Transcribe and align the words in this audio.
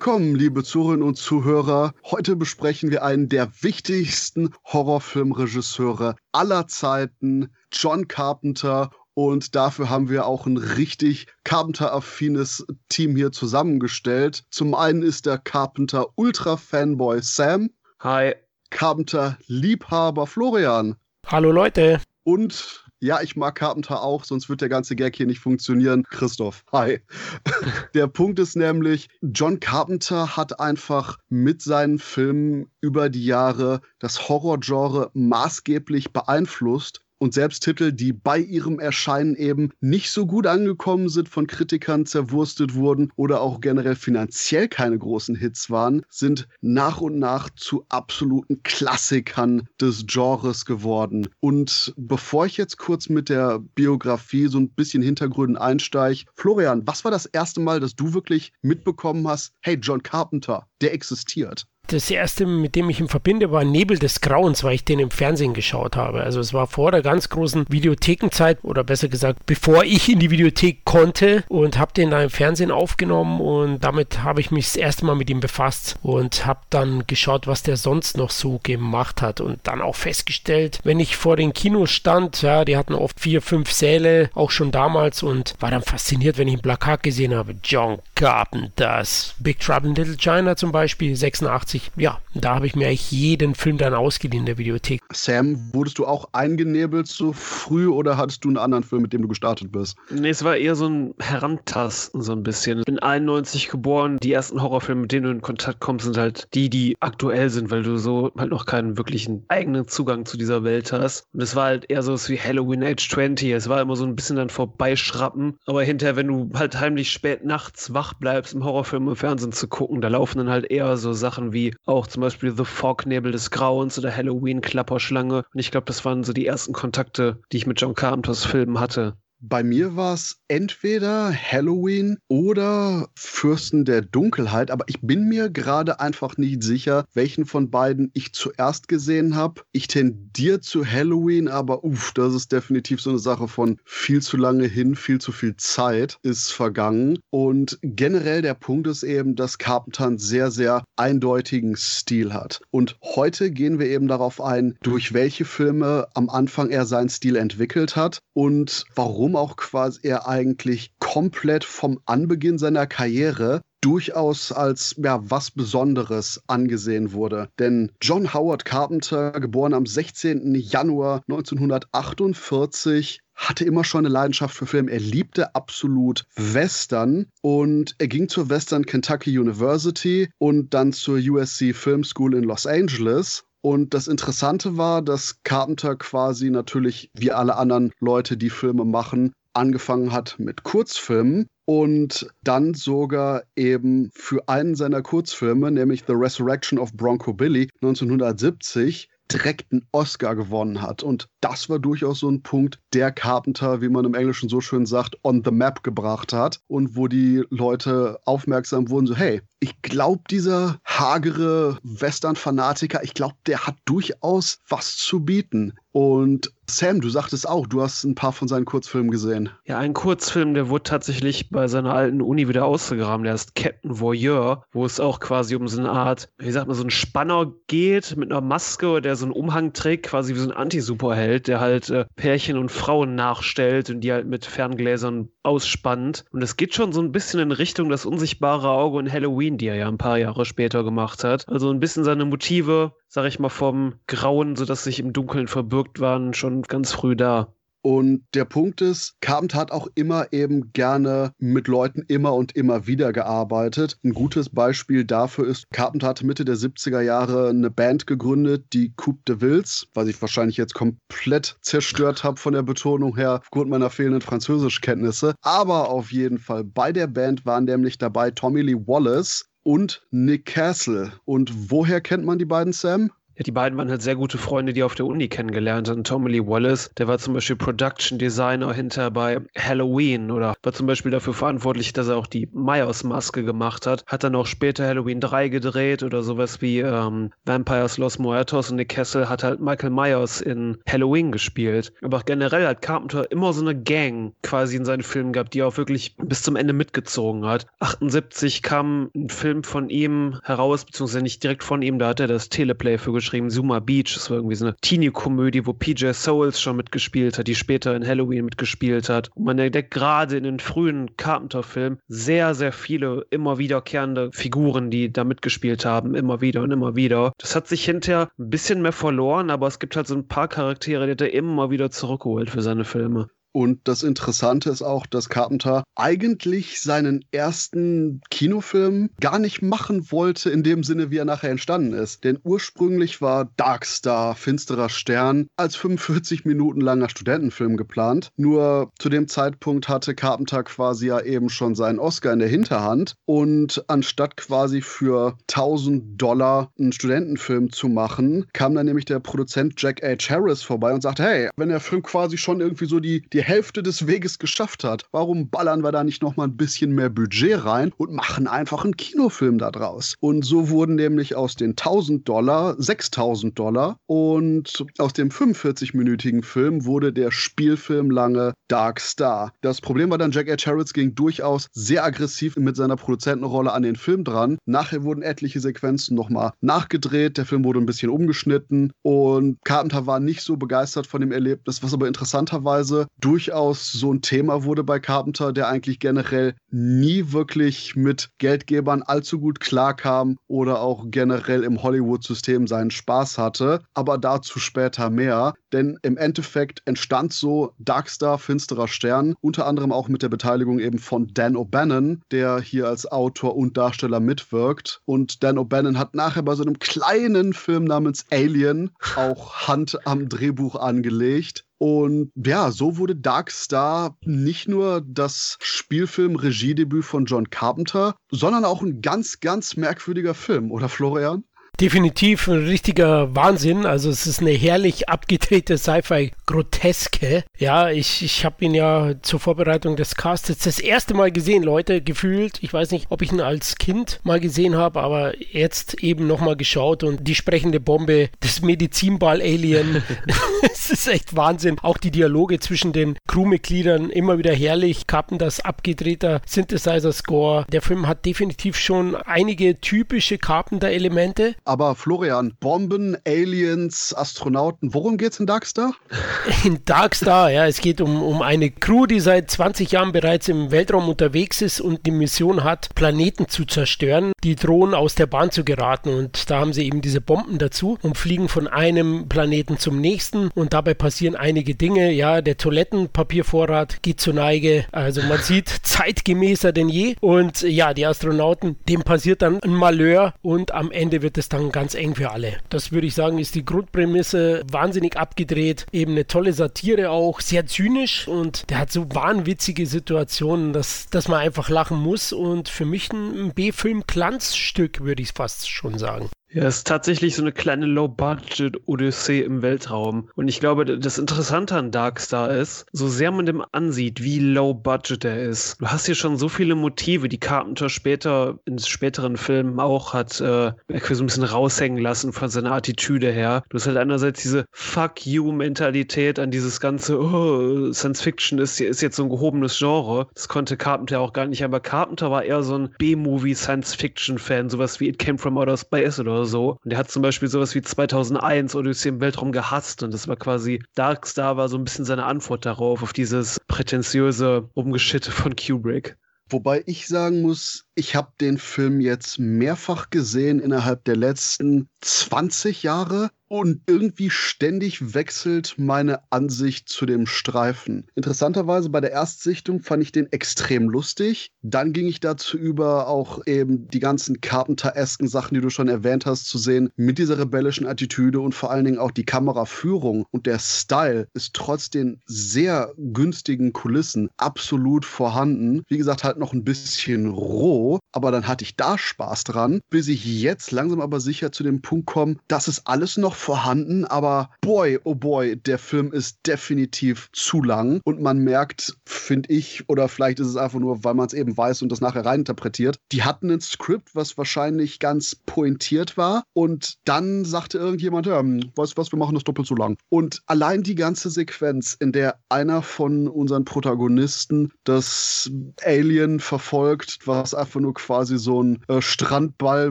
Willkommen, 0.00 0.34
liebe 0.34 0.64
Zuhörerinnen 0.64 1.06
und 1.06 1.16
Zuhörer. 1.16 1.92
Heute 2.10 2.34
besprechen 2.34 2.90
wir 2.90 3.04
einen 3.04 3.28
der 3.28 3.50
wichtigsten 3.60 4.54
Horrorfilmregisseure 4.64 6.16
aller 6.32 6.66
Zeiten, 6.68 7.54
John 7.70 8.08
Carpenter. 8.08 8.92
Und 9.12 9.54
dafür 9.54 9.90
haben 9.90 10.08
wir 10.08 10.24
auch 10.24 10.46
ein 10.46 10.56
richtig 10.56 11.26
Carpenter-affines 11.44 12.66
Team 12.88 13.14
hier 13.14 13.30
zusammengestellt. 13.30 14.44
Zum 14.50 14.74
einen 14.74 15.02
ist 15.02 15.26
der 15.26 15.36
Carpenter-Ultra-Fanboy 15.36 17.20
Sam. 17.20 17.68
Hi. 17.98 18.36
Carpenter-Liebhaber 18.70 20.26
Florian. 20.26 20.96
Hallo 21.26 21.52
Leute. 21.52 22.00
Und 22.22 22.89
ja, 23.00 23.20
ich 23.22 23.34
mag 23.34 23.54
Carpenter 23.54 24.02
auch, 24.02 24.24
sonst 24.24 24.48
wird 24.48 24.60
der 24.60 24.68
ganze 24.68 24.94
Gag 24.94 25.16
hier 25.16 25.26
nicht 25.26 25.40
funktionieren. 25.40 26.04
Christoph, 26.10 26.64
hi. 26.70 27.00
der 27.94 28.06
Punkt 28.06 28.38
ist 28.38 28.56
nämlich, 28.56 29.08
John 29.22 29.58
Carpenter 29.58 30.36
hat 30.36 30.60
einfach 30.60 31.18
mit 31.28 31.62
seinen 31.62 31.98
Filmen 31.98 32.70
über 32.80 33.08
die 33.08 33.24
Jahre 33.24 33.80
das 33.98 34.28
Horrorgenre 34.28 35.10
maßgeblich 35.14 36.12
beeinflusst 36.12 37.00
und 37.20 37.34
selbst 37.34 37.62
Titel, 37.62 37.92
die 37.92 38.12
bei 38.12 38.38
ihrem 38.38 38.80
Erscheinen 38.80 39.36
eben 39.36 39.70
nicht 39.80 40.10
so 40.10 40.26
gut 40.26 40.46
angekommen 40.46 41.08
sind, 41.08 41.28
von 41.28 41.46
Kritikern 41.46 42.06
zerwurstet 42.06 42.74
wurden 42.74 43.12
oder 43.14 43.42
auch 43.42 43.60
generell 43.60 43.94
finanziell 43.94 44.68
keine 44.68 44.98
großen 44.98 45.36
Hits 45.36 45.70
waren, 45.70 46.02
sind 46.08 46.48
nach 46.62 47.00
und 47.00 47.18
nach 47.18 47.50
zu 47.50 47.84
absoluten 47.90 48.62
Klassikern 48.62 49.68
des 49.80 50.06
Genres 50.06 50.64
geworden. 50.64 51.28
Und 51.40 51.92
bevor 51.96 52.46
ich 52.46 52.56
jetzt 52.56 52.78
kurz 52.78 53.10
mit 53.10 53.28
der 53.28 53.58
Biografie 53.58 54.48
so 54.48 54.58
ein 54.58 54.70
bisschen 54.70 55.02
Hintergründen 55.02 55.58
einsteige, 55.58 56.24
Florian, 56.34 56.86
was 56.86 57.04
war 57.04 57.10
das 57.10 57.26
erste 57.26 57.60
Mal, 57.60 57.80
dass 57.80 57.94
du 57.94 58.14
wirklich 58.14 58.52
mitbekommen 58.62 59.28
hast, 59.28 59.52
hey, 59.60 59.78
John 59.80 60.02
Carpenter, 60.02 60.66
der 60.80 60.94
existiert? 60.94 61.66
Das 61.92 62.10
erste, 62.10 62.46
mit 62.46 62.74
dem 62.74 62.88
ich 62.90 63.00
ihn 63.00 63.08
verbinde, 63.08 63.50
war 63.50 63.64
Nebel 63.64 63.98
des 63.98 64.20
Grauens, 64.20 64.64
weil 64.64 64.74
ich 64.74 64.84
den 64.84 64.98
im 64.98 65.10
Fernsehen 65.10 65.54
geschaut 65.54 65.96
habe. 65.96 66.22
Also 66.22 66.40
es 66.40 66.52
war 66.52 66.66
vor 66.66 66.92
der 66.92 67.02
ganz 67.02 67.28
großen 67.28 67.66
Videothekenzeit 67.68 68.58
oder 68.62 68.84
besser 68.84 69.08
gesagt, 69.08 69.46
bevor 69.46 69.84
ich 69.84 70.08
in 70.08 70.18
die 70.18 70.30
Videothek 70.30 70.84
konnte 70.84 71.44
und 71.48 71.78
habe 71.78 71.92
den 71.92 72.10
da 72.10 72.22
im 72.22 72.30
Fernsehen 72.30 72.70
aufgenommen 72.70 73.40
und 73.40 73.80
damit 73.80 74.22
habe 74.22 74.40
ich 74.40 74.50
mich 74.50 74.66
das 74.66 74.76
erste 74.76 75.04
Mal 75.04 75.16
mit 75.16 75.30
ihm 75.30 75.40
befasst 75.40 75.96
und 76.02 76.46
habe 76.46 76.60
dann 76.70 77.04
geschaut, 77.06 77.46
was 77.46 77.62
der 77.62 77.76
sonst 77.76 78.16
noch 78.16 78.30
so 78.30 78.60
gemacht 78.62 79.22
hat 79.22 79.40
und 79.40 79.58
dann 79.64 79.82
auch 79.82 79.96
festgestellt, 79.96 80.80
wenn 80.84 81.00
ich 81.00 81.16
vor 81.16 81.36
den 81.36 81.52
Kinos 81.52 81.90
stand, 81.90 82.42
ja, 82.42 82.64
die 82.64 82.76
hatten 82.76 82.94
oft 82.94 83.20
vier, 83.20 83.42
fünf 83.42 83.72
Säle, 83.72 84.30
auch 84.34 84.50
schon 84.50 84.70
damals 84.70 85.22
und 85.22 85.54
war 85.60 85.70
dann 85.70 85.82
fasziniert, 85.82 86.38
wenn 86.38 86.48
ich 86.48 86.54
ein 86.54 86.62
Plakat 86.62 87.02
gesehen 87.02 87.34
habe. 87.34 87.54
John 87.64 87.98
Carpenter's 88.14 89.34
Big 89.38 89.60
Trouble 89.60 89.90
in 89.90 89.94
Little 89.94 90.16
China 90.16 90.56
zum 90.56 90.72
Beispiel, 90.72 91.16
86 91.16 91.79
ich, 91.80 91.90
ja, 92.02 92.18
da 92.34 92.54
habe 92.54 92.66
ich 92.66 92.76
mir 92.76 92.88
eigentlich 92.88 93.10
jeden 93.10 93.54
Film 93.54 93.78
dann 93.78 93.94
ausgeliehen 93.94 94.42
in 94.42 94.46
der 94.46 94.58
Videothek. 94.58 95.00
Sam, 95.12 95.72
wurdest 95.72 95.98
du 95.98 96.06
auch 96.06 96.28
eingenebelt 96.32 97.06
so 97.06 97.32
früh 97.32 97.88
oder 97.88 98.16
hattest 98.16 98.44
du 98.44 98.48
einen 98.48 98.58
anderen 98.58 98.84
Film, 98.84 99.02
mit 99.02 99.12
dem 99.12 99.22
du 99.22 99.28
gestartet 99.28 99.72
bist? 99.72 99.96
Nee, 100.10 100.30
es 100.30 100.44
war 100.44 100.56
eher 100.56 100.74
so 100.74 100.88
ein 100.88 101.14
Herantasten, 101.20 102.22
so 102.22 102.32
ein 102.32 102.42
bisschen. 102.42 102.80
Ich 102.80 102.84
bin 102.84 102.98
91 102.98 103.68
geboren. 103.68 104.18
Die 104.22 104.32
ersten 104.32 104.62
Horrorfilme, 104.62 105.02
mit 105.02 105.12
denen 105.12 105.24
du 105.24 105.30
in 105.30 105.40
Kontakt 105.40 105.80
kommst, 105.80 106.04
sind 106.04 106.16
halt 106.16 106.48
die, 106.54 106.70
die 106.70 106.96
aktuell 107.00 107.50
sind, 107.50 107.70
weil 107.70 107.82
du 107.82 107.96
so 107.96 108.30
halt 108.36 108.50
noch 108.50 108.66
keinen 108.66 108.96
wirklichen 108.96 109.44
eigenen 109.48 109.88
Zugang 109.88 110.26
zu 110.26 110.36
dieser 110.36 110.64
Welt 110.64 110.92
hast. 110.92 111.26
Und 111.32 111.42
es 111.42 111.56
war 111.56 111.66
halt 111.66 111.90
eher 111.90 112.02
so 112.02 112.16
wie 112.28 112.38
Halloween 112.38 112.82
Age 112.82 113.08
20. 113.08 113.52
Es 113.52 113.68
war 113.68 113.80
immer 113.80 113.96
so 113.96 114.04
ein 114.04 114.16
bisschen 114.16 114.36
dann 114.36 114.50
vorbeischrappen. 114.50 115.58
Aber 115.66 115.82
hinterher, 115.82 116.16
wenn 116.16 116.28
du 116.28 116.50
halt 116.54 116.78
heimlich 116.78 117.10
spät 117.10 117.44
nachts 117.44 117.94
wach 117.94 118.14
bleibst, 118.14 118.54
im 118.54 118.64
Horrorfilm 118.64 119.08
im 119.08 119.16
Fernsehen 119.16 119.52
zu 119.52 119.68
gucken, 119.68 120.00
da 120.00 120.08
laufen 120.08 120.38
dann 120.38 120.50
halt 120.50 120.70
eher 120.70 120.96
so 120.96 121.12
Sachen 121.12 121.52
wie 121.52 121.59
auch 121.84 122.06
zum 122.06 122.22
Beispiel 122.22 122.56
The 122.56 122.64
Fog, 122.64 123.06
Nebel 123.06 123.32
des 123.32 123.50
Grauens 123.50 123.98
oder 123.98 124.14
Halloween, 124.14 124.60
Klapperschlange. 124.60 125.44
Und 125.52 125.60
ich 125.60 125.70
glaube, 125.70 125.86
das 125.86 126.04
waren 126.04 126.24
so 126.24 126.32
die 126.32 126.46
ersten 126.46 126.72
Kontakte, 126.72 127.40
die 127.52 127.58
ich 127.58 127.66
mit 127.66 127.80
John 127.80 127.94
Carpenters 127.94 128.44
Filmen 128.44 128.80
hatte. 128.80 129.16
Bei 129.38 129.62
mir 129.62 129.96
war 129.96 130.14
es 130.14 130.39
entweder 130.50 131.32
Halloween 131.32 132.18
oder 132.26 133.08
Fürsten 133.14 133.84
der 133.84 134.02
Dunkelheit, 134.02 134.72
aber 134.72 134.84
ich 134.88 135.00
bin 135.00 135.28
mir 135.28 135.48
gerade 135.48 136.00
einfach 136.00 136.36
nicht 136.38 136.64
sicher, 136.64 137.04
welchen 137.14 137.46
von 137.46 137.70
beiden 137.70 138.10
ich 138.14 138.32
zuerst 138.32 138.88
gesehen 138.88 139.36
habe. 139.36 139.62
Ich 139.70 139.86
tendiere 139.86 140.60
zu 140.60 140.84
Halloween, 140.84 141.46
aber 141.46 141.84
uff, 141.84 142.10
das 142.14 142.34
ist 142.34 142.50
definitiv 142.50 143.00
so 143.00 143.10
eine 143.10 143.20
Sache 143.20 143.46
von 143.46 143.78
viel 143.84 144.20
zu 144.22 144.36
lange 144.36 144.66
hin, 144.66 144.96
viel 144.96 145.20
zu 145.20 145.30
viel 145.30 145.54
Zeit 145.56 146.18
ist 146.22 146.50
vergangen. 146.50 147.20
Und 147.30 147.78
generell 147.82 148.42
der 148.42 148.54
Punkt 148.54 148.88
ist 148.88 149.04
eben, 149.04 149.36
dass 149.36 149.58
Carpenter 149.58 150.08
einen 150.08 150.18
sehr, 150.18 150.50
sehr 150.50 150.82
eindeutigen 150.96 151.76
Stil 151.76 152.34
hat. 152.34 152.60
Und 152.72 152.96
heute 153.04 153.52
gehen 153.52 153.78
wir 153.78 153.86
eben 153.86 154.08
darauf 154.08 154.40
ein, 154.40 154.76
durch 154.82 155.14
welche 155.14 155.44
Filme 155.44 156.08
am 156.14 156.28
Anfang 156.28 156.70
er 156.70 156.86
seinen 156.86 157.08
Stil 157.08 157.36
entwickelt 157.36 157.94
hat 157.94 158.18
und 158.32 158.84
warum 158.96 159.36
auch 159.36 159.56
quasi 159.56 160.00
er 160.02 160.26
eigentlich 160.40 160.92
komplett 160.98 161.64
vom 161.64 162.00
Anbeginn 162.06 162.58
seiner 162.58 162.86
Karriere 162.86 163.60
durchaus 163.82 164.52
als 164.52 164.94
ja, 164.98 165.20
was 165.30 165.50
Besonderes 165.50 166.42
angesehen 166.46 167.12
wurde. 167.12 167.48
Denn 167.58 167.92
John 168.00 168.32
Howard 168.32 168.64
Carpenter, 168.64 169.32
geboren 169.32 169.74
am 169.74 169.86
16. 169.86 170.54
Januar 170.54 171.22
1948, 171.28 173.20
hatte 173.34 173.64
immer 173.64 173.84
schon 173.84 174.04
eine 174.04 174.12
Leidenschaft 174.12 174.54
für 174.54 174.66
Film. 174.66 174.88
Er 174.88 175.00
liebte 175.00 175.54
absolut 175.54 176.24
Western 176.36 177.26
und 177.42 177.94
er 177.98 178.08
ging 178.08 178.28
zur 178.28 178.50
Western 178.50 178.84
Kentucky 178.84 179.38
University 179.38 180.28
und 180.38 180.74
dann 180.74 180.92
zur 180.92 181.16
USC 181.18 181.72
Film 181.72 182.04
School 182.04 182.34
in 182.34 182.44
Los 182.44 182.66
Angeles 182.66 183.44
und 183.62 183.92
das 183.92 184.08
Interessante 184.08 184.78
war, 184.78 185.02
dass 185.02 185.42
Carpenter 185.42 185.96
quasi 185.96 186.50
natürlich 186.50 187.10
wie 187.14 187.30
alle 187.30 187.56
anderen 187.56 187.92
Leute, 188.00 188.36
die 188.36 188.50
Filme 188.50 188.84
machen, 188.84 189.32
angefangen 189.52 190.12
hat 190.12 190.36
mit 190.38 190.62
Kurzfilmen 190.62 191.46
und 191.64 192.28
dann 192.42 192.74
sogar 192.74 193.44
eben 193.56 194.10
für 194.14 194.48
einen 194.48 194.74
seiner 194.74 195.02
Kurzfilme, 195.02 195.70
nämlich 195.70 196.04
The 196.06 196.14
Resurrection 196.14 196.78
of 196.78 196.92
Bronco 196.94 197.32
Billy 197.32 197.68
1970, 197.82 199.08
direkt 199.32 199.72
einen 199.72 199.86
Oscar 199.92 200.34
gewonnen 200.34 200.82
hat. 200.82 201.02
Und 201.02 201.28
das 201.40 201.68
war 201.68 201.78
durchaus 201.78 202.20
so 202.20 202.28
ein 202.28 202.42
Punkt, 202.42 202.80
der 202.92 203.12
Carpenter, 203.12 203.80
wie 203.80 203.88
man 203.88 204.04
im 204.04 204.14
Englischen 204.14 204.48
so 204.48 204.60
schön 204.60 204.86
sagt, 204.86 205.16
on 205.22 205.42
the 205.44 205.50
map 205.50 205.82
gebracht 205.82 206.32
hat 206.32 206.60
und 206.66 206.96
wo 206.96 207.06
die 207.06 207.44
Leute 207.50 208.18
aufmerksam 208.24 208.90
wurden, 208.90 209.06
so 209.06 209.14
hey, 209.14 209.42
ich 209.60 209.80
glaube, 209.82 210.22
dieser 210.30 210.80
hagere 210.84 211.78
Western-Fanatiker, 211.82 213.02
ich 213.04 213.14
glaube, 213.14 213.34
der 213.46 213.66
hat 213.66 213.76
durchaus 213.84 214.58
was 214.68 214.96
zu 214.96 215.20
bieten. 215.20 215.74
Und 215.92 216.52
Sam, 216.70 217.00
du 217.00 217.08
sagtest 217.08 217.48
auch, 217.48 217.66
du 217.66 217.82
hast 217.82 218.04
ein 218.04 218.14
paar 218.14 218.32
von 218.32 218.46
seinen 218.46 218.64
Kurzfilmen 218.64 219.10
gesehen. 219.10 219.50
Ja, 219.64 219.78
ein 219.78 219.92
Kurzfilm, 219.92 220.54
der 220.54 220.68
wurde 220.68 220.84
tatsächlich 220.84 221.50
bei 221.50 221.66
seiner 221.66 221.92
alten 221.92 222.22
Uni 222.22 222.46
wieder 222.46 222.64
ausgegraben. 222.64 223.24
Der 223.24 223.34
ist 223.34 223.56
Captain 223.56 223.98
Voyeur, 223.98 224.62
wo 224.72 224.84
es 224.84 225.00
auch 225.00 225.18
quasi 225.18 225.56
um 225.56 225.66
so 225.66 225.80
eine 225.80 225.90
Art, 225.90 226.28
wie 226.38 226.50
sagt 226.52 226.68
man, 226.68 226.76
so 226.76 226.82
einen 226.82 226.90
Spanner 226.90 227.52
geht 227.66 228.16
mit 228.16 228.30
einer 228.30 228.40
Maske, 228.40 229.00
der 229.00 229.16
so 229.16 229.24
einen 229.24 229.32
Umhang 229.32 229.72
trägt, 229.72 230.06
quasi 230.06 230.34
wie 230.34 230.38
so 230.38 230.48
ein 230.48 230.56
Anti-Superheld, 230.56 231.48
der 231.48 231.58
halt 231.60 231.90
äh, 231.90 232.04
Pärchen 232.14 232.56
und 232.56 232.70
Frauen 232.70 233.16
nachstellt 233.16 233.90
und 233.90 234.00
die 234.02 234.12
halt 234.12 234.28
mit 234.28 234.44
Ferngläsern 234.44 235.28
ausspannt. 235.42 236.24
Und 236.30 236.42
es 236.42 236.56
geht 236.56 236.74
schon 236.74 236.92
so 236.92 237.00
ein 237.00 237.12
bisschen 237.12 237.40
in 237.40 237.50
Richtung 237.50 237.88
das 237.88 238.06
unsichtbare 238.06 238.68
Auge 238.68 239.00
in 239.00 239.12
Halloween, 239.12 239.58
die 239.58 239.66
er 239.66 239.74
ja 239.74 239.88
ein 239.88 239.98
paar 239.98 240.18
Jahre 240.18 240.44
später 240.44 240.84
gemacht 240.84 241.24
hat. 241.24 241.48
Also 241.48 241.70
ein 241.70 241.80
bisschen 241.80 242.04
seine 242.04 242.24
Motive, 242.24 242.92
sag 243.10 243.26
ich 243.26 243.40
mal, 243.40 243.48
vom 243.48 243.94
Grauen, 244.06 244.54
sodass 244.54 244.84
sich 244.84 245.00
im 245.00 245.12
Dunkeln 245.12 245.48
verbirgt 245.48 246.00
waren, 246.00 246.32
schon 246.32 246.62
ganz 246.62 246.92
früh 246.92 247.16
da. 247.16 247.52
Und 247.82 248.24
der 248.34 248.44
Punkt 248.44 248.82
ist, 248.82 249.14
Carpenter 249.22 249.58
hat 249.58 249.72
auch 249.72 249.88
immer 249.94 250.32
eben 250.32 250.72
gerne 250.74 251.32
mit 251.38 251.66
Leuten 251.66 252.04
immer 252.08 252.34
und 252.34 252.54
immer 252.54 252.86
wieder 252.86 253.12
gearbeitet. 253.12 253.98
Ein 254.04 254.12
gutes 254.12 254.50
Beispiel 254.50 255.04
dafür 255.04 255.46
ist, 255.46 255.64
Carpenter 255.72 256.08
hatte 256.08 256.26
Mitte 256.26 256.44
der 256.44 256.56
70er 256.56 257.00
Jahre 257.00 257.48
eine 257.48 257.70
Band 257.70 258.06
gegründet, 258.06 258.66
die 258.74 258.92
Coupe 258.96 259.22
de 259.26 259.40
Vils, 259.40 259.88
was 259.94 260.08
ich 260.08 260.20
wahrscheinlich 260.20 260.58
jetzt 260.58 260.74
komplett 260.74 261.56
zerstört 261.62 262.22
habe 262.22 262.38
von 262.38 262.52
der 262.52 262.62
Betonung 262.62 263.16
her, 263.16 263.40
aufgrund 263.40 263.70
meiner 263.70 263.88
fehlenden 263.88 264.20
Französischkenntnisse. 264.20 265.34
Aber 265.40 265.88
auf 265.88 266.12
jeden 266.12 266.38
Fall, 266.38 266.64
bei 266.64 266.92
der 266.92 267.06
Band 267.06 267.46
waren 267.46 267.64
nämlich 267.64 267.96
dabei 267.96 268.30
Tommy 268.30 268.60
Lee 268.60 268.76
Wallace 268.86 269.49
und 269.62 270.06
Nick 270.10 270.46
Castle. 270.46 271.12
Und 271.24 271.70
woher 271.70 272.00
kennt 272.00 272.24
man 272.24 272.38
die 272.38 272.44
beiden, 272.44 272.72
Sam? 272.72 273.10
Die 273.46 273.52
beiden 273.52 273.78
waren 273.78 273.88
halt 273.88 274.02
sehr 274.02 274.16
gute 274.16 274.36
Freunde, 274.36 274.74
die 274.74 274.82
auf 274.82 274.94
der 274.94 275.06
Uni 275.06 275.28
kennengelernt 275.28 275.88
haben. 275.88 276.04
Tommy 276.04 276.30
Lee 276.30 276.46
Wallace, 276.46 276.90
der 276.98 277.08
war 277.08 277.18
zum 277.18 277.32
Beispiel 277.32 277.56
Production 277.56 278.18
Designer 278.18 278.70
hinter 278.74 279.10
bei 279.10 279.40
Halloween 279.56 280.30
oder 280.30 280.54
war 280.62 280.72
zum 280.74 280.86
Beispiel 280.86 281.10
dafür 281.10 281.32
verantwortlich, 281.32 281.94
dass 281.94 282.08
er 282.08 282.18
auch 282.18 282.26
die 282.26 282.50
Myers-Maske 282.52 283.42
gemacht 283.42 283.86
hat. 283.86 284.04
Hat 284.06 284.24
dann 284.24 284.34
auch 284.34 284.44
später 284.44 284.86
Halloween 284.86 285.20
3 285.20 285.48
gedreht 285.48 286.02
oder 286.02 286.22
sowas 286.22 286.60
wie 286.60 286.80
ähm, 286.80 287.32
Vampires 287.46 287.96
Los 287.96 288.18
Muertos 288.18 288.70
und 288.70 288.76
Nick 288.76 288.90
Kessel 288.90 289.30
hat 289.30 289.42
halt 289.42 289.60
Michael 289.60 289.90
Myers 289.90 290.42
in 290.42 290.76
Halloween 290.86 291.32
gespielt. 291.32 291.94
Aber 292.02 292.20
generell 292.20 292.66
hat 292.66 292.82
Carpenter 292.82 293.30
immer 293.30 293.54
so 293.54 293.62
eine 293.62 293.74
Gang 293.74 294.34
quasi 294.42 294.76
in 294.76 294.84
seinen 294.84 295.02
Filmen 295.02 295.32
gehabt, 295.32 295.54
die 295.54 295.62
auch 295.62 295.78
wirklich 295.78 296.14
bis 296.18 296.42
zum 296.42 296.56
Ende 296.56 296.74
mitgezogen 296.74 297.46
hat. 297.46 297.66
78 297.78 298.62
kam 298.62 299.10
ein 299.16 299.30
Film 299.30 299.64
von 299.64 299.88
ihm 299.88 300.40
heraus, 300.42 300.84
beziehungsweise 300.84 301.22
nicht 301.22 301.42
direkt 301.42 301.64
von 301.64 301.80
ihm, 301.80 301.98
da 301.98 302.08
hat 302.08 302.20
er 302.20 302.26
das 302.26 302.50
Teleplay 302.50 302.98
für 302.98 303.12
geschrieben, 303.12 303.29
Zuma 303.50 303.80
Beach. 303.80 304.14
Das 304.14 304.30
war 304.30 304.38
irgendwie 304.38 304.56
so 304.56 304.66
eine 304.66 304.76
Teenie-Komödie, 304.80 305.66
wo 305.66 305.72
PJ 305.72 306.12
Souls 306.12 306.60
schon 306.60 306.76
mitgespielt 306.76 307.38
hat, 307.38 307.46
die 307.46 307.54
später 307.54 307.94
in 307.94 308.06
Halloween 308.06 308.44
mitgespielt 308.44 309.08
hat. 309.08 309.30
Und 309.34 309.44
man 309.44 309.58
entdeckt 309.58 309.92
gerade 309.92 310.36
in 310.36 310.44
den 310.44 310.60
frühen 310.60 311.16
Carpenter-Filmen 311.16 311.98
sehr, 312.08 312.54
sehr 312.54 312.72
viele 312.72 313.26
immer 313.30 313.58
wiederkehrende 313.58 314.30
Figuren, 314.32 314.90
die 314.90 315.12
da 315.12 315.24
mitgespielt 315.24 315.84
haben, 315.84 316.14
immer 316.14 316.40
wieder 316.40 316.62
und 316.62 316.70
immer 316.70 316.96
wieder. 316.96 317.32
Das 317.38 317.54
hat 317.54 317.68
sich 317.68 317.84
hinterher 317.84 318.30
ein 318.38 318.50
bisschen 318.50 318.82
mehr 318.82 318.92
verloren, 318.92 319.50
aber 319.50 319.66
es 319.66 319.78
gibt 319.78 319.96
halt 319.96 320.06
so 320.06 320.14
ein 320.14 320.28
paar 320.28 320.48
Charaktere, 320.48 321.06
die 321.06 321.12
hat 321.12 321.20
er 321.20 321.32
immer 321.32 321.70
wieder 321.70 321.90
zurückgeholt 321.90 322.50
für 322.50 322.62
seine 322.62 322.84
Filme. 322.84 323.28
Und 323.52 323.80
das 323.84 324.02
Interessante 324.02 324.70
ist 324.70 324.82
auch, 324.82 325.06
dass 325.06 325.28
Carpenter 325.28 325.82
eigentlich 325.96 326.80
seinen 326.80 327.24
ersten 327.32 328.20
Kinofilm 328.30 329.10
gar 329.20 329.38
nicht 329.38 329.62
machen 329.62 330.10
wollte 330.10 330.50
in 330.50 330.62
dem 330.62 330.82
Sinne, 330.84 331.10
wie 331.10 331.18
er 331.18 331.24
nachher 331.24 331.50
entstanden 331.50 331.92
ist. 331.92 332.24
Denn 332.24 332.38
ursprünglich 332.44 333.20
war 333.20 333.50
Darkstar, 333.56 334.34
Finsterer 334.34 334.88
Stern, 334.88 335.48
als 335.56 335.76
45 335.76 336.44
Minuten 336.44 336.80
langer 336.80 337.08
Studentenfilm 337.08 337.76
geplant. 337.76 338.30
Nur 338.36 338.90
zu 338.98 339.08
dem 339.08 339.28
Zeitpunkt 339.28 339.88
hatte 339.88 340.14
Carpenter 340.14 340.62
quasi 340.62 341.08
ja 341.08 341.20
eben 341.20 341.50
schon 341.50 341.74
seinen 341.74 341.98
Oscar 341.98 342.32
in 342.32 342.38
der 342.38 342.48
Hinterhand. 342.48 343.14
Und 343.26 343.84
anstatt 343.88 344.36
quasi 344.36 344.80
für 344.80 345.36
1000 345.48 346.20
Dollar 346.20 346.70
einen 346.78 346.92
Studentenfilm 346.92 347.72
zu 347.72 347.88
machen, 347.88 348.46
kam 348.52 348.74
dann 348.74 348.86
nämlich 348.86 349.04
der 349.04 349.18
Produzent 349.18 349.74
Jack 349.76 350.02
H. 350.02 350.30
Harris 350.30 350.62
vorbei 350.62 350.92
und 350.92 351.02
sagte, 351.02 351.24
hey, 351.24 351.48
wenn 351.56 351.68
der 351.68 351.80
Film 351.80 352.02
quasi 352.02 352.38
schon 352.38 352.60
irgendwie 352.60 352.86
so 352.86 353.00
die, 353.00 353.22
die 353.32 353.39
die 353.40 353.46
Hälfte 353.46 353.82
des 353.82 354.06
Weges 354.06 354.38
geschafft 354.38 354.84
hat. 354.84 355.06
Warum 355.12 355.48
ballern 355.48 355.82
wir 355.82 355.92
da 355.92 356.04
nicht 356.04 356.20
noch 356.20 356.36
mal 356.36 356.44
ein 356.44 356.58
bisschen 356.58 356.94
mehr 356.94 357.08
Budget 357.08 357.64
rein 357.64 357.90
und 357.96 358.12
machen 358.12 358.46
einfach 358.46 358.84
einen 358.84 358.98
Kinofilm 358.98 359.56
da 359.56 359.70
draus? 359.70 360.14
Und 360.20 360.44
so 360.44 360.68
wurden 360.68 360.96
nämlich 360.96 361.36
aus 361.36 361.56
den 361.56 361.70
1000 361.70 362.28
Dollar 362.28 362.74
6000 362.76 363.58
Dollar 363.58 363.96
und 364.04 364.84
aus 364.98 365.14
dem 365.14 365.30
45-minütigen 365.30 366.42
Film 366.42 366.84
wurde 366.84 367.14
der 367.14 367.30
Spielfilm 367.30 368.10
lange 368.10 368.52
Dark 368.68 369.00
Star. 369.00 369.54
Das 369.62 369.80
Problem 369.80 370.10
war 370.10 370.18
dann, 370.18 370.32
Jack 370.32 370.50
H. 370.50 370.70
Harris 370.70 370.92
ging 370.92 371.14
durchaus 371.14 371.68
sehr 371.72 372.04
aggressiv 372.04 372.56
mit 372.56 372.76
seiner 372.76 372.96
Produzentenrolle 372.96 373.72
an 373.72 373.82
den 373.82 373.96
Film 373.96 374.22
dran. 374.22 374.58
Nachher 374.66 375.02
wurden 375.02 375.22
etliche 375.22 375.60
Sequenzen 375.60 376.14
nochmal 376.14 376.52
nachgedreht, 376.60 377.38
der 377.38 377.46
Film 377.46 377.64
wurde 377.64 377.80
ein 377.80 377.86
bisschen 377.86 378.10
umgeschnitten 378.10 378.92
und 379.00 379.56
Carpenter 379.64 380.06
war 380.06 380.20
nicht 380.20 380.42
so 380.42 380.58
begeistert 380.58 381.06
von 381.06 381.22
dem 381.22 381.32
Erlebnis, 381.32 381.82
was 381.82 381.94
aber 381.94 382.06
interessanterweise 382.06 383.06
durch 383.18 383.29
durchaus 383.30 383.92
so 383.92 384.12
ein 384.12 384.22
Thema 384.22 384.64
wurde 384.64 384.82
bei 384.82 384.98
Carpenter, 384.98 385.52
der 385.52 385.68
eigentlich 385.68 386.00
generell 386.00 386.56
nie 386.72 387.30
wirklich 387.30 387.94
mit 387.94 388.30
Geldgebern 388.38 389.04
allzu 389.04 389.38
gut 389.38 389.60
klarkam 389.60 390.36
oder 390.48 390.80
auch 390.80 391.04
generell 391.12 391.62
im 391.62 391.80
Hollywood-System 391.80 392.66
seinen 392.66 392.90
Spaß 392.90 393.38
hatte. 393.38 393.82
Aber 393.94 394.18
dazu 394.18 394.58
später 394.58 395.10
mehr. 395.10 395.54
Denn 395.72 395.98
im 396.02 396.16
Endeffekt 396.16 396.82
entstand 396.84 397.32
so 397.32 397.74
Darkstar, 397.78 398.38
Finsterer 398.38 398.88
Stern, 398.88 399.34
unter 399.40 399.66
anderem 399.66 399.92
auch 399.92 400.08
mit 400.08 400.22
der 400.22 400.28
Beteiligung 400.28 400.78
eben 400.78 400.98
von 400.98 401.28
Dan 401.32 401.56
O'Bannon, 401.56 402.20
der 402.30 402.60
hier 402.60 402.88
als 402.88 403.10
Autor 403.10 403.56
und 403.56 403.76
Darsteller 403.76 404.20
mitwirkt. 404.20 405.00
Und 405.04 405.42
Dan 405.42 405.58
O'Bannon 405.58 405.98
hat 405.98 406.14
nachher 406.14 406.42
bei 406.42 406.54
so 406.54 406.62
einem 406.62 406.78
kleinen 406.78 407.52
Film 407.52 407.84
namens 407.84 408.26
Alien 408.30 408.90
auch 409.16 409.68
Hand 409.68 410.06
am 410.06 410.28
Drehbuch 410.28 410.76
angelegt. 410.76 411.64
Und 411.82 412.30
ja, 412.34 412.70
so 412.72 412.98
wurde 412.98 413.16
Dark 413.16 413.50
Star 413.50 414.18
nicht 414.22 414.68
nur 414.68 415.00
das 415.00 415.56
Spielfilm-Regiedebüt 415.62 417.06
von 417.06 417.24
John 417.24 417.48
Carpenter, 417.48 418.16
sondern 418.30 418.66
auch 418.66 418.82
ein 418.82 419.00
ganz, 419.00 419.40
ganz 419.40 419.78
merkwürdiger 419.78 420.34
Film, 420.34 420.72
oder 420.72 420.90
Florian? 420.90 421.44
Definitiv 421.80 422.46
ein 422.48 422.66
richtiger 422.66 423.34
Wahnsinn. 423.34 423.86
Also 423.86 424.10
es 424.10 424.26
ist 424.26 424.40
eine 424.40 424.50
herrlich 424.50 425.08
abgedrehte 425.08 425.78
Sci-Fi-Groteske. 425.78 427.44
Ja, 427.58 427.88
ich, 427.88 428.22
ich 428.22 428.44
habe 428.44 428.64
ihn 428.64 428.74
ja 428.74 429.14
zur 429.22 429.40
Vorbereitung 429.40 429.96
des 429.96 430.14
Casts 430.14 430.64
das 430.64 430.78
erste 430.78 431.14
Mal 431.14 431.32
gesehen, 431.32 431.62
Leute, 431.62 432.02
gefühlt. 432.02 432.58
Ich 432.62 432.72
weiß 432.72 432.90
nicht, 432.90 433.06
ob 433.08 433.22
ich 433.22 433.32
ihn 433.32 433.40
als 433.40 433.76
Kind 433.76 434.20
mal 434.24 434.40
gesehen 434.40 434.76
habe, 434.76 435.00
aber 435.00 435.32
jetzt 435.52 436.02
eben 436.02 436.26
nochmal 436.26 436.56
geschaut 436.56 437.02
und 437.02 437.26
die 437.26 437.34
sprechende 437.34 437.80
Bombe, 437.80 438.28
das 438.40 438.60
Medizinball-Alien. 438.60 440.02
es 440.62 440.90
ist 440.90 441.08
echt 441.08 441.34
Wahnsinn. 441.34 441.78
Auch 441.80 441.96
die 441.96 442.10
Dialoge 442.10 442.60
zwischen 442.60 442.92
den 442.92 443.16
Crewmitgliedern 443.26 444.10
immer 444.10 444.36
wieder 444.36 444.54
herrlich. 444.54 445.06
Kappen 445.06 445.38
das 445.38 445.60
abgedrehter 445.60 446.42
Synthesizer-Score. 446.46 447.64
Der 447.72 447.80
Film 447.80 448.06
hat 448.06 448.26
definitiv 448.26 448.76
schon 448.76 449.16
einige 449.16 449.80
typische 449.80 450.36
Carpenter-Elemente. 450.36 451.54
Aber 451.70 451.94
Florian, 451.94 452.54
Bomben, 452.58 453.16
Aliens, 453.24 454.12
Astronauten, 454.12 454.92
worum 454.92 455.18
geht's 455.18 455.38
in 455.38 455.46
Darkstar? 455.46 455.92
In 456.64 456.84
Darkstar, 456.84 457.52
ja, 457.52 457.64
es 457.64 457.80
geht 457.80 458.00
um, 458.00 458.20
um 458.20 458.42
eine 458.42 458.72
Crew, 458.72 459.06
die 459.06 459.20
seit 459.20 459.52
20 459.52 459.92
Jahren 459.92 460.10
bereits 460.10 460.48
im 460.48 460.72
Weltraum 460.72 461.08
unterwegs 461.08 461.62
ist 461.62 461.80
und 461.80 462.06
die 462.06 462.10
Mission 462.10 462.64
hat, 462.64 462.92
Planeten 462.96 463.46
zu 463.46 463.64
zerstören, 463.66 464.32
die 464.42 464.56
drohen 464.56 464.94
aus 464.94 465.14
der 465.14 465.26
Bahn 465.26 465.52
zu 465.52 465.62
geraten. 465.62 466.08
Und 466.08 466.50
da 466.50 466.58
haben 466.58 466.72
sie 466.72 466.84
eben 466.84 467.02
diese 467.02 467.20
Bomben 467.20 467.58
dazu 467.58 467.98
und 468.02 468.18
fliegen 468.18 468.48
von 468.48 468.66
einem 468.66 469.28
Planeten 469.28 469.78
zum 469.78 470.00
nächsten 470.00 470.50
und 470.56 470.72
dabei 470.72 470.94
passieren 470.94 471.36
einige 471.36 471.76
Dinge. 471.76 472.10
Ja, 472.10 472.42
der 472.42 472.56
Toilettenpapiervorrat 472.56 474.02
geht 474.02 474.20
zur 474.20 474.34
Neige, 474.34 474.86
also 474.90 475.22
man 475.22 475.38
sieht 475.38 475.68
zeitgemäßer 475.68 476.72
denn 476.72 476.88
je. 476.88 477.14
Und 477.20 477.62
ja, 477.62 477.94
die 477.94 478.06
Astronauten, 478.06 478.76
dem 478.88 479.02
passiert 479.02 479.42
dann 479.42 479.60
ein 479.62 479.74
Malheur 479.74 480.34
und 480.42 480.74
am 480.74 480.90
Ende 480.90 481.22
wird 481.22 481.38
dann 481.52 481.72
ganz 481.72 481.94
eng 481.94 482.14
für 482.14 482.30
alle. 482.30 482.58
Das 482.68 482.92
würde 482.92 483.06
ich 483.06 483.14
sagen, 483.14 483.38
ist 483.38 483.54
die 483.54 483.64
Grundprämisse 483.64 484.62
wahnsinnig 484.70 485.16
abgedreht. 485.16 485.86
Eben 485.92 486.12
eine 486.12 486.26
tolle 486.26 486.52
Satire 486.52 487.10
auch, 487.10 487.40
sehr 487.40 487.66
zynisch 487.66 488.28
und 488.28 488.68
der 488.70 488.78
hat 488.78 488.92
so 488.92 489.06
wahnwitzige 489.14 489.86
Situationen, 489.86 490.72
dass, 490.72 491.08
dass 491.10 491.28
man 491.28 491.40
einfach 491.40 491.68
lachen 491.68 491.98
muss 491.98 492.32
und 492.32 492.68
für 492.68 492.84
mich 492.84 493.12
ein 493.12 493.52
B-Film-Glanzstück, 493.54 495.00
würde 495.00 495.22
ich 495.22 495.32
fast 495.32 495.68
schon 495.68 495.98
sagen. 495.98 496.30
Ja, 496.52 496.64
es 496.64 496.78
ist 496.78 496.88
tatsächlich 496.88 497.36
so 497.36 497.42
eine 497.42 497.52
kleine 497.52 497.86
Low-Budget-Odyssee 497.86 499.40
im 499.42 499.62
Weltraum. 499.62 500.30
Und 500.34 500.48
ich 500.48 500.58
glaube, 500.58 500.98
das 500.98 501.16
Interessante 501.16 501.76
an 501.76 501.92
Darkstar 501.92 502.50
ist, 502.50 502.86
so 502.90 503.06
sehr 503.06 503.30
man 503.30 503.46
dem 503.46 503.62
ansieht, 503.70 504.20
wie 504.20 504.40
low-budget 504.40 505.24
er 505.24 505.44
ist. 505.44 505.80
Du 505.80 505.86
hast 505.86 506.06
hier 506.06 506.16
schon 506.16 506.38
so 506.38 506.48
viele 506.48 506.74
Motive, 506.74 507.28
die 507.28 507.38
Carpenter 507.38 507.88
später 507.88 508.58
in 508.64 508.80
späteren 508.80 509.36
Filmen 509.36 509.78
auch 509.78 510.12
hat 510.12 510.40
äh, 510.40 510.72
so 511.12 511.22
ein 511.22 511.26
bisschen 511.26 511.44
raushängen 511.44 512.02
lassen 512.02 512.32
von 512.32 512.48
seiner 512.48 512.72
Attitüde 512.72 513.30
her. 513.30 513.62
Du 513.68 513.76
hast 513.76 513.86
halt 513.86 513.96
einerseits 513.96 514.42
diese 514.42 514.64
Fuck 514.72 515.24
you-Mentalität 515.24 516.40
an 516.40 516.50
dieses 516.50 516.80
ganze 516.80 517.20
oh, 517.20 517.92
Science-Fiction 517.92 518.58
ist, 518.58 518.80
ist 518.80 519.02
jetzt 519.02 519.14
so 519.14 519.22
ein 519.22 519.28
gehobenes 519.28 519.78
Genre. 519.78 520.26
Das 520.34 520.48
konnte 520.48 520.76
Carpenter 520.76 521.20
auch 521.20 521.32
gar 521.32 521.46
nicht, 521.46 521.62
aber 521.62 521.78
Carpenter 521.78 522.32
war 522.32 522.42
eher 522.42 522.64
so 522.64 522.76
ein 522.76 522.90
B-Movie-Science-Fiction-Fan, 522.98 524.68
sowas 524.68 524.98
wie 524.98 525.08
It 525.08 525.20
Came 525.20 525.38
From 525.38 525.56
Outer 525.56 525.76
Space 525.76 526.18
oder 526.18 526.39
oder 526.40 526.48
so. 526.48 526.78
Und 526.84 526.92
er 526.92 526.98
hat 526.98 527.10
zum 527.10 527.22
Beispiel 527.22 527.48
sowas 527.48 527.74
wie 527.74 527.82
2001 527.82 528.74
Odyssey 528.74 529.10
im 529.10 529.20
Weltraum 529.20 529.52
gehasst 529.52 530.02
und 530.02 530.12
das 530.12 530.26
war 530.26 530.36
quasi, 530.36 530.82
Darkstar 530.94 531.56
war 531.56 531.68
so 531.68 531.76
ein 531.76 531.84
bisschen 531.84 532.04
seine 532.04 532.24
Antwort 532.24 532.66
darauf, 532.66 533.02
auf 533.02 533.12
dieses 533.12 533.60
prätentiöse 533.68 534.68
Rumgeschitte 534.74 535.30
von 535.30 535.54
Kubrick. 535.54 536.16
Wobei 536.48 536.82
ich 536.86 537.06
sagen 537.06 537.42
muss, 537.42 537.84
ich 537.94 538.14
habe 538.14 538.32
den 538.40 538.58
Film 538.58 539.00
jetzt 539.00 539.38
mehrfach 539.38 540.10
gesehen 540.10 540.60
innerhalb 540.60 541.04
der 541.04 541.16
letzten 541.16 541.88
20 542.00 542.82
Jahre 542.82 543.30
und 543.50 543.80
irgendwie 543.88 544.30
ständig 544.30 545.12
wechselt 545.12 545.74
meine 545.76 546.20
Ansicht 546.30 546.88
zu 546.88 547.04
dem 547.04 547.26
Streifen. 547.26 548.06
Interessanterweise 548.14 548.90
bei 548.90 549.00
der 549.00 549.10
Erstsichtung 549.10 549.80
fand 549.80 550.04
ich 550.04 550.12
den 550.12 550.30
extrem 550.30 550.88
lustig. 550.88 551.50
Dann 551.60 551.92
ging 551.92 552.06
ich 552.06 552.20
dazu 552.20 552.56
über, 552.56 553.08
auch 553.08 553.44
eben 553.46 553.88
die 553.88 553.98
ganzen 553.98 554.40
Carpenter-esken 554.40 555.26
Sachen, 555.26 555.56
die 555.56 555.60
du 555.60 555.68
schon 555.68 555.88
erwähnt 555.88 556.26
hast, 556.26 556.44
zu 556.48 556.58
sehen, 556.58 556.90
mit 556.94 557.18
dieser 557.18 557.40
rebellischen 557.40 557.88
Attitüde 557.88 558.38
und 558.38 558.54
vor 558.54 558.70
allen 558.70 558.84
Dingen 558.84 559.00
auch 559.00 559.10
die 559.10 559.24
Kameraführung 559.24 560.26
und 560.30 560.46
der 560.46 560.60
Style 560.60 561.26
ist 561.34 561.52
trotz 561.52 561.90
den 561.90 562.20
sehr 562.26 562.92
günstigen 562.96 563.72
Kulissen 563.72 564.30
absolut 564.36 565.04
vorhanden. 565.04 565.82
Wie 565.88 565.98
gesagt, 565.98 566.22
halt 566.22 566.38
noch 566.38 566.52
ein 566.52 566.62
bisschen 566.62 567.26
roh, 567.26 567.89
aber 568.12 568.30
dann 568.30 568.46
hatte 568.46 568.64
ich 568.64 568.76
da 568.76 568.98
Spaß 568.98 569.44
dran, 569.44 569.80
bis 569.90 570.08
ich 570.08 570.24
jetzt 570.24 570.70
langsam 570.70 571.00
aber 571.00 571.20
sicher 571.20 571.52
zu 571.52 571.62
dem 571.62 571.82
Punkt 571.82 572.06
komme, 572.06 572.36
das 572.48 572.68
ist 572.68 572.86
alles 572.86 573.16
noch 573.16 573.34
vorhanden, 573.34 574.04
aber 574.04 574.50
boy, 574.60 574.98
oh 575.04 575.14
boy, 575.14 575.56
der 575.56 575.78
Film 575.78 576.12
ist 576.12 576.38
definitiv 576.46 577.28
zu 577.32 577.62
lang 577.62 578.00
und 578.04 578.20
man 578.20 578.38
merkt, 578.38 578.96
finde 579.06 579.52
ich, 579.52 579.88
oder 579.88 580.08
vielleicht 580.08 580.40
ist 580.40 580.48
es 580.48 580.56
einfach 580.56 580.78
nur, 580.78 581.04
weil 581.04 581.14
man 581.14 581.26
es 581.26 581.32
eben 581.32 581.56
weiß 581.56 581.82
und 581.82 581.90
das 581.90 582.00
nachher 582.00 582.24
reininterpretiert, 582.24 582.98
die 583.12 583.22
hatten 583.22 583.50
ein 583.50 583.60
Skript, 583.60 584.14
was 584.14 584.36
wahrscheinlich 584.38 584.98
ganz 584.98 585.34
pointiert 585.34 586.16
war 586.16 586.44
und 586.52 586.98
dann 587.04 587.44
sagte 587.44 587.78
irgendjemand, 587.78 588.26
ja, 588.26 588.38
hm, 588.38 588.70
weißt 588.76 588.92
du 588.92 589.00
was, 589.00 589.12
wir 589.12 589.18
machen 589.18 589.34
das 589.34 589.44
doppelt 589.44 589.66
so 589.66 589.74
lang. 589.74 589.96
Und 590.08 590.42
allein 590.46 590.82
die 590.82 590.94
ganze 590.94 591.30
Sequenz, 591.30 591.96
in 591.98 592.12
der 592.12 592.38
einer 592.48 592.82
von 592.82 593.28
unseren 593.28 593.64
Protagonisten 593.64 594.72
das 594.84 595.50
Alien 595.84 596.40
verfolgt, 596.40 597.18
was 597.26 597.54
einfach 597.54 597.69
nur 597.78 597.94
quasi 597.94 598.38
so 598.38 598.62
ein 598.62 598.82
äh, 598.88 599.00
Strandball 599.00 599.90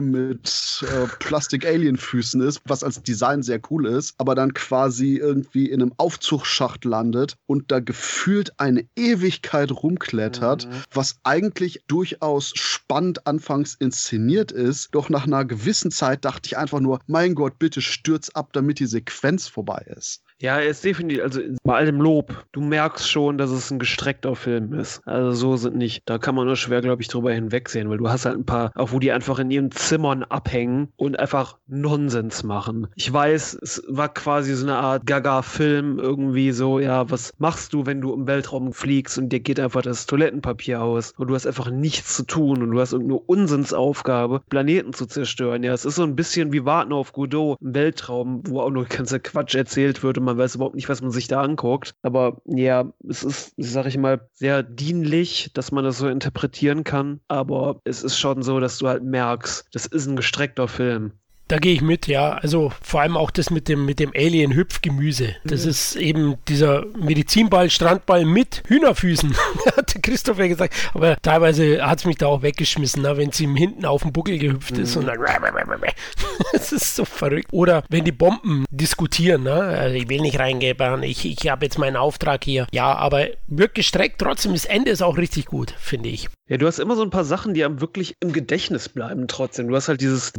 mit 0.00 0.84
äh, 0.86 1.06
Plastik-Alien-Füßen 1.18 2.40
ist, 2.42 2.60
was 2.66 2.84
als 2.84 3.02
Design 3.02 3.42
sehr 3.42 3.60
cool 3.70 3.86
ist, 3.86 4.14
aber 4.18 4.34
dann 4.34 4.52
quasi 4.54 5.16
irgendwie 5.16 5.70
in 5.70 5.80
einem 5.80 5.92
Aufzugsschacht 5.96 6.84
landet 6.84 7.36
und 7.46 7.70
da 7.70 7.80
gefühlt 7.80 8.58
eine 8.58 8.84
Ewigkeit 8.96 9.70
rumklettert, 9.70 10.66
mhm. 10.66 10.72
was 10.92 11.18
eigentlich 11.22 11.84
durchaus 11.86 12.52
spannend 12.54 13.26
anfangs 13.26 13.74
inszeniert 13.74 14.52
ist. 14.52 14.88
Doch 14.92 15.08
nach 15.08 15.26
einer 15.26 15.44
gewissen 15.44 15.90
Zeit 15.90 16.24
dachte 16.24 16.46
ich 16.46 16.58
einfach 16.58 16.80
nur, 16.80 17.00
mein 17.06 17.34
Gott, 17.34 17.58
bitte 17.58 17.80
stürz 17.80 18.30
ab, 18.30 18.52
damit 18.52 18.78
die 18.80 18.86
Sequenz 18.86 19.48
vorbei 19.48 19.86
ist. 19.96 20.22
Ja, 20.42 20.58
er 20.58 20.68
ist 20.68 20.84
definitiv, 20.84 21.22
also 21.22 21.40
bei 21.64 21.76
all 21.76 21.84
dem 21.84 22.00
Lob, 22.00 22.46
du 22.52 22.62
merkst 22.62 23.10
schon, 23.10 23.36
dass 23.36 23.50
es 23.50 23.70
ein 23.70 23.78
gestreckter 23.78 24.34
Film 24.34 24.72
ist. 24.72 25.06
Also 25.06 25.32
so 25.32 25.56
sind 25.56 25.76
nicht, 25.76 26.02
da 26.06 26.16
kann 26.16 26.34
man 26.34 26.46
nur 26.46 26.56
schwer, 26.56 26.80
glaube 26.80 27.02
ich, 27.02 27.08
drüber 27.08 27.30
hinwegsehen, 27.30 27.90
weil 27.90 27.98
du 27.98 28.08
hast 28.08 28.24
halt 28.24 28.38
ein 28.38 28.46
paar, 28.46 28.72
auch 28.74 28.92
wo 28.92 28.98
die 28.98 29.12
einfach 29.12 29.38
in 29.38 29.50
ihren 29.50 29.70
Zimmern 29.70 30.22
abhängen 30.24 30.88
und 30.96 31.18
einfach 31.18 31.58
Nonsens 31.66 32.42
machen. 32.42 32.86
Ich 32.94 33.12
weiß, 33.12 33.58
es 33.60 33.82
war 33.88 34.08
quasi 34.08 34.54
so 34.54 34.64
eine 34.64 34.76
Art 34.76 35.04
Gaga-Film 35.04 35.98
irgendwie 35.98 36.52
so, 36.52 36.78
ja, 36.78 37.10
was 37.10 37.34
machst 37.36 37.74
du, 37.74 37.84
wenn 37.84 38.00
du 38.00 38.14
im 38.14 38.26
Weltraum 38.26 38.72
fliegst 38.72 39.18
und 39.18 39.28
dir 39.28 39.40
geht 39.40 39.60
einfach 39.60 39.82
das 39.82 40.06
Toilettenpapier 40.06 40.80
aus 40.80 41.12
und 41.18 41.28
du 41.28 41.34
hast 41.34 41.46
einfach 41.46 41.70
nichts 41.70 42.16
zu 42.16 42.22
tun 42.24 42.62
und 42.62 42.70
du 42.70 42.80
hast 42.80 42.94
irgendeine 42.94 43.20
Unsinnsaufgabe, 43.20 44.40
Planeten 44.48 44.94
zu 44.94 45.04
zerstören. 45.04 45.62
Ja, 45.64 45.74
es 45.74 45.84
ist 45.84 45.96
so 45.96 46.02
ein 46.02 46.16
bisschen 46.16 46.52
wie 46.54 46.64
Warten 46.64 46.94
auf 46.94 47.12
Godot 47.12 47.58
im 47.60 47.74
Weltraum, 47.74 48.42
wo 48.46 48.60
auch 48.60 48.70
nur 48.70 48.84
ganzer 48.88 49.18
Quatsch 49.18 49.54
erzählt 49.54 50.02
wird 50.02 50.16
und 50.16 50.29
man 50.30 50.38
weiß 50.38 50.54
überhaupt 50.54 50.76
nicht, 50.76 50.88
was 50.88 51.02
man 51.02 51.10
sich 51.10 51.28
da 51.28 51.42
anguckt. 51.42 51.94
Aber 52.02 52.40
ja, 52.44 52.92
es 53.08 53.24
ist, 53.24 53.54
sag 53.56 53.86
ich 53.86 53.98
mal, 53.98 54.28
sehr 54.34 54.62
dienlich, 54.62 55.50
dass 55.54 55.72
man 55.72 55.84
das 55.84 55.98
so 55.98 56.08
interpretieren 56.08 56.84
kann. 56.84 57.20
Aber 57.28 57.80
es 57.84 58.02
ist 58.02 58.18
schon 58.18 58.42
so, 58.42 58.60
dass 58.60 58.78
du 58.78 58.88
halt 58.88 59.02
merkst, 59.02 59.66
das 59.72 59.86
ist 59.86 60.06
ein 60.06 60.16
gestreckter 60.16 60.68
Film. 60.68 61.12
Da 61.50 61.58
gehe 61.58 61.74
ich 61.74 61.82
mit, 61.82 62.06
ja. 62.06 62.34
Also 62.34 62.70
vor 62.80 63.00
allem 63.00 63.16
auch 63.16 63.32
das 63.32 63.50
mit 63.50 63.66
dem, 63.66 63.84
mit 63.84 63.98
dem 63.98 64.12
Alien-Hüpfgemüse. 64.14 65.34
Das 65.42 65.64
mhm. 65.64 65.70
ist 65.70 65.96
eben 65.96 66.36
dieser 66.46 66.86
Medizinball, 66.96 67.70
Strandball 67.70 68.24
mit 68.24 68.62
Hühnerfüßen, 68.68 69.34
hat 69.76 70.00
Christopher 70.00 70.46
gesagt. 70.46 70.74
Aber 70.94 71.16
teilweise 71.20 71.84
hat 71.84 71.98
es 71.98 72.04
mich 72.04 72.18
da 72.18 72.26
auch 72.26 72.42
weggeschmissen, 72.42 73.02
ne, 73.02 73.16
wenn 73.16 73.32
sie 73.32 73.44
ihm 73.44 73.56
hinten 73.56 73.84
auf 73.84 74.02
dem 74.02 74.12
Buckel 74.12 74.38
gehüpft 74.38 74.76
mhm. 74.76 74.82
ist 74.84 74.96
und 74.96 75.06
dann. 75.06 75.18
das 76.52 76.70
ist 76.70 76.94
so 76.94 77.04
verrückt. 77.04 77.48
Oder 77.50 77.82
wenn 77.88 78.04
die 78.04 78.12
Bomben 78.12 78.64
diskutieren, 78.70 79.42
ne? 79.42 79.52
Also 79.52 79.96
ich 79.96 80.08
will 80.08 80.20
nicht 80.20 80.38
reingehen, 80.38 81.02
ich, 81.02 81.26
ich 81.26 81.50
habe 81.50 81.66
jetzt 81.66 81.78
meinen 81.78 81.96
Auftrag 81.96 82.44
hier. 82.44 82.68
Ja, 82.70 82.94
aber 82.94 83.26
wird 83.48 83.74
gestreckt, 83.74 84.20
trotzdem 84.20 84.52
das 84.52 84.66
Ende 84.66 84.92
ist 84.92 85.02
auch 85.02 85.16
richtig 85.16 85.46
gut, 85.46 85.74
finde 85.80 86.10
ich. 86.10 86.28
Ja, 86.50 86.56
du 86.56 86.66
hast 86.66 86.80
immer 86.80 86.96
so 86.96 87.02
ein 87.02 87.10
paar 87.10 87.24
Sachen, 87.24 87.54
die 87.54 87.64
einem 87.64 87.80
wirklich 87.80 88.16
im 88.18 88.32
Gedächtnis 88.32 88.88
bleiben 88.88 89.28
trotzdem. 89.28 89.68
Du 89.68 89.76
hast 89.76 89.86
halt 89.86 90.00
dieses 90.00 90.32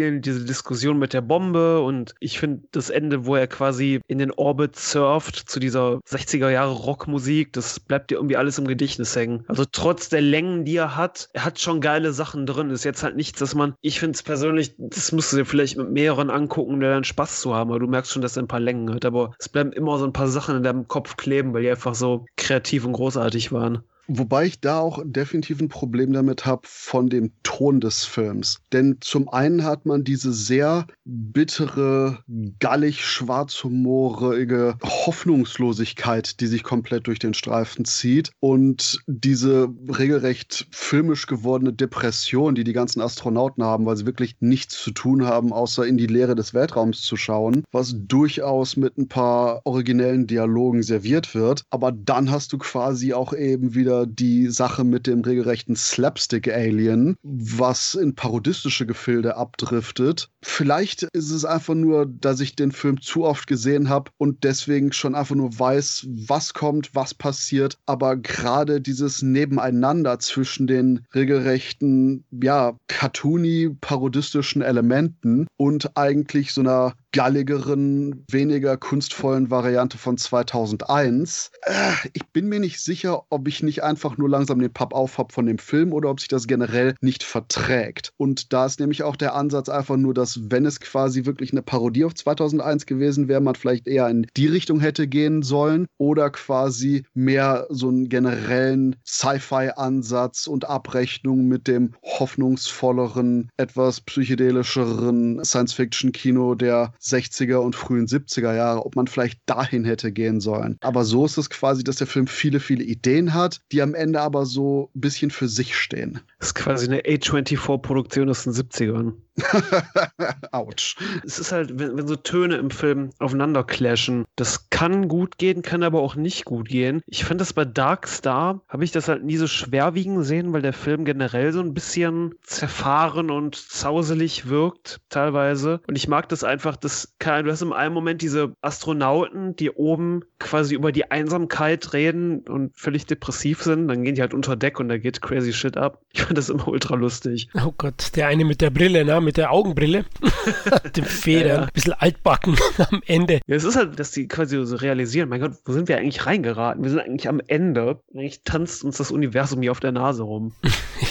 Wasserball-Alien, 0.00 0.22
diese 0.22 0.44
Diskussion 0.44 0.98
mit 0.98 1.12
der 1.12 1.20
Bombe 1.20 1.80
und 1.80 2.14
ich 2.20 2.38
finde 2.38 2.62
das 2.72 2.90
Ende, 2.90 3.26
wo 3.26 3.36
er 3.36 3.46
quasi 3.46 4.00
in 4.06 4.18
den 4.18 4.32
Orbit 4.32 4.76
surft 4.76 5.36
zu 5.36 5.60
dieser 5.60 6.00
60er 6.08 6.50
Jahre 6.50 6.72
Rockmusik, 6.72 7.52
das 7.52 7.80
bleibt 7.80 8.10
dir 8.10 8.16
irgendwie 8.16 8.36
alles 8.36 8.58
im 8.58 8.66
Gedächtnis 8.66 9.14
hängen. 9.14 9.44
Also 9.48 9.64
trotz 9.70 10.08
der 10.08 10.22
Längen, 10.22 10.64
die 10.64 10.76
er 10.76 10.96
hat, 10.96 11.28
er 11.32 11.44
hat 11.44 11.60
schon 11.60 11.80
geile 11.80 12.12
Sachen 12.12 12.46
drin. 12.46 12.70
Ist 12.70 12.84
jetzt 12.84 13.02
halt 13.02 13.16
nichts, 13.16 13.38
dass 13.38 13.54
man, 13.54 13.74
ich 13.80 14.00
finde 14.00 14.16
es 14.16 14.22
persönlich, 14.22 14.74
das 14.78 15.12
musst 15.12 15.32
du 15.32 15.36
dir 15.36 15.44
vielleicht 15.44 15.76
mit 15.76 15.90
mehreren 15.90 16.30
angucken, 16.30 16.74
um 16.74 16.80
dann 16.80 17.04
Spaß 17.04 17.40
zu 17.40 17.54
haben, 17.54 17.70
aber 17.70 17.80
du 17.80 17.86
merkst 17.86 18.12
schon, 18.12 18.22
dass 18.22 18.36
er 18.36 18.42
ein 18.42 18.48
paar 18.48 18.60
Längen 18.60 18.92
hat. 18.92 19.04
Aber 19.04 19.32
es 19.38 19.48
bleiben 19.48 19.72
immer 19.72 19.98
so 19.98 20.04
ein 20.04 20.12
paar 20.12 20.28
Sachen 20.28 20.56
in 20.56 20.62
deinem 20.62 20.88
Kopf 20.88 21.16
kleben, 21.16 21.52
weil 21.52 21.62
die 21.62 21.70
einfach 21.70 21.94
so 21.94 22.24
kreativ 22.36 22.84
und 22.84 22.92
großartig 22.92 23.52
waren. 23.52 23.82
Wobei 24.12 24.46
ich 24.46 24.60
da 24.60 24.80
auch 24.80 25.00
definitiv 25.04 25.60
ein 25.60 25.68
Problem 25.68 26.12
damit 26.12 26.44
habe 26.44 26.62
von 26.64 27.08
dem 27.08 27.30
Ton 27.44 27.80
des 27.80 28.04
Films. 28.04 28.58
Denn 28.72 28.96
zum 29.00 29.28
einen 29.28 29.62
hat 29.62 29.86
man 29.86 30.02
diese 30.02 30.32
sehr 30.32 30.88
bittere, 31.04 32.18
gallig 32.58 33.04
schwarzhumorige 33.04 34.74
Hoffnungslosigkeit, 34.82 36.40
die 36.40 36.48
sich 36.48 36.64
komplett 36.64 37.06
durch 37.06 37.20
den 37.20 37.34
Streifen 37.34 37.84
zieht 37.84 38.32
und 38.40 39.00
diese 39.06 39.68
regelrecht 39.88 40.66
filmisch 40.72 41.28
gewordene 41.28 41.72
Depression, 41.72 42.56
die 42.56 42.64
die 42.64 42.72
ganzen 42.72 43.00
Astronauten 43.00 43.62
haben, 43.62 43.86
weil 43.86 43.96
sie 43.96 44.06
wirklich 44.06 44.34
nichts 44.40 44.82
zu 44.82 44.90
tun 44.90 45.24
haben, 45.24 45.52
außer 45.52 45.86
in 45.86 45.96
die 45.96 46.08
Leere 46.08 46.34
des 46.34 46.52
Weltraums 46.52 47.02
zu 47.02 47.16
schauen, 47.16 47.62
was 47.70 47.94
durchaus 47.96 48.76
mit 48.76 48.98
ein 48.98 49.06
paar 49.06 49.60
originellen 49.64 50.26
Dialogen 50.26 50.82
serviert 50.82 51.32
wird. 51.36 51.62
Aber 51.70 51.92
dann 51.92 52.32
hast 52.32 52.52
du 52.52 52.58
quasi 52.58 53.12
auch 53.12 53.32
eben 53.32 53.76
wieder 53.76 53.99
die 54.06 54.48
Sache 54.48 54.84
mit 54.84 55.06
dem 55.06 55.20
regelrechten 55.20 55.76
Slapstick-Alien, 55.76 57.16
was 57.22 57.94
in 57.94 58.14
parodistische 58.14 58.86
Gefilde 58.86 59.36
abdriftet. 59.36 60.28
Vielleicht 60.42 61.04
ist 61.12 61.30
es 61.30 61.44
einfach 61.44 61.74
nur, 61.74 62.06
dass 62.06 62.40
ich 62.40 62.56
den 62.56 62.72
Film 62.72 63.00
zu 63.00 63.24
oft 63.24 63.46
gesehen 63.46 63.88
habe 63.88 64.10
und 64.18 64.44
deswegen 64.44 64.92
schon 64.92 65.14
einfach 65.14 65.34
nur 65.34 65.58
weiß, 65.58 66.06
was 66.08 66.54
kommt, 66.54 66.94
was 66.94 67.14
passiert. 67.14 67.78
Aber 67.86 68.16
gerade 68.16 68.80
dieses 68.80 69.22
Nebeneinander 69.22 70.18
zwischen 70.18 70.66
den 70.66 71.06
regelrechten, 71.14 72.24
ja, 72.30 72.76
cartoony, 72.88 73.76
parodistischen 73.80 74.62
Elementen 74.62 75.46
und 75.56 75.96
eigentlich 75.96 76.52
so 76.52 76.60
einer 76.60 76.94
galligeren, 77.12 78.24
weniger 78.30 78.76
kunstvollen 78.76 79.50
Variante 79.50 79.98
von 79.98 80.16
2001. 80.16 81.50
Äh, 81.62 81.92
ich 82.12 82.26
bin 82.28 82.48
mir 82.48 82.60
nicht 82.60 82.80
sicher, 82.80 83.24
ob 83.30 83.48
ich 83.48 83.62
nicht 83.62 83.82
einfach 83.82 84.16
nur 84.16 84.28
langsam 84.28 84.60
den 84.60 84.72
Papp 84.72 84.94
auf 84.94 85.18
habe 85.18 85.32
von 85.32 85.46
dem 85.46 85.58
Film 85.58 85.92
oder 85.92 86.10
ob 86.10 86.20
sich 86.20 86.28
das 86.28 86.46
generell 86.46 86.94
nicht 87.00 87.22
verträgt. 87.22 88.12
Und 88.16 88.52
da 88.52 88.66
ist 88.66 88.80
nämlich 88.80 89.02
auch 89.02 89.16
der 89.16 89.34
Ansatz 89.34 89.68
einfach 89.68 89.96
nur, 89.96 90.14
dass 90.14 90.50
wenn 90.50 90.64
es 90.64 90.80
quasi 90.80 91.24
wirklich 91.24 91.52
eine 91.52 91.62
Parodie 91.62 92.04
auf 92.04 92.14
2001 92.14 92.86
gewesen 92.86 93.28
wäre, 93.28 93.40
man 93.40 93.54
vielleicht 93.54 93.86
eher 93.86 94.08
in 94.08 94.26
die 94.36 94.46
Richtung 94.46 94.80
hätte 94.80 95.08
gehen 95.08 95.42
sollen 95.42 95.86
oder 95.98 96.30
quasi 96.30 97.04
mehr 97.14 97.66
so 97.70 97.88
einen 97.88 98.08
generellen 98.08 98.96
Sci-Fi-Ansatz 99.04 100.46
und 100.46 100.68
Abrechnung 100.68 101.46
mit 101.46 101.66
dem 101.66 101.94
hoffnungsvolleren, 102.02 103.50
etwas 103.56 104.00
psychedelischeren 104.00 105.44
Science-Fiction-Kino 105.44 106.54
der 106.54 106.92
60er 107.02 107.56
und 107.56 107.76
frühen 107.76 108.06
70er 108.06 108.54
Jahre, 108.54 108.84
ob 108.84 108.96
man 108.96 109.06
vielleicht 109.06 109.40
dahin 109.46 109.84
hätte 109.84 110.12
gehen 110.12 110.40
sollen. 110.40 110.76
Aber 110.80 111.04
so 111.04 111.24
ist 111.24 111.38
es 111.38 111.50
quasi, 111.50 111.84
dass 111.84 111.96
der 111.96 112.06
Film 112.06 112.26
viele, 112.26 112.60
viele 112.60 112.84
Ideen 112.84 113.34
hat, 113.34 113.60
die 113.72 113.82
am 113.82 113.94
Ende 113.94 114.20
aber 114.20 114.46
so 114.46 114.90
ein 114.94 115.00
bisschen 115.00 115.30
für 115.30 115.48
sich 115.48 115.76
stehen. 115.76 116.20
Das 116.38 116.48
ist 116.48 116.54
quasi 116.54 116.86
eine 116.86 117.00
A24-Produktion 117.02 118.28
aus 118.28 118.44
den 118.44 118.52
70ern. 118.52 119.14
Autsch. 120.52 120.96
Es 121.24 121.38
ist 121.38 121.52
halt, 121.52 121.78
wenn, 121.78 121.96
wenn 121.96 122.06
so 122.06 122.16
Töne 122.16 122.56
im 122.56 122.70
Film 122.70 123.10
aufeinander 123.18 123.64
clashen, 123.64 124.24
das 124.36 124.70
kann 124.70 125.08
gut 125.08 125.38
gehen, 125.38 125.62
kann 125.62 125.82
aber 125.82 126.00
auch 126.00 126.14
nicht 126.14 126.44
gut 126.44 126.68
gehen. 126.68 127.02
Ich 127.06 127.24
finde 127.24 127.42
das 127.42 127.52
bei 127.52 127.64
Dark 127.64 128.06
Star, 128.06 128.60
habe 128.68 128.84
ich 128.84 128.92
das 128.92 129.08
halt 129.08 129.24
nie 129.24 129.36
so 129.36 129.46
schwerwiegend 129.46 130.24
sehen, 130.24 130.52
weil 130.52 130.62
der 130.62 130.72
Film 130.72 131.04
generell 131.04 131.52
so 131.52 131.60
ein 131.60 131.74
bisschen 131.74 132.34
zerfahren 132.42 133.30
und 133.30 133.56
zauselig 133.56 134.48
wirkt, 134.48 135.00
teilweise. 135.08 135.80
Und 135.86 135.96
ich 135.96 136.08
mag 136.08 136.28
das 136.28 136.44
einfach, 136.44 136.76
dass, 136.76 136.89
du 137.18 137.50
hast 137.50 137.62
im 137.62 137.72
einen 137.72 137.94
Moment 137.94 138.22
diese 138.22 138.54
Astronauten, 138.60 139.56
die 139.56 139.70
oben 139.70 140.22
quasi 140.38 140.74
über 140.74 140.92
die 140.92 141.10
Einsamkeit 141.10 141.92
reden 141.92 142.40
und 142.40 142.76
völlig 142.76 143.06
depressiv 143.06 143.62
sind, 143.62 143.88
dann 143.88 144.04
gehen 144.04 144.14
die 144.14 144.20
halt 144.22 144.34
unter 144.34 144.56
Deck 144.56 144.80
und 144.80 144.88
da 144.88 144.98
geht 144.98 145.22
crazy 145.22 145.52
shit 145.52 145.76
ab. 145.76 146.02
Ich 146.12 146.22
finde 146.22 146.40
das 146.40 146.50
immer 146.50 146.66
ultra 146.68 146.96
lustig. 146.96 147.48
Oh 147.54 147.72
Gott, 147.76 148.16
der 148.16 148.26
eine 148.26 148.44
mit 148.44 148.60
der 148.60 148.70
Brille, 148.70 149.04
ne? 149.04 149.20
mit 149.20 149.36
der 149.36 149.52
Augenbrille, 149.52 150.04
dem 150.96 151.04
Federn, 151.04 151.48
ja. 151.48 151.62
ein 151.62 151.70
bisschen 151.72 151.92
altbacken 151.92 152.56
am 152.90 153.00
Ende. 153.06 153.40
Ja, 153.46 153.56
es 153.56 153.64
ist 153.64 153.76
halt, 153.76 153.98
dass 153.98 154.10
die 154.10 154.26
quasi 154.26 154.62
so 154.64 154.76
realisieren, 154.76 155.28
mein 155.28 155.40
Gott, 155.40 155.52
wo 155.64 155.72
sind 155.72 155.88
wir 155.88 155.98
eigentlich 155.98 156.26
reingeraten? 156.26 156.82
Wir 156.82 156.90
sind 156.90 157.00
eigentlich 157.00 157.28
am 157.28 157.40
Ende. 157.46 158.00
Eigentlich 158.12 158.42
tanzt 158.42 158.84
uns 158.84 158.96
das 158.96 159.10
Universum 159.12 159.62
hier 159.62 159.70
auf 159.70 159.80
der 159.80 159.92
Nase 159.92 160.24
rum. 160.24 160.52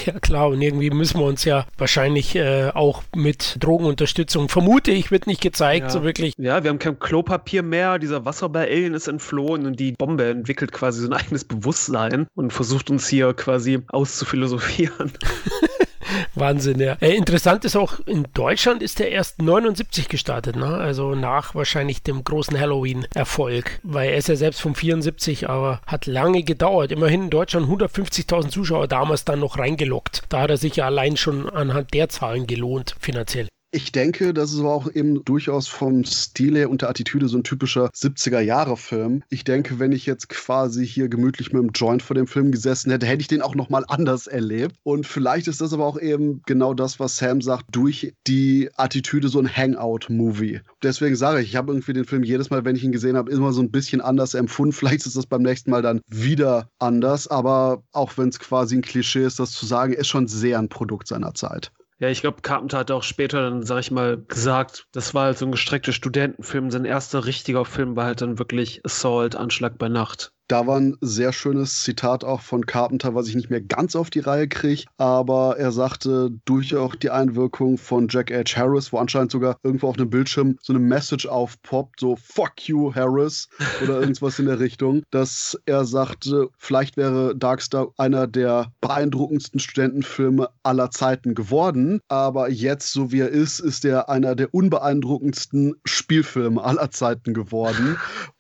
ja, 0.05 0.19
klar, 0.19 0.49
und 0.49 0.61
irgendwie 0.61 0.89
müssen 0.89 1.19
wir 1.19 1.25
uns 1.25 1.45
ja 1.45 1.65
wahrscheinlich 1.77 2.35
äh, 2.35 2.69
auch 2.73 3.03
mit 3.15 3.57
Drogenunterstützung, 3.61 4.49
vermute 4.49 4.91
ich, 4.91 5.11
wird 5.11 5.27
nicht 5.27 5.41
gezeigt, 5.41 5.68
ja. 5.77 5.89
so 5.89 6.03
wirklich. 6.03 6.33
Ja, 6.37 6.63
wir 6.63 6.69
haben 6.69 6.79
kein 6.79 6.99
Klopapier 6.99 7.63
mehr, 7.63 7.99
dieser 7.99 8.25
Wasserball-Alien 8.25 8.93
ist 8.93 9.07
entflohen 9.07 9.65
und 9.65 9.79
die 9.79 9.93
Bombe 9.93 10.29
entwickelt 10.29 10.71
quasi 10.71 11.01
so 11.01 11.07
ein 11.07 11.13
eigenes 11.13 11.43
Bewusstsein 11.43 12.27
und 12.35 12.51
versucht 12.51 12.89
uns 12.89 13.07
hier 13.07 13.33
quasi 13.33 13.79
auszuphilosophieren. 13.89 15.11
Wahnsinn, 16.35 16.79
ja. 16.79 16.93
Äh, 17.01 17.15
interessant 17.15 17.65
ist 17.65 17.75
auch, 17.75 17.99
in 18.05 18.27
Deutschland 18.33 18.81
ist 18.81 18.99
der 18.99 19.11
erst 19.11 19.41
79 19.41 20.09
gestartet, 20.09 20.55
ne? 20.55 20.77
also 20.77 21.15
nach 21.15 21.55
wahrscheinlich 21.55 22.03
dem 22.03 22.23
großen 22.23 22.59
Halloween-Erfolg, 22.59 23.79
weil 23.83 24.09
er 24.09 24.17
ist 24.17 24.29
ja 24.29 24.35
selbst 24.35 24.61
von 24.61 24.75
74, 24.75 25.49
aber 25.49 25.81
hat 25.85 26.05
lange 26.05 26.43
gedauert. 26.43 26.91
Immerhin 26.91 27.23
in 27.23 27.29
Deutschland 27.29 27.67
150.000 27.67 28.49
Zuschauer 28.49 28.87
damals 28.87 29.25
dann 29.25 29.39
noch 29.39 29.57
reingelockt. 29.57 30.23
Da 30.29 30.41
hat 30.41 30.49
er 30.49 30.57
sich 30.57 30.77
ja 30.77 30.85
allein 30.85 31.17
schon 31.17 31.49
anhand 31.49 31.93
der 31.93 32.09
Zahlen 32.09 32.47
gelohnt, 32.47 32.95
finanziell. 32.99 33.47
Ich 33.71 33.91
denke, 33.91 34.33
das 34.33 34.51
ist 34.51 34.61
aber 34.61 34.73
auch 34.73 34.91
eben 34.91 35.23
durchaus 35.23 35.67
vom 35.67 36.03
Stil 36.03 36.57
her 36.57 36.71
und 36.71 36.81
der 36.81 36.89
Attitüde 36.89 37.27
so 37.27 37.37
ein 37.37 37.43
typischer 37.43 37.89
70er-Jahre-Film. 37.89 39.21
Ich 39.29 39.43
denke, 39.43 39.77
wenn 39.77 39.91
ich 39.91 40.07
jetzt 40.07 40.27
quasi 40.27 40.87
hier 40.87 41.07
gemütlich 41.07 41.53
mit 41.53 41.61
dem 41.61 41.69
Joint 41.75 42.01
vor 42.01 42.15
dem 42.15 42.25
Film 42.25 42.51
gesessen 42.51 42.89
hätte, 42.89 43.05
hätte 43.05 43.21
ich 43.21 43.27
den 43.27 43.43
auch 43.43 43.53
nochmal 43.53 43.85
anders 43.87 44.25
erlebt. 44.25 44.75
Und 44.81 45.05
vielleicht 45.05 45.47
ist 45.47 45.61
das 45.61 45.71
aber 45.71 45.85
auch 45.85 45.99
eben 45.99 46.41
genau 46.47 46.73
das, 46.73 46.99
was 46.99 47.17
Sam 47.17 47.41
sagt, 47.41 47.65
durch 47.69 48.15
die 48.25 48.71
Attitüde 48.75 49.29
so 49.29 49.37
ein 49.37 49.55
Hangout-Movie. 49.55 50.61
Deswegen 50.81 51.15
sage 51.15 51.41
ich, 51.41 51.49
ich 51.49 51.55
habe 51.55 51.71
irgendwie 51.71 51.93
den 51.93 52.05
Film 52.05 52.23
jedes 52.23 52.49
Mal, 52.49 52.65
wenn 52.65 52.75
ich 52.75 52.83
ihn 52.83 52.91
gesehen 52.91 53.17
habe, 53.17 53.31
immer 53.31 53.53
so 53.53 53.61
ein 53.61 53.69
bisschen 53.69 54.01
anders 54.01 54.33
empfunden. 54.33 54.73
Vielleicht 54.73 55.05
ist 55.05 55.15
das 55.15 55.27
beim 55.27 55.43
nächsten 55.43 55.69
Mal 55.69 55.83
dann 55.83 56.01
wieder 56.07 56.71
anders, 56.79 57.27
aber 57.27 57.83
auch 57.91 58.17
wenn 58.17 58.29
es 58.29 58.39
quasi 58.39 58.77
ein 58.77 58.81
Klischee 58.81 59.25
ist, 59.25 59.37
das 59.37 59.51
zu 59.51 59.67
sagen, 59.67 59.93
ist 59.93 60.07
schon 60.07 60.27
sehr 60.27 60.57
ein 60.57 60.69
Produkt 60.69 61.07
seiner 61.07 61.35
Zeit. 61.35 61.71
Ja, 61.99 62.09
ich 62.09 62.21
glaube, 62.21 62.41
Carpenter 62.41 62.77
hat 62.79 62.91
auch 62.91 63.03
später 63.03 63.41
dann, 63.41 63.63
sag 63.63 63.79
ich 63.79 63.91
mal, 63.91 64.17
gesagt, 64.17 64.87
das 64.91 65.13
war 65.13 65.25
halt 65.25 65.37
so 65.37 65.45
ein 65.45 65.51
gestreckter 65.51 65.91
Studentenfilm. 65.93 66.71
Sein 66.71 66.83
erster 66.85 67.25
richtiger 67.25 67.63
Film 67.65 67.95
war 67.95 68.05
halt 68.05 68.21
dann 68.21 68.39
wirklich 68.39 68.83
Assault, 68.85 69.35
Anschlag 69.35 69.77
bei 69.77 69.87
Nacht. 69.89 70.33
Da 70.49 70.65
war 70.65 70.79
ein 70.79 70.97
sehr 70.99 71.31
schönes 71.31 71.83
Zitat 71.83 72.23
auch 72.23 72.41
von 72.41 72.65
Carpenter, 72.65 73.13
was 73.13 73.27
ich 73.27 73.35
nicht 73.35 73.51
mehr 73.51 73.61
ganz 73.61 73.95
auf 73.95 74.09
die 74.09 74.19
Reihe 74.19 74.47
kriege, 74.47 74.85
aber 74.97 75.57
er 75.59 75.71
sagte, 75.71 76.31
durch 76.45 76.75
auch 76.75 76.95
die 76.95 77.11
Einwirkung 77.11 77.77
von 77.77 78.07
Jack 78.09 78.31
H. 78.31 78.57
Harris, 78.57 78.91
wo 78.91 78.97
anscheinend 78.97 79.31
sogar 79.31 79.57
irgendwo 79.61 79.89
auf 79.89 79.99
einem 79.99 80.09
Bildschirm 80.09 80.57
so 80.59 80.73
eine 80.73 80.79
Message 80.79 81.27
aufpoppt, 81.27 81.99
so 81.99 82.15
Fuck 82.15 82.67
you, 82.67 82.95
Harris, 82.95 83.47
oder 83.83 84.01
irgendwas 84.01 84.39
in 84.39 84.47
der 84.47 84.59
Richtung, 84.59 85.03
dass 85.11 85.55
er 85.67 85.85
sagte, 85.85 86.49
vielleicht 86.57 86.97
wäre 86.97 87.35
Darkstar 87.35 87.89
einer 87.97 88.25
der 88.25 88.71
beeindruckendsten 88.81 89.59
Studentenfilme 89.59 90.49
aller 90.63 90.89
Zeiten 90.89 91.35
geworden, 91.35 92.01
aber 92.07 92.49
jetzt, 92.49 92.91
so 92.91 93.11
wie 93.11 93.19
er 93.19 93.29
ist, 93.29 93.59
ist 93.59 93.85
er 93.85 94.09
einer 94.09 94.33
der 94.33 94.51
unbeeindruckendsten 94.51 95.75
Spielfilme 95.85 96.63
aller 96.63 96.89
Zeiten 96.89 97.35
geworden. 97.35 97.97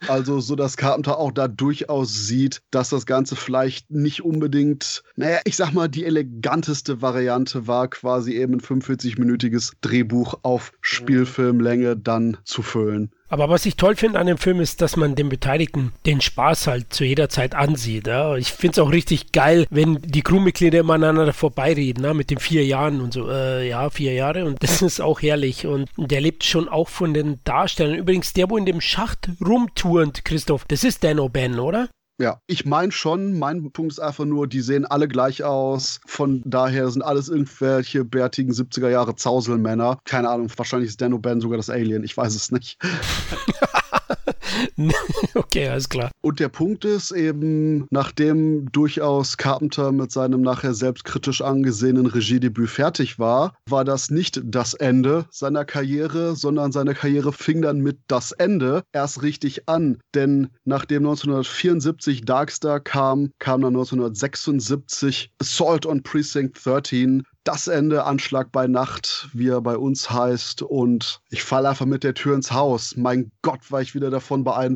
Also, 0.07 0.39
so 0.39 0.55
dass 0.55 0.75
Carpenter 0.75 1.19
auch 1.19 1.31
da 1.31 1.47
durchaus 1.47 1.98
aussieht, 1.99 2.61
dass 2.71 2.89
das 2.89 3.05
Ganze 3.05 3.35
vielleicht 3.35 3.91
nicht 3.91 4.23
unbedingt, 4.23 5.03
naja, 5.15 5.39
ich 5.43 5.55
sag 5.55 5.73
mal, 5.73 5.89
die 5.89 6.05
eleganteste 6.05 7.01
Variante 7.01 7.67
war, 7.67 7.89
quasi 7.89 8.33
eben 8.33 8.53
ein 8.55 8.61
45-minütiges 8.61 9.73
Drehbuch 9.81 10.39
auf 10.43 10.71
Spielfilmlänge 10.81 11.97
dann 11.97 12.37
zu 12.45 12.61
füllen. 12.61 13.11
Aber 13.29 13.47
was 13.47 13.65
ich 13.65 13.75
toll 13.75 13.95
finde 13.95 14.19
an 14.19 14.27
dem 14.27 14.37
Film 14.37 14.59
ist, 14.59 14.81
dass 14.81 14.95
man 14.95 15.15
den 15.15 15.29
Beteiligten 15.29 15.93
den 16.05 16.19
Spaß 16.19 16.67
halt 16.67 16.91
zu 16.91 17.05
jeder 17.05 17.29
Zeit 17.29 17.53
ansieht. 17.53 18.07
Ja? 18.07 18.35
Ich 18.35 18.51
finde 18.51 18.73
es 18.73 18.79
auch 18.79 18.91
richtig 18.91 19.31
geil, 19.31 19.67
wenn 19.69 20.01
die 20.01 20.23
Crewmitglieder 20.23 20.79
immer 20.79 20.95
aneinander 20.95 21.33
vorbeireden, 21.33 22.03
ne? 22.03 22.13
mit 22.13 22.31
den 22.31 22.39
vier 22.39 22.65
Jahren 22.65 23.01
und 23.01 23.13
so. 23.13 23.29
Äh, 23.29 23.69
ja, 23.69 23.89
vier 23.91 24.13
Jahre 24.13 24.45
und 24.45 24.63
das 24.63 24.81
ist 24.81 24.99
auch 24.99 25.21
herrlich. 25.21 25.67
Und 25.67 25.89
der 25.95 26.21
lebt 26.21 26.43
schon 26.43 26.67
auch 26.67 26.89
von 26.89 27.13
den 27.13 27.39
Darstellern. 27.43 27.95
Übrigens, 27.95 28.33
der, 28.33 28.49
wo 28.49 28.57
in 28.57 28.65
dem 28.65 28.81
Schacht 28.81 29.29
rumturnt, 29.45 30.25
Christoph, 30.25 30.65
das 30.65 30.83
ist 30.83 31.03
Dan 31.03 31.19
O'Bannon, 31.19 31.59
oder? 31.59 31.89
Ja, 32.21 32.41
ich 32.47 32.65
meine 32.65 32.91
schon, 32.91 33.39
mein 33.39 33.71
Punkt 33.71 33.93
ist 33.93 33.99
einfach 33.99 34.25
nur, 34.25 34.45
die 34.45 34.59
sehen 34.59 34.85
alle 34.85 35.07
gleich 35.07 35.41
aus. 35.45 36.01
Von 36.05 36.41
daher 36.43 36.89
sind 36.89 37.01
alles 37.01 37.29
irgendwelche 37.29 38.03
bärtigen 38.03 38.51
70er 38.51 38.89
Jahre 38.89 39.15
Zauselmänner. 39.15 39.99
Keine 40.03 40.29
Ahnung, 40.29 40.51
wahrscheinlich 40.57 40.89
ist 40.89 40.99
Dan 40.99 41.13
O'Bannon 41.13 41.39
sogar 41.39 41.55
das 41.55 41.69
Alien, 41.69 42.03
ich 42.03 42.17
weiß 42.17 42.35
es 42.35 42.51
nicht. 42.51 42.77
okay, 45.35 45.67
alles 45.67 45.89
klar. 45.89 46.11
Und 46.21 46.39
der 46.39 46.49
Punkt 46.49 46.85
ist 46.85 47.11
eben, 47.11 47.87
nachdem 47.91 48.71
durchaus 48.71 49.37
Carpenter 49.37 49.91
mit 49.91 50.11
seinem 50.11 50.41
nachher 50.41 50.73
selbstkritisch 50.73 51.41
angesehenen 51.41 52.05
Regiedebüt 52.05 52.69
fertig 52.69 53.19
war, 53.19 53.55
war 53.67 53.85
das 53.85 54.09
nicht 54.09 54.41
das 54.43 54.73
Ende 54.73 55.25
seiner 55.31 55.65
Karriere, 55.65 56.35
sondern 56.35 56.71
seine 56.71 56.93
Karriere 56.93 57.33
fing 57.33 57.61
dann 57.61 57.79
mit 57.79 57.99
das 58.07 58.31
Ende 58.31 58.83
erst 58.91 59.21
richtig 59.21 59.67
an. 59.67 59.99
Denn 60.13 60.49
nachdem 60.65 61.03
1974 61.03 62.25
Darkstar 62.25 62.79
kam, 62.79 63.31
kam 63.39 63.61
dann 63.61 63.75
1976 63.75 65.31
Assault 65.39 65.85
on 65.85 66.03
Precinct 66.03 66.59
13, 66.63 67.23
das 67.43 67.67
Ende, 67.67 68.03
Anschlag 68.03 68.51
bei 68.51 68.67
Nacht, 68.67 69.29
wie 69.33 69.47
er 69.47 69.61
bei 69.61 69.77
uns 69.77 70.11
heißt. 70.11 70.61
Und 70.61 71.21
ich 71.29 71.43
falle 71.43 71.69
einfach 71.69 71.85
mit 71.85 72.03
der 72.03 72.13
Tür 72.13 72.35
ins 72.35 72.51
Haus. 72.51 72.95
Mein 72.95 73.31
Gott, 73.41 73.71
war 73.71 73.81
ich 73.81 73.95
wieder 73.95 74.11
davon 74.11 74.43
beeindruckt. 74.43 74.68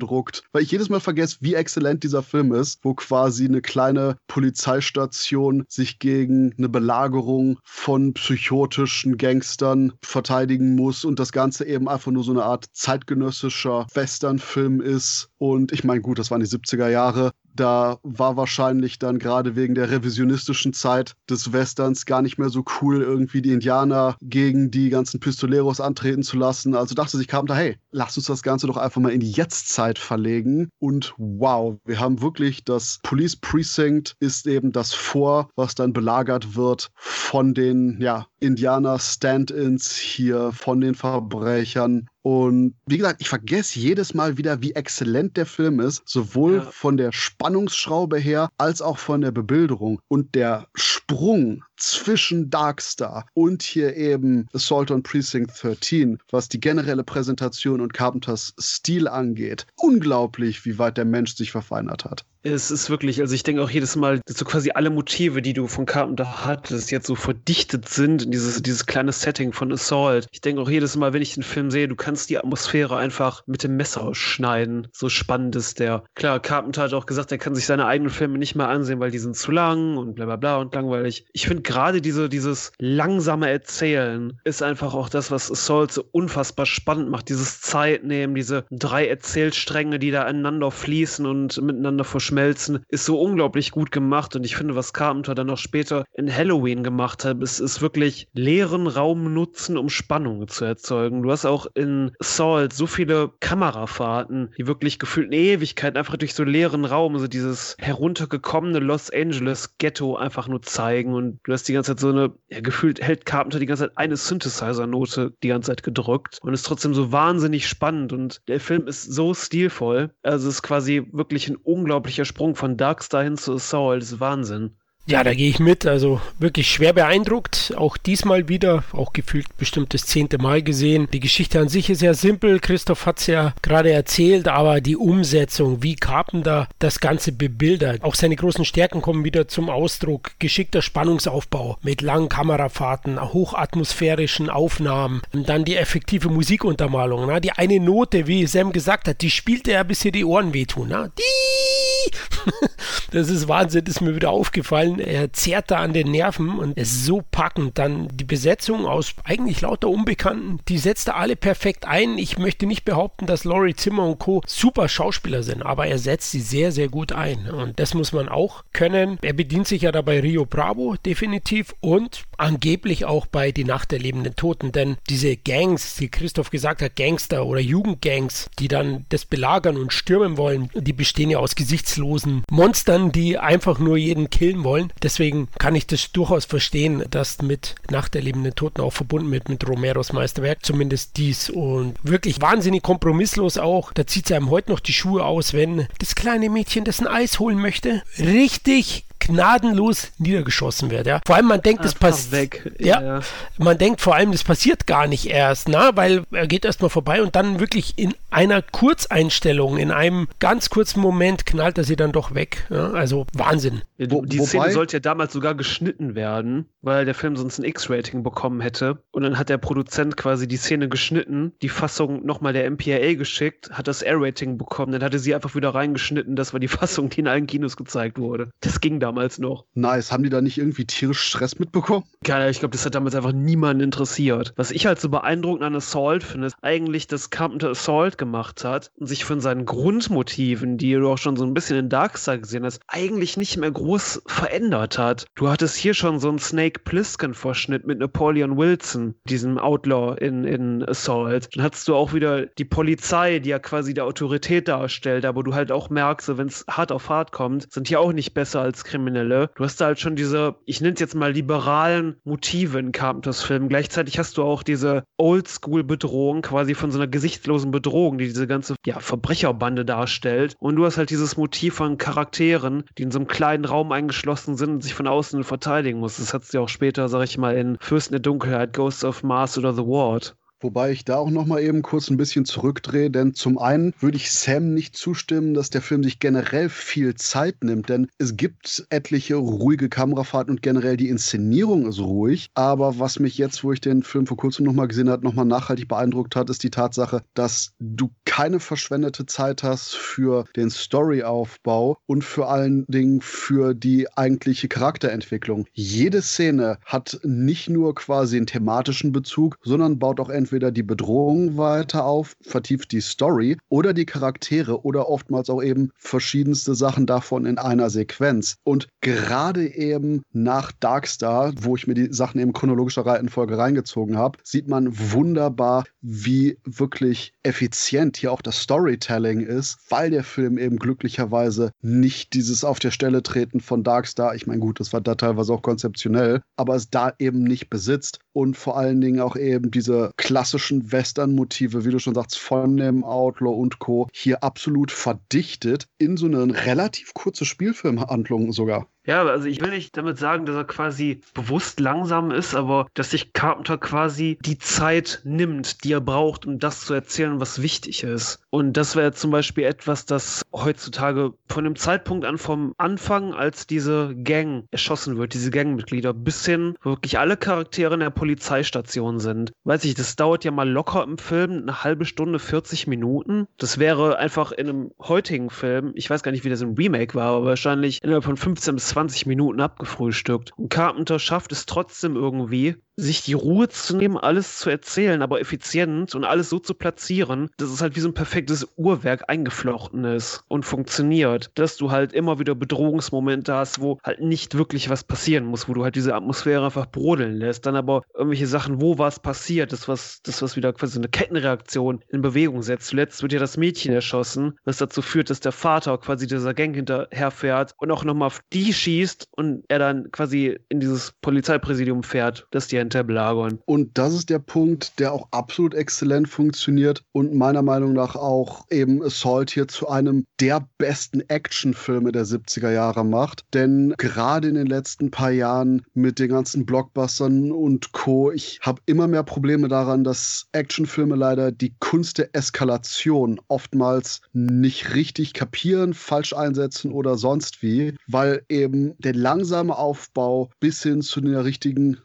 Weil 0.51 0.63
ich 0.63 0.71
jedes 0.71 0.89
Mal 0.89 0.99
vergesse, 0.99 1.37
wie 1.41 1.53
exzellent 1.55 2.03
dieser 2.03 2.23
Film 2.23 2.53
ist, 2.53 2.79
wo 2.83 2.93
quasi 2.93 3.45
eine 3.45 3.61
kleine 3.61 4.17
Polizeistation 4.27 5.65
sich 5.67 5.99
gegen 5.99 6.53
eine 6.57 6.69
Belagerung 6.69 7.59
von 7.63 8.13
psychotischen 8.13 9.17
Gangstern 9.17 9.93
verteidigen 10.01 10.75
muss 10.75 11.05
und 11.05 11.19
das 11.19 11.31
Ganze 11.31 11.65
eben 11.65 11.87
einfach 11.87 12.11
nur 12.11 12.23
so 12.23 12.31
eine 12.31 12.43
Art 12.43 12.65
zeitgenössischer 12.71 13.87
Westernfilm 13.93 14.81
ist. 14.81 15.29
Und 15.37 15.71
ich 15.71 15.83
meine, 15.83 16.01
gut, 16.01 16.19
das 16.19 16.31
waren 16.31 16.41
die 16.41 16.47
70er 16.47 16.89
Jahre. 16.89 17.31
Da 17.55 17.97
war 18.03 18.35
wahrscheinlich 18.37 18.99
dann 18.99 19.19
gerade 19.19 19.55
wegen 19.55 19.75
der 19.75 19.91
revisionistischen 19.91 20.73
Zeit 20.73 21.15
des 21.29 21.53
Westerns 21.53 22.05
gar 22.05 22.21
nicht 22.21 22.37
mehr 22.37 22.49
so 22.49 22.63
cool, 22.81 23.01
irgendwie 23.01 23.41
die 23.41 23.51
Indianer 23.51 24.15
gegen 24.21 24.71
die 24.71 24.89
ganzen 24.89 25.19
Pistoleros 25.19 25.79
antreten 25.79 26.23
zu 26.23 26.37
lassen. 26.37 26.75
Also 26.75 26.95
dachte 26.95 27.17
sich 27.17 27.27
Carpenter, 27.27 27.55
hey, 27.55 27.77
lass 27.91 28.17
uns 28.17 28.25
das 28.25 28.43
Ganze 28.43 28.67
doch 28.67 28.77
einfach 28.77 29.01
mal 29.01 29.11
in 29.11 29.19
die 29.19 29.31
Jetztzeit 29.31 29.99
verlegen. 29.99 30.69
Und 30.79 31.13
wow, 31.17 31.77
wir 31.85 31.99
haben 31.99 32.21
wirklich 32.21 32.63
das 32.63 32.99
Police 33.03 33.35
Precinct 33.35 34.15
ist 34.19 34.47
eben 34.47 34.71
das 34.71 34.93
Vor, 34.93 35.49
was 35.55 35.75
dann 35.75 35.93
belagert 35.93 36.55
wird 36.55 36.89
von 36.95 37.53
den 37.53 37.99
ja, 38.01 38.27
Indianer-Stand-ins 38.39 39.95
hier, 39.95 40.51
von 40.51 40.81
den 40.81 40.95
Verbrechern 40.95 42.07
und 42.23 42.75
wie 42.85 42.97
gesagt, 42.97 43.21
ich 43.21 43.27
vergesse 43.27 43.79
jedes 43.79 44.13
Mal 44.13 44.37
wieder, 44.37 44.61
wie 44.61 44.71
exzellent 44.71 45.35
der 45.35 45.45
Film 45.45 45.81
ist, 45.81 46.03
sowohl 46.05 46.55
ja. 46.55 46.61
von 46.71 46.95
der 46.95 47.11
Spannungsschraube 47.11 48.17
her 48.17 48.49
als 48.57 48.81
auch 48.81 48.97
von 48.97 49.19
der 49.19 49.31
Bebilderung. 49.31 49.99
Und 50.07 50.33
der 50.33 50.67
Sprung 50.73 51.65
zwischen 51.75 52.49
Darkstar 52.49 53.27
und 53.33 53.61
hier 53.61 53.97
eben 53.97 54.47
Assault 54.53 54.89
on 54.89 55.03
Precinct 55.03 55.51
13, 55.61 56.17
was 56.31 56.47
die 56.47 56.61
generelle 56.61 57.03
Präsentation 57.03 57.81
und 57.81 57.93
Carpenters 57.93 58.53
Stil 58.57 59.09
angeht, 59.09 59.67
unglaublich, 59.75 60.63
wie 60.65 60.79
weit 60.79 60.97
der 60.97 61.05
Mensch 61.05 61.35
sich 61.35 61.51
verfeinert 61.51 62.05
hat. 62.05 62.25
Es 62.45 62.71
ist 62.71 62.89
wirklich, 62.89 63.21
also 63.21 63.33
ich 63.33 63.43
denke 63.43 63.63
auch 63.63 63.69
jedes 63.69 63.95
Mal, 63.95 64.19
dass 64.25 64.37
so 64.37 64.43
quasi 64.43 64.71
alle 64.71 64.89
Motive, 64.89 65.41
die 65.41 65.53
du 65.53 65.67
von 65.67 65.85
Carpenter 65.85 66.45
hattest, 66.45 66.91
jetzt 66.91 67.07
so 67.07 67.15
verdichtet 67.15 67.87
sind 67.87 68.23
in 68.23 68.31
dieses, 68.31 68.61
dieses 68.61 68.85
kleine 68.85 69.13
Setting 69.13 69.53
von 69.53 69.71
Assault. 69.71 70.27
Ich 70.33 70.41
denke 70.41 70.61
auch 70.61 70.69
jedes 70.69 70.97
Mal, 70.97 71.13
wenn 71.13 71.21
ich 71.21 71.35
den 71.35 71.43
Film 71.43 71.71
sehe, 71.71 71.87
du 71.87 71.95
kannst 71.95 72.29
die 72.29 72.37
Atmosphäre 72.37 72.97
einfach 72.97 73.43
mit 73.45 73.63
dem 73.63 73.77
Messer 73.77 74.13
schneiden. 74.13 74.89
So 74.91 75.07
spannend 75.07 75.55
ist 75.55 75.79
der. 75.79 76.03
Klar, 76.15 76.41
Carpenter 76.41 76.81
hat 76.81 76.93
auch 76.93 77.05
gesagt, 77.05 77.31
er 77.31 77.37
kann 77.37 77.55
sich 77.55 77.65
seine 77.65 77.85
eigenen 77.85 78.11
Filme 78.11 78.37
nicht 78.37 78.55
mehr 78.55 78.67
ansehen, 78.67 78.99
weil 78.99 79.11
die 79.11 79.19
sind 79.19 79.37
zu 79.37 79.53
lang 79.53 79.95
und 79.95 80.15
bla 80.15 80.25
bla 80.25 80.35
bla 80.35 80.57
und 80.57 80.75
langweilig. 80.75 81.25
Ich 81.31 81.47
finde 81.47 81.63
gerade 81.63 82.01
diese, 82.01 82.27
dieses 82.27 82.73
langsame 82.77 83.49
Erzählen 83.49 84.37
ist 84.43 84.61
einfach 84.61 84.93
auch 84.93 85.07
das, 85.07 85.31
was 85.31 85.49
Assault 85.49 85.93
so 85.93 86.03
unfassbar 86.11 86.65
spannend 86.65 87.09
macht. 87.09 87.29
Dieses 87.29 87.61
Zeitnehmen, 87.61 88.35
diese 88.35 88.65
drei 88.69 89.07
Erzählstränge, 89.07 89.97
die 89.97 90.11
da 90.11 90.23
aneinander 90.23 90.69
fließen 90.69 91.25
und 91.25 91.61
miteinander 91.61 92.03
verschwinden 92.03 92.32
verschmelzen, 92.33 92.83
ist 92.89 93.05
so 93.05 93.19
unglaublich 93.19 93.71
gut 93.71 93.91
gemacht. 93.91 94.35
Und 94.35 94.45
ich 94.45 94.55
finde, 94.55 94.75
was 94.75 94.93
Carpenter 94.93 95.35
dann 95.35 95.49
auch 95.49 95.57
später 95.57 96.05
in 96.13 96.33
Halloween 96.33 96.83
gemacht 96.83 97.25
hat, 97.25 97.41
ist, 97.41 97.59
ist 97.59 97.81
wirklich 97.81 98.27
leeren 98.33 98.87
Raum 98.87 99.33
nutzen, 99.33 99.77
um 99.77 99.89
Spannung 99.89 100.47
zu 100.47 100.65
erzeugen. 100.65 101.23
Du 101.23 101.31
hast 101.31 101.45
auch 101.45 101.67
in 101.75 102.11
Salt 102.19 102.73
so 102.73 102.87
viele 102.87 103.31
Kamerafahrten, 103.39 104.53
die 104.57 104.67
wirklich 104.67 104.99
gefühlt 104.99 105.27
eine 105.27 105.37
Ewigkeit 105.37 105.95
einfach 105.95 106.17
durch 106.17 106.33
so 106.33 106.43
leeren 106.43 106.85
Raum, 106.85 107.17
so 107.19 107.27
dieses 107.27 107.75
heruntergekommene 107.79 108.79
Los 108.79 109.11
Angeles 109.11 109.77
Ghetto 109.77 110.15
einfach 110.15 110.47
nur 110.47 110.61
zeigen 110.61 111.13
und 111.13 111.39
du 111.43 111.53
hast 111.53 111.67
die 111.67 111.73
ganze 111.73 111.91
Zeit 111.91 111.99
so 111.99 112.09
eine, 112.09 112.33
ja, 112.49 112.61
gefühlt 112.61 113.01
hält 113.01 113.25
Carpenter 113.25 113.59
die 113.59 113.65
ganze 113.65 113.83
Zeit 113.83 113.97
eine 113.97 114.17
Synthesizer-Note 114.17 115.33
die 115.43 115.47
ganze 115.49 115.71
Zeit 115.71 115.83
gedrückt 115.83 116.39
und 116.41 116.53
ist 116.53 116.65
trotzdem 116.65 116.93
so 116.93 117.11
wahnsinnig 117.11 117.67
spannend 117.67 118.13
und 118.13 118.41
der 118.47 118.59
Film 118.59 118.87
ist 118.87 119.03
so 119.03 119.33
stilvoll. 119.33 120.11
Also 120.23 120.49
es 120.49 120.55
ist 120.55 120.63
quasi 120.63 121.05
wirklich 121.11 121.47
ein 121.47 121.55
unglaublicher 121.55 122.22
Sprung 122.25 122.55
von 122.55 122.77
Darkstar 122.77 123.23
hin 123.23 123.37
zu 123.37 123.53
Assault. 123.55 124.01
Ist 124.01 124.19
Wahnsinn. 124.19 124.77
Ja, 125.05 125.21
da 125.21 125.33
gehe 125.33 125.49
ich 125.49 125.59
mit. 125.59 125.85
Also 125.85 126.21
wirklich 126.39 126.71
schwer 126.71 126.93
beeindruckt. 126.93 127.73
Auch 127.75 127.97
diesmal 127.97 128.47
wieder, 128.47 128.85
auch 128.93 129.11
gefühlt 129.11 129.45
bestimmt 129.57 129.93
das 129.93 130.05
zehnte 130.05 130.37
Mal 130.37 130.61
gesehen. 130.61 131.09
Die 131.11 131.19
Geschichte 131.19 131.59
an 131.59 131.67
sich 131.67 131.89
ist 131.89 132.01
ja 132.01 132.13
simpel. 132.13 132.61
Christoph 132.61 133.05
hat 133.05 133.19
es 133.19 133.27
ja 133.27 133.53
gerade 133.61 133.91
erzählt, 133.91 134.47
aber 134.47 134.79
die 134.79 134.95
Umsetzung, 134.95 135.83
wie 135.83 135.95
Carpenter 135.95 136.69
das 136.79 137.01
Ganze 137.01 137.33
bebildert. 137.33 138.01
Auch 138.01 138.15
seine 138.15 138.37
großen 138.37 138.63
Stärken 138.63 139.01
kommen 139.01 139.25
wieder 139.25 139.49
zum 139.49 139.69
Ausdruck. 139.69 140.31
Geschickter 140.39 140.81
Spannungsaufbau 140.81 141.77
mit 141.81 142.01
langen 142.01 142.29
Kamerafahrten, 142.29 143.19
hochatmosphärischen 143.19 144.49
Aufnahmen. 144.49 145.21
Und 145.33 145.49
dann 145.49 145.65
die 145.65 145.75
effektive 145.75 146.29
Musikuntermalung. 146.29 147.27
Na? 147.27 147.41
Die 147.41 147.51
eine 147.51 147.81
Note, 147.81 148.25
wie 148.27 148.47
Sam 148.47 148.71
gesagt 148.71 149.09
hat, 149.09 149.19
die 149.19 149.31
spielte 149.31 149.73
er, 149.73 149.83
bis 149.83 150.01
hier 150.01 150.13
die 150.13 150.23
Ohren 150.23 150.53
wehtun. 150.53 150.87
Na? 150.91 151.09
Die! 151.09 152.11
das 153.11 153.29
ist 153.29 153.49
Wahnsinn, 153.49 153.85
ist 153.85 153.99
mir 153.99 154.15
wieder 154.15 154.29
aufgefallen 154.29 154.92
er 154.99 155.33
zerrt 155.33 155.71
da 155.71 155.77
an 155.77 155.93
den 155.93 156.11
Nerven 156.11 156.57
und 156.57 156.77
ist 156.77 157.05
so 157.05 157.23
packend. 157.31 157.77
Dann 157.77 158.07
die 158.13 158.23
Besetzung 158.23 158.85
aus 158.85 159.13
eigentlich 159.23 159.61
lauter 159.61 159.89
Unbekannten, 159.89 160.59
die 160.67 160.77
setzt 160.77 161.07
er 161.07 161.17
alle 161.17 161.35
perfekt 161.35 161.85
ein. 161.85 162.17
Ich 162.17 162.37
möchte 162.37 162.65
nicht 162.65 162.85
behaupten, 162.85 163.25
dass 163.25 163.43
Laurie 163.43 163.75
Zimmer 163.75 164.05
und 164.05 164.19
Co. 164.19 164.41
super 164.45 164.87
Schauspieler 164.87 165.43
sind, 165.43 165.63
aber 165.63 165.87
er 165.87 165.99
setzt 165.99 166.31
sie 166.31 166.41
sehr, 166.41 166.71
sehr 166.71 166.89
gut 166.89 167.11
ein. 167.11 167.49
Und 167.49 167.79
das 167.79 167.93
muss 167.93 168.13
man 168.13 168.29
auch 168.29 168.63
können. 168.73 169.17
Er 169.21 169.33
bedient 169.33 169.67
sich 169.67 169.83
ja 169.83 169.91
dabei 169.91 170.19
Rio 170.19 170.45
Bravo 170.45 170.95
definitiv 171.05 171.75
und 171.79 172.23
angeblich 172.37 173.05
auch 173.05 173.25
bei 173.25 173.51
Die 173.51 173.63
Nacht 173.63 173.91
der 173.91 173.99
lebenden 173.99 174.35
Toten, 174.35 174.71
denn 174.71 174.97
diese 175.09 175.37
Gangs, 175.37 175.95
die 175.95 176.09
Christoph 176.09 176.49
gesagt 176.49 176.81
hat, 176.81 176.95
Gangster 176.95 177.45
oder 177.45 177.59
Jugendgangs, 177.59 178.49
die 178.59 178.67
dann 178.67 179.05
das 179.09 179.25
belagern 179.25 179.77
und 179.77 179.93
stürmen 179.93 180.37
wollen, 180.37 180.69
die 180.73 180.93
bestehen 180.93 181.29
ja 181.29 181.39
aus 181.39 181.55
gesichtslosen 181.55 182.43
Monstern, 182.49 183.11
die 183.11 183.37
einfach 183.37 183.79
nur 183.79 183.97
jeden 183.97 184.29
killen 184.29 184.63
wollen. 184.63 184.91
Deswegen 185.01 185.47
kann 185.59 185.75
ich 185.75 185.87
das 185.87 186.11
durchaus 186.11 186.45
verstehen, 186.45 187.03
dass 187.09 187.41
mit 187.41 187.75
Nacht 187.89 188.13
der 188.13 188.21
lebenden 188.21 188.55
Toten 188.55 188.81
auch 188.81 188.93
verbunden 188.93 189.31
wird 189.31 189.49
mit 189.49 189.67
Romeros 189.67 190.13
Meisterwerk, 190.13 190.65
zumindest 190.65 191.17
dies 191.17 191.49
und 191.49 191.95
wirklich 192.03 192.41
wahnsinnig 192.41 192.83
kompromisslos 192.83 193.57
auch. 193.57 193.93
Da 193.93 194.07
zieht 194.07 194.27
sie 194.27 194.35
einem 194.35 194.49
heute 194.49 194.71
noch 194.71 194.79
die 194.79 194.93
Schuhe 194.93 195.25
aus, 195.25 195.53
wenn 195.53 195.87
das 195.99 196.15
kleine 196.15 196.49
Mädchen 196.49 196.83
das 196.85 196.99
ein 196.99 197.07
Eis 197.07 197.39
holen 197.39 197.59
möchte. 197.59 198.03
Richtig 198.19 199.05
gnadenlos 199.27 200.11
niedergeschossen 200.17 200.89
wird. 200.89 201.07
Ja. 201.07 201.21
Vor 201.25 201.35
allem 201.35 201.47
man 201.47 201.61
denkt, 201.61 201.83
das 201.83 201.95
passiert. 201.95 202.55
Ja, 202.79 203.01
ja, 203.01 203.19
man 203.57 203.77
denkt 203.77 204.01
vor 204.01 204.15
allem, 204.15 204.31
das 204.31 204.43
passiert 204.43 204.87
gar 204.87 205.07
nicht 205.07 205.27
erst, 205.27 205.69
na, 205.69 205.95
weil 205.95 206.23
er 206.31 206.47
geht 206.47 206.65
erstmal 206.65 206.89
vorbei 206.89 207.21
und 207.21 207.35
dann 207.35 207.59
wirklich 207.59 207.93
in 207.97 208.13
einer 208.33 208.61
Kurzeinstellung, 208.61 209.77
in 209.77 209.91
einem 209.91 210.27
ganz 210.39 210.69
kurzen 210.69 210.99
Moment 210.99 211.45
knallt 211.45 211.77
er 211.77 211.83
sie 211.83 211.95
dann 211.95 212.11
doch 212.11 212.35
weg. 212.35 212.67
Ja. 212.69 212.91
Also 212.91 213.25
Wahnsinn. 213.33 213.81
Ja, 213.97 214.07
die 214.07 214.39
Wo, 214.39 214.45
Szene 214.45 214.71
sollte 214.71 214.97
ja 214.97 214.99
damals 214.99 215.33
sogar 215.33 215.55
geschnitten 215.55 216.15
werden, 216.15 216.65
weil 216.81 217.05
der 217.05 217.15
Film 217.15 217.35
sonst 217.35 217.59
ein 217.59 217.65
X-Rating 217.65 218.23
bekommen 218.23 218.61
hätte. 218.61 218.99
Und 219.11 219.23
dann 219.23 219.37
hat 219.37 219.49
der 219.49 219.57
Produzent 219.57 220.17
quasi 220.17 220.47
die 220.47 220.57
Szene 220.57 220.89
geschnitten, 220.89 221.53
die 221.61 221.69
Fassung 221.69 222.25
nochmal 222.25 222.53
der 222.53 222.69
MPAA 222.69 223.13
geschickt, 223.13 223.69
hat 223.71 223.87
das 223.87 224.01
R-Rating 224.01 224.57
bekommen, 224.57 224.91
dann 224.91 225.03
hatte 225.03 225.19
sie 225.19 225.33
einfach 225.33 225.55
wieder 225.55 225.69
reingeschnitten. 225.73 226.35
Das 226.35 226.53
war 226.53 226.59
die 226.59 226.67
Fassung, 226.73 227.09
die 227.09 227.21
in 227.21 227.27
allen 227.27 227.47
Kinos 227.47 227.77
gezeigt 227.77 228.19
wurde. 228.19 228.51
Das 228.59 228.81
ging 228.81 228.99
damals 228.99 229.13
damals 229.13 229.39
noch. 229.39 229.65
Nice. 229.75 230.11
Haben 230.11 230.23
die 230.23 230.29
da 230.29 230.41
nicht 230.41 230.57
irgendwie 230.57 230.85
tierisch 230.85 231.21
Stress 231.21 231.59
mitbekommen? 231.59 232.03
Geil, 232.23 232.49
ich 232.49 232.59
glaube, 232.59 232.73
das 232.73 232.85
hat 232.85 232.95
damals 232.95 233.15
einfach 233.15 233.31
niemanden 233.31 233.83
interessiert. 233.83 234.53
Was 234.55 234.71
ich 234.71 234.85
halt 234.85 234.99
so 234.99 235.09
beeindruckend 235.09 235.63
an 235.63 235.75
Assault 235.75 236.23
finde, 236.23 236.47
ist 236.47 236.55
eigentlich, 236.61 237.07
dass 237.07 237.29
Carpenter 237.29 237.69
Assault 237.69 238.17
gemacht 238.23 238.63
hat 238.63 238.91
und 238.97 239.07
sich 239.07 239.25
von 239.25 239.39
seinen 239.39 239.65
Grundmotiven, 239.65 240.77
die 240.77 240.93
du 240.93 241.09
auch 241.09 241.17
schon 241.17 241.37
so 241.37 241.45
ein 241.45 241.53
bisschen 241.53 241.77
in 241.77 241.89
Darkstar 241.89 242.37
gesehen 242.37 242.65
hast, 242.65 242.81
eigentlich 242.87 243.37
nicht 243.37 243.57
mehr 243.57 243.71
groß 243.71 244.23
verändert 244.25 244.97
hat. 244.97 245.25
Du 245.35 245.49
hattest 245.49 245.75
hier 245.77 245.93
schon 245.93 246.19
so 246.19 246.29
einen 246.29 246.39
Snake 246.39 246.81
Plissken-Vorschnitt 246.83 247.85
mit 247.85 247.99
Napoleon 247.99 248.57
Wilson, 248.57 249.15
diesem 249.25 249.57
Outlaw 249.57 250.15
in, 250.19 250.43
in 250.43 250.83
Assault. 250.87 251.49
Dann 251.55 251.63
hattest 251.63 251.87
du 251.87 251.95
auch 251.95 252.13
wieder 252.13 252.45
die 252.45 252.65
Polizei, 252.65 253.39
die 253.39 253.49
ja 253.49 253.59
quasi 253.59 253.93
die 253.93 254.01
Autorität 254.01 254.67
darstellt, 254.67 255.25
aber 255.25 255.43
du 255.43 255.53
halt 255.53 255.71
auch 255.71 255.89
merkst, 255.89 256.37
wenn 256.37 256.47
es 256.47 256.65
hart 256.69 256.91
auf 256.91 257.09
hart 257.09 257.31
kommt, 257.31 257.71
sind 257.71 257.89
die 257.89 257.97
auch 257.97 258.13
nicht 258.13 258.33
besser 258.33 258.61
als 258.61 258.83
Kriminelle. 258.83 259.03
Kriminelle. 259.03 259.49
Du 259.55 259.63
hast 259.63 259.81
da 259.81 259.85
halt 259.85 259.99
schon 259.99 260.15
diese, 260.15 260.55
ich 260.65 260.81
nenne 260.81 260.93
es 260.93 260.99
jetzt 260.99 261.15
mal 261.15 261.31
liberalen 261.31 262.15
Motive 262.23 262.79
in 262.79 262.91
Carpenters 262.91 263.43
Film. 263.43 263.69
Gleichzeitig 263.69 264.19
hast 264.19 264.37
du 264.37 264.43
auch 264.43 264.63
diese 264.63 265.03
Oldschool-Bedrohung, 265.17 266.41
quasi 266.41 266.75
von 266.75 266.91
so 266.91 266.99
einer 266.99 267.07
gesichtslosen 267.07 267.71
Bedrohung, 267.71 268.12
die 268.17 268.25
diese 268.25 268.47
ganze 268.47 268.75
ja, 268.85 268.99
Verbrecherbande 268.99 269.85
darstellt. 269.85 270.55
Und 270.59 270.75
du 270.75 270.85
hast 270.85 270.97
halt 270.97 271.09
dieses 271.09 271.37
Motiv 271.37 271.75
von 271.75 271.97
Charakteren, 271.97 272.83
die 272.97 273.03
in 273.03 273.11
so 273.11 273.19
einem 273.19 273.27
kleinen 273.27 273.65
Raum 273.65 273.91
eingeschlossen 273.91 274.55
sind 274.55 274.69
und 274.71 274.83
sich 274.83 274.93
von 274.93 275.07
außen 275.07 275.43
verteidigen 275.43 275.99
muss. 275.99 276.17
Das 276.17 276.33
hat 276.33 276.51
ja 276.53 276.61
auch 276.61 276.69
später, 276.69 277.09
sag 277.09 277.23
ich 277.23 277.37
mal, 277.37 277.55
in 277.55 277.77
Fürsten 277.79 278.13
der 278.13 278.21
Dunkelheit, 278.21 278.73
Ghosts 278.73 279.03
of 279.03 279.23
Mars 279.23 279.57
oder 279.57 279.73
The 279.73 279.81
Ward. 279.81 280.35
Wobei 280.63 280.91
ich 280.91 281.03
da 281.03 281.17
auch 281.17 281.29
noch 281.29 281.45
mal 281.45 281.61
eben 281.61 281.81
kurz 281.81 282.09
ein 282.09 282.15
bisschen 282.15 282.45
zurückdrehe, 282.45 283.11
denn 283.11 283.33
zum 283.33 283.57
einen 283.57 283.93
würde 283.99 284.15
ich 284.15 284.31
Sam 284.31 284.73
nicht 284.73 284.95
zustimmen, 284.95 285.53
dass 285.53 285.69
der 285.69 285.81
Film 285.81 286.03
sich 286.03 286.19
generell 286.19 286.69
viel 286.69 287.15
Zeit 287.15 287.65
nimmt, 287.65 287.89
denn 287.89 288.07
es 288.17 288.37
gibt 288.37 288.85
etliche 288.89 289.35
ruhige 289.35 289.89
Kamerafahrten 289.89 290.51
und 290.51 290.61
generell 290.61 290.95
die 290.95 291.09
Inszenierung 291.09 291.85
ist 291.85 291.99
ruhig. 291.99 292.47
Aber 292.53 292.97
was 292.97 293.19
mich 293.19 293.37
jetzt, 293.37 293.65
wo 293.65 293.73
ich 293.73 293.81
den 293.81 294.03
Film 294.03 294.25
vor 294.25 294.37
kurzem 294.37 294.65
noch 294.65 294.73
mal 294.73 294.87
gesehen 294.87 295.09
habe, 295.09 295.25
noch 295.25 295.33
mal 295.33 295.43
nachhaltig 295.43 295.89
beeindruckt 295.89 296.37
hat, 296.37 296.49
ist 296.49 296.63
die 296.63 296.71
Tatsache, 296.71 297.23
dass 297.33 297.73
du 297.79 298.09
keine 298.23 298.61
verschwendete 298.61 299.25
Zeit 299.25 299.63
hast 299.63 299.95
für 299.95 300.45
den 300.55 300.69
Storyaufbau 300.69 301.97
und 302.05 302.23
vor 302.23 302.49
allen 302.49 302.85
Dingen 302.87 303.19
für 303.19 303.73
die 303.73 304.07
eigentliche 304.15 304.69
Charakterentwicklung. 304.69 305.65
Jede 305.73 306.21
Szene 306.21 306.77
hat 306.85 307.19
nicht 307.23 307.69
nur 307.69 307.93
quasi 307.95 308.37
einen 308.37 308.47
thematischen 308.47 309.11
Bezug, 309.11 309.57
sondern 309.61 309.99
baut 309.99 310.21
auch 310.21 310.29
entweder 310.29 310.52
entweder 310.53 310.71
die 310.71 310.83
Bedrohung 310.83 311.57
weiter 311.57 312.05
auf, 312.05 312.35
vertieft 312.41 312.91
die 312.91 313.01
Story 313.01 313.57
oder 313.69 313.91
die 313.91 314.05
Charaktere 314.05 314.85
oder 314.85 315.09
oftmals 315.09 315.49
auch 315.49 315.63
eben 315.63 315.89
verschiedenste 315.97 316.75
Sachen 316.75 317.07
davon 317.07 317.47
in 317.47 317.57
einer 317.57 317.89
Sequenz. 317.89 318.57
Und 318.63 318.87
gerade 319.01 319.67
eben 319.67 320.21
nach 320.31 320.71
Darkstar, 320.79 321.53
wo 321.59 321.75
ich 321.75 321.87
mir 321.87 321.95
die 321.95 322.13
Sachen 322.13 322.39
eben 322.39 322.53
chronologischer 322.53 323.03
Reihenfolge 323.03 323.57
reingezogen 323.57 324.15
habe, 324.15 324.37
sieht 324.43 324.67
man 324.67 324.89
wunderbar, 324.95 325.85
wie 326.01 326.59
wirklich 326.65 327.33
effizient 327.41 328.17
hier 328.17 328.31
auch 328.31 328.43
das 328.43 328.59
Storytelling 328.59 329.39
ist, 329.39 329.79
weil 329.89 330.11
der 330.11 330.23
Film 330.23 330.59
eben 330.59 330.77
glücklicherweise 330.77 331.71
nicht 331.81 332.33
dieses 332.35 332.63
auf 332.63 332.77
der 332.77 332.91
Stelle 332.91 333.23
treten 333.23 333.59
von 333.59 333.83
Darkstar, 333.83 334.35
ich 334.35 334.45
meine 334.45 334.59
gut, 334.59 334.79
das 334.79 334.93
war 334.93 335.01
da 335.01 335.15
teilweise 335.15 335.51
auch 335.51 335.63
konzeptionell, 335.63 336.41
aber 336.57 336.75
es 336.75 336.91
da 336.91 337.11
eben 337.17 337.43
nicht 337.43 337.71
besitzt 337.71 338.19
und 338.33 338.55
vor 338.55 338.77
allen 338.77 339.01
Dingen 339.01 339.19
auch 339.19 339.35
eben 339.35 339.71
diese 339.71 340.11
klassischen 340.43 340.91
Western-Motive, 340.91 341.85
wie 341.85 341.91
du 341.91 341.99
schon 341.99 342.15
sagst, 342.15 342.37
von 342.37 342.75
dem 342.75 343.05
Outlaw 343.05 343.55
und 343.55 343.79
Co. 343.79 344.09
hier 344.11 344.43
absolut 344.43 344.91
verdichtet 344.91 345.87
in 345.99 346.17
so 346.17 346.25
eine 346.25 346.65
relativ 346.65 347.13
kurze 347.13 347.45
Spielfilmhandlung 347.45 348.51
sogar. 348.51 348.89
Ja, 349.05 349.25
also 349.25 349.47
ich 349.47 349.59
will 349.59 349.71
nicht 349.71 349.97
damit 349.97 350.17
sagen, 350.17 350.45
dass 350.45 350.55
er 350.55 350.63
quasi 350.63 351.19
bewusst 351.33 351.81
langsam 351.81 352.31
ist, 352.31 352.55
aber 352.55 352.87
dass 352.93 353.11
sich 353.11 353.33
Carpenter 353.33 353.77
quasi 353.77 354.37
die 354.45 354.57
Zeit 354.57 355.21
nimmt, 355.25 355.83
die 355.83 355.91
er 355.91 356.01
braucht, 356.01 356.45
um 356.45 356.57
das 356.57 356.85
zu 356.85 356.93
erzählen, 356.93 357.41
was 357.41 357.61
wichtig 357.61 358.03
ist. 358.03 358.39
Und 358.49 358.77
das 358.77 358.95
wäre 358.95 359.11
zum 359.11 359.31
Beispiel 359.31 359.65
etwas, 359.65 360.05
das 360.05 360.43
heutzutage 360.53 361.33
von 361.47 361.65
dem 361.65 361.75
Zeitpunkt 361.75 362.23
an 362.23 362.37
vom 362.37 362.73
Anfang, 362.77 363.33
als 363.33 363.67
diese 363.67 364.15
Gang 364.15 364.65
erschossen 364.71 365.17
wird, 365.17 365.33
diese 365.33 365.51
Gangmitglieder, 365.51 366.13
bis 366.13 366.45
hin 366.45 366.75
wirklich 366.81 367.19
alle 367.19 367.35
Charaktere 367.35 367.95
in 367.95 367.99
der 367.99 368.09
Polizeistation 368.09 369.19
sind. 369.19 369.51
Weiß 369.65 369.83
ich, 369.83 369.95
das 369.95 370.15
dauert 370.15 370.45
ja 370.45 370.51
mal 370.51 370.69
locker 370.69 371.03
im 371.03 371.17
Film 371.17 371.63
eine 371.63 371.83
halbe 371.83 372.05
Stunde, 372.05 372.39
40 372.39 372.87
Minuten. 372.87 373.47
Das 373.57 373.79
wäre 373.79 374.17
einfach 374.17 374.53
in 374.53 374.69
einem 374.69 374.91
heutigen 375.01 375.49
Film, 375.49 375.91
ich 375.95 376.09
weiß 376.09 376.23
gar 376.23 376.31
nicht, 376.31 376.45
wie 376.45 376.49
das 376.49 376.61
im 376.61 376.75
Remake 376.75 377.15
war, 377.15 377.35
aber 377.35 377.45
wahrscheinlich 377.47 378.01
innerhalb 378.01 378.23
von 378.23 378.37
15 378.37 378.75
bis 378.75 378.92
20 378.93 379.25
Minuten 379.25 379.59
abgefrühstückt. 379.59 380.51
Und 380.55 380.69
Carpenter 380.69 381.17
schafft 381.17 381.51
es 381.51 381.65
trotzdem 381.65 382.15
irgendwie, 382.15 382.75
sich 382.95 383.23
die 383.23 383.33
Ruhe 383.33 383.69
zu 383.69 383.97
nehmen, 383.97 384.17
alles 384.17 384.59
zu 384.59 384.69
erzählen, 384.69 385.21
aber 385.21 385.41
effizient 385.41 386.13
und 386.15 386.23
alles 386.23 386.49
so 386.49 386.59
zu 386.59 386.73
platzieren, 386.73 387.49
dass 387.57 387.69
es 387.69 387.81
halt 387.81 387.95
wie 387.95 387.99
so 387.99 388.09
ein 388.09 388.13
perfektes 388.13 388.67
Uhrwerk 388.75 389.29
eingeflochten 389.29 390.05
ist 390.05 390.43
und 390.47 390.63
funktioniert. 390.63 391.51
Dass 391.55 391.77
du 391.77 391.91
halt 391.91 392.13
immer 392.13 392.39
wieder 392.39 392.55
Bedrohungsmomente 392.55 393.53
hast, 393.53 393.81
wo 393.81 393.97
halt 394.03 394.21
nicht 394.21 394.55
wirklich 394.55 394.89
was 394.89 395.03
passieren 395.03 395.45
muss, 395.45 395.67
wo 395.67 395.73
du 395.73 395.83
halt 395.83 395.95
diese 395.95 396.13
Atmosphäre 396.15 396.65
einfach 396.65 396.85
brodeln 396.85 397.35
lässt. 397.35 397.65
Dann 397.65 397.75
aber 397.75 398.03
irgendwelche 398.13 398.47
Sachen, 398.47 398.81
wo 398.81 398.97
was 398.97 399.19
passiert, 399.19 399.71
das 399.71 399.87
was, 399.87 400.21
das 400.23 400.41
was 400.41 400.55
wieder 400.55 400.73
quasi 400.73 400.99
eine 400.99 401.09
Kettenreaktion 401.09 402.03
in 402.09 402.21
Bewegung 402.21 402.61
setzt. 402.61 402.87
Zuletzt 402.87 403.21
wird 403.21 403.33
ja 403.33 403.39
das 403.39 403.57
Mädchen 403.57 403.93
erschossen, 403.93 404.57
was 404.65 404.77
dazu 404.77 405.01
führt, 405.01 405.29
dass 405.29 405.39
der 405.39 405.51
Vater 405.51 405.97
quasi 405.97 406.27
dieser 406.27 406.53
Gang 406.53 406.75
hinterherfährt 406.75 407.73
und 407.77 407.91
auch 407.91 408.03
nochmal 408.03 408.27
auf 408.27 408.41
die 408.53 408.73
schießt 408.73 409.29
und 409.31 409.63
er 409.67 409.79
dann 409.79 410.11
quasi 410.11 410.59
in 410.69 410.79
dieses 410.79 411.13
Polizeipräsidium 411.21 412.03
fährt, 412.03 412.47
dass 412.51 412.67
die 412.67 412.82
belagern. 412.89 413.59
Und 413.65 413.97
das 413.97 414.13
ist 414.13 414.29
der 414.29 414.39
Punkt, 414.39 414.99
der 414.99 415.13
auch 415.13 415.27
absolut 415.31 415.73
exzellent 415.73 416.27
funktioniert 416.27 417.03
und 417.11 417.33
meiner 417.33 417.61
Meinung 417.61 417.93
nach 417.93 418.15
auch 418.15 418.65
eben 418.69 419.03
Assault 419.03 419.51
hier 419.51 419.67
zu 419.67 419.87
einem 419.87 420.25
der 420.39 420.67
besten 420.77 421.21
Actionfilme 421.29 422.11
der 422.11 422.25
70er 422.25 422.71
Jahre 422.71 423.03
macht. 423.05 423.45
Denn 423.53 423.93
gerade 423.97 424.47
in 424.47 424.55
den 424.55 424.67
letzten 424.67 425.11
paar 425.11 425.31
Jahren 425.31 425.83
mit 425.93 426.19
den 426.19 426.29
ganzen 426.29 426.65
Blockbustern 426.65 427.51
und 427.51 427.91
Co., 427.91 428.31
ich 428.31 428.59
habe 428.61 428.81
immer 428.85 429.07
mehr 429.07 429.23
Probleme 429.23 429.67
daran, 429.67 430.03
dass 430.03 430.47
Actionfilme 430.51 431.15
leider 431.15 431.51
die 431.51 431.73
Kunst 431.79 432.17
der 432.17 432.29
Eskalation 432.33 433.39
oftmals 433.47 434.21
nicht 434.33 434.93
richtig 434.93 435.33
kapieren, 435.33 435.93
falsch 435.93 436.33
einsetzen 436.33 436.91
oder 436.91 437.17
sonst 437.17 437.61
wie, 437.61 437.95
weil 438.07 438.43
eben 438.49 438.95
der 438.99 439.13
langsame 439.13 439.77
Aufbau 439.77 440.49
bis 440.59 440.83
hin 440.83 441.01
zu 441.01 441.21
der 441.21 441.45
richtigen 441.45 441.97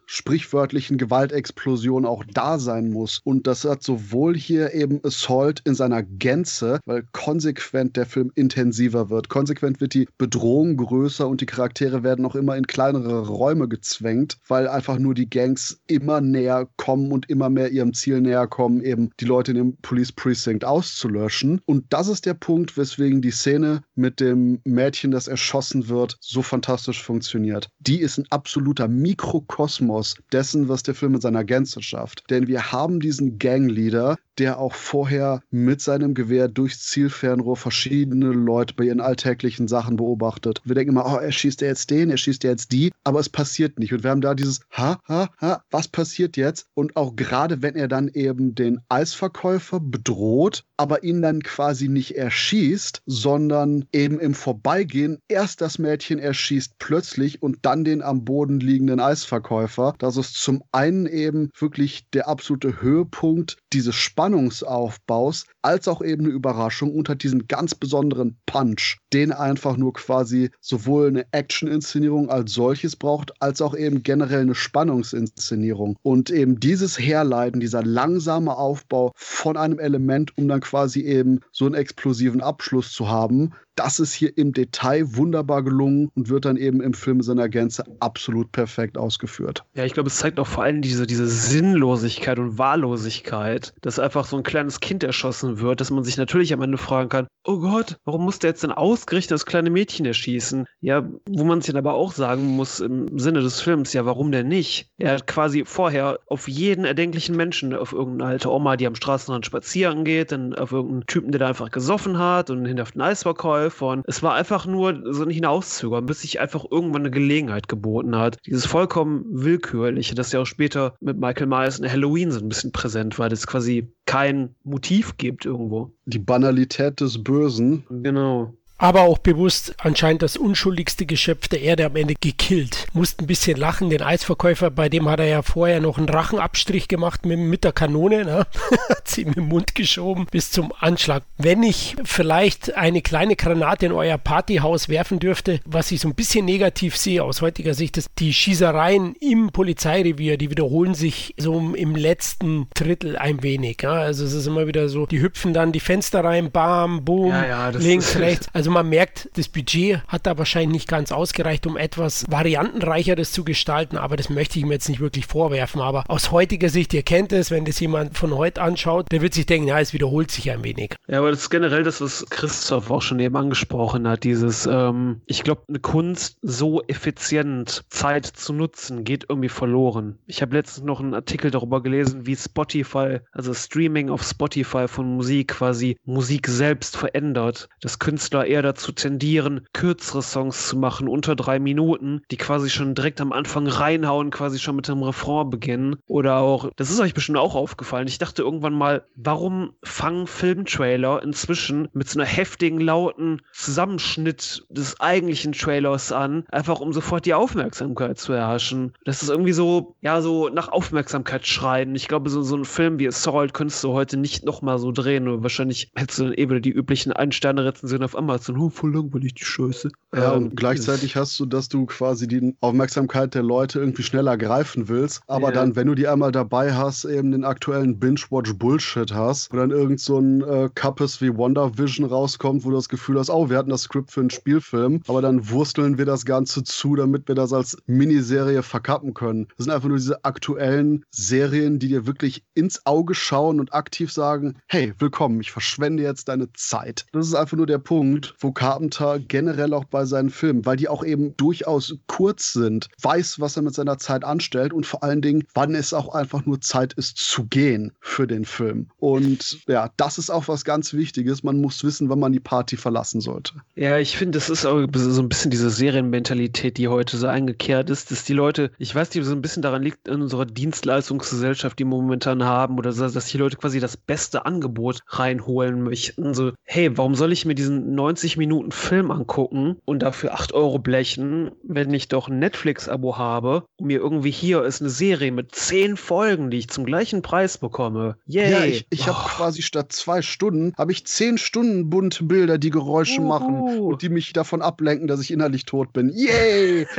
sprichwörtlichen 0.68 0.98
Gewaltexplosion 0.98 2.04
auch 2.04 2.24
da 2.32 2.58
sein 2.58 2.90
muss. 2.90 3.20
Und 3.24 3.46
das 3.46 3.64
hat 3.64 3.82
sowohl 3.82 4.36
hier 4.36 4.74
eben 4.74 5.00
Assault 5.02 5.62
in 5.64 5.74
seiner 5.74 6.02
Gänze, 6.02 6.80
weil 6.84 7.04
konsequent 7.12 7.96
der 7.96 8.04
Film 8.04 8.30
intensiver 8.34 9.08
wird. 9.08 9.30
Konsequent 9.30 9.80
wird 9.80 9.94
die 9.94 10.08
Bedrohung 10.18 10.76
größer 10.76 11.26
und 11.26 11.40
die 11.40 11.46
Charaktere 11.46 12.02
werden 12.02 12.26
auch 12.26 12.34
immer 12.34 12.56
in 12.56 12.66
kleinere 12.66 13.26
Räume 13.26 13.68
gezwängt, 13.68 14.36
weil 14.46 14.68
einfach 14.68 14.98
nur 14.98 15.14
die 15.14 15.30
Gangs 15.30 15.80
immer 15.86 16.20
näher 16.20 16.68
kommen 16.76 17.12
und 17.12 17.30
immer 17.30 17.48
mehr 17.48 17.70
ihrem 17.70 17.94
Ziel 17.94 18.20
näher 18.20 18.46
kommen, 18.46 18.82
eben 18.82 19.10
die 19.20 19.24
Leute 19.24 19.52
in 19.52 19.56
dem 19.56 19.76
Police 19.78 20.12
Precinct 20.12 20.64
auszulöschen. 20.64 21.62
Und 21.64 21.86
das 21.88 22.08
ist 22.08 22.26
der 22.26 22.34
Punkt, 22.34 22.76
weswegen 22.76 23.22
die 23.22 23.30
Szene 23.30 23.82
mit 23.94 24.20
dem 24.20 24.60
Mädchen, 24.64 25.12
das 25.12 25.28
erschossen 25.28 25.88
wird, 25.88 26.18
so 26.20 26.42
fantastisch 26.42 27.02
funktioniert. 27.02 27.68
Die 27.78 28.00
ist 28.00 28.18
ein 28.18 28.26
absoluter 28.30 28.88
Mikrokosmos 28.88 30.16
dessen, 30.32 30.57
was 30.66 30.82
der 30.82 30.94
Film 30.94 31.14
in 31.14 31.20
seiner 31.20 31.44
Gänze 31.44 31.82
schafft. 31.82 32.24
Denn 32.30 32.48
wir 32.48 32.72
haben 32.72 32.98
diesen 33.00 33.38
Gangleader, 33.38 34.16
der 34.38 34.58
auch 34.58 34.74
vorher 34.74 35.42
mit 35.50 35.80
seinem 35.80 36.14
Gewehr 36.14 36.48
durchs 36.48 36.86
Zielfernrohr 36.86 37.56
verschiedene 37.56 38.26
Leute 38.26 38.74
bei 38.74 38.84
ihren 38.84 39.00
alltäglichen 39.00 39.68
Sachen 39.68 39.96
beobachtet. 39.96 40.60
Wir 40.64 40.74
denken 40.74 40.92
immer, 40.92 41.06
oh, 41.06 41.18
er 41.18 41.32
schießt 41.32 41.60
jetzt 41.60 41.90
den, 41.90 42.10
er 42.10 42.16
schießt 42.16 42.44
jetzt 42.44 42.72
die, 42.72 42.92
aber 43.04 43.20
es 43.20 43.28
passiert 43.28 43.78
nicht. 43.78 43.92
Und 43.92 44.02
wir 44.04 44.10
haben 44.10 44.20
da 44.20 44.34
dieses, 44.34 44.60
ha, 44.70 44.98
ha, 45.08 45.30
ha, 45.40 45.62
was 45.70 45.88
passiert 45.88 46.36
jetzt? 46.36 46.66
Und 46.74 46.96
auch 46.96 47.16
gerade 47.16 47.62
wenn 47.62 47.74
er 47.74 47.88
dann 47.88 48.08
eben 48.08 48.54
den 48.54 48.80
Eisverkäufer 48.88 49.80
bedroht, 49.80 50.64
aber 50.76 51.02
ihn 51.02 51.22
dann 51.22 51.42
quasi 51.42 51.88
nicht 51.88 52.16
erschießt, 52.16 53.02
sondern 53.06 53.84
eben 53.92 54.20
im 54.20 54.34
Vorbeigehen 54.34 55.18
erst 55.28 55.60
das 55.60 55.78
Mädchen 55.78 56.18
erschießt 56.18 56.74
plötzlich 56.78 57.42
und 57.42 57.58
dann 57.62 57.84
den 57.84 58.02
am 58.02 58.24
Boden 58.24 58.60
liegenden 58.60 59.00
Eisverkäufer. 59.00 59.94
Das 59.98 60.16
ist 60.16 60.34
zum 60.34 60.62
einen 60.72 61.06
eben 61.06 61.50
wirklich 61.58 62.08
der 62.10 62.28
absolute 62.28 62.80
Höhepunkt 62.80 63.56
dieses 63.72 63.96
Spannungsaufbaus, 64.28 65.46
als 65.62 65.88
auch 65.88 66.02
eben 66.02 66.26
eine 66.26 66.34
Überraschung 66.34 66.94
unter 66.94 67.14
diesen 67.14 67.46
ganz 67.48 67.74
besonderen 67.74 68.38
Punch, 68.44 68.98
den 69.12 69.32
einfach 69.32 69.76
nur 69.76 69.92
quasi 69.92 70.50
sowohl 70.60 71.08
eine 71.08 71.26
Action-Inszenierung 71.32 72.30
als 72.30 72.52
solches 72.52 72.96
braucht, 72.96 73.32
als 73.40 73.62
auch 73.62 73.76
eben 73.76 74.02
generell 74.02 74.42
eine 74.42 74.54
Spannungsinszenierung. 74.54 75.96
Und 76.02 76.30
eben 76.30 76.60
dieses 76.60 76.98
Herleiten, 76.98 77.60
dieser 77.60 77.82
langsame 77.82 78.56
Aufbau 78.56 79.12
von 79.14 79.56
einem 79.56 79.78
Element, 79.78 80.36
um 80.36 80.48
dann 80.48 80.60
quasi 80.60 81.00
eben 81.00 81.40
so 81.52 81.66
einen 81.66 81.74
explosiven 81.74 82.40
Abschluss 82.40 82.92
zu 82.92 83.08
haben, 83.08 83.52
das 83.78 84.00
ist 84.00 84.12
hier 84.12 84.36
im 84.36 84.52
Detail 84.52 85.16
wunderbar 85.16 85.62
gelungen 85.62 86.10
und 86.16 86.28
wird 86.28 86.46
dann 86.46 86.56
eben 86.56 86.80
im 86.80 86.94
Film 86.94 87.22
seiner 87.22 87.48
Gänze 87.48 87.84
absolut 88.00 88.50
perfekt 88.50 88.98
ausgeführt. 88.98 89.64
Ja, 89.74 89.84
ich 89.84 89.92
glaube, 89.92 90.08
es 90.08 90.16
zeigt 90.16 90.40
auch 90.40 90.48
vor 90.48 90.64
allem 90.64 90.82
diese, 90.82 91.06
diese 91.06 91.28
Sinnlosigkeit 91.28 92.40
und 92.40 92.58
Wahllosigkeit, 92.58 93.72
dass 93.80 94.00
einfach 94.00 94.24
so 94.24 94.36
ein 94.36 94.42
kleines 94.42 94.80
Kind 94.80 95.04
erschossen 95.04 95.60
wird, 95.60 95.80
dass 95.80 95.92
man 95.92 96.02
sich 96.02 96.16
natürlich 96.16 96.52
am 96.52 96.62
Ende 96.62 96.76
fragen 96.76 97.08
kann, 97.08 97.28
oh 97.44 97.60
Gott, 97.60 97.98
warum 98.04 98.24
muss 98.24 98.40
der 98.40 98.50
jetzt 98.50 98.64
denn 98.64 98.72
ausgerechnet 98.98 99.32
das 99.32 99.46
kleine 99.46 99.70
Mädchen 99.70 100.06
erschießen? 100.06 100.66
Ja, 100.80 101.08
wo 101.28 101.44
man 101.44 101.60
sich 101.60 101.72
dann 101.72 101.78
aber 101.78 101.94
auch 101.94 102.12
sagen 102.12 102.46
muss, 102.46 102.80
im 102.80 103.18
Sinne 103.18 103.40
des 103.40 103.60
Films, 103.60 103.92
ja, 103.92 104.04
warum 104.06 104.32
denn 104.32 104.48
nicht? 104.48 104.90
Er 104.98 105.12
hat 105.12 105.26
quasi 105.26 105.64
vorher 105.64 106.18
auf 106.26 106.48
jeden 106.48 106.84
erdenklichen 106.84 107.36
Menschen, 107.36 107.74
auf 107.74 107.92
irgendeine 107.92 108.30
alte 108.30 108.52
Oma, 108.52 108.76
die 108.76 108.86
am 108.86 108.96
Straßenrand 108.96 109.46
spazieren 109.46 110.04
geht, 110.04 110.32
dann 110.32 110.54
auf 110.54 110.72
irgendeinen 110.72 111.06
Typen, 111.06 111.30
der 111.30 111.38
da 111.38 111.48
einfach 111.48 111.70
gesoffen 111.70 112.18
hat 112.18 112.50
und 112.50 112.66
hinter 112.66 112.84
den 112.84 113.00
Eisverkäufer 113.00 113.70
von. 113.70 114.02
Es 114.06 114.22
war 114.22 114.34
einfach 114.34 114.66
nur 114.66 115.00
so 115.12 115.22
ein 115.22 115.30
Hinauszögern, 115.30 116.06
bis 116.06 116.22
sich 116.22 116.40
einfach 116.40 116.64
irgendwann 116.70 117.02
eine 117.02 117.10
Gelegenheit 117.10 117.68
geboten 117.68 118.16
hat. 118.16 118.38
Dieses 118.46 118.66
vollkommen 118.66 119.24
willkürliche, 119.30 120.14
das 120.14 120.32
ja 120.32 120.40
auch 120.40 120.46
später 120.46 120.94
mit 121.00 121.18
Michael 121.18 121.46
Myers 121.46 121.78
in 121.78 121.90
Halloween 121.90 122.32
so 122.32 122.40
ein 122.40 122.48
bisschen 122.48 122.72
präsent 122.72 123.18
war, 123.18 123.28
das 123.28 123.46
quasi 123.46 123.92
kein 124.06 124.54
Motiv 124.64 125.16
gibt 125.18 125.44
irgendwo. 125.44 125.92
Die 126.06 126.18
Banalität 126.18 127.00
des 127.00 127.22
Bösen. 127.22 127.84
Genau 127.90 128.57
aber 128.78 129.02
auch 129.02 129.18
bewusst 129.18 129.74
anscheinend 129.78 130.22
das 130.22 130.36
unschuldigste 130.36 131.04
Geschöpf 131.04 131.48
der 131.48 131.60
Erde 131.60 131.84
am 131.86 131.96
Ende 131.96 132.14
gekillt. 132.14 132.86
Musste 132.92 133.24
ein 133.24 133.26
bisschen 133.26 133.56
lachen, 133.56 133.90
den 133.90 134.02
Eisverkäufer, 134.02 134.70
bei 134.70 134.88
dem 134.88 135.08
hat 135.08 135.20
er 135.20 135.26
ja 135.26 135.42
vorher 135.42 135.80
noch 135.80 135.98
einen 135.98 136.08
Rachenabstrich 136.08 136.88
gemacht 136.88 137.26
mit, 137.26 137.38
mit 137.38 137.64
der 137.64 137.72
Kanone, 137.72 138.24
ne? 138.24 138.46
hat 138.88 139.08
sie 139.08 139.22
im 139.22 139.48
Mund 139.48 139.74
geschoben 139.74 140.26
bis 140.30 140.50
zum 140.50 140.72
Anschlag. 140.78 141.24
Wenn 141.36 141.62
ich 141.62 141.96
vielleicht 142.04 142.76
eine 142.76 143.02
kleine 143.02 143.36
Granate 143.36 143.86
in 143.86 143.92
euer 143.92 144.16
Partyhaus 144.18 144.88
werfen 144.88 145.18
dürfte, 145.18 145.60
was 145.64 145.90
ich 145.90 146.00
so 146.00 146.08
ein 146.08 146.14
bisschen 146.14 146.44
negativ 146.44 146.96
sehe 146.96 147.24
aus 147.24 147.42
heutiger 147.42 147.74
Sicht, 147.74 147.96
ist 147.96 148.10
die 148.18 148.32
Schießereien 148.32 149.16
im 149.20 149.50
Polizeirevier, 149.50 150.36
die 150.36 150.50
wiederholen 150.50 150.94
sich 150.94 151.34
so 151.36 151.58
im 151.74 151.96
letzten 151.96 152.68
Drittel 152.74 153.16
ein 153.16 153.42
wenig. 153.42 153.82
Ja? 153.82 153.92
Also 153.92 154.24
es 154.24 154.32
ist 154.32 154.46
immer 154.46 154.66
wieder 154.66 154.88
so, 154.88 155.06
die 155.06 155.20
hüpfen 155.20 155.52
dann 155.52 155.72
die 155.72 155.80
Fenster 155.80 156.22
rein, 156.22 156.50
bam, 156.52 157.04
boom, 157.04 157.30
ja, 157.30 157.46
ja, 157.46 157.68
links, 157.70 158.16
rechts. 158.16 158.48
Also 158.58 158.67
also 158.68 158.74
man 158.74 158.90
merkt, 158.90 159.30
das 159.32 159.48
Budget 159.48 160.02
hat 160.08 160.26
da 160.26 160.36
wahrscheinlich 160.36 160.72
nicht 160.72 160.88
ganz 160.88 161.10
ausgereicht, 161.10 161.66
um 161.66 161.78
etwas 161.78 162.26
variantenreicheres 162.30 163.32
zu 163.32 163.42
gestalten, 163.42 163.96
aber 163.96 164.18
das 164.18 164.28
möchte 164.28 164.58
ich 164.58 164.66
mir 164.66 164.74
jetzt 164.74 164.90
nicht 164.90 165.00
wirklich 165.00 165.24
vorwerfen. 165.24 165.80
Aber 165.80 166.04
aus 166.06 166.32
heutiger 166.32 166.68
Sicht, 166.68 166.92
ihr 166.92 167.02
kennt 167.02 167.32
es, 167.32 167.50
wenn 167.50 167.64
das 167.64 167.80
jemand 167.80 168.18
von 168.18 168.36
heute 168.36 168.60
anschaut, 168.60 169.10
der 169.10 169.22
wird 169.22 169.32
sich 169.32 169.46
denken, 169.46 169.68
ja, 169.68 169.80
es 169.80 169.94
wiederholt 169.94 170.30
sich 170.30 170.50
ein 170.50 170.64
wenig. 170.64 170.96
Ja, 171.06 171.20
aber 171.20 171.30
das 171.30 171.40
ist 171.44 171.48
generell 171.48 171.82
das, 171.82 172.02
was 172.02 172.26
Christoph 172.28 172.90
auch 172.90 173.00
schon 173.00 173.20
eben 173.20 173.36
angesprochen 173.36 174.06
hat, 174.06 174.24
dieses, 174.24 174.66
ähm, 174.66 175.22
ich 175.24 175.44
glaube, 175.44 175.62
eine 175.66 175.78
Kunst 175.78 176.36
so 176.42 176.82
effizient 176.88 177.84
Zeit 177.88 178.26
zu 178.26 178.52
nutzen, 178.52 179.02
geht 179.04 179.24
irgendwie 179.30 179.48
verloren. 179.48 180.18
Ich 180.26 180.42
habe 180.42 180.54
letztens 180.54 180.84
noch 180.84 181.00
einen 181.00 181.14
Artikel 181.14 181.50
darüber 181.50 181.82
gelesen, 181.82 182.26
wie 182.26 182.36
Spotify, 182.36 183.20
also 183.32 183.54
Streaming 183.54 184.10
auf 184.10 184.22
Spotify 184.22 184.88
von 184.88 185.16
Musik 185.16 185.48
quasi 185.48 185.96
Musik 186.04 186.48
selbst 186.48 186.98
verändert, 186.98 187.70
dass 187.80 187.98
Künstler 187.98 188.44
eher 188.44 188.57
eher 188.58 188.62
dazu 188.62 188.90
tendieren, 188.90 189.60
kürzere 189.72 190.22
Songs 190.22 190.66
zu 190.68 190.76
machen, 190.76 191.06
unter 191.06 191.36
drei 191.36 191.60
Minuten, 191.60 192.22
die 192.30 192.36
quasi 192.36 192.70
schon 192.70 192.94
direkt 192.94 193.20
am 193.20 193.32
Anfang 193.32 193.68
reinhauen, 193.68 194.30
quasi 194.30 194.58
schon 194.58 194.74
mit 194.76 194.88
dem 194.88 195.02
Refrain 195.02 195.48
beginnen. 195.48 195.96
Oder 196.06 196.38
auch, 196.38 196.70
das 196.76 196.90
ist 196.90 196.98
euch 197.00 197.14
bestimmt 197.14 197.38
auch 197.38 197.54
aufgefallen. 197.54 198.08
Ich 198.08 198.18
dachte 198.18 198.42
irgendwann 198.42 198.72
mal, 198.72 199.04
warum 199.14 199.74
fangen 199.84 200.26
Filmtrailer 200.26 201.22
inzwischen 201.22 201.88
mit 201.92 202.08
so 202.08 202.18
einer 202.18 202.28
heftigen, 202.28 202.80
lauten 202.80 203.42
Zusammenschnitt 203.52 204.66
des 204.70 205.00
eigentlichen 205.00 205.52
Trailers 205.52 206.10
an, 206.10 206.44
einfach 206.50 206.80
um 206.80 206.92
sofort 206.92 207.26
die 207.26 207.34
Aufmerksamkeit 207.34 208.18
zu 208.18 208.32
erhaschen. 208.32 208.92
Das 209.04 209.22
ist 209.22 209.28
irgendwie 209.28 209.52
so, 209.52 209.94
ja, 210.00 210.20
so 210.20 210.48
nach 210.48 210.68
Aufmerksamkeit 210.68 211.46
schreien. 211.46 211.94
Ich 211.94 212.08
glaube, 212.08 212.28
so, 212.28 212.42
so 212.42 212.56
ein 212.56 212.64
Film 212.64 212.98
wie 212.98 213.06
Assault 213.06 213.54
könntest 213.54 213.84
du 213.84 213.92
heute 213.92 214.16
nicht 214.16 214.44
nochmal 214.44 214.80
so 214.80 214.90
drehen. 214.90 215.42
Wahrscheinlich 215.42 215.92
hättest 215.94 216.18
du 216.18 216.24
dann 216.24 216.34
eben 216.34 216.60
die 216.60 216.70
üblichen 216.70 217.12
Ein-Sterne-Rezensionen 217.12 218.04
auf 218.04 218.16
Amazon 218.16 218.47
dann, 218.48 218.58
oh, 218.58 218.70
voll 218.70 218.94
langweilig 218.94 219.34
die 219.34 219.44
Scheiße. 219.44 219.90
Ja, 220.14 220.34
Ähm, 220.34 220.44
und 220.44 220.56
gleichzeitig 220.56 221.16
hast 221.16 221.38
du, 221.38 221.46
dass 221.46 221.68
du 221.68 221.86
quasi 221.86 222.26
die 222.26 222.56
Aufmerksamkeit 222.60 223.34
der 223.34 223.42
Leute 223.42 223.78
irgendwie 223.80 224.02
schneller 224.02 224.36
greifen 224.36 224.88
willst. 224.88 225.20
Aber 225.26 225.48
Ja. 225.48 225.52
dann, 225.52 225.76
wenn 225.76 225.86
du 225.86 225.94
die 225.94 226.08
einmal 226.08 226.32
dabei 226.32 226.74
hast, 226.74 227.04
eben 227.04 227.32
den 227.32 227.44
aktuellen 227.44 227.98
Binge-Watch-Bullshit 227.98 229.12
hast, 229.12 229.52
wo 229.52 229.56
dann 229.56 229.70
irgend 229.70 230.00
so 230.00 230.18
ein 230.18 230.42
äh, 230.42 230.70
Kappes 230.74 231.20
wie 231.20 231.36
WandaVision 231.36 232.06
rauskommt, 232.06 232.64
wo 232.64 232.70
du 232.70 232.76
das 232.76 232.88
Gefühl 232.88 233.18
hast, 233.18 233.30
oh, 233.30 233.50
wir 233.50 233.58
hatten 233.58 233.70
das 233.70 233.82
Skript 233.82 234.10
für 234.10 234.20
einen 234.20 234.30
Spielfilm, 234.30 235.02
aber 235.08 235.22
dann 235.22 235.50
wursteln 235.50 235.98
wir 235.98 236.06
das 236.06 236.24
Ganze 236.24 236.62
zu, 236.64 236.94
damit 236.96 237.28
wir 237.28 237.34
das 237.34 237.52
als 237.52 237.76
Miniserie 237.86 238.62
verkappen 238.62 239.14
können. 239.14 239.48
Das 239.56 239.64
sind 239.64 239.72
einfach 239.74 239.88
nur 239.88 239.98
diese 239.98 240.24
aktuellen 240.24 241.04
Serien, 241.10 241.78
die 241.78 241.88
dir 241.88 242.06
wirklich 242.06 242.44
ins 242.54 242.86
Auge 242.86 243.14
schauen 243.14 243.60
und 243.60 243.74
aktiv 243.74 244.12
sagen, 244.12 244.56
hey, 244.66 244.92
willkommen, 244.98 245.40
ich 245.40 245.50
verschwende 245.52 246.02
jetzt 246.02 246.28
deine 246.28 246.52
Zeit. 246.54 247.06
Das 247.12 247.26
ist 247.26 247.34
einfach 247.34 247.56
nur 247.56 247.66
der 247.66 247.78
Punkt, 247.78 248.34
wo 248.38 248.52
Carpenter 248.52 249.18
generell 249.18 249.74
auch 249.74 249.84
bei 249.84 250.04
seinen 250.04 250.30
Filmen, 250.30 250.64
weil 250.66 250.76
die 250.76 250.88
auch 250.88 251.04
eben 251.04 251.36
durchaus 251.36 251.96
kurz 252.06 252.52
sind, 252.52 252.88
weiß, 253.02 253.40
was 253.40 253.56
er 253.56 253.62
mit 253.62 253.74
seiner 253.74 253.98
Zeit 253.98 254.24
anstellt 254.24 254.72
und 254.72 254.86
vor 254.86 255.02
allen 255.02 255.22
Dingen, 255.22 255.44
wann 255.54 255.74
es 255.74 255.92
auch 255.92 256.14
einfach 256.14 256.46
nur 256.46 256.60
Zeit 256.60 256.92
ist 256.94 257.16
zu 257.16 257.44
gehen 257.44 257.92
für 258.00 258.26
den 258.26 258.44
Film. 258.44 258.88
Und 258.98 259.58
ja, 259.66 259.90
das 259.96 260.18
ist 260.18 260.30
auch 260.30 260.48
was 260.48 260.64
ganz 260.64 260.92
Wichtiges. 260.92 261.42
Man 261.42 261.60
muss 261.60 261.84
wissen, 261.84 262.08
wann 262.08 262.20
man 262.20 262.32
die 262.32 262.40
Party 262.40 262.76
verlassen 262.76 263.20
sollte. 263.20 263.54
Ja, 263.74 263.98
ich 263.98 264.16
finde, 264.16 264.38
das 264.38 264.50
ist 264.50 264.64
auch 264.66 264.86
so 264.92 265.22
ein 265.22 265.28
bisschen 265.28 265.50
diese 265.50 265.70
Serienmentalität, 265.70 266.78
die 266.78 266.88
heute 266.88 267.16
so 267.16 267.26
eingekehrt 267.26 267.90
ist, 267.90 268.10
dass 268.10 268.24
die 268.24 268.32
Leute, 268.32 268.70
ich 268.78 268.94
weiß 268.94 269.14
nicht, 269.14 269.24
so 269.24 269.32
ein 269.32 269.42
bisschen 269.42 269.62
daran 269.62 269.82
liegt 269.82 270.08
in 270.08 270.22
unserer 270.22 270.46
Dienstleistungsgesellschaft, 270.46 271.78
die 271.78 271.84
wir 271.84 271.90
momentan 271.90 272.44
haben, 272.44 272.78
oder 272.78 272.92
dass 272.92 273.26
die 273.26 273.38
Leute 273.38 273.56
quasi 273.56 273.80
das 273.80 273.96
beste 273.96 274.46
Angebot 274.46 275.00
reinholen 275.08 275.82
möchten. 275.82 276.34
So, 276.34 276.52
hey, 276.64 276.96
warum 276.96 277.14
soll 277.14 277.32
ich 277.32 277.44
mir 277.44 277.54
diesen 277.54 277.94
90 277.94 278.27
Minuten 278.36 278.70
Film 278.72 279.10
angucken 279.10 279.78
und 279.84 280.00
dafür 280.02 280.34
8 280.34 280.52
Euro 280.52 280.78
blechen, 280.78 281.52
wenn 281.62 281.92
ich 281.94 282.08
doch 282.08 282.28
ein 282.28 282.38
Netflix-Abo 282.38 283.16
habe 283.16 283.64
und 283.78 283.86
mir 283.86 283.98
irgendwie 283.98 284.30
hier 284.30 284.62
ist 284.64 284.80
eine 284.80 284.90
Serie 284.90 285.32
mit 285.32 285.54
10 285.54 285.96
Folgen, 285.96 286.50
die 286.50 286.58
ich 286.58 286.68
zum 286.68 286.84
gleichen 286.84 287.22
Preis 287.22 287.58
bekomme. 287.58 288.16
Yay! 288.26 288.50
Ja, 288.50 288.64
ich, 288.64 288.86
ich 288.90 289.06
habe 289.08 289.18
Oh. 289.20 289.28
quasi 289.28 289.62
statt 289.62 289.92
zwei 289.92 290.20
Stunden, 290.22 290.72
habe 290.76 290.92
ich 290.92 291.06
zehn 291.06 291.38
Stunden 291.38 291.88
bunte 291.90 292.24
Bilder, 292.24 292.58
die 292.58 292.70
Geräusche 292.70 293.20
machen 293.20 293.60
Uhu. 293.62 293.88
und 293.88 294.02
die 294.02 294.08
mich 294.10 294.32
davon 294.32 294.62
ablenken, 294.62 295.06
dass 295.08 295.20
ich 295.20 295.30
innerlich 295.30 295.64
tot 295.64 295.92
bin. 295.92 296.10
Yay! 296.14 296.86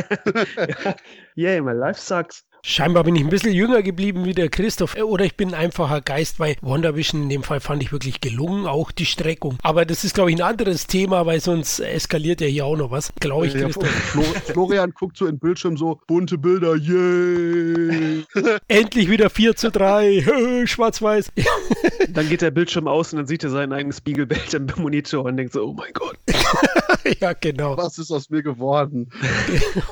Yay, 1.36 1.62
my 1.62 1.74
life 1.74 2.00
sucks. 2.02 2.44
Scheinbar 2.62 3.04
bin 3.06 3.16
ich 3.16 3.24
ein 3.24 3.30
bisschen 3.30 3.54
jünger 3.54 3.82
geblieben 3.82 4.26
wie 4.26 4.34
der 4.34 4.50
Christoph. 4.50 4.96
Äh, 4.96 5.02
Oder 5.04 5.26
ich 5.26 5.36
bin 5.36 5.50
ein 5.50 5.54
einfacher 5.56 6.02
Geist, 6.02 6.40
weil 6.40 6.56
WandaVision 6.62 7.24
in 7.24 7.30
dem 7.30 7.44
Fall 7.44 7.60
fand 7.60 7.82
ich 7.84 7.92
wirklich 7.92 8.22
gelungen, 8.22 8.68
auch 8.68 8.92
die 8.92 9.06
Streckung. 9.06 9.58
Aber 9.64 9.86
das 9.86 10.04
ist, 10.04 10.16
glaube 10.16 10.32
ich, 10.32 10.38
ein 10.38 10.42
anderes 10.42 10.88
Thema, 10.88 11.26
weil 11.26 11.40
sonst 11.40 11.80
eskaliert 11.80 12.42
ja 12.42 12.48
hier 12.48 12.66
auch 12.66 12.76
noch 12.76 12.92
was. 12.92 13.14
Glaube 13.20 13.48
ich, 13.48 13.54
Ja, 13.54 13.62
Christoph. 13.62 13.88
Flo 13.88 14.24
Florian 14.46 14.92
guckt 14.92 15.18
so 15.18 15.26
in 15.26 15.36
den 15.36 15.40
Bildschirm 15.40 15.78
so, 15.78 16.00
bunte 16.08 16.38
Bilder, 16.38 16.76
yay! 16.76 18.24
Endlich 18.68 19.10
wieder 19.10 19.30
4 19.30 19.56
zu 19.56 19.72
3. 19.72 20.64
Schwarz-Weiß. 20.66 21.32
Dann 22.10 22.30
geht 22.30 22.42
der 22.42 22.52
Bildschirm 22.52 22.88
aus 22.88 23.14
und 23.14 23.18
dann 23.18 23.28
sieht 23.28 23.44
er 23.44 23.50
sein 23.50 23.72
eigenes 23.72 23.98
Spiegelbild 23.98 24.54
im 24.54 24.68
Monitor 24.78 25.26
und 25.26 25.38
denkt 25.38 25.54
so, 25.54 25.64
oh 25.66 25.74
mein 25.74 25.94
Gott. 25.94 26.18
ja, 27.20 27.34
genau. 27.34 27.78
Was 27.78 27.98
ist 27.98 28.12
aus 28.12 28.30
mir 28.30 28.44
geworden? 28.44 29.10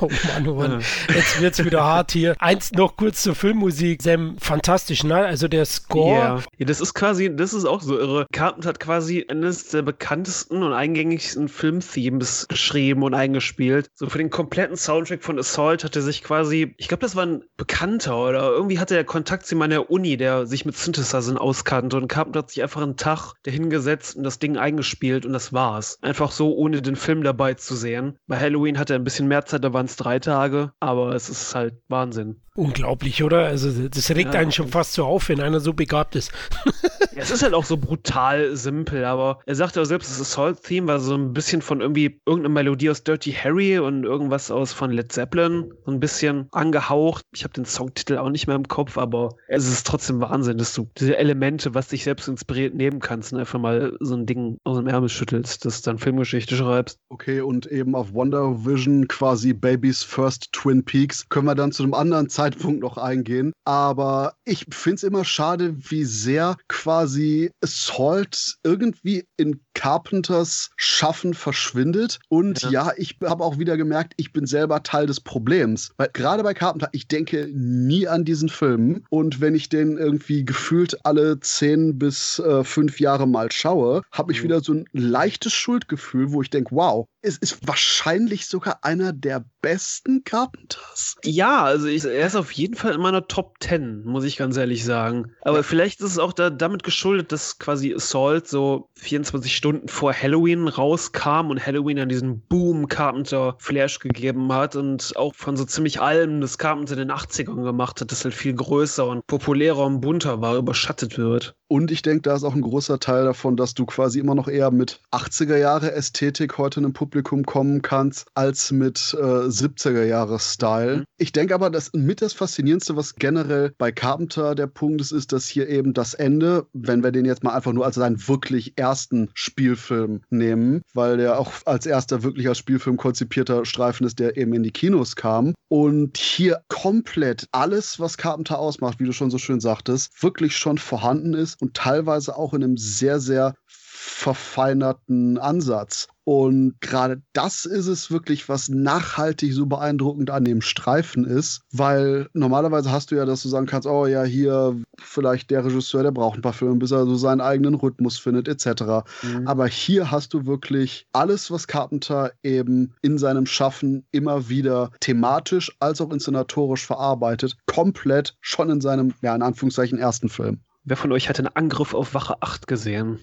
Oh 0.00 0.08
Mann, 0.26 0.48
oh 0.48 0.54
Mann. 0.54 0.82
Jetzt 1.14 1.40
wird's 1.40 1.64
wieder 1.64 1.82
hart 1.82 2.12
hier. 2.12 2.36
Eins 2.38 2.72
noch 2.72 2.96
kurz 2.96 3.22
zur 3.22 3.34
Filmmusik. 3.34 4.02
Sam, 4.02 4.36
fantastisch, 4.38 5.02
ne? 5.02 5.16
Also 5.16 5.48
der 5.48 5.64
Score. 5.64 6.14
Ja. 6.14 6.42
ja, 6.58 6.66
das 6.66 6.80
ist 6.80 6.94
quasi, 6.94 7.34
das 7.34 7.52
ist 7.52 7.64
auch 7.64 7.80
so 7.80 7.98
irre. 7.98 8.26
Carpenter 8.32 8.68
hat 8.68 8.80
quasi 8.80 9.26
eines 9.28 9.68
der 9.68 9.82
bekanntesten 9.82 10.62
und 10.62 10.72
eingängigsten 10.72 11.48
Filmthemes 11.48 12.46
geschrieben 12.48 13.02
und 13.02 13.14
eingespielt. 13.14 13.90
So 13.94 14.08
für 14.08 14.18
den 14.18 14.30
kompletten 14.30 14.76
Soundtrack 14.76 15.24
von 15.24 15.38
Assault 15.38 15.84
hat 15.84 15.96
er 15.96 16.02
sich 16.02 16.22
quasi, 16.22 16.74
ich 16.76 16.88
glaube, 16.88 17.00
das 17.00 17.16
war 17.16 17.26
ein 17.26 17.42
Bekannter 17.56 18.16
oder 18.16 18.50
irgendwie 18.50 18.78
hatte 18.78 18.96
er 18.96 19.04
Kontakt 19.04 19.46
zu 19.46 19.56
meiner 19.56 19.90
Uni, 19.90 20.16
der 20.16 20.46
sich 20.46 20.64
mit 20.64 20.76
Synthesizern 20.76 21.38
auskannte 21.38 21.96
und 21.96 22.08
Carpenter 22.08 22.40
hat 22.40 22.50
sich 22.50 22.62
einfach 22.62 22.82
einen 22.82 22.96
Tag 22.96 23.34
dahingesetzt 23.42 24.16
und 24.16 24.22
das 24.22 24.38
Ding 24.38 24.56
eingespielt 24.56 25.26
und 25.26 25.32
das 25.32 25.52
war's. 25.52 25.98
Einfach 26.02 26.30
so, 26.30 26.54
ohne 26.54 26.82
den 26.82 26.96
Film 26.98 27.22
dabei 27.22 27.54
zu 27.54 27.74
sehen. 27.76 28.18
Bei 28.26 28.38
Halloween 28.38 28.78
hatte 28.78 28.94
er 28.94 28.98
ein 28.98 29.04
bisschen 29.04 29.28
mehr 29.28 29.44
Zeit, 29.44 29.64
da 29.64 29.72
waren 29.72 29.86
es 29.86 29.96
drei 29.96 30.18
Tage, 30.18 30.72
aber 30.80 31.14
es 31.14 31.28
ist 31.30 31.54
halt 31.54 31.74
Wahnsinn. 31.88 32.42
Unglaublich, 32.58 33.22
oder? 33.22 33.44
Also 33.46 33.70
das 33.88 34.10
regt 34.10 34.34
Ja. 34.34 34.40
einen 34.40 34.50
schon 34.50 34.66
fast 34.66 34.94
so 34.94 35.04
auf, 35.04 35.28
wenn 35.28 35.40
einer 35.40 35.60
so 35.60 35.72
begabt 35.72 36.16
ist. 36.16 36.32
Ja, 37.14 37.24
es 37.24 37.32
ist 37.32 37.42
halt 37.42 37.54
auch 37.54 37.64
so 37.64 37.76
brutal 37.76 38.54
simpel, 38.54 39.04
aber 39.04 39.40
er 39.44 39.56
sagt 39.56 39.74
ja 39.74 39.82
auch 39.82 39.86
selbst, 39.86 40.08
das 40.08 40.20
Assault-Theme 40.20 40.86
war 40.86 41.00
so 41.00 41.16
ein 41.16 41.32
bisschen 41.32 41.62
von 41.62 41.80
irgendwie 41.80 42.20
irgendeiner 42.26 42.54
Melodie 42.54 42.90
aus 42.90 43.02
Dirty 43.02 43.32
Harry 43.32 43.76
und 43.80 44.04
irgendwas 44.04 44.52
aus 44.52 44.72
von 44.72 44.92
Led 44.92 45.10
Zeppelin, 45.10 45.72
so 45.84 45.90
ein 45.90 45.98
bisschen 45.98 46.46
angehaucht. 46.52 47.24
Ich 47.34 47.42
habe 47.42 47.54
den 47.54 47.64
Songtitel 47.64 48.18
auch 48.18 48.30
nicht 48.30 48.46
mehr 48.46 48.54
im 48.54 48.68
Kopf, 48.68 48.96
aber 48.98 49.30
es 49.48 49.66
ist 49.66 49.84
trotzdem 49.84 50.20
Wahnsinn, 50.20 50.58
dass 50.58 50.74
du 50.74 50.88
diese 50.96 51.16
Elemente, 51.16 51.74
was 51.74 51.88
dich 51.88 52.04
selbst 52.04 52.28
inspiriert, 52.28 52.74
nehmen 52.76 53.00
kannst 53.00 53.32
und 53.32 53.40
einfach 53.40 53.58
mal 53.58 53.96
so 53.98 54.14
ein 54.14 54.24
Ding 54.26 54.58
aus 54.62 54.76
dem 54.76 54.86
Ärmel 54.86 55.08
schüttelst, 55.08 55.64
das 55.64 55.82
dann 55.82 55.98
Filmgeschichte 55.98 56.54
schreibst. 56.54 57.00
Okay, 57.08 57.40
und 57.40 57.66
eben 57.66 57.96
auf 57.96 58.12
Wonder 58.14 58.64
Vision 58.64 59.08
quasi 59.08 59.54
Babys 59.54 60.04
First 60.04 60.52
Twin 60.52 60.84
Peaks 60.84 61.28
können 61.28 61.46
wir 61.46 61.56
dann 61.56 61.72
zu 61.72 61.82
einem 61.82 61.94
anderen 61.94 62.28
Zeitpunkt 62.28 62.47
noch 62.56 62.96
eingehen. 62.98 63.52
Aber 63.64 64.34
ich 64.44 64.66
finde 64.70 64.96
es 64.96 65.02
immer 65.02 65.24
schade, 65.24 65.74
wie 65.90 66.04
sehr 66.04 66.56
quasi 66.68 67.50
Assault 67.62 68.56
irgendwie 68.64 69.24
in 69.36 69.60
Carpenters 69.74 70.70
Schaffen 70.76 71.34
verschwindet. 71.34 72.18
Und 72.28 72.62
ja, 72.62 72.70
Ja. 72.70 72.92
ich 72.96 73.16
habe 73.24 73.42
auch 73.44 73.58
wieder 73.58 73.76
gemerkt, 73.76 74.12
ich 74.16 74.32
bin 74.32 74.46
selber 74.46 74.82
Teil 74.82 75.06
des 75.06 75.20
Problems. 75.20 75.90
Weil 75.96 76.10
gerade 76.12 76.42
bei 76.42 76.54
Carpenter, 76.54 76.88
ich 76.92 77.08
denke 77.08 77.48
nie 77.52 78.06
an 78.08 78.24
diesen 78.24 78.48
Film. 78.48 79.04
Und 79.10 79.40
wenn 79.40 79.54
ich 79.54 79.68
den 79.68 79.98
irgendwie 79.98 80.44
gefühlt 80.44 81.04
alle 81.04 81.40
zehn 81.40 81.98
bis 81.98 82.38
äh, 82.38 82.64
fünf 82.64 83.00
Jahre 83.00 83.26
mal 83.26 83.50
schaue, 83.52 84.02
habe 84.12 84.32
ich 84.32 84.40
Mhm. 84.40 84.44
wieder 84.44 84.60
so 84.60 84.72
ein 84.74 84.84
leichtes 84.92 85.52
Schuldgefühl, 85.52 86.32
wo 86.32 86.42
ich 86.42 86.50
denke, 86.50 86.74
wow, 86.74 87.06
es 87.22 87.36
ist 87.38 87.66
wahrscheinlich 87.66 88.46
sogar 88.46 88.78
einer 88.84 89.12
der 89.12 89.44
besten 89.60 90.22
Carpenters. 90.24 91.16
Ja, 91.24 91.64
also 91.64 91.86
ich, 91.86 92.04
er 92.04 92.26
ist 92.26 92.36
auf 92.38 92.52
jeden 92.52 92.74
Fall 92.74 92.94
in 92.94 93.00
meiner 93.00 93.26
Top 93.26 93.56
10, 93.60 94.04
muss 94.04 94.24
ich 94.24 94.36
ganz 94.36 94.56
ehrlich 94.56 94.84
sagen. 94.84 95.32
Aber 95.42 95.62
vielleicht 95.62 96.00
ist 96.00 96.12
es 96.12 96.18
auch 96.18 96.32
da, 96.32 96.50
damit 96.50 96.82
geschuldet, 96.82 97.32
dass 97.32 97.58
quasi 97.58 97.94
Assault 97.94 98.48
so 98.48 98.88
24 98.94 99.54
Stunden 99.54 99.88
vor 99.88 100.12
Halloween 100.12 100.68
rauskam 100.68 101.50
und 101.50 101.64
Halloween 101.64 101.96
dann 101.96 102.08
diesen 102.08 102.40
Boom 102.40 102.88
Carpenter 102.88 103.56
Flash 103.58 103.98
gegeben 103.98 104.52
hat 104.52 104.76
und 104.76 105.12
auch 105.16 105.34
von 105.34 105.56
so 105.56 105.64
ziemlich 105.64 106.00
allem, 106.00 106.40
das 106.40 106.58
Carpenter 106.58 106.94
in 106.94 107.08
den 107.08 107.12
80ern 107.12 107.62
gemacht 107.64 108.00
hat, 108.00 108.12
das 108.12 108.24
halt 108.24 108.34
viel 108.34 108.54
größer 108.54 109.06
und 109.06 109.26
populärer 109.26 109.84
und 109.84 110.00
bunter 110.00 110.40
war, 110.40 110.56
überschattet 110.56 111.18
wird. 111.18 111.57
Und 111.68 111.90
ich 111.90 112.00
denke, 112.00 112.22
da 112.22 112.34
ist 112.34 112.44
auch 112.44 112.54
ein 112.54 112.62
großer 112.62 112.98
Teil 112.98 113.24
davon, 113.24 113.56
dass 113.56 113.74
du 113.74 113.84
quasi 113.84 114.18
immer 114.18 114.34
noch 114.34 114.48
eher 114.48 114.70
mit 114.70 115.00
80er 115.12 115.58
Jahre 115.58 115.92
Ästhetik 115.92 116.56
heute 116.56 116.80
in 116.80 116.86
einem 116.86 116.94
Publikum 116.94 117.44
kommen 117.44 117.82
kannst, 117.82 118.26
als 118.34 118.72
mit 118.72 119.14
äh, 119.18 119.22
70er 119.22 120.04
Jahre 120.04 120.38
Style. 120.38 120.98
Mhm. 120.98 121.04
Ich 121.18 121.32
denke 121.32 121.54
aber, 121.54 121.68
dass 121.68 121.92
mit 121.92 122.22
das 122.22 122.32
Faszinierendste, 122.32 122.96
was 122.96 123.16
generell 123.16 123.74
bei 123.76 123.92
Carpenter 123.92 124.54
der 124.54 124.66
Punkt 124.66 125.02
ist, 125.02 125.12
ist, 125.12 125.32
dass 125.32 125.46
hier 125.46 125.68
eben 125.68 125.92
das 125.92 126.14
Ende, 126.14 126.66
wenn 126.72 127.02
wir 127.02 127.12
den 127.12 127.26
jetzt 127.26 127.44
mal 127.44 127.54
einfach 127.54 127.74
nur 127.74 127.84
als 127.84 127.96
seinen 127.96 128.26
wirklich 128.26 128.72
ersten 128.76 129.28
Spielfilm 129.34 130.22
nehmen, 130.30 130.80
weil 130.94 131.18
der 131.18 131.38
auch 131.38 131.52
als 131.66 131.84
erster 131.84 132.22
wirklich 132.22 132.48
als 132.48 132.58
Spielfilm 132.58 132.96
konzipierter 132.96 133.66
Streifen 133.66 134.06
ist, 134.06 134.18
der 134.18 134.38
eben 134.38 134.54
in 134.54 134.62
die 134.62 134.70
Kinos 134.70 135.16
kam. 135.16 135.52
Und 135.68 136.16
hier 136.16 136.62
komplett 136.68 137.46
alles, 137.52 138.00
was 138.00 138.16
Carpenter 138.16 138.58
ausmacht, 138.58 139.00
wie 139.00 139.04
du 139.04 139.12
schon 139.12 139.30
so 139.30 139.36
schön 139.36 139.60
sagtest, 139.60 140.22
wirklich 140.22 140.56
schon 140.56 140.78
vorhanden 140.78 141.34
ist 141.34 141.57
und 141.60 141.74
teilweise 141.74 142.36
auch 142.36 142.54
in 142.54 142.64
einem 142.64 142.76
sehr, 142.76 143.20
sehr 143.20 143.54
verfeinerten 143.66 145.38
Ansatz. 145.38 146.08
Und 146.24 146.74
gerade 146.80 147.22
das 147.32 147.64
ist 147.64 147.86
es 147.86 148.10
wirklich, 148.10 148.48
was 148.50 148.68
nachhaltig 148.68 149.54
so 149.54 149.64
beeindruckend 149.64 150.28
an 150.28 150.44
dem 150.44 150.60
Streifen 150.60 151.24
ist, 151.24 151.62
weil 151.72 152.28
normalerweise 152.34 152.92
hast 152.92 153.10
du 153.10 153.14
ja, 153.14 153.24
dass 153.24 153.42
du 153.42 153.48
sagen 153.48 153.64
kannst, 153.64 153.88
oh 153.88 154.04
ja, 154.04 154.24
hier 154.24 154.76
vielleicht 154.98 155.50
der 155.50 155.64
Regisseur, 155.64 156.02
der 156.02 156.10
braucht 156.10 156.38
ein 156.38 156.42
paar 156.42 156.52
Filme, 156.52 156.76
bis 156.76 156.90
er 156.90 157.06
so 157.06 157.16
seinen 157.16 157.40
eigenen 157.40 157.74
Rhythmus 157.74 158.18
findet, 158.18 158.46
etc. 158.46 159.08
Aber 159.46 159.66
hier 159.66 160.10
hast 160.10 160.34
du 160.34 160.44
wirklich 160.44 161.06
alles, 161.12 161.50
was 161.50 161.66
Carpenter 161.66 162.32
eben 162.42 162.92
in 163.00 163.16
seinem 163.16 163.46
Schaffen 163.46 164.04
immer 164.10 164.50
wieder 164.50 164.90
thematisch 165.00 165.74
als 165.80 166.02
auch 166.02 166.12
inszenatorisch 166.12 166.84
verarbeitet, 166.86 167.56
komplett 167.64 168.36
schon 168.42 168.68
in 168.68 168.82
seinem, 168.82 169.14
ja, 169.22 169.34
in 169.34 169.42
Anführungszeichen 169.42 169.98
ersten 169.98 170.28
Film. 170.28 170.60
Wer 170.88 170.96
von 170.96 171.12
euch 171.12 171.28
hat 171.28 171.36
den 171.36 171.48
Angriff 171.48 171.92
auf 171.92 172.14
Wache 172.14 172.40
8 172.40 172.66
gesehen? 172.66 173.18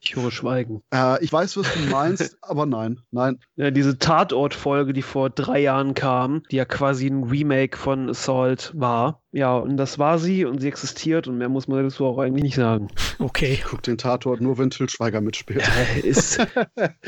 Ich 0.00 0.16
höre 0.16 0.30
Schweigen. 0.30 0.82
Äh, 0.92 1.22
ich 1.22 1.30
weiß, 1.30 1.58
was 1.58 1.66
du 1.74 1.80
meinst, 1.90 2.38
aber 2.42 2.64
nein, 2.64 3.00
nein. 3.10 3.38
Ja, 3.54 3.70
diese 3.70 3.98
Tatort-Folge, 3.98 4.94
die 4.94 5.02
vor 5.02 5.28
drei 5.28 5.60
Jahren 5.60 5.92
kam, 5.92 6.42
die 6.50 6.56
ja 6.56 6.64
quasi 6.64 7.06
ein 7.06 7.24
Remake 7.24 7.76
von 7.76 8.08
Assault 8.08 8.72
war. 8.74 9.20
Ja, 9.30 9.58
und 9.58 9.76
das 9.76 9.98
war 9.98 10.18
sie 10.18 10.46
und 10.46 10.62
sie 10.62 10.68
existiert 10.68 11.28
und 11.28 11.36
mehr 11.36 11.50
muss 11.50 11.68
man 11.68 11.84
dazu 11.84 12.06
auch 12.06 12.18
eigentlich 12.18 12.44
nicht 12.44 12.56
sagen. 12.56 12.88
Okay. 13.18 13.60
Guck 13.62 13.82
den 13.82 13.98
Tatort 13.98 14.40
nur, 14.40 14.56
wenn 14.56 14.70
Til 14.70 14.88
Schweiger 14.88 15.20
mitspielt. 15.20 15.60
Ja, 15.60 16.02
ist, 16.02 16.38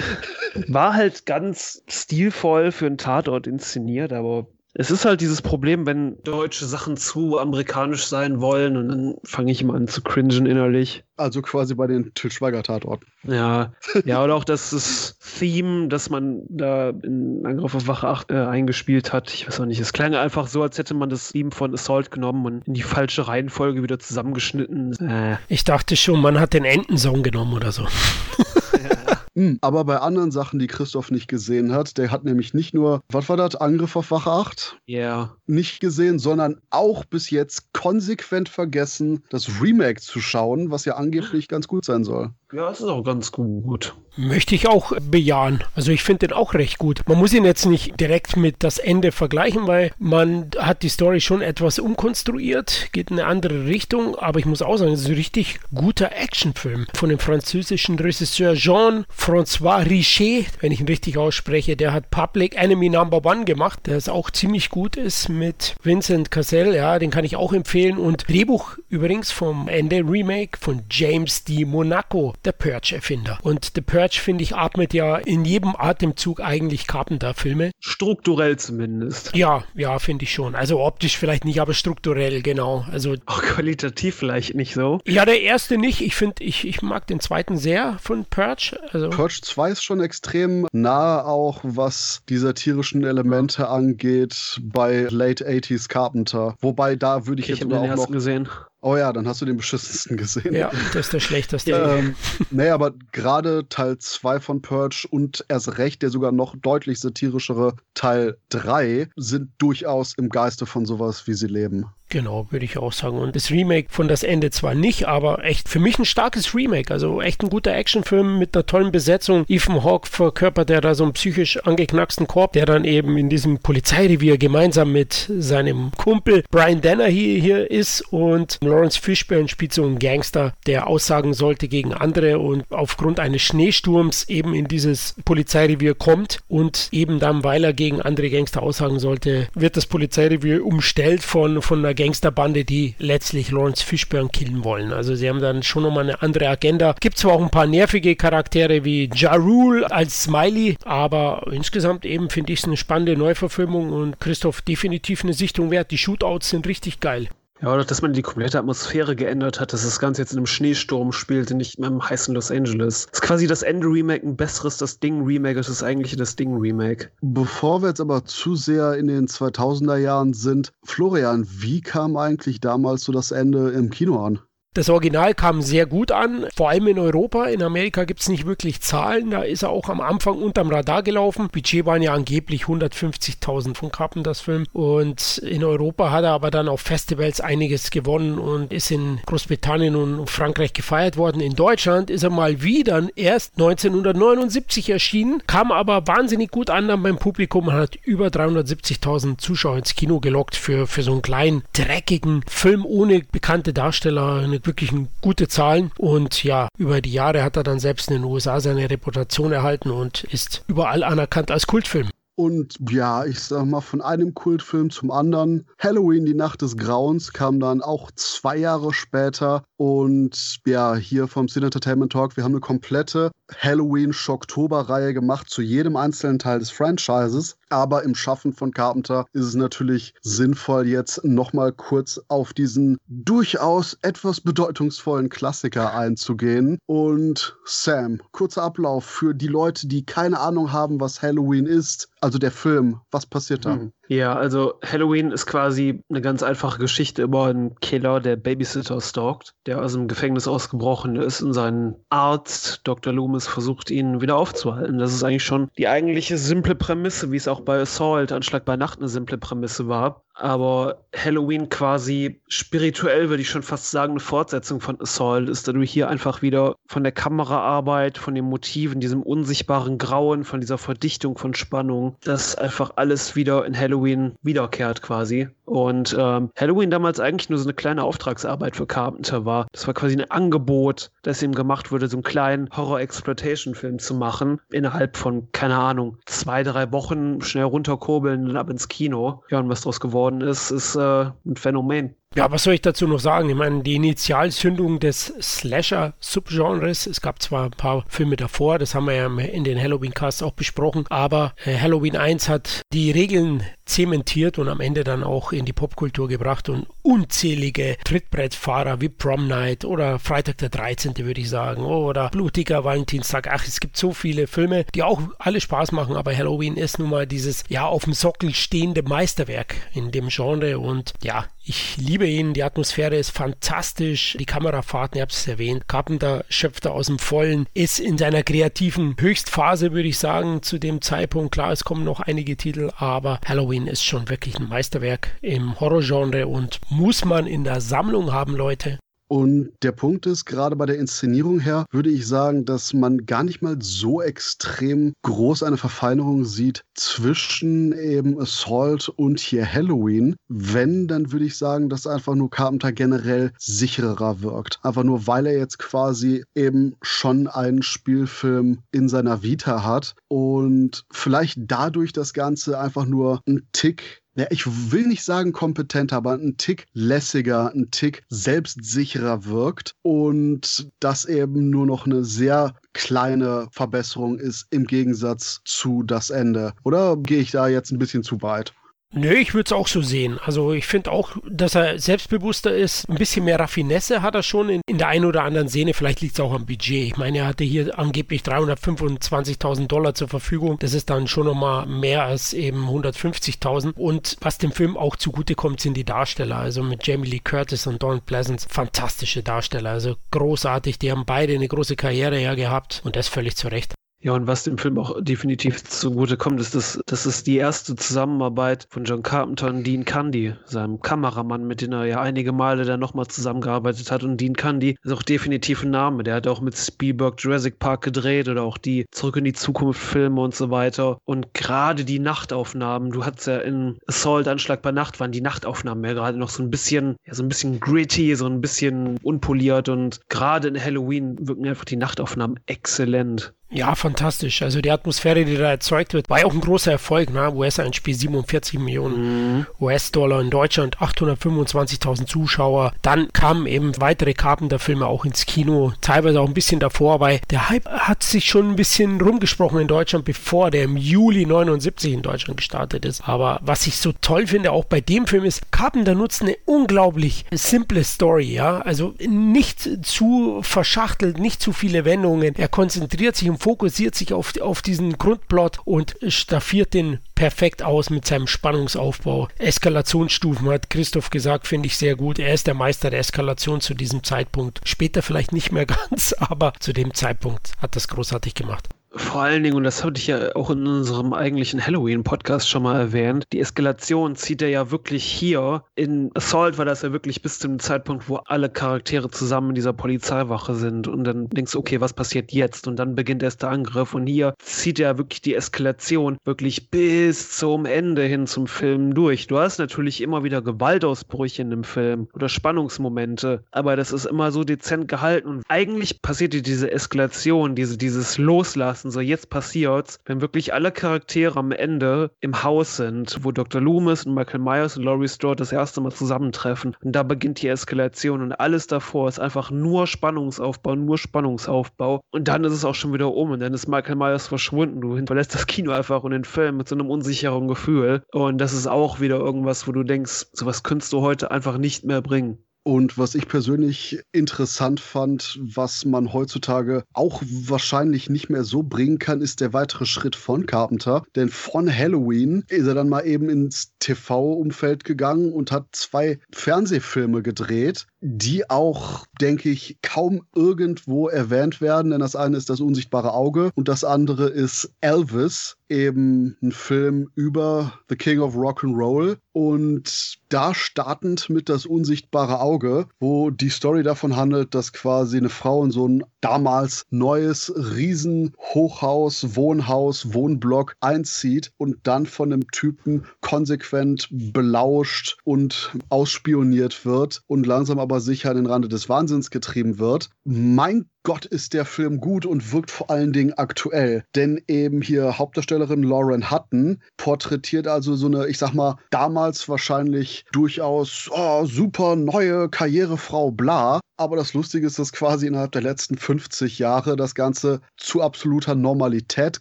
war 0.69 0.93
halt 0.93 1.25
ganz 1.25 1.83
stilvoll 1.89 2.73
für 2.73 2.87
einen 2.87 2.99
Tatort 2.99 3.47
inszeniert, 3.47 4.13
aber 4.13 4.49
es 4.77 4.91
ist 4.91 5.05
halt 5.05 5.21
dieses 5.21 5.41
Problem, 5.41 5.87
wenn 5.87 6.21
deutsche 6.25 6.67
Sachen 6.67 6.97
zu 6.97 7.39
amerikanisch 7.39 8.07
sein 8.07 8.41
wollen 8.41 8.77
und 8.77 8.89
dann 8.89 9.15
fange 9.25 9.53
ich 9.53 9.63
immer 9.63 9.75
an 9.75 9.87
zu 9.87 10.03
cringen 10.03 10.47
innerlich. 10.47 11.05
Also 11.17 11.43
quasi 11.43 11.77
bei 11.77 11.87
den 11.87 12.13
Til 12.15 12.33
Schweiger 12.33 12.65
Tatorten. 12.65 13.07
Ja, 13.23 13.73
ja, 14.05 14.25
oder 14.25 14.35
auch 14.35 14.43
das, 14.43 14.71
das 14.71 15.17
Theme, 15.39 15.87
das 15.87 16.11
man 16.11 16.43
da 16.49 16.91
in 16.91 17.47
Angriff 17.47 17.77
auf 17.77 17.87
Wache 17.87 18.09
8 18.09 18.33
äh, 18.33 18.35
eingespielt 18.35 19.13
hat. 19.13 19.33
Ich 19.33 19.47
weiß 19.47 19.61
auch 19.61 19.67
nicht, 19.67 19.79
es 19.79 19.93
klang 19.93 20.17
einfach 20.17 20.49
so, 20.49 20.63
als 20.63 20.77
hätte 20.77 20.95
man 20.95 21.09
das 21.09 21.31
Theme 21.31 21.53
von 21.53 21.73
Assault 21.73 22.11
genommen 22.11 22.45
und 22.45 22.67
in 22.67 22.75
die 22.75 22.83
falsche 22.83 23.29
Reihenfolge 23.29 23.83
wieder 23.85 24.01
zusammengeschnitten. 24.01 25.09
Äh. 25.09 25.37
Ich 25.49 25.63
dachte 25.63 25.95
schon, 25.95 26.21
man 26.21 26.41
hat 26.41 26.53
den 26.53 26.65
Entensong 26.65 27.23
genommen 27.23 27.55
oder 27.55 27.71
so. 27.71 27.87
Hm, 29.37 29.59
aber 29.63 29.85
bei 29.85 29.99
anderen 29.99 30.31
Sachen, 30.31 30.59
die 30.61 30.69
Christoph 30.69 31.11
nicht 31.11 31.27
gesehen 31.27 31.73
hat, 31.73 31.99
der 31.99 32.11
hat 32.11 32.25
nämlich 32.25 32.55
nicht 32.55 32.73
nur, 32.73 33.03
was 33.09 33.29
war 33.29 33.37
das, 33.37 33.57
Angriff 33.57 33.97
auf 33.97 34.11
Wache 34.11 34.31
8? 34.31 34.81
Ja. 34.87 35.01
Yeah. 35.05 35.37
Nicht 35.47 35.81
gesehen, 35.81 36.19
sondern 36.19 36.61
auch 36.71 37.05
bis 37.05 37.31
jetzt 37.31 37.73
konsequent 37.73 38.49
vergessen, 38.49 39.25
das 39.31 39.61
Remake 39.61 40.01
zu 40.01 40.21
schauen, 40.21 40.71
was 40.71 40.85
ja 40.85 40.95
angeblich 40.95 41.49
ganz 41.49 41.67
gut 41.67 41.85
sein 41.85 42.05
soll. 42.05 42.31
Ja, 42.55 42.71
es 42.71 42.81
ist 42.81 42.87
auch 42.87 43.03
ganz 43.03 43.33
gut. 43.33 43.95
Möchte 44.17 44.55
ich 44.55 44.69
auch 44.69 44.93
bejahen. 45.01 45.65
Also 45.75 45.91
ich 45.91 46.05
finde 46.05 46.29
den 46.29 46.37
auch 46.37 46.55
recht 46.55 46.79
gut. 46.79 47.01
Man 47.09 47.19
muss 47.19 47.33
ihn 47.33 47.45
jetzt 47.45 47.67
nicht 47.67 47.99
direkt 47.99 48.37
mit 48.37 48.57
das 48.61 48.79
Ende 48.79 49.11
vergleichen, 49.11 49.67
weil 49.67 49.91
man 49.99 50.51
hat 50.57 50.85
die 50.85 50.89
Story 50.89 51.21
schon 51.21 51.43
etwas 51.43 51.81
umkonstruiert, 51.81 52.91
geht 52.93 53.11
in 53.11 53.19
eine 53.19 53.29
andere 53.29 53.67
Richtung, 53.67 54.15
aber 54.15 54.39
ich 54.39 54.47
muss 54.47 54.63
auch 54.63 54.77
sagen, 54.77 54.93
es 54.93 55.01
ist 55.01 55.09
ein 55.09 55.17
richtig 55.17 55.59
guter 55.75 56.13
Actionfilm 56.13 56.87
von 56.95 57.09
dem 57.09 57.19
französischen 57.19 57.99
Regisseur 57.99 58.55
Jean-François 58.55 59.85
Richet, 59.91 60.47
wenn 60.61 60.71
ich 60.71 60.81
ihn 60.81 60.87
richtig 60.87 61.19
ausspreche. 61.19 61.77
Der 61.77 61.93
hat 61.93 62.13
Public 62.13 62.55
Enemy 62.57 62.89
Number 62.91 63.25
One 63.25 63.45
gemacht, 63.45 63.81
der 63.87 63.97
ist 63.97 64.09
auch 64.09 64.31
ziemlich 64.31 64.71
gut 64.71 64.95
ist 64.97 65.29
mit 65.29 65.75
Vincent 65.83 66.31
Cassell, 66.31 66.73
ja, 66.73 67.01
den 67.01 67.11
kann 67.11 67.25
ich 67.25 67.35
auch 67.35 67.53
empfehlen 67.53 67.99
und 67.99 68.29
Drehbuch 68.29 68.77
übrigens 68.95 69.33
vom 69.33 69.67
Ende 69.67 69.97
Remake 70.09 70.57
von 70.61 70.85
James 70.89 71.43
D. 71.43 71.65
Monaco 71.65 72.33
der 72.45 72.53
Purge-Erfinder. 72.53 73.39
Und 73.43 73.73
The 73.75 73.81
Purge, 73.81 74.21
finde 74.23 74.45
ich, 74.45 74.55
atmet 74.55 74.95
ja 74.95 75.17
in 75.17 75.45
jedem 75.45 75.75
Atemzug 75.77 76.41
eigentlich 76.41 76.87
Carpenter-Filme. 76.87 77.73
Strukturell 77.81 78.57
zumindest. 78.57 79.35
Ja, 79.35 79.65
ja, 79.75 79.99
finde 79.99 80.23
ich 80.23 80.33
schon. 80.33 80.55
Also 80.55 80.79
optisch 80.79 81.19
vielleicht 81.19 81.45
nicht, 81.45 81.61
aber 81.61 81.75
strukturell, 81.75 82.41
genau. 82.41 82.87
Also 82.89 83.17
auch 83.27 83.43
qualitativ 83.43 84.15
vielleicht 84.15 84.55
nicht 84.55 84.75
so. 84.75 85.01
Ja, 85.09 85.25
der 85.25 85.43
erste 85.43 85.77
nicht. 85.77 86.01
Ich 86.01 86.15
finde, 86.15 86.45
ich, 86.45 86.65
ich 86.65 86.81
mag 86.81 87.09
den 87.09 87.19
zweiten 87.19 87.57
sehr 87.57 87.99
von 88.01 88.25
Purge. 88.27 88.79
Also 88.93 89.11
Purge 89.11 89.41
2 89.43 89.71
ist 89.73 89.83
schon 89.83 90.01
extrem 90.01 90.69
nah 90.71 91.25
auch, 91.25 91.59
was 91.65 92.23
die 92.29 92.37
satirischen 92.37 93.03
Elemente 93.03 93.69
angeht 93.69 94.61
bei 94.63 95.09
Late 95.11 95.49
80s 95.49 95.89
Carpenter. 95.89 96.55
Wobei 96.61 96.95
da 96.95 97.27
würde 97.27 97.43
ich, 97.43 97.51
ich 97.51 97.59
jetzt 97.59 97.73
auch 97.73 97.97
noch 97.97 98.09
gesehen. 98.09 98.49
Oh 98.87 98.99
ja, 98.99 99.15
dann 99.15 99.27
hast 99.27 99.41
du 99.41 99.47
den 99.47 99.57
beschissensten 99.57 100.19
gesehen. 100.19 100.55
Ja, 100.55 100.71
das 100.93 101.07
ist 101.07 101.13
der 101.15 101.21
schlechteste. 101.21 101.71
ähm, 101.73 102.15
nee, 102.51 102.69
aber 102.69 102.93
gerade 103.13 103.67
Teil 103.71 103.97
2 103.97 104.41
von 104.41 104.61
Purge 104.61 105.07
und 105.11 105.43
erst 105.49 105.79
recht 105.79 106.03
der 106.03 106.11
sogar 106.11 106.33
noch 106.33 106.55
deutlich 106.55 107.01
satirischere 107.01 107.77
Teil 107.95 108.37
3 108.51 109.09
sind 109.17 109.53
durchaus 109.57 110.13
im 110.19 110.29
Geiste 110.29 110.67
von 110.67 110.85
sowas, 110.85 111.27
wie 111.27 111.33
sie 111.33 111.47
leben. 111.47 111.87
Genau, 112.11 112.47
würde 112.51 112.65
ich 112.65 112.79
auch 112.79 112.93
sagen. 112.93 113.19
Und 113.19 113.35
das 113.35 113.51
Remake 113.51 113.89
von 113.91 114.07
das 114.07 114.23
Ende 114.23 114.51
zwar 114.51 114.75
nicht, 114.75 115.09
aber 115.09 115.45
echt 115.45 115.69
für 115.69 115.81
mich 115.81 115.99
ein 115.99 116.05
starkes 116.05 116.55
Remake. 116.55 116.93
Also 116.93 117.21
echt 117.21 117.43
ein 117.43 117.51
guter 117.51 117.75
Actionfilm 117.75 118.39
mit 118.39 118.55
einer 118.55 118.67
tollen 118.67 118.93
Besetzung. 118.93 119.45
Ethan 119.49 119.83
Hawke 119.83 120.09
verkörpert 120.09 120.71
er 120.71 120.81
da 120.81 120.95
so 120.95 121.03
einen 121.05 121.13
psychisch 121.15 121.57
angeknacksten 121.65 122.27
Korb, 122.29 122.53
der 122.53 122.67
dann 122.67 122.85
eben 122.85 123.17
in 123.17 123.29
diesem 123.29 123.59
Polizeirevier 123.59 124.39
gemeinsam 124.39 124.93
mit 124.93 125.29
seinem 125.39 125.91
Kumpel 125.97 126.45
Brian 126.51 126.81
Denner 126.81 127.07
hier, 127.07 127.41
hier 127.41 127.71
ist 127.71 128.03
und 128.13 128.59
Lawrence 128.63 129.01
Fishburne 129.01 129.49
spielt 129.49 129.73
so 129.73 129.85
einen 129.85 129.99
Gangster, 129.99 130.53
der 130.67 130.87
aussagen 130.87 131.35
sollte 131.35 131.69
gegen 131.69 131.95
andere 131.95 132.39
und 132.39 132.65
aufgrund 132.71 133.19
eines 133.19 133.43
Schneesturms 133.43 134.29
eben 134.29 134.55
in 134.55 134.69
dieses 134.69 135.17
Polizeirevier 135.25 135.95
kommt 135.95 136.41
und 136.49 136.89
eben 136.93 137.19
dann, 137.19 137.43
weil 137.43 137.65
er 137.65 137.73
gegen 137.73 138.01
andere 138.01 138.31
Gangster 138.31 138.63
aussagen 138.63 138.99
sollte, 138.99 139.49
wird 139.55 139.77
das 139.77 139.87
Polizeirevier 139.87 140.65
umstellt 140.65 141.23
von, 141.23 141.61
von 141.61 141.81
einer 141.81 141.94
Gangsterbande, 141.95 142.65
die 142.65 142.95
letztlich 142.99 143.51
Lawrence 143.51 143.85
Fishburne 143.85 144.29
killen 144.29 144.65
wollen. 144.65 144.93
Also 144.93 145.15
sie 145.15 145.29
haben 145.29 145.41
dann 145.41 145.63
schon 145.63 145.83
nochmal 145.83 146.05
eine 146.05 146.23
andere 146.23 146.49
Agenda. 146.49 146.95
Gibt 147.01 147.19
zwar 147.19 147.33
auch 147.33 147.43
ein 147.43 147.51
paar 147.51 147.67
nervige 147.67 148.17
Charaktere 148.17 148.85
wie 148.85 149.11
Ja 149.15 149.35
Rule 149.35 149.91
als 149.91 150.25
Smiley, 150.25 150.77
aber 150.85 151.47
insgesamt 151.51 152.05
eben 152.05 152.31
finde 152.31 152.53
ich 152.53 152.61
es 152.61 152.65
eine 152.65 152.77
spannende 152.77 153.17
Neuverfilmung 153.17 153.91
und 153.93 154.21
Christoph 154.21 154.63
definitiv 154.63 155.25
eine 155.25 155.35
Sichtung 155.35 155.71
wert. 155.71 155.91
Die 155.91 155.99
Shootouts 155.99 156.51
sind 156.51 156.67
richtig 156.67 157.01
geil. 157.01 157.29
Ja, 157.61 157.73
oder 157.73 157.85
dass 157.85 158.03
man 158.03 158.13
die 158.13 158.23
komplette 158.23 158.59
Atmosphäre 158.59 159.15
geändert 159.15 159.61
hat, 159.61 159.73
dass 159.73 159.85
das 159.85 160.01
Ganze 160.01 160.23
jetzt 160.23 160.33
in 160.33 160.39
einem 160.39 160.47
Schneesturm 160.47 161.13
spielt 161.13 161.51
und 161.53 161.59
nicht 161.59 161.79
mehr 161.79 161.89
im 161.89 162.03
heißen 162.03 162.35
Los 162.35 162.51
Angeles. 162.51 163.07
Ist 163.13 163.23
quasi 163.23 163.47
das 163.47 163.63
Ende-Remake 163.63 164.27
ein 164.27 164.37
besseres 164.37 164.77
Das 164.77 164.99
Ding-Remake 164.99 165.59
als 165.59 165.69
das 165.69 165.83
eigentliche 165.83 166.17
Das 166.17 166.35
Ding-Remake. 166.35 167.11
Bevor 167.23 167.81
wir 167.81 167.89
jetzt 167.91 168.01
aber 168.01 168.25
zu 168.25 168.57
sehr 168.57 168.95
in 168.95 169.07
den 169.07 169.29
2000er 169.29 169.97
Jahren 169.97 170.35
sind, 170.35 170.73
Florian, 170.83 171.47
wie 171.49 171.81
kam 171.81 172.17
eigentlich 172.17 172.61
damals 172.61 173.05
so 173.05 173.13
das 173.13 173.31
Ende 173.31 173.71
im 173.71 173.91
Kino 173.91 174.25
an? 174.25 174.41
Das 174.75 174.91
Original 174.91 175.35
kam 175.35 175.63
sehr 175.63 175.87
gut 175.87 176.11
an, 176.11 176.47
vor 176.57 176.69
allem 176.69 176.89
in 176.89 176.99
Europa. 176.99 177.45
In 177.45 177.63
Amerika 177.63 178.03
gibt 178.03 178.23
es 178.23 178.29
nicht 178.29 178.45
wirklich 178.45 178.81
Zahlen. 178.81 179.31
Da 179.31 179.43
ist 179.43 179.63
er 179.63 179.71
auch 179.71 179.89
am 179.89 180.01
Anfang 180.01 180.35
unterm 180.35 180.69
Radar 180.69 181.05
gelaufen. 181.05 181.49
Budget 181.49 181.87
waren 181.87 182.03
ja 182.03 182.13
angeblich 182.13 182.65
150.000 182.65 183.77
von 183.77 183.93
Kappen, 183.93 184.25
das 184.25 184.41
Film. 184.41 184.67
Und 184.73 185.39
in 185.39 185.63
Europa 185.63 186.11
hat 186.11 186.25
er 186.25 186.33
aber 186.33 186.51
dann 186.51 186.67
auf 186.67 186.81
Festivals 186.81 187.41
einiges 187.41 187.93
gewonnen 187.93 188.41
und 188.41 188.73
ist 188.73 188.91
in 188.91 189.21
Großbritannien 189.27 189.95
und 189.95 190.29
Frankreich 190.29 190.73
gefeiert 190.73 191.17
worden. 191.17 191.41
In 191.41 191.55
Deutschland 191.55 192.11
ist 192.11 192.25
er 192.25 192.31
mal 192.31 192.61
wieder 192.61 193.07
erst 193.15 193.53
1979 193.55 194.91
erschienen, 194.91 195.41
kam 195.47 195.71
aber 195.71 196.05
wahnsinnig 196.09 196.51
gut 196.51 196.69
an 196.69 196.89
beim 197.01 197.19
Publikum 197.19 197.69
und 197.69 197.75
hat 197.75 197.95
über 198.03 198.27
370.000 198.27 199.39
Zuschauer 199.39 199.79
ins 199.79 199.95
Kino 199.95 200.19
gelockt 200.19 200.57
für, 200.57 200.89
für 200.89 201.05
so 201.05 201.13
einen 201.13 201.23
kleinen, 201.23 201.63
dreckigen 201.75 202.43
Film 202.49 202.85
ohne 202.85 203.23
bekannte 203.31 203.73
Darsteller. 203.73 204.41
Eine 204.43 204.64
wirklich 204.67 204.93
gute 205.21 205.49
Zahlen. 205.49 205.91
Und 205.99 206.45
ja, 206.45 206.69
über 206.79 207.01
die 207.01 207.13
Jahre 207.13 207.43
hat 207.43 207.57
er 207.57 207.63
dann 207.63 207.79
selbst 207.79 208.11
in 208.11 208.15
den 208.15 208.25
USA 208.25 208.61
seine 208.61 208.91
Reputation 208.91 209.53
erhalten 209.53 209.91
und 209.91 210.25
ist 210.25 210.65
überall 210.69 211.03
anerkannt 211.03 211.51
als 211.51 211.67
Kultfilm. 211.67 212.09
Und 212.37 212.77
ja, 212.91 213.25
ich 213.25 213.39
sag 213.39 213.65
mal, 213.67 213.81
von 213.81 214.03
einem 214.03 214.35
Kultfilm 214.35 214.91
zum 214.91 215.13
anderen. 215.13 215.67
Halloween, 215.79 216.27
die 216.27 216.35
Nacht 216.35 216.63
des 216.63 216.77
Grauens, 216.77 217.33
kam 217.33 217.61
dann 217.61 217.81
auch 217.81 218.11
zwei 218.17 218.57
Jahre 218.57 218.93
später. 218.93 219.63
Und 219.77 220.61
ja, 220.67 220.95
hier 220.95 221.27
vom 221.27 221.49
Cine 221.49 221.67
Entertainment 221.67 222.13
Talk, 222.13 222.37
wir 222.37 222.45
haben 222.45 222.53
eine 222.53 222.61
komplette 222.61 223.31
Halloween-Schocktober-Reihe 223.59 225.13
gemacht 225.13 225.51
zu 225.51 225.63
jedem 225.63 225.97
einzelnen 225.97 226.39
Teil 226.39 226.61
des 226.61 226.71
Franchises. 226.71 227.57
Aber 227.71 228.05
im 228.05 228.15
Schaffen 228.15 228.53
von 228.53 228.73
Carpenter 228.73 229.27
ist 229.33 229.47
es 229.47 229.55
natürlich 229.55 230.15
sinnvoll, 230.23 230.87
jetzt 230.87 231.25
nochmal 231.25 231.73
kurz 231.73 232.21
auf 232.29 232.53
diesen 232.53 232.99
durchaus 233.09 233.99
etwas 234.03 234.41
bedeutungsvollen 234.41 235.29
Klassiker 235.29 235.95
einzugehen. 235.95 236.79
Und 236.87 237.57
Sam, 237.65 238.21
kurzer 238.31 238.63
Ablauf 238.63 239.05
für 239.05 239.35
die 239.35 239.49
Leute, 239.49 239.89
die 239.89 240.07
keine 240.07 240.39
Ahnung 240.39 240.73
haben, 240.73 241.01
was 241.01 241.21
Halloween 241.21 241.67
ist. 241.67 242.09
Also 242.21 242.39
der 242.39 242.53
Film, 242.53 243.01
was 243.11 243.27
passiert 243.27 243.65
da? 243.65 243.75
Hm. 243.75 243.93
Ja, 244.09 244.35
also 244.35 244.75
Halloween 244.85 245.31
ist 245.31 245.47
quasi 245.47 246.03
eine 246.11 246.21
ganz 246.21 246.43
einfache 246.43 246.79
Geschichte 246.79 247.23
über 247.23 247.47
einen 247.47 247.75
Killer, 247.77 248.21
der 248.21 248.37
Babysitter 248.37 249.01
stalkt, 249.01 249.55
der 249.67 249.83
aus 249.83 249.95
dem 249.95 250.09
Gefängnis 250.09 250.47
ausgebrochen 250.47 251.17
ist 251.17 251.41
und 251.41 251.55
sein 251.55 251.97
Arzt, 252.11 252.83
Dr. 252.85 253.13
Loomis, 253.13 253.47
versucht 253.47 253.91
ihn 253.91 254.21
wieder 254.21 254.37
aufzuhalten. 254.37 254.99
Das 254.99 255.15
ist 255.15 255.25
eigentlich 255.25 255.45
schon 255.45 255.71
die 255.79 255.89
eigentliche 255.89 256.37
simple 256.37 256.75
Prämisse, 256.75 257.33
wie 257.33 257.37
es 257.37 257.49
auch 257.49 257.61
bei 257.61 257.81
Assault, 257.81 258.31
Anschlag 258.31 258.67
bei 258.67 258.77
Nacht, 258.77 258.99
eine 258.99 259.09
simple 259.09 259.39
Prämisse 259.39 259.89
war 259.89 260.25
aber 260.35 260.99
Halloween 261.17 261.69
quasi 261.69 262.41
spirituell, 262.49 263.29
würde 263.29 263.43
ich 263.43 263.49
schon 263.49 263.63
fast 263.63 263.91
sagen, 263.91 264.13
eine 264.13 264.21
Fortsetzung 264.21 264.81
von 264.81 265.01
Assault 265.01 265.49
ist, 265.49 265.69
da 265.69 265.73
du 265.73 265.83
hier 265.83 266.09
einfach 266.09 266.43
wieder 266.43 266.75
von 266.87 267.05
der 267.05 267.13
Kameraarbeit, 267.13 268.19
von 268.19 268.35
den 268.35 268.45
Motiven, 268.45 269.01
diesem 269.01 269.23
unsichtbaren 269.23 269.99
Grauen, 269.99 270.45
von 270.45 270.61
dieser 270.61 270.79
Verdichtung 270.79 271.39
von 271.39 271.55
Spannung, 271.55 272.17
das 272.23 272.57
einfach 272.57 272.93
alles 272.97 273.37
wieder 273.37 273.65
in 273.65 273.79
Halloween 273.79 274.35
wiederkehrt 274.43 275.03
quasi. 275.03 275.49
Und 275.67 276.15
ähm, 276.19 276.51
Halloween 276.59 276.91
damals 276.91 277.21
eigentlich 277.21 277.49
nur 277.49 277.59
so 277.59 277.65
eine 277.65 277.75
kleine 277.75 278.03
Auftragsarbeit 278.03 278.77
für 278.77 278.87
Carpenter 278.87 279.47
war. 279.47 279.67
Das 279.73 279.87
war 279.87 279.95
quasi 279.95 280.15
ein 280.15 280.31
Angebot, 280.31 281.11
das 281.23 281.43
ihm 281.43 281.55
gemacht 281.55 281.91
wurde, 281.91 282.09
so 282.09 282.19
einen 282.19 282.23
kleinen 282.23 282.69
Horror-Exploitation-Film 282.77 283.99
zu 283.99 284.15
machen. 284.15 284.61
Innerhalb 284.71 285.17
von, 285.17 285.51
keine 285.53 285.79
Ahnung, 285.79 286.19
zwei, 286.27 286.63
drei 286.65 286.93
Wochen 286.93 287.41
schnell 287.41 287.65
runterkurbeln 287.65 288.49
und 288.51 288.57
ab 288.57 288.69
ins 288.69 288.89
Kino. 288.89 289.43
Ja, 289.49 289.59
und 289.59 289.71
was 289.71 289.81
daraus 289.81 290.01
geworden 290.01 290.24
ist, 290.31 290.71
ist 290.71 290.97
äh, 290.97 291.31
ein 291.45 291.57
Phänomen. 291.57 292.15
Ja, 292.37 292.51
was 292.51 292.65
soll 292.65 292.75
ich 292.75 292.83
dazu 292.83 293.07
noch 293.07 293.21
sagen? 293.21 293.49
Ich 293.49 293.55
meine, 293.55 293.85
die 293.85 293.95
Initialzündung 293.95 294.99
des 294.99 295.33
Slasher-Subgenres, 295.41 297.07
es 297.07 297.21
gab 297.21 297.41
zwar 297.41 297.67
ein 297.67 297.71
paar 297.71 298.05
Filme 298.09 298.35
davor, 298.35 298.81
das 298.81 298.97
haben 298.97 299.07
wir 299.07 299.15
ja 299.15 299.29
in 299.29 299.63
den 299.63 299.81
Halloween-Casts 299.81 300.43
auch 300.43 300.51
besprochen, 300.51 301.05
aber 301.11 301.55
äh, 301.65 301.79
Halloween 301.79 302.17
1 302.17 302.49
hat 302.49 302.83
die 302.93 303.13
Regeln 303.13 303.63
zementiert 303.85 304.59
und 304.59 304.69
am 304.69 304.81
Ende 304.81 305.05
dann 305.05 305.23
auch 305.23 305.53
in 305.53 305.65
die 305.65 305.73
Popkultur 305.73 306.27
gebracht 306.27 306.69
und 306.69 306.89
unzählige 307.03 307.97
Trittbrettfahrer 308.05 309.01
wie 309.01 309.11
Prom 309.11 309.47
Night 309.47 309.85
oder 309.85 310.19
Freitag 310.19 310.59
der 310.59 310.71
13. 310.71 311.17
würde 311.19 311.41
ich 311.41 311.51
sagen 311.51 311.83
oder 311.83 312.31
Blutiger 312.31 312.83
Valentinstag. 312.83 313.47
Ach, 313.49 313.65
es 313.65 313.79
gibt 313.79 313.97
so 313.97 314.13
viele 314.13 314.49
Filme, 314.49 314.87
die 314.95 315.05
auch 315.05 315.21
alle 315.39 315.61
Spaß 315.61 315.93
machen, 315.93 316.17
aber 316.17 316.37
Halloween 316.37 316.77
ist 316.77 316.99
nun 316.99 317.11
mal 317.11 317.27
dieses 317.27 317.63
ja 317.69 317.87
auf 317.87 318.05
dem 318.05 318.15
Sockel 318.15 318.55
stehende 318.55 319.03
Meisterwerk 319.03 319.77
in 319.93 320.11
dem 320.11 320.29
Genre 320.31 320.79
und 320.79 321.13
ja, 321.23 321.45
ich 321.67 321.97
liebe 321.97 322.27
ihn, 322.27 322.53
die 322.53 322.63
Atmosphäre 322.63 323.17
ist 323.17 323.31
fantastisch, 323.31 324.37
die 324.39 324.45
Kamerafahrten, 324.45 325.17
ihr 325.17 325.23
habt 325.23 325.33
es 325.33 325.49
erwähnt, 325.49 325.89
Carpenter 325.89 326.45
schöpft 326.51 326.87
aus 326.87 327.07
dem 327.07 327.19
Vollen, 327.19 327.67
ist 327.73 327.99
in 327.99 328.19
seiner 328.19 328.43
kreativen 328.43 329.17
Höchstphase, 329.19 329.93
würde 329.93 330.09
ich 330.09 330.19
sagen, 330.19 330.63
zu 330.63 330.79
dem 330.79 331.01
Zeitpunkt. 331.01 331.53
Klar, 331.53 331.73
es 331.73 331.85
kommen 331.85 332.05
noch 332.05 332.21
einige 332.21 332.57
Titel, 332.57 332.91
aber 332.97 333.41
Halloween 333.47 333.87
ist 333.87 334.05
schon 334.05 334.29
wirklich 334.29 334.59
ein 334.59 334.69
Meisterwerk 334.69 335.31
im 335.41 335.81
Horrorgenre 335.81 336.47
und 336.47 336.81
muss 336.91 337.25
man 337.25 337.47
in 337.47 337.65
der 337.65 337.81
Sammlung 337.81 338.33
haben, 338.33 338.55
Leute. 338.55 338.99
Und 339.29 339.73
der 339.83 339.93
Punkt 339.93 340.27
ist, 340.27 340.45
gerade 340.45 340.77
bei 340.77 340.87
der 340.87 340.99
Inszenierung 340.99 341.61
her, 341.61 341.87
würde 341.91 342.11
ich 342.11 342.27
sagen, 342.27 342.65
dass 342.65 342.93
man 342.93 343.27
gar 343.27 343.43
nicht 343.43 343.63
mal 343.63 343.77
so 343.81 344.21
extrem 344.21 345.15
groß 345.23 345.63
eine 345.63 345.77
Verfeinerung 345.77 346.45
sieht 346.45 346.83
zwischen 346.95 347.93
eben 347.93 348.39
Assault 348.41 349.09
und 349.09 349.41
hier 349.41 349.71
Halloween. 349.71 350.37
Wenn, 350.49 351.09
dann 351.09 351.33
würde 351.33 351.47
ich 351.47 351.57
sagen, 351.57 351.89
dass 351.89 352.07
einfach 352.07 352.35
nur 352.35 352.51
Carpenter 352.51 352.93
generell 352.93 353.53
sicherer 353.59 354.43
wirkt. 354.43 354.79
Einfach 354.83 355.05
nur, 355.05 355.27
weil 355.27 355.47
er 355.47 355.57
jetzt 355.57 355.79
quasi 355.79 356.45
eben 356.55 356.95
schon 357.03 357.47
einen 357.47 357.83
Spielfilm 357.83 358.81
in 358.93 359.09
seiner 359.09 359.43
Vita 359.43 359.85
hat 359.85 360.15
und 360.29 361.05
vielleicht 361.11 361.59
dadurch 361.59 362.13
das 362.13 362.35
Ganze 362.35 362.79
einfach 362.79 363.07
nur 363.07 363.41
ein 363.49 363.67
Tick 363.73 364.24
ja, 364.37 364.47
ich 364.51 364.67
will 364.67 365.07
nicht 365.07 365.23
sagen 365.23 365.53
kompetenter, 365.53 366.17
aber 366.17 366.33
ein 366.33 366.57
Tick 366.57 366.87
lässiger, 366.93 367.73
ein 367.73 367.91
Tick 367.91 368.25
selbstsicherer 368.29 369.45
wirkt 369.45 369.95
und 370.03 370.91
das 371.01 371.25
eben 371.25 371.71
nur 371.71 371.87
noch 371.87 372.07
eine 372.07 372.25
sehr 372.25 372.75
kleine 372.93 373.69
Verbesserung 373.71 374.39
ist 374.39 374.67
im 374.71 374.87
Gegensatz 374.87 375.61
zu 375.65 376.03
das 376.03 376.31
Ende. 376.31 376.75
Oder 376.83 377.17
gehe 377.17 377.41
ich 377.41 377.53
da 377.53 377.69
jetzt 377.69 377.93
ein 377.93 377.99
bisschen 377.99 378.25
zu 378.25 378.43
weit? 378.43 378.75
Nö, 379.17 379.33
ich 379.33 379.55
würde 379.55 379.69
es 379.69 379.73
auch 379.73 379.87
so 379.87 380.03
sehen. 380.03 380.41
Also 380.45 380.73
ich 380.73 380.87
finde 380.87 381.13
auch, 381.13 381.37
dass 381.49 381.77
er 381.77 382.01
selbstbewusster 382.01 382.75
ist. 382.75 383.09
Ein 383.09 383.15
bisschen 383.15 383.45
mehr 383.45 383.61
Raffinesse 383.61 384.23
hat 384.23 384.35
er 384.35 384.43
schon 384.43 384.69
in, 384.69 384.81
in 384.87 384.99
der 384.99 385.09
einen 385.09 385.25
oder 385.25 385.45
anderen 385.45 385.69
Szene. 385.69 385.95
Vielleicht 385.95 386.21
liegt 386.21 386.35
es 386.35 386.41
auch 386.41 386.53
am 386.53 386.67
Budget. 386.67 387.07
Ich 387.07 387.17
meine, 387.17 387.39
er 387.39 387.47
hatte 387.47 387.63
hier 387.63 387.97
angeblich 387.97 388.43
325.000 388.43 389.87
Dollar 389.87 390.15
zur 390.15 390.29
Verfügung. 390.29 390.79
Das 390.81 390.95
ist 390.95 391.11
dann 391.11 391.29
schon 391.29 391.47
nochmal 391.47 391.87
mehr 391.87 392.25
als 392.25 392.53
eben 392.53 392.89
150.000. 392.89 393.93
Und 393.95 394.37
was 394.41 394.59
dem 394.59 394.73
Film 394.73 394.97
auch 394.97 395.15
zugutekommt, 395.15 395.81
sind 395.81 395.97
die 395.97 396.05
Darsteller. 396.05 396.57
Also 396.57 396.83
mit 396.83 397.07
Jamie 397.07 397.29
Lee 397.29 397.41
Curtis 397.43 397.87
und 397.87 398.03
Don 398.03 398.21
Pleasance. 398.21 398.67
Fantastische 398.69 399.45
Darsteller. 399.45 399.91
Also 399.91 400.17
großartig. 400.33 400.99
Die 400.99 401.13
haben 401.13 401.25
beide 401.25 401.55
eine 401.55 401.69
große 401.69 401.95
Karriere 401.95 402.41
ja 402.41 402.55
gehabt. 402.55 403.01
Und 403.05 403.15
das 403.15 403.29
völlig 403.29 403.55
zu 403.57 403.69
Recht. 403.69 403.95
Ja, 404.25 404.33
und 404.33 404.47
was 404.47 404.65
dem 404.65 404.79
Film 404.79 404.99
auch 404.99 405.21
definitiv 405.21 405.85
zugute 405.85 406.39
kommt, 406.39 406.59
ist, 406.59 406.75
dass 406.75 406.99
das 407.05 407.27
ist 407.27 407.47
die 407.47 407.59
erste 407.59 407.95
Zusammenarbeit 407.95 408.87
von 408.89 409.05
John 409.05 409.23
Carpenter 409.23 409.69
und 409.69 409.87
Dean 409.87 410.07
Candy, 410.07 410.55
seinem 410.65 411.03
Kameramann, 411.03 411.67
mit 411.67 411.83
dem 411.83 411.93
er 411.93 412.07
ja 412.07 412.23
einige 412.23 412.53
Male 412.53 412.87
dann 412.87 413.01
nochmal 413.01 413.27
zusammengearbeitet 413.27 414.11
hat. 414.11 414.23
Und 414.23 414.41
Dean 414.41 414.57
Candy 414.57 414.97
ist 415.03 415.13
auch 415.13 415.23
definitiv 415.23 415.83
ein 415.83 415.91
Name. 415.91 416.23
Der 416.23 416.37
hat 416.37 416.47
auch 416.47 416.63
mit 416.63 416.75
Spielberg 416.75 417.39
Jurassic 417.39 417.79
Park 417.79 418.01
gedreht 418.01 418.49
oder 418.49 418.63
auch 418.63 418.79
die 418.79 419.05
Zurück 419.11 419.37
in 419.37 419.45
die 419.45 419.53
Zukunft 419.53 420.01
Filme 420.01 420.41
und 420.41 420.55
so 420.55 420.71
weiter. 420.71 421.19
Und 421.27 421.53
gerade 421.53 422.07
die 422.07 422.19
Nachtaufnahmen, 422.19 423.11
du 423.11 423.27
hattest 423.27 423.47
ja 423.47 423.59
in 423.59 423.99
Assault 424.07 424.49
Anschlag 424.49 424.81
bei 424.81 424.91
Nacht, 424.91 425.21
waren 425.21 425.33
die 425.33 425.43
Nachtaufnahmen 425.43 426.03
ja 426.03 426.15
gerade 426.15 426.39
noch 426.39 426.49
so 426.49 426.63
ein 426.63 426.71
bisschen, 426.71 427.17
ja, 427.27 427.35
so 427.35 427.43
ein 427.43 427.51
bisschen 427.51 427.79
gritty, 427.79 428.35
so 428.37 428.47
ein 428.47 428.63
bisschen 428.63 429.19
unpoliert 429.23 429.91
und 429.91 430.23
gerade 430.31 430.69
in 430.69 430.83
Halloween 430.83 431.37
wirken 431.47 431.69
einfach 431.69 431.85
die 431.85 431.97
Nachtaufnahmen 431.97 432.59
exzellent. 432.65 433.53
Ja, 433.75 433.97
fantastisch. 433.97 434.63
Also 434.63 434.81
die 434.81 434.93
Atmosphäre, 434.93 435.45
die 435.45 435.57
da 435.57 435.69
erzeugt 435.69 436.15
wird, 436.15 436.31
war 436.31 436.39
ja 436.39 436.47
auch 436.47 436.53
ein 436.53 436.61
großer 436.61 436.93
Erfolg. 436.93 437.31
Ne? 437.31 437.53
US-Einspiel 437.53 438.15
47 438.15 438.79
Millionen 438.79 439.57
mhm. 439.57 439.67
US-Dollar 439.81 440.41
in 440.41 440.51
Deutschland, 440.51 440.99
825.000 440.99 442.27
Zuschauer. 442.27 442.93
Dann 443.03 443.33
kamen 443.33 443.67
eben 443.67 444.01
weitere 444.01 444.33
Carpenter-Filme 444.33 445.05
auch 445.05 445.25
ins 445.25 445.45
Kino, 445.47 445.93
teilweise 446.01 446.41
auch 446.41 446.47
ein 446.47 446.55
bisschen 446.55 446.79
davor, 446.79 447.19
weil 447.19 447.41
der 447.51 447.69
Hype 447.69 447.87
hat 447.89 448.23
sich 448.23 448.45
schon 448.45 448.71
ein 448.71 448.77
bisschen 448.77 449.21
rumgesprochen 449.21 449.81
in 449.81 449.89
Deutschland, 449.89 450.25
bevor 450.25 450.71
der 450.71 450.85
im 450.85 450.97
Juli 450.97 451.45
79 451.45 452.13
in 452.13 452.23
Deutschland 452.23 452.59
gestartet 452.59 453.05
ist. 453.05 453.29
Aber 453.29 453.59
was 453.63 453.89
ich 453.89 453.97
so 453.97 454.13
toll 454.21 454.47
finde, 454.47 454.71
auch 454.71 454.85
bei 454.85 455.01
dem 455.01 455.27
Film 455.27 455.45
ist, 455.45 455.73
Carpenter 455.73 456.15
nutzt 456.15 456.43
eine 456.43 456.57
unglaublich 456.65 457.45
simple 457.51 458.05
Story, 458.05 458.53
ja. 458.53 458.83
Also 458.83 459.15
nicht 459.19 460.07
zu 460.07 460.61
verschachtelt, 460.63 461.39
nicht 461.39 461.61
zu 461.61 461.73
viele 461.73 462.05
Wendungen. 462.05 462.55
Er 462.55 462.69
konzentriert 462.69 463.35
sich 463.35 463.49
im 463.49 463.64
fokussiert 463.65 464.15
sich 464.15 464.35
auf, 464.35 464.61
auf 464.61 464.83
diesen 464.83 465.17
Grundplot 465.17 465.79
und 465.87 466.17
staffiert 466.29 466.93
den 466.93 467.21
perfekt 467.35 467.83
aus 467.83 468.11
mit 468.11 468.27
seinem 468.27 468.47
Spannungsaufbau. 468.47 469.49
Eskalationsstufen 469.57 470.69
hat 470.69 470.91
Christoph 470.91 471.31
gesagt, 471.31 471.67
finde 471.67 471.87
ich 471.87 471.97
sehr 471.97 472.15
gut. 472.15 472.39
Er 472.39 472.53
ist 472.53 472.67
der 472.67 472.75
Meister 472.75 473.09
der 473.09 473.21
Eskalation 473.21 473.81
zu 473.81 473.95
diesem 473.95 474.23
Zeitpunkt. 474.23 474.83
Später 474.85 475.23
vielleicht 475.23 475.53
nicht 475.53 475.73
mehr 475.73 475.87
ganz, 476.11 476.35
aber 476.35 476.75
zu 476.79 476.93
dem 476.93 477.15
Zeitpunkt 477.15 477.73
hat 477.81 477.97
das 477.97 478.09
großartig 478.09 478.55
gemacht 478.55 478.94
vor 479.17 479.43
allen 479.43 479.63
Dingen, 479.63 479.77
und 479.77 479.85
das 479.85 480.03
hatte 480.05 480.19
ich 480.19 480.27
ja 480.27 480.55
auch 480.57 480.71
in 480.71 480.87
unserem 480.87 481.33
eigentlichen 481.33 481.85
Halloween-Podcast 481.85 482.69
schon 482.69 482.83
mal 482.83 482.99
erwähnt, 482.99 483.45
die 483.53 483.61
Eskalation 483.61 484.35
zieht 484.35 484.63
er 484.63 484.69
ja 484.69 484.91
wirklich 484.91 485.25
hier. 485.25 485.85
In 485.95 486.31
Assault 486.35 486.79
war 486.79 486.85
das 486.85 487.03
ja 487.03 487.13
wirklich 487.13 487.43
bis 487.43 487.59
zum 487.59 487.79
Zeitpunkt, 487.79 488.29
wo 488.29 488.37
alle 488.37 488.69
Charaktere 488.69 489.31
zusammen 489.31 489.71
in 489.71 489.75
dieser 489.77 489.93
Polizeiwache 489.93 490.75
sind. 490.75 491.07
Und 491.07 491.25
dann 491.25 491.49
denkst 491.49 491.73
du, 491.73 491.79
okay, 491.79 492.01
was 492.01 492.13
passiert 492.13 492.53
jetzt? 492.53 492.89
Und 492.89 492.97
dann 492.97 493.15
beginnt 493.15 493.43
erst 493.43 493.63
der 493.63 493.71
Angriff. 493.71 494.15
Und 494.15 494.27
hier 494.27 494.55
zieht 494.59 494.99
er 494.99 495.19
wirklich 495.19 495.43
die 495.43 495.55
Eskalation 495.55 496.37
wirklich 496.45 496.91
bis 496.91 497.57
zum 497.57 497.87
Ende 497.87 498.23
hin 498.23 498.47
zum 498.47 498.67
Film 498.67 499.15
durch. 499.15 499.47
Du 499.47 499.59
hast 499.59 499.79
natürlich 499.79 500.21
immer 500.21 500.45
wieder 500.45 500.63
Gewaltausbrüche 500.63 501.63
in 501.63 501.71
dem 501.71 501.85
Film 501.85 502.29
oder 502.35 502.49
Spannungsmomente, 502.49 503.63
aber 503.71 503.97
das 503.97 504.13
ist 504.13 504.27
immer 504.27 504.51
so 504.51 504.65
dezent 504.65 505.09
gehalten. 505.09 505.49
Und 505.49 505.63
eigentlich 505.69 506.21
passiert 506.23 506.53
dir 506.53 506.63
diese 506.63 506.91
Eskalation, 506.91 507.75
diese, 507.75 507.97
dieses 507.97 508.39
Loslassen 508.39 509.04
lassen. 509.05 509.11
So, 509.11 509.21
jetzt 509.21 509.51
passiert's, 509.51 510.19
wenn 510.25 510.41
wirklich 510.41 510.73
alle 510.73 510.93
Charaktere 510.93 511.59
am 511.59 511.73
Ende 511.73 512.31
im 512.41 512.63
Haus 512.63 512.97
sind, 512.97 513.39
wo 513.43 513.53
Dr. 513.53 513.81
Loomis 513.81 514.25
und 514.25 514.35
Michael 514.35 514.61
Myers 514.61 514.97
und 514.97 515.05
Laurie 515.05 515.29
Strode 515.29 515.57
das 515.57 515.73
erste 515.73 516.01
Mal 516.01 516.13
zusammentreffen. 516.13 516.97
Und 517.03 517.13
da 517.13 517.23
beginnt 517.23 517.63
die 517.63 517.69
Eskalation 517.69 518.43
und 518.43 518.53
alles 518.53 518.87
davor 518.87 519.29
ist 519.29 519.39
einfach 519.39 519.71
nur 519.71 520.07
Spannungsaufbau, 520.07 520.95
nur 520.95 521.19
Spannungsaufbau. 521.19 522.21
Und 522.31 522.49
dann 522.49 522.65
ist 522.65 522.73
es 522.73 522.85
auch 522.85 522.95
schon 522.95 523.13
wieder 523.13 523.33
um 523.35 523.51
und 523.51 523.61
dann 523.61 523.75
ist 523.75 523.89
Michael 523.89 524.17
Myers 524.17 524.49
verschwunden. 524.49 525.01
Du 525.01 525.25
verlässt 525.27 525.55
das 525.55 525.67
Kino 525.67 525.93
einfach 525.93 526.23
und 526.23 526.33
den 526.33 526.45
Film 526.45 526.79
mit 526.79 526.89
so 526.89 526.95
einem 526.95 527.11
unsicheren 527.11 527.69
Gefühl. 527.69 528.23
Und 528.33 528.59
das 528.59 528.73
ist 528.73 528.87
auch 528.87 529.21
wieder 529.21 529.37
irgendwas, 529.37 529.87
wo 529.87 529.93
du 529.93 530.03
denkst, 530.03 530.47
sowas 530.53 530.83
könntest 530.83 531.13
du 531.13 531.21
heute 531.21 531.51
einfach 531.51 531.79
nicht 531.79 532.05
mehr 532.05 532.23
bringen. 532.23 532.59
Und 532.87 533.17
was 533.17 533.35
ich 533.35 533.49
persönlich 533.49 534.21
interessant 534.33 535.01
fand, 535.01 535.59
was 535.59 536.05
man 536.05 536.35
heutzutage 536.35 537.05
auch 537.15 537.43
wahrscheinlich 537.43 538.29
nicht 538.29 538.51
mehr 538.51 538.63
so 538.63 538.83
bringen 538.83 539.19
kann, 539.19 539.41
ist 539.41 539.63
der 539.63 539.73
weitere 539.73 540.05
Schritt 540.05 540.37
von 540.37 540.67
Carpenter. 540.67 541.23
Denn 541.35 541.49
von 541.49 541.91
Halloween 541.91 542.63
ist 542.69 542.87
er 542.87 542.95
dann 542.95 543.09
mal 543.09 543.27
eben 543.27 543.49
ins 543.49 543.94
TV-Umfeld 544.05 545.05
gegangen 545.05 545.53
und 545.53 545.73
hat 545.73 545.87
zwei 545.93 546.39
Fernsehfilme 546.53 547.43
gedreht, 547.43 548.07
die 548.21 548.69
auch, 548.69 549.25
denke 549.41 549.71
ich, 549.71 549.97
kaum 550.03 550.43
irgendwo 550.55 551.29
erwähnt 551.29 551.81
werden. 551.81 552.11
Denn 552.11 552.21
das 552.21 552.37
eine 552.37 552.59
ist 552.59 552.69
das 552.69 552.81
unsichtbare 552.81 553.33
Auge 553.33 553.71
und 553.75 553.89
das 553.89 554.05
andere 554.05 554.49
ist 554.49 554.91
Elvis, 555.01 555.77
eben 555.89 556.57
ein 556.63 556.73
Film 556.73 557.31
über 557.35 557.95
The 558.09 558.17
King 558.17 558.41
of 558.41 558.57
Rock 558.57 558.85
and 558.85 558.97
Roll 558.97 559.39
und 559.53 560.39
da 560.49 560.75
startend 560.75 561.51
mit 561.51 561.69
das 561.69 561.87
unsichtbare 561.87 562.61
Auge, 562.61 563.07
wo 563.21 563.51
die 563.51 563.69
Story 563.69 564.03
davon 564.03 564.37
handelt, 564.37 564.75
dass 564.75 564.93
quasi 564.93 565.37
eine 565.37 565.49
Frau 565.49 565.85
in 565.85 565.91
so 565.91 566.09
ein 566.09 566.25
damals 566.41 567.05
neues 567.11 567.73
Riesenhochhaus, 567.77 569.57
Wohnhaus, 569.57 570.35
Wohnblock 570.35 570.97
einzieht 571.01 571.73
und 571.77 571.99
dann 572.05 572.27
von 572.27 572.53
einem 572.53 572.71
Typen 572.71 573.27
konsequent 573.41 573.94
belauscht 574.31 575.39
und 575.45 575.93
ausspioniert 576.09 577.05
wird 577.05 577.43
und 577.47 577.67
langsam 577.67 577.99
aber 577.99 578.21
sicher 578.21 578.51
an 578.51 578.57
den 578.57 578.67
Rande 578.67 578.89
des 578.89 579.09
Wahnsinns 579.09 579.51
getrieben 579.51 579.99
wird. 579.99 580.31
Mein 580.45 581.09
Gott 581.25 581.47
ist 581.47 581.73
der 581.73 581.87
Film 581.87 582.21
gut 582.21 582.45
und 582.45 582.73
wirkt 582.73 582.91
vor 582.91 583.11
allen 583.11 583.33
Dingen 583.33 583.55
aktuell. 583.55 584.25
Denn 584.37 584.63
eben 584.69 585.01
hier 585.01 585.39
Hauptdarstellerin 585.39 586.03
Lauren 586.03 586.51
Hutton 586.51 587.03
porträtiert 587.17 587.89
also 587.89 588.15
so 588.15 588.27
eine, 588.27 588.47
ich 588.47 588.59
sag 588.59 588.75
mal, 588.75 588.99
damals 589.09 589.67
wahrscheinlich 589.69 590.45
durchaus 590.53 591.31
oh, 591.33 591.65
super 591.65 592.15
neue 592.15 592.69
Karrierefrau, 592.69 593.53
bla. 593.53 594.01
Aber 594.17 594.37
das 594.37 594.55
Lustige 594.55 594.87
ist, 594.87 594.99
dass 594.99 595.13
quasi 595.13 595.47
innerhalb 595.47 595.73
der 595.73 595.83
letzten 595.83 596.17
50 596.17 596.79
Jahre 596.79 597.17
das 597.17 597.35
Ganze 597.35 597.81
zu 597.97 598.23
absoluter 598.23 598.77
Normalität 598.77 599.61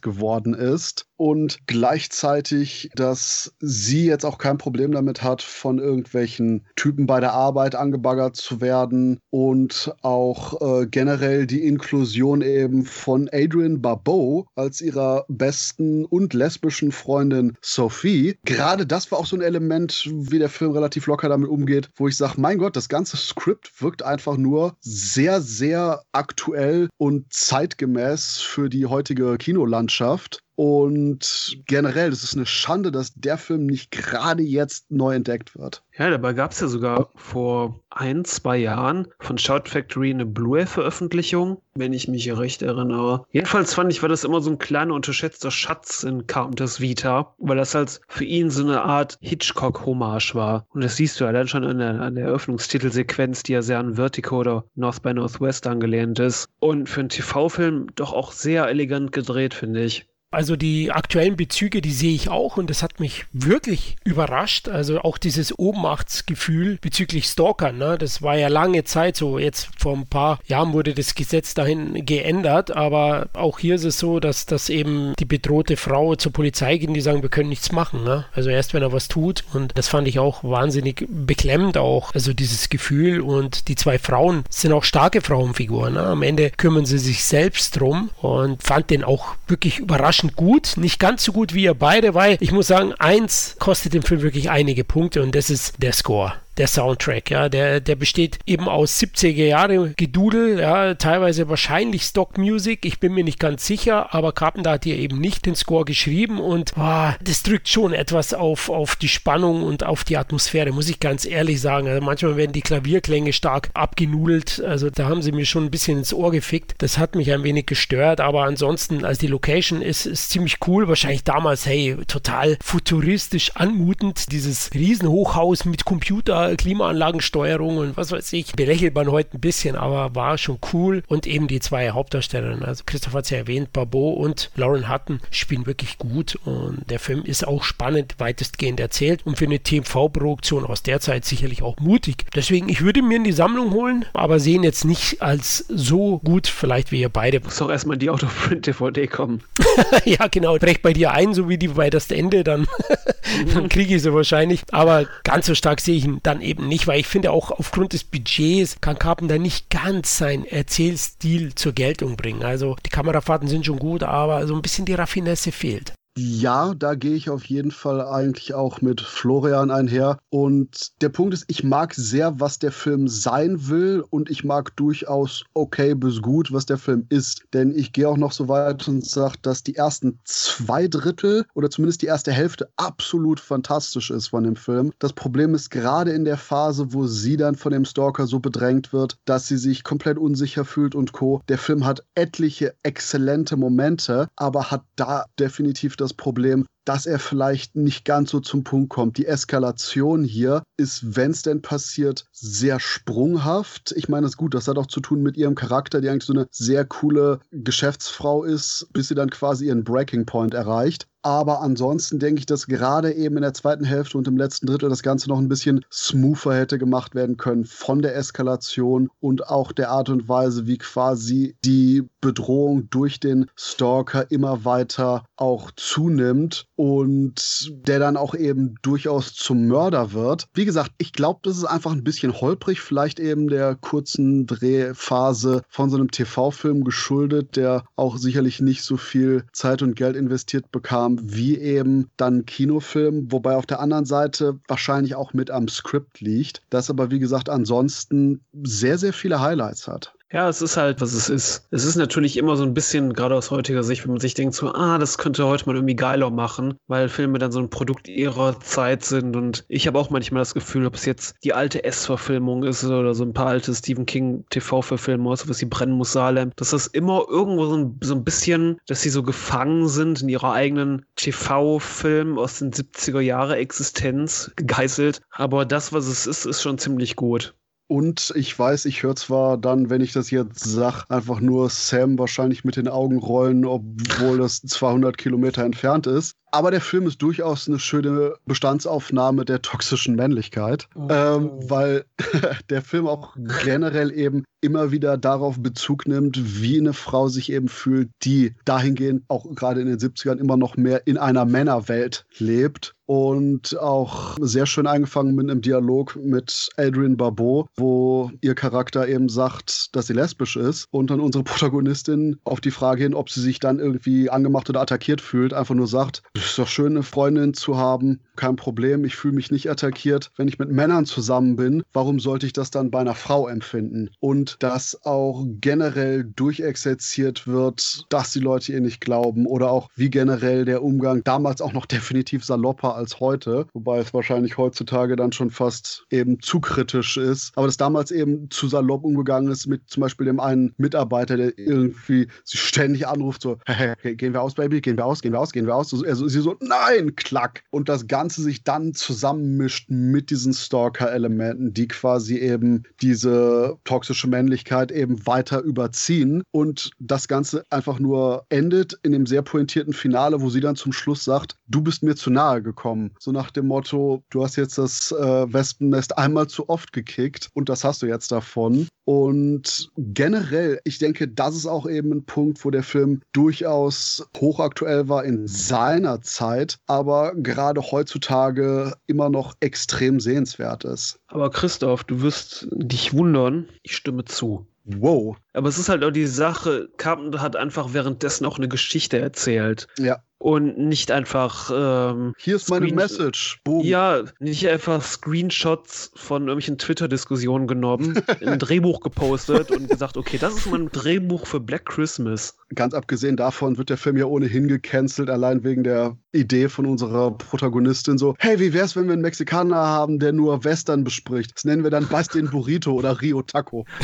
geworden 0.00 0.54
ist 0.54 1.06
und 1.16 1.58
gleichzeitig, 1.66 2.90
dass 2.94 3.54
sie 3.58 4.06
jetzt 4.06 4.24
auch 4.24 4.38
kein 4.38 4.58
Problem 4.58 4.92
damit 4.92 5.22
hat, 5.22 5.42
von 5.42 5.78
irgendwelchen 5.78 6.66
Typen 6.76 7.06
bei 7.06 7.18
der 7.18 7.32
Arbeit 7.32 7.74
angebaggert 7.74 8.36
zu 8.36 8.60
werden 8.60 9.18
und 9.30 9.92
auch 10.02 10.60
äh, 10.60 10.86
generell 10.86 11.46
die 11.46 11.53
Inklusion 11.62 12.42
eben 12.42 12.84
von 12.84 13.28
Adrian 13.32 13.80
Barbeau 13.80 14.46
als 14.54 14.80
ihrer 14.80 15.24
besten 15.28 16.04
und 16.04 16.34
lesbischen 16.34 16.92
Freundin 16.92 17.56
Sophie. 17.60 18.36
Gerade 18.44 18.86
das 18.86 19.10
war 19.10 19.18
auch 19.18 19.26
so 19.26 19.36
ein 19.36 19.42
Element, 19.42 20.08
wie 20.12 20.38
der 20.38 20.48
Film 20.48 20.72
relativ 20.72 21.06
locker 21.06 21.28
damit 21.28 21.48
umgeht, 21.48 21.90
wo 21.96 22.08
ich 22.08 22.16
sage, 22.16 22.40
mein 22.40 22.58
Gott, 22.58 22.76
das 22.76 22.88
ganze 22.88 23.16
Skript 23.16 23.82
wirkt 23.82 24.02
einfach 24.02 24.36
nur 24.36 24.76
sehr, 24.80 25.40
sehr 25.40 26.02
aktuell 26.12 26.88
und 26.96 27.32
zeitgemäß 27.32 28.38
für 28.38 28.68
die 28.68 28.86
heutige 28.86 29.36
Kinolandschaft. 29.38 30.40
Und 30.56 31.58
generell, 31.66 32.12
es 32.12 32.22
ist 32.22 32.36
eine 32.36 32.46
Schande, 32.46 32.92
dass 32.92 33.14
der 33.14 33.38
Film 33.38 33.66
nicht 33.66 33.90
gerade 33.90 34.42
jetzt 34.42 34.90
neu 34.90 35.14
entdeckt 35.14 35.58
wird. 35.58 35.82
Ja, 35.98 36.10
dabei 36.10 36.32
gab 36.32 36.52
es 36.52 36.60
ja 36.60 36.68
sogar 36.68 37.10
vor 37.14 37.80
ein, 37.90 38.24
zwei 38.24 38.56
Jahren 38.56 39.08
von 39.18 39.38
Shout 39.38 39.62
Factory 39.66 40.10
eine 40.10 40.26
Blu-ray-Veröffentlichung, 40.26 41.60
wenn 41.74 41.92
ich 41.92 42.08
mich 42.08 42.36
recht 42.36 42.62
erinnere. 42.62 43.24
Jedenfalls 43.30 43.74
fand 43.74 43.92
ich, 43.92 44.02
war 44.02 44.08
das 44.08 44.24
immer 44.24 44.40
so 44.40 44.50
ein 44.50 44.58
kleiner 44.58 44.94
unterschätzter 44.94 45.50
Schatz 45.50 46.02
in 46.02 46.26
Carpenters 46.26 46.80
Vita, 46.80 47.34
weil 47.38 47.56
das 47.56 47.74
halt 47.74 48.00
für 48.08 48.24
ihn 48.24 48.50
so 48.50 48.62
eine 48.62 48.82
Art 48.82 49.18
Hitchcock-Hommage 49.20 50.34
war. 50.34 50.66
Und 50.70 50.82
das 50.82 50.96
siehst 50.96 51.20
du 51.20 51.26
allein 51.26 51.48
schon 51.48 51.64
an 51.64 51.78
der, 51.78 52.00
an 52.00 52.14
der 52.14 52.26
Eröffnungstitelsequenz, 52.26 53.42
die 53.44 53.52
ja 53.52 53.62
sehr 53.62 53.78
an 53.78 53.94
Vertigo 53.94 54.38
oder 54.38 54.64
North 54.74 55.02
by 55.02 55.14
Northwest 55.14 55.66
angelehnt 55.66 56.18
ist. 56.18 56.48
Und 56.60 56.88
für 56.88 57.00
einen 57.00 57.08
TV-Film 57.08 57.88
doch 57.94 58.12
auch 58.12 58.32
sehr 58.32 58.68
elegant 58.68 59.12
gedreht, 59.12 59.54
finde 59.54 59.84
ich. 59.84 60.06
Also 60.34 60.56
die 60.56 60.90
aktuellen 60.90 61.36
Bezüge, 61.36 61.80
die 61.80 61.92
sehe 61.92 62.14
ich 62.14 62.28
auch 62.28 62.56
und 62.56 62.68
das 62.68 62.82
hat 62.82 63.00
mich 63.00 63.24
wirklich 63.32 63.96
überrascht. 64.04 64.68
Also 64.68 65.00
auch 65.00 65.18
dieses 65.18 65.58
Ohnmachtsgefühl 65.58 66.78
bezüglich 66.80 67.26
Stalkern, 67.26 67.78
ne? 67.78 67.96
das 67.98 68.22
war 68.22 68.36
ja 68.36 68.48
lange 68.48 68.84
Zeit 68.84 69.16
so. 69.16 69.38
Jetzt 69.38 69.68
vor 69.78 69.96
ein 69.96 70.06
paar 70.06 70.38
Jahren 70.46 70.72
wurde 70.72 70.94
das 70.94 71.14
Gesetz 71.14 71.54
dahin 71.54 72.04
geändert, 72.04 72.74
aber 72.74 73.28
auch 73.32 73.58
hier 73.58 73.76
ist 73.76 73.84
es 73.84 73.98
so, 73.98 74.20
dass, 74.20 74.46
dass 74.46 74.68
eben 74.68 75.14
die 75.18 75.24
bedrohte 75.24 75.76
Frau 75.76 76.14
zur 76.16 76.32
Polizei 76.32 76.78
geht 76.78 76.88
und 76.88 76.94
die 76.94 77.00
sagen, 77.00 77.22
wir 77.22 77.28
können 77.28 77.48
nichts 77.48 77.72
machen. 77.72 78.04
Ne? 78.04 78.24
Also 78.32 78.50
erst 78.50 78.74
wenn 78.74 78.82
er 78.82 78.92
was 78.92 79.08
tut 79.08 79.44
und 79.52 79.72
das 79.76 79.88
fand 79.88 80.08
ich 80.08 80.18
auch 80.18 80.42
wahnsinnig 80.42 81.06
beklemmend 81.08 81.78
auch. 81.78 82.12
Also 82.14 82.32
dieses 82.32 82.68
Gefühl 82.68 83.20
und 83.20 83.68
die 83.68 83.76
zwei 83.76 83.98
Frauen 83.98 84.44
sind 84.50 84.72
auch 84.72 84.84
starke 84.84 85.20
Frauenfiguren. 85.20 85.94
Ne? 85.94 86.00
Am 86.00 86.22
Ende 86.22 86.50
kümmern 86.50 86.86
sie 86.86 86.98
sich 86.98 87.24
selbst 87.24 87.78
drum 87.78 88.10
und 88.20 88.62
fand 88.62 88.90
den 88.90 89.04
auch 89.04 89.36
wirklich 89.46 89.78
überraschend 89.78 90.23
überraschend 90.24 90.36
gut. 90.36 90.76
Nicht 90.76 90.98
ganz 90.98 91.24
so 91.24 91.32
gut 91.32 91.54
wie 91.54 91.64
ihr 91.64 91.74
beide, 91.74 92.14
weil 92.14 92.36
ich 92.40 92.52
muss 92.52 92.66
sagen, 92.66 92.92
eins 92.98 93.56
kostet 93.58 93.94
dem 93.94 94.02
Film 94.02 94.22
wirklich 94.22 94.50
einige 94.50 94.84
Punkte 94.84 95.22
und 95.22 95.34
das 95.34 95.50
ist 95.50 95.74
der 95.82 95.92
Score 95.92 96.34
der 96.56 96.68
Soundtrack, 96.68 97.30
ja, 97.30 97.48
der, 97.48 97.80
der 97.80 97.96
besteht 97.96 98.38
eben 98.46 98.68
aus 98.68 99.00
70er 99.00 99.44
Jahre 99.44 99.92
Gedudel, 99.96 100.60
ja, 100.60 100.94
teilweise 100.94 101.48
wahrscheinlich 101.48 102.02
Stock 102.02 102.38
Music, 102.38 102.84
ich 102.84 103.00
bin 103.00 103.12
mir 103.12 103.24
nicht 103.24 103.40
ganz 103.40 103.66
sicher, 103.66 104.14
aber 104.14 104.32
Carpenter 104.32 104.72
hat 104.72 104.84
hier 104.84 104.96
eben 104.96 105.20
nicht 105.20 105.46
den 105.46 105.56
Score 105.56 105.84
geschrieben 105.84 106.38
und 106.40 106.72
oh, 106.76 107.10
das 107.22 107.42
drückt 107.42 107.68
schon 107.68 107.92
etwas 107.92 108.34
auf, 108.34 108.68
auf 108.68 108.96
die 108.96 109.08
Spannung 109.08 109.62
und 109.62 109.84
auf 109.84 110.04
die 110.04 110.16
Atmosphäre, 110.16 110.72
muss 110.72 110.88
ich 110.88 111.00
ganz 111.00 111.24
ehrlich 111.24 111.60
sagen. 111.60 111.88
Also 111.88 112.04
manchmal 112.04 112.36
werden 112.36 112.52
die 112.52 112.62
Klavierklänge 112.62 113.32
stark 113.32 113.70
abgenudelt, 113.74 114.62
also 114.64 114.90
da 114.90 115.08
haben 115.08 115.22
sie 115.22 115.32
mir 115.32 115.46
schon 115.46 115.64
ein 115.64 115.70
bisschen 115.70 115.98
ins 115.98 116.14
Ohr 116.14 116.30
gefickt. 116.30 116.74
Das 116.78 116.98
hat 116.98 117.14
mich 117.14 117.32
ein 117.32 117.42
wenig 117.42 117.66
gestört, 117.66 118.20
aber 118.20 118.44
ansonsten, 118.44 119.04
also 119.04 119.20
die 119.20 119.26
Location 119.26 119.82
ist, 119.82 120.06
ist 120.06 120.30
ziemlich 120.30 120.58
cool, 120.66 120.88
wahrscheinlich 120.88 121.24
damals, 121.24 121.66
hey, 121.66 121.96
total 122.06 122.56
futuristisch 122.62 123.52
anmutend, 123.56 124.30
dieses 124.32 124.70
Riesenhochhaus 124.72 125.64
mit 125.64 125.84
Computer 125.84 126.43
Klimaanlagensteuerung 126.56 127.78
und 127.78 127.96
was 127.96 128.12
weiß 128.12 128.32
ich, 128.34 128.52
belächelt 128.52 128.94
man 128.94 129.10
heute 129.10 129.36
ein 129.36 129.40
bisschen, 129.40 129.76
aber 129.76 130.14
war 130.14 130.38
schon 130.38 130.58
cool. 130.72 131.02
Und 131.06 131.26
eben 131.26 131.48
die 131.48 131.60
zwei 131.60 131.90
Hauptdarstellerinnen, 131.90 132.64
also 132.64 132.84
Christoph 132.86 133.14
hat 133.14 133.24
es 133.24 133.30
ja 133.30 133.38
erwähnt, 133.38 133.72
Barbeau 133.72 134.10
und 134.10 134.50
Lauren 134.56 134.92
Hutton 134.92 135.20
spielen 135.30 135.66
wirklich 135.66 135.98
gut 135.98 136.36
und 136.44 136.90
der 136.90 136.98
Film 136.98 137.22
ist 137.24 137.46
auch 137.46 137.62
spannend, 137.62 138.14
weitestgehend 138.18 138.80
erzählt 138.80 139.26
und 139.26 139.38
für 139.38 139.46
eine 139.46 139.60
TV-Produktion 139.60 140.64
aus 140.64 140.82
der 140.82 141.00
Zeit 141.00 141.24
sicherlich 141.24 141.62
auch 141.62 141.78
mutig. 141.78 142.26
Deswegen, 142.34 142.68
ich 142.68 142.82
würde 142.82 143.02
mir 143.02 143.16
in 143.16 143.24
die 143.24 143.32
Sammlung 143.32 143.72
holen, 143.72 144.04
aber 144.12 144.40
sehen 144.40 144.62
jetzt 144.62 144.84
nicht 144.84 145.22
als 145.22 145.64
so 145.68 146.18
gut, 146.18 146.46
vielleicht 146.46 146.92
wie 146.92 147.00
ihr 147.00 147.08
beide. 147.08 147.40
Muss 147.40 147.60
auch 147.62 147.70
erstmal 147.70 147.96
die 147.96 148.10
Autoprint-DVD 148.10 149.06
kommen. 149.06 149.42
ja, 150.04 150.26
genau. 150.28 150.56
Brech 150.58 150.82
bei 150.82 150.92
dir 150.92 151.12
ein, 151.12 151.34
so 151.34 151.48
wie 151.48 151.58
die 151.58 151.68
bei 151.68 151.90
das 151.90 152.10
Ende, 152.10 152.44
dann, 152.44 152.66
dann 153.54 153.68
kriege 153.68 153.94
ich 153.94 154.02
sie 154.02 154.12
wahrscheinlich. 154.12 154.62
Aber 154.70 155.06
ganz 155.24 155.46
so 155.46 155.54
stark 155.54 155.80
sehe 155.80 155.96
ich 155.96 156.04
ihn 156.04 156.20
dann 156.22 156.33
dann 156.34 156.42
eben 156.42 156.68
nicht, 156.68 156.86
weil 156.86 157.00
ich 157.00 157.06
finde 157.06 157.30
auch 157.30 157.50
aufgrund 157.50 157.92
des 157.92 158.04
Budgets 158.04 158.80
kann 158.80 158.98
Carpenter 158.98 159.38
nicht 159.38 159.70
ganz 159.70 160.18
seinen 160.18 160.44
Erzählstil 160.44 161.54
zur 161.54 161.72
Geltung 161.72 162.16
bringen. 162.16 162.42
Also 162.42 162.76
die 162.84 162.90
Kamerafahrten 162.90 163.48
sind 163.48 163.66
schon 163.66 163.78
gut, 163.78 164.02
aber 164.02 164.46
so 164.46 164.54
ein 164.54 164.62
bisschen 164.62 164.84
die 164.84 164.94
Raffinesse 164.94 165.52
fehlt. 165.52 165.94
Ja, 166.16 166.74
da 166.74 166.94
gehe 166.94 167.16
ich 167.16 167.28
auf 167.28 167.44
jeden 167.46 167.72
Fall 167.72 168.00
eigentlich 168.00 168.54
auch 168.54 168.80
mit 168.80 169.00
Florian 169.00 169.72
einher. 169.72 170.18
Und 170.30 170.92
der 171.02 171.08
Punkt 171.08 171.34
ist, 171.34 171.44
ich 171.48 171.64
mag 171.64 171.92
sehr, 171.92 172.38
was 172.38 172.60
der 172.60 172.70
Film 172.70 173.08
sein 173.08 173.66
will 173.68 174.04
und 174.10 174.30
ich 174.30 174.44
mag 174.44 174.76
durchaus 174.76 175.42
okay 175.54 175.94
bis 175.96 176.22
gut, 176.22 176.52
was 176.52 176.66
der 176.66 176.78
Film 176.78 177.06
ist. 177.08 177.42
Denn 177.52 177.76
ich 177.76 177.92
gehe 177.92 178.08
auch 178.08 178.16
noch 178.16 178.30
so 178.30 178.46
weit 178.46 178.86
und 178.86 179.04
sage, 179.04 179.38
dass 179.42 179.64
die 179.64 179.74
ersten 179.74 180.20
zwei 180.22 180.86
Drittel 180.86 181.46
oder 181.54 181.68
zumindest 181.68 182.02
die 182.02 182.06
erste 182.06 182.30
Hälfte 182.30 182.68
absolut 182.76 183.40
fantastisch 183.40 184.12
ist 184.12 184.28
von 184.28 184.44
dem 184.44 184.54
Film. 184.54 184.92
Das 185.00 185.14
Problem 185.14 185.52
ist 185.52 185.70
gerade 185.70 186.12
in 186.12 186.24
der 186.24 186.38
Phase, 186.38 186.92
wo 186.92 187.08
sie 187.08 187.36
dann 187.36 187.56
von 187.56 187.72
dem 187.72 187.84
Stalker 187.84 188.28
so 188.28 188.38
bedrängt 188.38 188.92
wird, 188.92 189.16
dass 189.24 189.48
sie 189.48 189.56
sich 189.56 189.82
komplett 189.82 190.18
unsicher 190.18 190.64
fühlt 190.64 190.94
und 190.94 191.10
co. 191.10 191.42
Der 191.48 191.58
Film 191.58 191.84
hat 191.84 192.04
etliche 192.14 192.76
exzellente 192.84 193.56
Momente, 193.56 194.28
aber 194.36 194.70
hat 194.70 194.84
da 194.94 195.24
definitiv 195.40 195.96
das 195.96 196.03
das 196.04 196.14
Problem, 196.14 196.66
dass 196.84 197.06
er 197.06 197.18
vielleicht 197.18 197.76
nicht 197.76 198.04
ganz 198.04 198.30
so 198.30 198.40
zum 198.40 198.62
Punkt 198.62 198.90
kommt. 198.90 199.16
Die 199.18 199.26
Eskalation 199.26 200.22
hier 200.24 200.62
ist, 200.76 201.16
wenn 201.16 201.30
es 201.30 201.42
denn 201.42 201.62
passiert, 201.62 202.26
sehr 202.32 202.78
sprunghaft. 202.78 203.92
Ich 203.96 204.08
meine, 204.08 204.26
es 204.26 204.32
ist 204.32 204.36
gut, 204.36 204.54
das 204.54 204.68
hat 204.68 204.76
auch 204.76 204.86
zu 204.86 205.00
tun 205.00 205.22
mit 205.22 205.36
ihrem 205.36 205.54
Charakter, 205.54 206.00
die 206.00 206.08
eigentlich 206.08 206.24
so 206.24 206.34
eine 206.34 206.46
sehr 206.50 206.84
coole 206.84 207.40
Geschäftsfrau 207.50 208.44
ist, 208.44 208.88
bis 208.92 209.08
sie 209.08 209.14
dann 209.14 209.30
quasi 209.30 209.66
ihren 209.66 209.84
Breaking 209.84 210.26
Point 210.26 210.54
erreicht. 210.54 211.06
Aber 211.24 211.62
ansonsten 211.62 212.18
denke 212.18 212.40
ich, 212.40 212.46
dass 212.46 212.66
gerade 212.66 213.10
eben 213.14 213.36
in 213.36 213.42
der 213.42 213.54
zweiten 213.54 213.84
Hälfte 213.84 214.18
und 214.18 214.28
im 214.28 214.36
letzten 214.36 214.66
Drittel 214.66 214.90
das 214.90 215.02
Ganze 215.02 215.30
noch 215.30 215.38
ein 215.38 215.48
bisschen 215.48 215.82
smoother 215.90 216.54
hätte 216.54 216.78
gemacht 216.78 217.14
werden 217.14 217.38
können 217.38 217.64
von 217.64 218.02
der 218.02 218.14
Eskalation 218.14 219.08
und 219.20 219.48
auch 219.48 219.72
der 219.72 219.88
Art 219.88 220.10
und 220.10 220.28
Weise, 220.28 220.66
wie 220.66 220.76
quasi 220.76 221.56
die 221.64 222.06
Bedrohung 222.20 222.90
durch 222.90 223.20
den 223.20 223.50
Stalker 223.56 224.30
immer 224.30 224.66
weiter 224.66 225.24
auch 225.36 225.70
zunimmt 225.76 226.66
und 226.76 227.72
der 227.86 227.98
dann 227.98 228.16
auch 228.16 228.34
eben 228.34 228.74
durchaus 228.82 229.34
zum 229.34 229.66
Mörder 229.68 230.12
wird. 230.12 230.46
Wie 230.54 230.64
gesagt, 230.64 230.92
ich 230.98 231.12
glaube, 231.12 231.40
das 231.42 231.56
ist 231.56 231.64
einfach 231.64 231.92
ein 231.92 232.04
bisschen 232.04 232.40
holprig, 232.40 232.80
vielleicht 232.80 233.20
eben 233.20 233.48
der 233.48 233.76
kurzen 233.76 234.46
Drehphase 234.46 235.62
von 235.68 235.90
so 235.90 235.96
einem 235.96 236.10
TV-Film 236.10 236.84
geschuldet, 236.84 237.56
der 237.56 237.84
auch 237.96 238.16
sicherlich 238.16 238.60
nicht 238.60 238.82
so 238.82 238.96
viel 238.96 239.44
Zeit 239.52 239.82
und 239.82 239.94
Geld 239.94 240.16
investiert 240.16 240.70
bekam, 240.72 241.18
wie 241.22 241.58
eben 241.58 242.10
dann 242.16 242.46
Kinofilm, 242.46 243.30
wobei 243.30 243.56
auf 243.56 243.66
der 243.66 243.80
anderen 243.80 244.04
Seite 244.04 244.58
wahrscheinlich 244.68 245.14
auch 245.14 245.32
mit 245.32 245.50
am 245.50 245.68
Skript 245.68 246.20
liegt, 246.20 246.62
das 246.70 246.90
aber 246.90 247.10
wie 247.10 247.18
gesagt 247.18 247.48
ansonsten 247.48 248.40
sehr, 248.62 248.98
sehr 248.98 249.12
viele 249.12 249.40
Highlights 249.40 249.86
hat. 249.88 250.14
Ja, 250.34 250.48
es 250.48 250.60
ist 250.62 250.76
halt, 250.76 251.00
was 251.00 251.12
es 251.12 251.28
ist. 251.28 251.68
Es 251.70 251.84
ist 251.84 251.94
natürlich 251.94 252.36
immer 252.36 252.56
so 252.56 252.64
ein 252.64 252.74
bisschen, 252.74 253.12
gerade 253.12 253.36
aus 253.36 253.52
heutiger 253.52 253.84
Sicht, 253.84 254.02
wenn 254.02 254.10
man 254.10 254.20
sich 254.20 254.34
denkt, 254.34 254.56
so, 254.56 254.74
ah, 254.74 254.98
das 254.98 255.16
könnte 255.16 255.46
heute 255.46 255.66
mal 255.66 255.76
irgendwie 255.76 255.94
geiler 255.94 256.28
machen, 256.30 256.74
weil 256.88 257.08
Filme 257.08 257.38
dann 257.38 257.52
so 257.52 257.60
ein 257.60 257.70
Produkt 257.70 258.08
ihrer 258.08 258.58
Zeit 258.58 259.04
sind. 259.04 259.36
Und 259.36 259.64
ich 259.68 259.86
habe 259.86 259.96
auch 259.96 260.10
manchmal 260.10 260.40
das 260.40 260.52
Gefühl, 260.52 260.86
ob 260.86 260.96
es 260.96 261.04
jetzt 261.04 261.36
die 261.44 261.52
alte 261.52 261.84
S-Verfilmung 261.84 262.64
ist 262.64 262.82
oder 262.82 263.14
so 263.14 263.22
ein 263.22 263.32
paar 263.32 263.46
alte 263.46 263.72
Stephen 263.72 264.06
King 264.06 264.44
TV-Verfilmungen, 264.50 265.36
so 265.36 265.48
was 265.48 265.58
sie 265.58 265.66
brennen 265.66 265.92
muss 265.92 266.10
Salem, 266.10 266.50
dass 266.56 266.70
das 266.70 266.88
immer 266.88 267.26
irgendwo 267.28 267.66
so 267.66 267.76
ein, 267.76 268.00
so 268.02 268.16
ein 268.16 268.24
bisschen, 268.24 268.80
dass 268.88 269.02
sie 269.02 269.10
so 269.10 269.22
gefangen 269.22 269.86
sind 269.86 270.20
in 270.20 270.28
ihrer 270.28 270.52
eigenen 270.52 271.06
TV-Film 271.14 272.40
aus 272.40 272.58
den 272.58 272.72
70er 272.72 273.20
Jahre 273.20 273.54
Existenz 273.54 274.50
gegeißelt. 274.56 275.20
Aber 275.30 275.64
das, 275.64 275.92
was 275.92 276.08
es 276.08 276.26
ist, 276.26 276.44
ist 276.44 276.60
schon 276.60 276.78
ziemlich 276.78 277.14
gut. 277.14 277.54
Und 277.86 278.32
ich 278.34 278.58
weiß, 278.58 278.86
ich 278.86 279.02
höre 279.02 279.14
zwar 279.14 279.58
dann, 279.58 279.90
wenn 279.90 280.00
ich 280.00 280.12
das 280.12 280.30
jetzt 280.30 280.60
sage, 280.60 281.04
einfach 281.10 281.40
nur 281.40 281.68
Sam 281.68 282.18
wahrscheinlich 282.18 282.64
mit 282.64 282.76
den 282.76 282.88
Augen 282.88 283.18
rollen, 283.18 283.66
obwohl 283.66 284.38
das 284.38 284.62
200 284.62 285.18
Kilometer 285.18 285.64
entfernt 285.64 286.06
ist. 286.06 286.36
Aber 286.54 286.70
der 286.70 286.80
Film 286.80 287.08
ist 287.08 287.20
durchaus 287.20 287.66
eine 287.66 287.80
schöne 287.80 288.36
Bestandsaufnahme 288.46 289.44
der 289.44 289.60
toxischen 289.60 290.14
Männlichkeit, 290.14 290.88
oh. 290.94 291.08
ähm, 291.10 291.50
weil 291.68 292.04
der 292.70 292.80
Film 292.80 293.08
auch 293.08 293.34
generell 293.64 294.12
eben 294.12 294.44
immer 294.60 294.92
wieder 294.92 295.18
darauf 295.18 295.60
Bezug 295.60 296.06
nimmt, 296.06 296.62
wie 296.62 296.78
eine 296.78 296.92
Frau 296.92 297.26
sich 297.26 297.50
eben 297.50 297.66
fühlt, 297.68 298.08
die 298.22 298.54
dahingehend 298.64 299.24
auch 299.26 299.52
gerade 299.54 299.80
in 299.80 299.88
den 299.88 299.98
70ern 299.98 300.38
immer 300.38 300.56
noch 300.56 300.76
mehr 300.76 301.06
in 301.06 301.18
einer 301.18 301.44
Männerwelt 301.44 302.24
lebt 302.38 302.94
und 303.06 303.78
auch 303.78 304.36
sehr 304.40 304.64
schön 304.64 304.86
eingefangen 304.86 305.34
mit 305.34 305.50
einem 305.50 305.60
Dialog 305.60 306.16
mit 306.16 306.70
Adrian 306.78 307.18
Barbeau, 307.18 307.68
wo 307.76 308.30
ihr 308.40 308.54
Charakter 308.54 309.06
eben 309.06 309.28
sagt, 309.28 309.94
dass 309.94 310.06
sie 310.06 310.14
lesbisch 310.14 310.56
ist 310.56 310.86
und 310.90 311.10
dann 311.10 311.20
unsere 311.20 311.44
Protagonistin 311.44 312.38
auf 312.44 312.62
die 312.62 312.70
Frage 312.70 313.02
hin, 313.02 313.14
ob 313.14 313.28
sie 313.28 313.42
sich 313.42 313.60
dann 313.60 313.78
irgendwie 313.78 314.30
angemacht 314.30 314.70
oder 314.70 314.80
attackiert 314.80 315.20
fühlt, 315.20 315.52
einfach 315.52 315.74
nur 315.74 315.86
sagt, 315.86 316.22
ist 316.46 316.58
doch 316.58 316.68
schön, 316.68 316.92
eine 316.92 317.02
Freundin 317.02 317.54
zu 317.54 317.76
haben, 317.76 318.20
kein 318.36 318.56
Problem, 318.56 319.04
ich 319.04 319.16
fühle 319.16 319.34
mich 319.34 319.50
nicht 319.50 319.70
attackiert, 319.70 320.30
wenn 320.36 320.48
ich 320.48 320.58
mit 320.58 320.70
Männern 320.70 321.06
zusammen 321.06 321.56
bin, 321.56 321.82
warum 321.92 322.20
sollte 322.20 322.46
ich 322.46 322.52
das 322.52 322.70
dann 322.70 322.90
bei 322.90 323.00
einer 323.00 323.14
Frau 323.14 323.48
empfinden? 323.48 324.10
Und 324.20 324.56
dass 324.60 325.04
auch 325.04 325.44
generell 325.60 326.24
durchexerziert 326.24 327.46
wird, 327.46 328.06
dass 328.08 328.32
die 328.32 328.40
Leute 328.40 328.72
ihr 328.72 328.80
nicht 328.80 329.00
glauben 329.00 329.46
oder 329.46 329.70
auch 329.70 329.88
wie 329.96 330.10
generell 330.10 330.64
der 330.64 330.82
Umgang 330.82 331.22
damals 331.24 331.60
auch 331.60 331.72
noch 331.72 331.86
definitiv 331.94 332.44
salopper 332.44 332.94
als 332.94 333.20
heute, 333.20 333.66
wobei 333.72 333.98
es 333.98 334.12
wahrscheinlich 334.12 334.58
heutzutage 334.58 335.16
dann 335.16 335.32
schon 335.32 335.50
fast 335.50 336.04
eben 336.10 336.40
zu 336.40 336.60
kritisch 336.60 337.16
ist, 337.16 337.52
aber 337.56 337.66
das 337.66 337.76
damals 337.76 338.10
eben 338.10 338.50
zu 338.50 338.68
salopp 338.68 339.04
umgegangen 339.04 339.50
ist 339.50 339.66
mit 339.66 339.88
zum 339.88 340.00
Beispiel 340.00 340.26
dem 340.26 340.40
einen 340.40 340.74
Mitarbeiter, 340.76 341.36
der 341.36 341.58
irgendwie 341.58 342.28
sich 342.44 342.60
ständig 342.60 343.06
anruft, 343.06 343.42
so, 343.42 343.58
hey, 343.66 343.94
gehen 344.16 344.32
wir 344.32 344.42
aus, 344.42 344.54
Baby, 344.54 344.80
gehen 344.80 344.96
wir 344.96 345.06
aus, 345.06 345.22
gehen 345.22 345.32
wir 345.32 345.40
aus, 345.40 345.52
gehen 345.52 345.66
wir 345.66 345.74
aus. 345.74 345.92
Also 346.04 346.28
sie 346.28 346.40
so, 346.40 346.56
nein, 346.60 347.14
klack. 347.16 347.62
Und 347.70 347.88
das 347.88 348.06
Ganze 348.06 348.23
sich 348.30 348.64
dann 348.64 348.94
zusammenmischt 348.94 349.90
mit 349.90 350.30
diesen 350.30 350.52
Stalker-Elementen, 350.52 351.72
die 351.72 351.88
quasi 351.88 352.38
eben 352.38 352.84
diese 353.00 353.76
toxische 353.84 354.28
Männlichkeit 354.28 354.92
eben 354.92 355.26
weiter 355.26 355.60
überziehen 355.60 356.42
und 356.50 356.90
das 356.98 357.28
Ganze 357.28 357.64
einfach 357.70 357.98
nur 357.98 358.46
endet 358.48 358.98
in 359.02 359.12
dem 359.12 359.26
sehr 359.26 359.42
pointierten 359.42 359.92
Finale, 359.92 360.40
wo 360.40 360.50
sie 360.50 360.60
dann 360.60 360.76
zum 360.76 360.92
Schluss 360.92 361.24
sagt, 361.24 361.56
du 361.68 361.82
bist 361.82 362.02
mir 362.02 362.14
zu 362.14 362.30
nahe 362.30 362.62
gekommen. 362.62 363.12
So 363.18 363.32
nach 363.32 363.50
dem 363.50 363.66
Motto, 363.66 364.22
du 364.30 364.42
hast 364.42 364.56
jetzt 364.56 364.78
das 364.78 365.12
äh, 365.12 365.52
Wespennest 365.52 366.16
einmal 366.18 366.46
zu 366.48 366.68
oft 366.68 366.92
gekickt 366.92 367.50
und 367.54 367.68
das 367.68 367.84
hast 367.84 368.02
du 368.02 368.06
jetzt 368.06 368.32
davon. 368.32 368.88
Und 369.04 369.90
generell, 369.96 370.80
ich 370.84 370.98
denke, 370.98 371.28
das 371.28 371.54
ist 371.54 371.66
auch 371.66 371.86
eben 371.86 372.12
ein 372.12 372.24
Punkt, 372.24 372.64
wo 372.64 372.70
der 372.70 372.82
Film 372.82 373.20
durchaus 373.32 374.26
hochaktuell 374.36 375.08
war 375.08 375.24
in 375.24 375.46
seiner 375.46 376.22
Zeit, 376.22 376.78
aber 376.86 377.34
gerade 377.34 377.82
heutzutage 377.82 378.94
immer 379.06 379.28
noch 379.28 379.54
extrem 379.60 380.20
sehenswert 380.20 380.84
ist. 380.84 381.20
Aber 381.26 381.50
Christoph, 381.50 382.04
du 382.04 382.22
wirst 382.22 382.66
dich 382.72 383.12
wundern, 383.12 383.68
ich 383.82 383.96
stimme 383.96 384.24
zu. 384.24 384.66
Wow. 384.84 385.36
Aber 385.54 385.68
es 385.68 385.78
ist 385.78 385.88
halt 385.88 386.04
auch 386.04 386.10
die 386.10 386.26
Sache, 386.26 386.90
Carpenter 386.96 387.40
hat 387.40 387.56
einfach 387.56 387.94
währenddessen 387.94 388.44
auch 388.44 388.58
eine 388.58 388.68
Geschichte 388.68 389.18
erzählt. 389.18 389.86
Ja 389.98 390.22
und 390.44 390.76
nicht 390.76 391.10
einfach. 391.10 391.70
Ähm, 391.74 392.34
Hier 392.36 392.56
ist 392.56 392.68
meine 392.68 392.92
Message. 392.92 393.60
Boom. 393.64 393.82
Ja, 393.82 394.24
nicht 394.40 394.68
einfach 394.68 395.02
Screenshots 395.02 396.10
von 396.16 396.42
irgendwelchen 396.42 396.76
Twitter-Diskussionen 396.76 397.66
genommen, 397.66 398.22
ein 398.44 398.58
Drehbuch 398.58 399.00
gepostet 399.00 399.70
und 399.70 399.88
gesagt, 399.88 400.18
okay, 400.18 400.36
das 400.38 400.54
ist 400.54 400.70
mein 400.70 400.90
Drehbuch 400.90 401.46
für 401.46 401.60
Black 401.60 401.86
Christmas. 401.86 402.58
Ganz 402.74 402.92
abgesehen 402.92 403.38
davon 403.38 403.78
wird 403.78 403.88
der 403.88 403.96
Film 403.96 404.18
ja 404.18 404.26
ohnehin 404.26 404.68
gecancelt, 404.68 405.30
allein 405.30 405.64
wegen 405.64 405.82
der 405.82 406.18
Idee 406.32 406.68
von 406.68 406.84
unserer 406.84 407.30
Protagonistin 407.30 408.18
so, 408.18 408.34
hey, 408.38 408.60
wie 408.60 408.74
wär's, 408.74 408.96
wenn 408.96 409.06
wir 409.06 409.14
einen 409.14 409.22
Mexikaner 409.22 409.76
haben, 409.76 410.18
der 410.18 410.32
nur 410.32 410.62
Western 410.62 411.04
bespricht? 411.04 411.52
Das 411.54 411.64
nennen 411.64 411.84
wir 411.84 411.90
dann 411.90 412.06
den 412.34 412.50
Burrito 412.50 412.92
oder 412.92 413.22
Rio 413.22 413.42
Taco. 413.42 413.86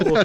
Oh. 0.00 0.16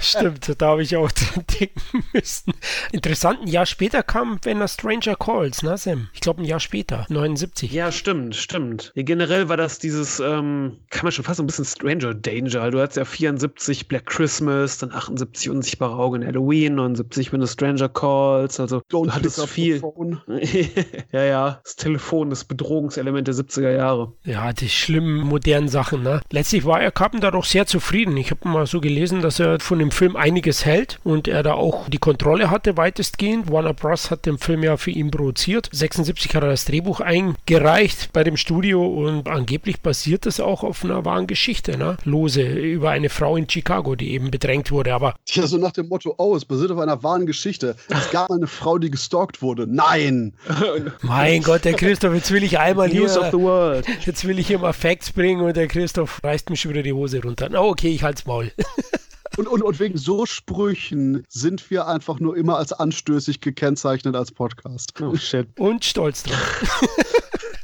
Stimmt, 0.00 0.60
da 0.60 0.68
habe 0.68 0.82
ich 0.82 0.96
auch 0.96 1.10
dran 1.12 1.44
denken 1.60 2.04
müssen. 2.12 2.54
Interessant, 2.92 3.42
ein 3.42 3.48
Jahr 3.48 3.66
später 3.66 4.02
kam 4.02 4.38
Wenn 4.42 4.60
das 4.60 4.74
Stranger 4.74 5.16
Calls, 5.16 5.62
ne, 5.62 5.76
Sam? 5.76 6.08
Ich 6.12 6.20
glaube, 6.20 6.42
ein 6.42 6.44
Jahr 6.44 6.60
später, 6.60 7.06
79. 7.08 7.70
Ja, 7.72 7.92
stimmt, 7.92 8.36
stimmt. 8.36 8.92
Ja, 8.94 9.02
generell 9.02 9.48
war 9.48 9.56
das 9.56 9.78
dieses, 9.78 10.20
ähm, 10.20 10.78
kann 10.90 11.04
man 11.04 11.12
schon 11.12 11.24
fast 11.24 11.40
ein 11.40 11.46
bisschen 11.46 11.64
Stranger 11.64 12.14
Danger. 12.14 12.70
Du 12.70 12.80
hattest 12.80 12.96
ja 12.96 13.04
74 13.04 13.88
Black 13.88 14.06
Christmas, 14.06 14.78
dann 14.78 14.92
78 14.92 15.50
Unsichtbare 15.50 15.96
Augen 15.96 16.24
Halloween, 16.24 16.76
79 16.76 17.32
When 17.32 17.40
the 17.40 17.52
Stranger 17.52 17.88
Calls. 17.88 18.58
Also, 18.60 18.78
Don't 18.90 19.06
du 19.06 19.12
hattest 19.12 19.46
viel. 19.48 19.82
ja, 21.12 21.24
ja, 21.24 21.60
das 21.62 21.76
Telefon, 21.76 22.30
das 22.30 22.44
Bedrohungselement 22.44 23.28
der 23.28 23.34
70er 23.34 23.70
Jahre. 23.70 24.12
Ja, 24.24 24.52
die 24.52 24.68
schlimmen 24.68 25.20
modernen 25.20 25.68
Sachen, 25.68 26.02
ne? 26.02 26.20
Letztlich 26.30 26.64
war 26.64 26.80
er 26.80 26.90
Carpenter 26.90 27.30
doch 27.30 27.44
sehr 27.44 27.66
zufrieden. 27.66 28.16
Ich 28.16 28.30
habe 28.30 28.48
mal 28.48 28.66
so 28.66 28.80
gelesen, 28.80 29.22
dass 29.22 29.40
er 29.40 29.60
von 29.60 29.78
dem 29.78 29.89
Film 29.90 30.16
einiges 30.16 30.64
hält 30.64 31.00
und 31.04 31.28
er 31.28 31.42
da 31.42 31.54
auch 31.54 31.88
die 31.88 31.98
Kontrolle 31.98 32.50
hatte, 32.50 32.76
weitestgehend. 32.76 33.50
Warner 33.50 33.74
Bros. 33.74 34.10
hat 34.10 34.26
den 34.26 34.38
Film 34.38 34.62
ja 34.62 34.76
für 34.76 34.90
ihn 34.90 35.10
produziert. 35.10 35.68
76 35.72 36.34
hat 36.34 36.42
er 36.42 36.50
das 36.50 36.64
Drehbuch 36.64 37.00
eingereicht 37.00 38.12
bei 38.12 38.24
dem 38.24 38.36
Studio 38.36 38.86
und 38.86 39.28
angeblich 39.28 39.80
basiert 39.80 40.26
das 40.26 40.40
auch 40.40 40.62
auf 40.62 40.84
einer 40.84 41.04
wahren 41.04 41.26
Geschichte, 41.26 41.76
ne? 41.76 41.96
Lose, 42.04 42.42
über 42.42 42.90
eine 42.90 43.08
Frau 43.08 43.36
in 43.36 43.48
Chicago, 43.48 43.94
die 43.94 44.12
eben 44.12 44.30
bedrängt 44.30 44.70
wurde, 44.70 44.94
aber. 44.94 45.14
Ja, 45.28 45.46
so 45.46 45.56
nach 45.56 45.72
dem 45.72 45.88
Motto, 45.88 46.14
oh, 46.18 46.34
es 46.36 46.44
basiert 46.44 46.70
auf 46.70 46.78
einer 46.78 47.02
wahren 47.02 47.26
Geschichte. 47.26 47.76
Es 47.88 48.10
gab 48.10 48.30
eine 48.30 48.46
Frau, 48.46 48.78
die 48.78 48.90
gestalkt 48.90 49.42
wurde. 49.42 49.66
Nein! 49.66 50.34
mein 51.02 51.42
Gott, 51.42 51.64
der 51.64 51.74
Christoph, 51.74 52.14
jetzt 52.14 52.30
will 52.30 52.42
ich 52.42 52.58
einmal 52.58 52.88
News 52.88 53.12
hier. 53.12 53.22
of 53.22 53.30
the 53.30 53.38
world. 53.38 53.86
Jetzt 54.04 54.26
will 54.26 54.38
ich 54.38 54.46
hier 54.46 54.58
mal 54.58 54.72
Facts 54.72 55.12
bringen 55.12 55.40
und 55.42 55.56
der 55.56 55.68
Christoph 55.68 56.20
reißt 56.22 56.50
mich 56.50 56.60
schon 56.60 56.72
wieder 56.72 56.82
die 56.82 56.92
Hose 56.92 57.22
runter. 57.22 57.48
Na, 57.50 57.60
okay, 57.60 57.88
ich 57.88 58.02
halt's 58.02 58.26
Maul. 58.26 58.52
Und, 59.36 59.46
und, 59.46 59.62
und 59.62 59.80
wegen 59.80 59.96
so 59.96 60.26
Sprüchen 60.26 61.24
sind 61.28 61.70
wir 61.70 61.86
einfach 61.86 62.18
nur 62.20 62.36
immer 62.36 62.58
als 62.58 62.72
anstößig 62.72 63.40
gekennzeichnet 63.40 64.16
als 64.16 64.32
Podcast. 64.32 64.92
Oh 65.00 65.14
shit. 65.16 65.48
Und 65.58 65.84
stolz 65.84 66.24
drauf. 66.24 66.82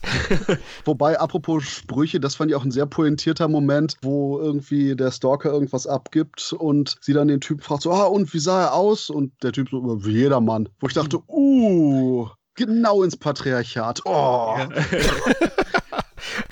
Wobei, 0.84 1.18
apropos 1.18 1.64
Sprüche, 1.64 2.20
das 2.20 2.36
fand 2.36 2.50
ich 2.50 2.56
auch 2.56 2.64
ein 2.64 2.70
sehr 2.70 2.86
pointierter 2.86 3.48
Moment, 3.48 3.96
wo 4.02 4.38
irgendwie 4.38 4.94
der 4.94 5.10
Stalker 5.10 5.50
irgendwas 5.50 5.86
abgibt 5.86 6.52
und 6.52 6.96
sie 7.00 7.12
dann 7.12 7.28
den 7.28 7.40
Typ 7.40 7.62
fragt 7.62 7.82
so, 7.82 7.92
ah, 7.92 8.04
und 8.04 8.32
wie 8.32 8.38
sah 8.38 8.66
er 8.66 8.74
aus? 8.74 9.10
Und 9.10 9.32
der 9.42 9.52
Typ 9.52 9.68
so, 9.70 10.04
wie 10.04 10.12
jeder 10.12 10.40
Mann. 10.40 10.68
Wo 10.80 10.86
ich 10.86 10.94
dachte, 10.94 11.18
uh, 11.28 12.28
genau 12.54 13.02
ins 13.02 13.16
Patriarchat. 13.16 14.02
Oh. 14.04 14.56
Ja. 14.56 14.68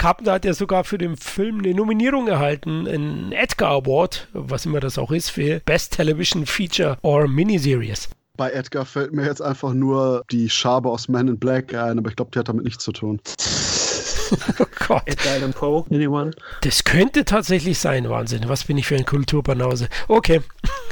Carpenter 0.05 0.33
hat 0.33 0.45
ja 0.45 0.53
sogar 0.53 0.85
für 0.85 0.99
den 0.99 1.17
Film 1.17 1.61
eine 1.61 1.73
Nominierung 1.73 2.29
erhalten, 2.29 2.87
einen 2.87 3.33
Edgar 3.33 3.71
Award, 3.71 4.29
was 4.35 4.67
immer 4.67 4.79
das 4.79 4.99
auch 4.99 5.11
ist, 5.11 5.31
für 5.31 5.61
Best 5.61 5.95
Television 5.95 6.45
Feature 6.45 6.99
or 7.01 7.27
Miniseries. 7.27 8.11
Bei 8.37 8.51
Edgar 8.51 8.85
fällt 8.85 9.15
mir 9.15 9.25
jetzt 9.25 9.41
einfach 9.41 9.73
nur 9.73 10.23
die 10.31 10.51
Schabe 10.51 10.91
aus 10.91 11.09
Man 11.09 11.29
in 11.29 11.39
Black 11.39 11.73
ein, 11.73 11.99
aber 11.99 12.11
ich 12.11 12.17
glaube, 12.17 12.33
die 12.35 12.39
hat 12.39 12.51
damit 12.51 12.65
nichts 12.67 12.85
zu 12.85 12.93
tun. 12.93 13.19
oh 14.59 14.67
Gott. 14.87 15.05
Edgar 15.07 15.33
Allan 15.33 15.55
Poe, 15.55 15.87
anyone? 15.91 16.33
Das 16.61 16.85
könnte 16.85 17.25
tatsächlich 17.25 17.79
sein, 17.79 18.07
Wahnsinn. 18.11 18.47
Was 18.47 18.65
bin 18.65 18.77
ich 18.77 18.87
für 18.87 18.97
ein 18.97 19.07
Kulturbanause? 19.07 19.89
Okay. 20.09 20.43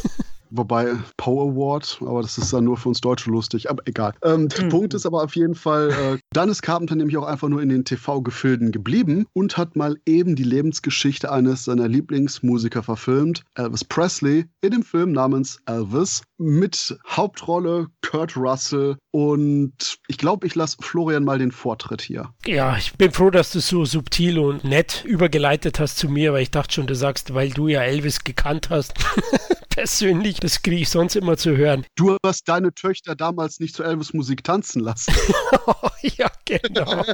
Wobei 0.55 0.97
Power 1.17 1.51
Award, 1.51 1.99
aber 2.03 2.21
das 2.21 2.37
ist 2.37 2.53
dann 2.53 2.65
nur 2.65 2.77
für 2.77 2.91
uns 2.91 3.01
Deutsche 3.01 3.31
lustig, 3.31 3.71
aber 3.71 3.83
egal. 3.87 4.13
Ähm, 4.23 4.49
der 4.49 4.67
mhm. 4.67 4.69
Punkt 4.69 4.95
ist 4.95 5.07
aber 5.07 5.23
auf 5.23 5.35
jeden 5.35 5.55
Fall, 5.55 5.91
äh, 5.91 6.19
dann 6.33 6.51
ist 6.51 6.61
Carpenter 6.61 6.95
nämlich 6.95 7.17
auch 7.17 7.27
einfach 7.27 7.49
nur 7.49 7.63
in 7.63 7.71
den 7.71 7.85
TV-Gefilden 7.85 8.71
geblieben 8.71 9.27
und 9.33 9.57
hat 9.57 9.77
mal 9.77 9.97
eben 10.05 10.37
die 10.37 10.43
Lebensgeschichte 10.45 11.33
eines 11.33 11.65
seiner 11.65 11.89
Lieblingsmusiker 11.89 12.83
verfilmt, 12.83 13.45
Elvis 13.55 13.85
Presley, 13.85 14.45
in 14.61 14.73
dem 14.73 14.83
Film 14.83 15.13
namens 15.13 15.59
Elvis 15.65 16.23
mit 16.37 16.99
Hauptrolle 17.09 17.87
Kurt 18.05 18.37
Russell 18.37 18.97
und 19.11 19.99
ich 20.09 20.19
glaube, 20.19 20.47
ich 20.47 20.55
lasse 20.55 20.77
Florian 20.81 21.25
mal 21.25 21.39
den 21.39 21.53
Vortritt 21.53 22.03
hier. 22.03 22.31
Ja, 22.47 22.77
ich 22.77 22.93
bin 22.95 23.11
froh, 23.11 23.31
dass 23.31 23.53
du 23.53 23.61
so 23.61 23.85
subtil 23.85 24.39
und 24.39 24.65
nett 24.65 25.05
übergeleitet 25.07 25.81
hast 25.81 25.97
zu 25.97 26.09
mir, 26.09 26.33
weil 26.33 26.43
ich 26.43 26.51
dachte 26.51 26.75
schon, 26.75 26.87
du 26.87 26.95
sagst, 26.95 27.33
weil 27.33 27.51
du 27.51 27.69
ja 27.69 27.83
Elvis 27.83 28.25
gekannt 28.25 28.69
hast. 28.71 28.95
persönlich, 29.75 30.39
das 30.43 30.61
kriege 30.61 30.83
ich 30.83 30.89
sonst 30.89 31.15
immer 31.15 31.37
zu 31.37 31.57
hören. 31.57 31.87
Du 31.95 32.17
hast 32.25 32.49
deine 32.49 32.75
Töchter 32.75 33.15
damals 33.15 33.61
nicht 33.61 33.77
zu 33.77 33.85
Elvis 33.85 34.13
Musik 34.13 34.43
tanzen 34.43 34.81
lassen. 34.81 35.15
ja, 36.03 36.29
genau. 36.45 37.05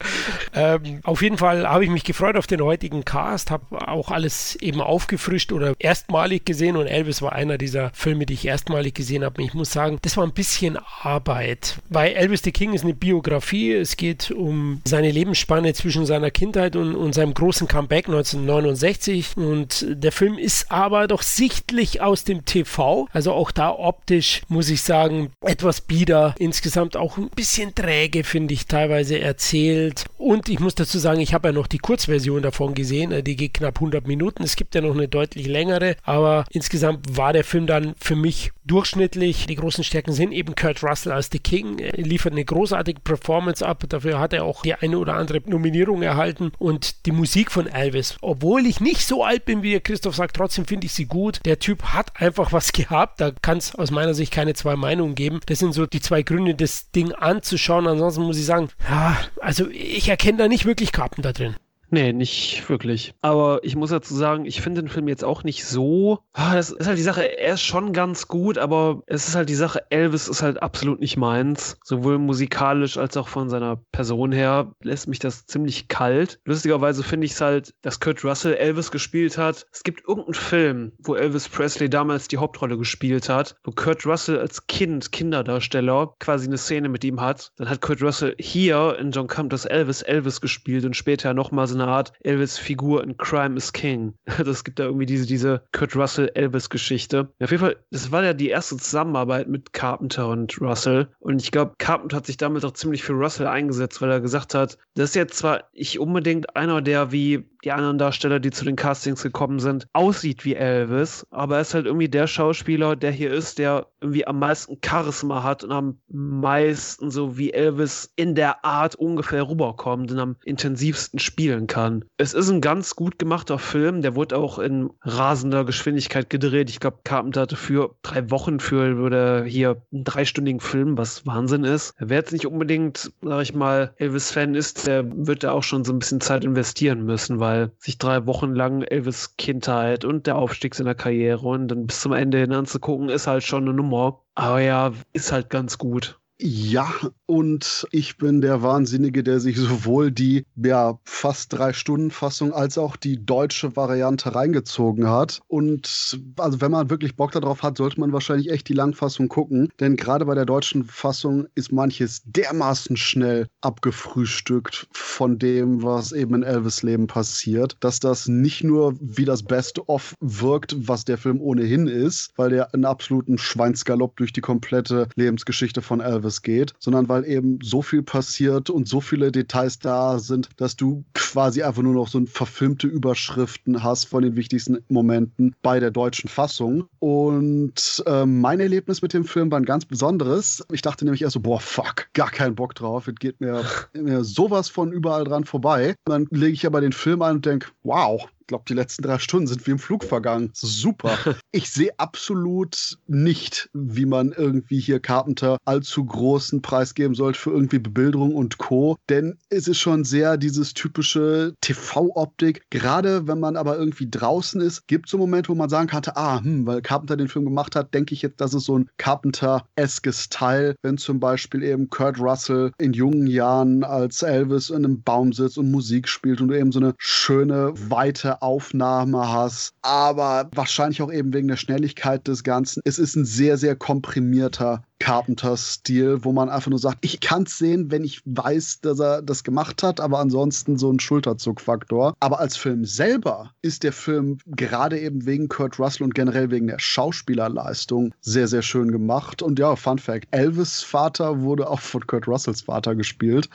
ähm, 0.54 1.00
auf 1.02 1.20
jeden 1.20 1.36
Fall 1.36 1.68
habe 1.68 1.84
ich 1.84 1.90
mich 1.90 2.04
gefreut 2.04 2.36
auf 2.36 2.46
den 2.46 2.62
heutigen 2.62 3.04
Cast, 3.04 3.50
habe 3.50 3.86
auch 3.86 4.10
alles 4.10 4.56
eben 4.56 4.80
aufgefrischt 4.80 5.52
oder 5.52 5.74
erstmalig 5.78 6.46
gesehen 6.46 6.76
und 6.76 6.86
Elvis 6.86 7.20
war 7.20 7.32
einer 7.32 7.58
dieser 7.58 7.90
Filme, 7.92 8.24
die 8.24 8.34
ich 8.34 8.46
erstmalig 8.46 8.94
gesehen 8.94 9.22
habe. 9.22 9.42
Ich 9.42 9.52
muss 9.52 9.70
sagen, 9.70 9.98
das 10.00 10.16
war 10.16 10.24
ein 10.24 10.32
bisschen 10.32 10.78
Arbeit, 11.02 11.78
weil 11.90 12.12
Elvis 12.12 12.42
the 12.42 12.52
King 12.52 12.72
ist 12.72 12.84
eine 12.84 12.94
Biografie. 12.94 13.72
Es 13.72 13.96
geht 13.96 14.30
um 14.30 14.80
seine 14.86 15.10
Lebensspanne 15.10 15.74
zwischen 15.74 16.06
seiner 16.06 16.30
Kindheit 16.30 16.74
und, 16.76 16.94
und 16.94 17.12
seinem 17.12 17.34
großen 17.34 17.68
Comeback 17.68 18.06
1969 18.06 19.36
und 19.36 19.84
der 19.88 20.12
Film 20.12 20.38
ist 20.38 20.70
aber 20.70 21.06
doch 21.06 21.22
sichtlich 21.22 22.00
aus 22.00 22.24
dem 22.24 22.46
TV. 22.46 22.77
Also 23.12 23.32
auch 23.32 23.50
da 23.50 23.70
optisch 23.70 24.42
muss 24.48 24.70
ich 24.70 24.82
sagen, 24.82 25.32
etwas 25.40 25.80
bieder. 25.80 26.34
Insgesamt 26.38 26.96
auch 26.96 27.18
ein 27.18 27.30
bisschen 27.30 27.74
träge, 27.74 28.24
finde 28.24 28.54
ich, 28.54 28.66
teilweise 28.66 29.18
erzählt. 29.18 30.04
Und 30.16 30.48
ich 30.48 30.60
muss 30.60 30.74
dazu 30.74 30.98
sagen, 30.98 31.20
ich 31.20 31.34
habe 31.34 31.48
ja 31.48 31.52
noch 31.52 31.66
die 31.66 31.78
Kurzversion 31.78 32.42
davon 32.42 32.74
gesehen. 32.74 33.24
Die 33.24 33.36
geht 33.36 33.54
knapp 33.54 33.76
100 33.76 34.06
Minuten. 34.06 34.42
Es 34.42 34.56
gibt 34.56 34.74
ja 34.74 34.80
noch 34.80 34.94
eine 34.94 35.08
deutlich 35.08 35.46
längere. 35.46 35.96
Aber 36.02 36.44
insgesamt 36.50 37.16
war 37.16 37.32
der 37.32 37.44
Film 37.44 37.66
dann 37.66 37.94
für 38.00 38.16
mich 38.16 38.52
durchschnittlich. 38.64 39.46
Die 39.46 39.56
großen 39.56 39.82
Stärken 39.82 40.12
sind 40.12 40.32
eben 40.32 40.54
Kurt 40.54 40.82
Russell 40.82 41.12
als 41.12 41.30
The 41.32 41.38
King. 41.38 41.78
Er 41.78 42.04
liefert 42.04 42.32
eine 42.32 42.44
großartige 42.44 43.00
Performance 43.00 43.66
ab. 43.66 43.84
Dafür 43.88 44.18
hat 44.20 44.32
er 44.32 44.44
auch 44.44 44.62
die 44.62 44.74
eine 44.74 44.98
oder 44.98 45.14
andere 45.14 45.40
Nominierung 45.46 46.02
erhalten. 46.02 46.52
Und 46.58 47.06
die 47.06 47.12
Musik 47.12 47.50
von 47.50 47.66
Elvis, 47.66 48.16
obwohl 48.20 48.66
ich 48.66 48.80
nicht 48.80 49.06
so 49.06 49.24
alt 49.24 49.44
bin, 49.44 49.62
wie 49.62 49.78
Christoph 49.80 50.16
sagt, 50.16 50.36
trotzdem 50.36 50.66
finde 50.66 50.86
ich 50.86 50.92
sie 50.92 51.06
gut. 51.06 51.40
Der 51.44 51.58
Typ 51.58 51.82
hat 51.82 52.20
einfach 52.20 52.52
was 52.52 52.67
gehabt. 52.72 53.20
Da 53.20 53.30
kann 53.30 53.58
es 53.58 53.74
aus 53.74 53.90
meiner 53.90 54.14
Sicht 54.14 54.32
keine 54.32 54.54
zwei 54.54 54.76
Meinungen 54.76 55.14
geben. 55.14 55.40
Das 55.46 55.58
sind 55.58 55.72
so 55.72 55.86
die 55.86 56.00
zwei 56.00 56.22
Gründe, 56.22 56.54
das 56.54 56.90
Ding 56.90 57.12
anzuschauen. 57.12 57.86
Ansonsten 57.86 58.22
muss 58.22 58.38
ich 58.38 58.46
sagen, 58.46 58.68
ja, 58.88 59.16
also 59.40 59.68
ich 59.68 60.08
erkenne 60.08 60.38
da 60.38 60.48
nicht 60.48 60.64
wirklich 60.64 60.92
Karten 60.92 61.22
da 61.22 61.32
drin. 61.32 61.56
Nee, 61.90 62.12
nicht 62.12 62.68
wirklich. 62.68 63.14
Aber 63.22 63.60
ich 63.62 63.74
muss 63.74 63.90
dazu 63.90 64.14
sagen, 64.14 64.44
ich 64.44 64.60
finde 64.60 64.82
den 64.82 64.90
Film 64.90 65.08
jetzt 65.08 65.24
auch 65.24 65.42
nicht 65.42 65.64
so. 65.64 66.18
Ah, 66.32 66.54
das 66.54 66.70
ist 66.70 66.86
halt 66.86 66.98
die 66.98 67.02
Sache, 67.02 67.38
er 67.38 67.54
ist 67.54 67.62
schon 67.62 67.92
ganz 67.92 68.28
gut, 68.28 68.58
aber 68.58 69.02
es 69.06 69.28
ist 69.28 69.34
halt 69.34 69.48
die 69.48 69.54
Sache, 69.54 69.82
Elvis 69.90 70.28
ist 70.28 70.42
halt 70.42 70.62
absolut 70.62 71.00
nicht 71.00 71.16
meins. 71.16 71.78
Sowohl 71.82 72.18
musikalisch 72.18 72.98
als 72.98 73.16
auch 73.16 73.28
von 73.28 73.48
seiner 73.48 73.80
Person 73.90 74.32
her 74.32 74.72
lässt 74.82 75.08
mich 75.08 75.18
das 75.18 75.46
ziemlich 75.46 75.88
kalt. 75.88 76.40
Lustigerweise 76.44 77.02
finde 77.02 77.24
ich 77.24 77.32
es 77.32 77.40
halt, 77.40 77.72
dass 77.80 78.00
Kurt 78.00 78.22
Russell 78.22 78.54
Elvis 78.54 78.90
gespielt 78.90 79.38
hat. 79.38 79.66
Es 79.72 79.82
gibt 79.82 80.06
irgendeinen 80.06 80.34
Film, 80.34 80.92
wo 80.98 81.14
Elvis 81.14 81.48
Presley 81.48 81.88
damals 81.88 82.28
die 82.28 82.38
Hauptrolle 82.38 82.76
gespielt 82.76 83.30
hat, 83.30 83.56
wo 83.64 83.70
Kurt 83.70 84.04
Russell 84.04 84.38
als 84.38 84.66
Kind, 84.66 85.10
Kinderdarsteller, 85.10 86.14
quasi 86.18 86.46
eine 86.46 86.58
Szene 86.58 86.90
mit 86.90 87.04
ihm 87.04 87.20
hat. 87.20 87.52
Dann 87.56 87.70
hat 87.70 87.80
Kurt 87.80 88.02
Russell 88.02 88.34
hier 88.38 88.98
in 88.98 89.10
John 89.10 89.26
Carpenters 89.26 89.64
Elvis 89.64 90.02
Elvis 90.02 90.40
gespielt 90.40 90.84
und 90.84 90.94
später 90.94 91.32
nochmal 91.32 91.66
so 91.66 91.77
eine 91.80 91.90
Art 91.90 92.12
Elvis-Figur 92.20 93.02
in 93.02 93.16
Crime 93.16 93.56
is 93.56 93.72
King. 93.72 94.14
Das 94.48 94.64
gibt 94.64 94.78
da 94.78 94.84
irgendwie 94.84 95.06
diese, 95.06 95.26
diese 95.26 95.62
Kurt 95.72 95.94
Russell-Elvis-Geschichte. 95.94 97.28
Auf 97.40 97.50
jeden 97.50 97.60
Fall, 97.60 97.76
das 97.90 98.10
war 98.12 98.24
ja 98.24 98.32
die 98.32 98.48
erste 98.48 98.76
Zusammenarbeit 98.76 99.48
mit 99.48 99.72
Carpenter 99.72 100.28
und 100.28 100.60
Russell. 100.60 101.08
Und 101.18 101.42
ich 101.42 101.50
glaube, 101.50 101.74
Carpenter 101.78 102.16
hat 102.16 102.26
sich 102.26 102.36
damit 102.36 102.64
auch 102.64 102.72
ziemlich 102.72 103.02
für 103.02 103.12
Russell 103.12 103.46
eingesetzt, 103.46 104.00
weil 104.00 104.10
er 104.10 104.20
gesagt 104.20 104.54
hat, 104.54 104.78
das 104.94 105.10
ist 105.10 105.14
jetzt 105.16 105.38
zwar 105.38 105.64
nicht 105.74 105.98
unbedingt 105.98 106.56
einer, 106.56 106.82
der 106.82 107.12
wie 107.12 107.44
die 107.64 107.72
anderen 107.72 107.98
Darsteller, 107.98 108.40
die 108.40 108.50
zu 108.50 108.64
den 108.64 108.76
Castings 108.76 109.22
gekommen 109.22 109.58
sind, 109.60 109.88
aussieht 109.92 110.44
wie 110.44 110.54
Elvis, 110.54 111.26
aber 111.30 111.56
er 111.56 111.62
ist 111.62 111.74
halt 111.74 111.86
irgendwie 111.86 112.08
der 112.08 112.26
Schauspieler, 112.26 112.96
der 112.96 113.10
hier 113.10 113.32
ist, 113.32 113.58
der 113.58 113.86
irgendwie 114.00 114.26
am 114.26 114.38
meisten 114.38 114.78
Charisma 114.84 115.42
hat 115.42 115.64
und 115.64 115.72
am 115.72 115.98
meisten 116.08 117.10
so 117.10 117.36
wie 117.36 117.52
Elvis 117.52 118.12
in 118.16 118.34
der 118.34 118.64
Art 118.64 118.94
ungefähr 118.94 119.48
rüberkommt 119.48 120.12
und 120.12 120.18
am 120.18 120.36
intensivsten 120.44 121.18
spielen 121.18 121.66
kann. 121.68 122.04
Es 122.16 122.34
ist 122.34 122.50
ein 122.50 122.60
ganz 122.60 122.96
gut 122.96 123.18
gemachter 123.18 123.60
Film, 123.60 124.02
der 124.02 124.16
wurde 124.16 124.36
auch 124.36 124.58
in 124.58 124.90
rasender 125.02 125.64
Geschwindigkeit 125.64 126.28
gedreht. 126.28 126.70
Ich 126.70 126.80
glaube, 126.80 126.98
Carpenter 127.04 127.42
hatte 127.42 127.56
für 127.56 127.94
drei 128.02 128.28
Wochen 128.30 128.58
für 128.58 128.96
würde 128.96 129.44
hier 129.46 129.82
einen 129.92 130.04
dreistündigen 130.04 130.60
Film, 130.60 130.98
was 130.98 131.26
Wahnsinn 131.26 131.64
ist. 131.64 131.94
Wer 131.98 132.18
jetzt 132.18 132.32
nicht 132.32 132.46
unbedingt, 132.46 133.12
sag 133.22 133.42
ich 133.42 133.54
mal, 133.54 133.94
Elvis-Fan 133.96 134.54
ist, 134.54 134.86
der 134.86 135.04
wird 135.26 135.44
da 135.44 135.52
auch 135.52 135.62
schon 135.62 135.84
so 135.84 135.92
ein 135.92 135.98
bisschen 135.98 136.20
Zeit 136.20 136.44
investieren 136.44 137.04
müssen, 137.04 137.40
weil 137.40 137.70
sich 137.78 137.98
drei 137.98 138.26
Wochen 138.26 138.54
lang 138.54 138.82
Elvis 138.82 139.36
Kindheit 139.36 140.04
und 140.04 140.26
der 140.26 140.36
Aufstieg 140.36 140.74
seiner 140.74 140.94
Karriere 140.94 141.46
und 141.46 141.68
dann 141.68 141.86
bis 141.86 142.00
zum 142.00 142.12
Ende 142.12 142.38
hin 142.38 142.52
anzugucken, 142.52 143.08
ist 143.08 143.26
halt 143.26 143.44
schon 143.44 143.62
eine 143.62 143.74
Nummer. 143.74 144.20
Aber 144.34 144.60
ja, 144.60 144.92
ist 145.12 145.32
halt 145.32 145.50
ganz 145.50 145.78
gut. 145.78 146.17
Ja, 146.40 146.88
und 147.26 147.88
ich 147.90 148.16
bin 148.16 148.40
der 148.40 148.62
Wahnsinnige, 148.62 149.24
der 149.24 149.40
sich 149.40 149.56
sowohl 149.58 150.12
die 150.12 150.46
ja, 150.54 150.96
fast 151.04 151.52
drei 151.52 151.72
Stunden 151.72 152.12
Fassung 152.12 152.52
als 152.52 152.78
auch 152.78 152.94
die 152.94 153.24
deutsche 153.24 153.74
Variante 153.74 154.36
reingezogen 154.36 155.08
hat. 155.08 155.40
Und 155.48 156.20
also 156.36 156.60
wenn 156.60 156.70
man 156.70 156.90
wirklich 156.90 157.16
Bock 157.16 157.32
darauf 157.32 157.64
hat, 157.64 157.76
sollte 157.76 157.98
man 157.98 158.12
wahrscheinlich 158.12 158.50
echt 158.50 158.68
die 158.68 158.74
Langfassung 158.74 159.26
gucken. 159.26 159.70
Denn 159.80 159.96
gerade 159.96 160.26
bei 160.26 160.36
der 160.36 160.46
deutschen 160.46 160.84
Fassung 160.84 161.48
ist 161.56 161.72
manches 161.72 162.22
dermaßen 162.24 162.96
schnell 162.96 163.48
abgefrühstückt 163.60 164.86
von 164.92 165.40
dem, 165.40 165.82
was 165.82 166.12
eben 166.12 166.36
in 166.36 166.42
Elvis 166.44 166.84
Leben 166.84 167.08
passiert, 167.08 167.76
dass 167.80 167.98
das 167.98 168.28
nicht 168.28 168.62
nur 168.62 168.94
wie 169.00 169.24
das 169.24 169.42
Best-of 169.42 170.14
wirkt, 170.20 170.76
was 170.86 171.04
der 171.04 171.18
Film 171.18 171.40
ohnehin 171.40 171.88
ist, 171.88 172.30
weil 172.36 172.50
der 172.50 172.72
einen 172.72 172.84
absoluten 172.84 173.38
Schweinsgalopp 173.38 174.16
durch 174.16 174.32
die 174.32 174.40
komplette 174.40 175.08
Lebensgeschichte 175.16 175.82
von 175.82 176.00
Elvis 176.00 176.27
Service 176.28 176.42
geht, 176.42 176.74
sondern 176.78 177.08
weil 177.08 177.24
eben 177.24 177.58
so 177.62 177.82
viel 177.82 178.02
passiert 178.02 178.70
und 178.70 178.88
so 178.88 179.00
viele 179.00 179.32
Details 179.32 179.78
da 179.78 180.18
sind, 180.18 180.48
dass 180.56 180.76
du 180.76 181.04
quasi 181.14 181.62
einfach 181.62 181.82
nur 181.82 181.94
noch 181.94 182.08
so 182.08 182.24
verfilmte 182.26 182.86
Überschriften 182.86 183.82
hast 183.82 184.06
von 184.06 184.22
den 184.22 184.36
wichtigsten 184.36 184.78
Momenten 184.88 185.54
bei 185.62 185.80
der 185.80 185.90
deutschen 185.90 186.28
Fassung. 186.28 186.88
Und 186.98 188.02
äh, 188.06 188.26
mein 188.26 188.60
Erlebnis 188.60 189.02
mit 189.02 189.12
dem 189.12 189.24
Film 189.24 189.50
war 189.50 189.58
ein 189.58 189.64
ganz 189.64 189.84
besonderes. 189.84 190.64
Ich 190.72 190.82
dachte 190.82 191.04
nämlich 191.04 191.22
erst 191.22 191.34
so, 191.34 191.40
boah, 191.40 191.60
fuck, 191.60 192.08
gar 192.12 192.30
keinen 192.30 192.54
Bock 192.54 192.74
drauf. 192.74 193.08
Es 193.08 193.14
geht 193.16 193.40
mir, 193.40 193.64
mir 193.94 194.24
sowas 194.24 194.68
von 194.68 194.92
überall 194.92 195.24
dran 195.24 195.44
vorbei. 195.44 195.94
dann 196.04 196.26
lege 196.30 196.52
ich 196.52 196.66
aber 196.66 196.80
den 196.80 196.92
Film 196.92 197.22
ein 197.22 197.36
und 197.36 197.46
denke, 197.46 197.68
wow, 197.82 198.28
glaube, 198.48 198.64
die 198.68 198.74
letzten 198.74 199.02
drei 199.02 199.18
Stunden 199.18 199.46
sind 199.46 199.66
wie 199.66 199.70
im 199.70 199.78
Flug 199.78 200.02
vergangen. 200.02 200.50
Super. 200.54 201.16
ich 201.52 201.70
sehe 201.70 201.92
absolut 201.98 202.98
nicht, 203.06 203.70
wie 203.72 204.06
man 204.06 204.32
irgendwie 204.32 204.80
hier 204.80 204.98
Carpenter 205.00 205.58
allzu 205.64 206.04
großen 206.04 206.60
Preis 206.62 206.94
geben 206.94 207.14
sollte 207.14 207.38
für 207.38 207.50
irgendwie 207.50 207.78
Bebilderung 207.78 208.34
und 208.34 208.58
Co. 208.58 208.96
Denn 209.08 209.38
es 209.50 209.68
ist 209.68 209.78
schon 209.78 210.04
sehr 210.04 210.36
dieses 210.36 210.74
typische 210.74 211.54
TV-Optik. 211.60 212.62
Gerade 212.70 213.28
wenn 213.28 213.38
man 213.38 213.56
aber 213.56 213.78
irgendwie 213.78 214.08
draußen 214.10 214.60
ist, 214.60 214.88
gibt 214.88 215.06
es 215.06 215.12
so 215.12 215.18
Momente, 215.18 215.50
wo 215.50 215.54
man 215.54 215.68
sagen 215.68 215.86
kann, 215.86 216.02
ah, 216.14 216.40
hm, 216.40 216.66
weil 216.66 216.80
Carpenter 216.80 217.16
den 217.16 217.28
Film 217.28 217.44
gemacht 217.44 217.76
hat, 217.76 217.92
denke 217.92 218.14
ich 218.14 218.22
jetzt, 218.22 218.40
das 218.40 218.54
ist 218.54 218.64
so 218.64 218.78
ein 218.78 218.88
Carpenter-eskes 218.96 220.28
Teil, 220.30 220.74
wenn 220.82 220.96
zum 220.96 221.20
Beispiel 221.20 221.62
eben 221.62 221.90
Kurt 221.90 222.18
Russell 222.18 222.72
in 222.78 222.92
jungen 222.92 223.26
Jahren 223.26 223.84
als 223.84 224.22
Elvis 224.22 224.70
in 224.70 224.84
einem 224.84 225.02
Baum 225.02 225.32
sitzt 225.32 225.58
und 225.58 225.70
Musik 225.70 226.08
spielt 226.08 226.40
und 226.40 226.48
du 226.48 226.58
eben 226.58 226.72
so 226.72 226.80
eine 226.80 226.94
schöne, 226.98 227.72
weite 227.90 228.37
Aufnahme 228.42 229.28
hast, 229.32 229.74
aber 229.82 230.48
wahrscheinlich 230.54 231.02
auch 231.02 231.12
eben 231.12 231.32
wegen 231.32 231.48
der 231.48 231.56
Schnelligkeit 231.56 232.26
des 232.28 232.44
Ganzen. 232.44 232.80
Es 232.84 232.98
ist 232.98 233.16
ein 233.16 233.24
sehr, 233.24 233.56
sehr 233.58 233.76
komprimierter 233.76 234.82
Carpenter-Stil, 234.98 236.24
wo 236.24 236.32
man 236.32 236.48
einfach 236.48 236.70
nur 236.70 236.78
sagt, 236.78 236.98
ich 237.02 237.20
kann 237.20 237.44
es 237.44 237.58
sehen, 237.58 237.90
wenn 237.90 238.04
ich 238.04 238.20
weiß, 238.24 238.80
dass 238.80 239.00
er 239.00 239.22
das 239.22 239.44
gemacht 239.44 239.82
hat, 239.82 240.00
aber 240.00 240.18
ansonsten 240.18 240.76
so 240.76 240.90
ein 240.90 241.00
Schulterzuckfaktor. 241.00 242.14
Aber 242.20 242.40
als 242.40 242.56
Film 242.56 242.84
selber 242.84 243.52
ist 243.62 243.82
der 243.82 243.92
Film 243.92 244.38
gerade 244.46 244.98
eben 244.98 245.26
wegen 245.26 245.48
Kurt 245.48 245.78
Russell 245.78 246.04
und 246.04 246.14
generell 246.14 246.50
wegen 246.50 246.66
der 246.66 246.78
Schauspielerleistung 246.78 248.14
sehr, 248.20 248.48
sehr 248.48 248.62
schön 248.62 248.90
gemacht. 248.90 249.42
Und 249.42 249.58
ja, 249.58 249.76
Fun 249.76 249.98
Fact: 249.98 250.28
Elvis 250.30 250.82
Vater 250.82 251.42
wurde 251.42 251.68
auch 251.68 251.80
von 251.80 252.06
Kurt 252.06 252.26
Russells 252.26 252.62
Vater 252.62 252.94
gespielt, 252.94 253.48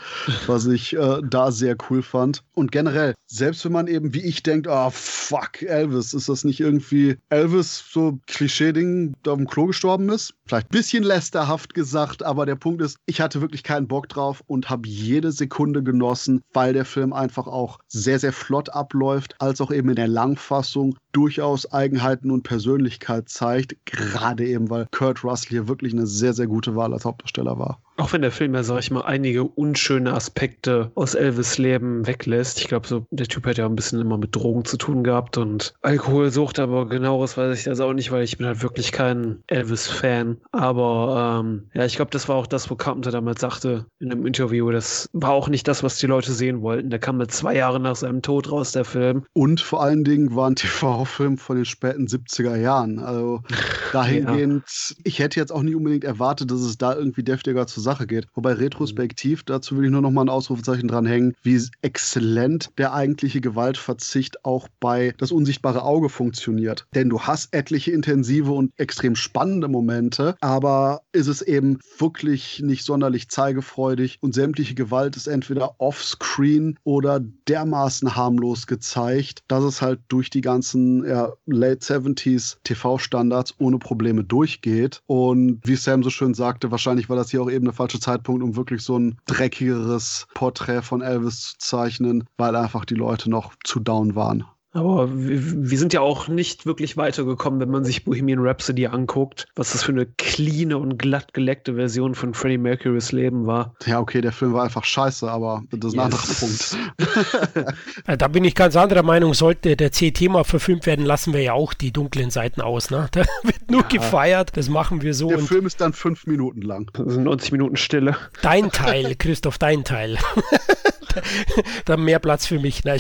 was 0.48 0.66
ich 0.68 0.94
äh, 0.96 1.22
da 1.24 1.52
sehr 1.52 1.76
cool 1.90 2.02
fand. 2.02 2.44
Und 2.54 2.72
generell, 2.72 3.14
selbst 3.28 3.66
wenn 3.66 3.72
man 3.72 3.88
eben 3.88 4.14
wie 4.14 4.22
ich 4.24 4.44
denkt, 4.44 4.68
ah, 4.68 4.88
oh, 4.88 4.92
fuck, 4.92 5.62
Elvis, 5.62 6.14
ist 6.14 6.30
das 6.30 6.44
nicht 6.44 6.60
irgendwie 6.60 7.18
Elvis 7.30 7.84
so 7.92 8.20
Klischee-Ding, 8.28 9.14
da 9.24 9.32
auf 9.32 9.38
dem 9.38 9.48
Klo 9.48 9.68
gestorben 9.68 10.10
ist? 10.10 10.34
Vielleicht 10.46 10.68
ein 10.68 10.78
bisschen 10.78 11.04
lästerhaft 11.34 11.74
gesagt, 11.74 12.22
aber 12.22 12.46
der 12.46 12.56
Punkt 12.56 12.82
ist, 12.84 12.98
ich 13.08 13.20
hatte 13.20 13.42
wirklich 13.42 13.64
keinen 13.64 13.88
Bock 13.88 14.08
drauf 14.08 14.44
und 14.46 14.70
habe 14.70 14.88
jede 14.88 15.32
Sekunde 15.32 15.82
genossen, 15.82 16.44
weil 16.54 16.74
der 16.74 16.86
Film 16.86 17.12
einfach 17.12 17.48
auch 17.48 17.80
sehr, 17.88 18.20
sehr 18.20 18.34
flott 18.34 18.70
abläuft, 18.70 19.36
als 19.40 19.60
auch 19.60 19.72
eben 19.72 19.90
in 19.90 19.96
der 19.96 20.08
Langfassung 20.08 20.96
durchaus 21.14 21.72
Eigenheiten 21.72 22.32
und 22.32 22.44
Persönlichkeit 22.44 23.30
zeigt, 23.30 23.76
gerade 23.86 24.46
eben, 24.46 24.70
weil 24.70 24.88
Kurt 24.92 25.24
Russell 25.24 25.50
hier 25.50 25.68
wirklich 25.68 25.94
eine 25.94 26.08
sehr, 26.08 26.34
sehr 26.34 26.48
gute 26.48 26.76
Wahl 26.76 26.94
als 26.94 27.06
Hauptdarsteller 27.06 27.58
war. 27.58 27.80
Auch 27.98 28.12
wenn 28.12 28.24
der 28.24 28.32
Film 28.32 28.56
ja, 28.56 28.64
sag 28.64 28.80
ich 28.80 28.90
mal, 28.90 29.02
einige 29.02 29.44
unschöne 29.44 30.14
Aspekte 30.14 30.92
aus 30.96 31.14
Elvis 31.14 31.60
Leben 31.60 32.08
weglässt. 32.08 32.60
Ich 32.60 32.68
glaube, 32.68 32.88
so, 32.88 33.06
der 33.12 33.28
Typ 33.28 33.46
hat 33.46 33.58
ja 33.58 33.68
ein 33.68 33.76
bisschen 33.76 34.02
immer 34.02 34.18
mit 34.18 34.36
Drogen 34.36 34.66
zu 34.66 34.78
tun 34.78 35.04
gehabt 35.04 35.38
und 35.38 35.76
Alkoholsucht, 35.84 36.58
aber 36.58 36.88
genaueres 36.90 37.38
weiß 37.38 37.58
ich 37.58 37.66
das 37.66 37.80
auch 37.80 37.94
nicht, 37.94 38.12
weil 38.12 38.24
ich 38.24 38.38
bin 38.38 38.48
halt 38.48 38.64
wirklich 38.64 38.92
kein 38.92 39.44
Elvis-Fan. 39.48 40.38
Aber 40.52 41.42
ähm, 41.42 41.70
ja, 41.74 41.86
ich 41.86 41.96
glaube, 41.96 42.10
das 42.12 42.28
war 42.28 42.36
auch 42.36 42.48
das, 42.48 42.72
wo 42.72 42.76
Carpenter 42.76 43.12
damals 43.12 43.42
sagte 43.42 43.86
in 44.00 44.12
einem 44.12 44.26
Interview. 44.26 44.72
Das 44.72 45.08
war 45.14 45.32
auch 45.32 45.48
nicht 45.48 45.68
das, 45.68 45.84
was 45.84 45.98
die 45.98 46.08
Leute 46.08 46.32
sehen 46.32 46.62
wollten. 46.62 46.90
Der 46.90 47.00
kam 47.00 47.18
mit 47.18 47.32
zwei 47.32 47.56
Jahre 47.56 47.80
nach 47.80 47.96
seinem 47.96 48.24
Tod 48.24 48.52
raus, 48.52 48.72
der 48.72 48.86
Film. 48.86 49.26
Und 49.34 49.62
vor 49.62 49.84
allen 49.84 50.04
Dingen 50.04 50.36
war 50.36 50.50
ein 50.50 50.56
TV-Film 51.04 51.38
von 51.38 51.56
den 51.56 51.66
späten 51.66 52.08
70er 52.08 52.56
Jahren. 52.56 53.00
Also 53.00 53.42
dahingehend, 53.94 54.64
ja. 54.66 54.96
ich 55.04 55.20
hätte 55.20 55.40
jetzt 55.40 55.52
auch 55.52 55.62
nicht 55.62 55.76
unbedingt 55.76 56.04
erwartet, 56.04 56.52
dass 56.52 56.62
es 56.62 56.78
da 56.78 56.96
irgendwie 56.96 57.24
deftiger 57.24 57.68
zu 57.68 57.82
Sache 57.82 58.08
geht. 58.08 58.28
Wobei 58.34 58.54
retrospektiv, 58.54 59.44
dazu 59.44 59.78
will 59.78 59.86
ich 59.86 59.92
nur 59.92 60.02
noch 60.02 60.12
mal 60.12 60.22
ein 60.22 60.30
Ausrufezeichen 60.30 60.88
dranhängen, 60.88 61.36
wie 61.44 61.62
exzellent 61.82 62.72
der 62.78 62.94
eigentliche 62.94 63.42
Gewaltverzicht 63.42 64.44
auch 64.44 64.68
bei 64.80 65.14
das 65.18 65.32
unsichtbare 65.32 65.84
Auge 65.84 66.10
funktioniert. 66.10 66.88
Denn 66.96 67.10
du 67.10 67.22
hast 67.22 67.54
etliche 67.54 67.92
intensive 67.92 68.52
und 68.52 68.72
extrem 68.78 69.16
spannende 69.16 69.68
Momente, 69.68 70.36
aber 70.42 71.02
ist 71.12 71.28
es 71.28 71.42
eben 71.42 71.80
wirklich 71.98 72.62
nicht 72.64 72.84
sonderlich 72.84 73.30
zeigefreudig 73.30 74.18
und 74.22 74.34
sämtliche 74.34 74.74
Gewalt 74.74 75.16
ist 75.16 75.28
entweder 75.28 75.80
offscreen 75.80 76.80
oder 76.84 77.20
dermaßen 77.48 78.16
harmlos 78.16 78.68
gezeigt, 78.68 79.44
dass 79.48 79.64
es 79.64 79.82
halt 79.82 80.00
durch 80.08 80.30
die 80.30 80.42
ganzen 80.42 80.93
ja, 81.06 81.34
Late 81.46 81.80
70s 81.80 82.58
TV-Standards 82.64 83.56
ohne 83.60 83.80
Probleme 83.80 84.24
durchgeht. 84.24 85.02
Und 85.06 85.62
wie 85.64 85.76
Sam 85.76 86.04
so 86.04 86.10
schön 86.10 86.34
sagte, 86.34 86.72
wahrscheinlich 86.72 87.10
war 87.10 87.16
das 87.16 87.32
hier 87.32 87.42
auch 87.42 87.50
eben 87.50 87.66
eine 87.66 87.74
falsche 87.74 88.00
Zeitpunkt, 88.00 88.44
um 88.44 88.56
wirklich 88.56 88.82
so 88.82 88.98
ein 88.98 89.18
dreckigeres 89.26 90.28
Porträt 90.34 90.82
von 90.82 91.02
Elvis 91.02 91.56
zu 91.58 91.58
zeichnen, 91.58 92.26
weil 92.38 92.56
einfach 92.56 92.86
die 92.86 92.96
Leute 92.96 93.30
noch 93.30 93.54
zu 93.64 93.80
down 93.80 94.16
waren. 94.16 94.46
Aber 94.74 95.08
wir, 95.14 95.78
sind 95.78 95.94
ja 95.94 96.02
auch 96.02 96.28
nicht 96.28 96.66
wirklich 96.66 96.98
weitergekommen, 96.98 97.60
wenn 97.60 97.70
man 97.70 97.84
sich 97.86 98.06
Bohemian 98.06 98.40
Rhapsody 98.40 98.88
anguckt, 98.88 99.46
was 99.56 99.72
das 99.72 99.84
für 99.84 99.92
eine 99.92 100.08
cleane 100.08 100.80
und 100.80 100.98
glatt 100.98 101.34
geleckte 101.34 101.76
Version 101.76 102.16
von 102.16 102.34
Freddie 102.34 102.58
Mercurys 102.58 103.12
Leben 103.12 103.46
war. 103.46 103.76
Ja, 103.86 104.00
okay, 104.00 104.22
der 104.22 104.32
Film 104.32 104.54
war 104.54 104.64
einfach 104.64 104.84
scheiße, 104.84 105.30
aber 105.30 105.64
das 105.70 105.94
ist 105.94 106.00
ein 106.00 106.12
yes. 106.12 106.78
anderer 106.98 107.60
Punkt. 107.60 107.78
da 108.22 108.28
bin 108.28 108.44
ich 108.44 108.56
ganz 108.56 108.76
anderer 108.76 109.04
Meinung. 109.04 109.36
Sollte 109.36 109.76
der 109.76 109.92
C-Thema 109.92 110.44
verfilmt 110.44 110.88
werden, 110.88 111.06
lassen 111.06 111.34
wir 111.34 111.42
ja 111.42 111.54
auch 111.54 111.76
die 111.76 111.92
dunklen 111.92 112.32
Seiten 112.32 112.62
aus. 112.62 112.90
Ne? 112.90 113.08
Da 113.14 113.26
wird 113.44 113.70
nur 113.70 113.82
ja. 113.82 113.88
gefeiert, 113.88 114.58
das 114.58 114.70
machen 114.70 115.04
wir 115.04 115.14
so. 115.14 115.28
Der 115.28 115.38
Film 115.38 115.68
ist 115.68 115.80
dann 115.82 115.94
fünf 115.94 116.26
Minuten 116.26 116.62
lang. 116.62 116.90
Das 116.94 117.14
sind 117.14 117.24
90 117.24 117.52
Minuten 117.52 117.76
Stille. 117.76 118.18
Dein 118.42 118.72
Teil, 118.72 119.16
Christoph, 119.16 119.60
dein 119.60 119.84
Teil. 119.84 120.18
da 121.86 121.98
mehr 121.98 122.20
Platz 122.20 122.46
für 122.46 122.60
mich. 122.60 122.84
Nein, 122.84 123.00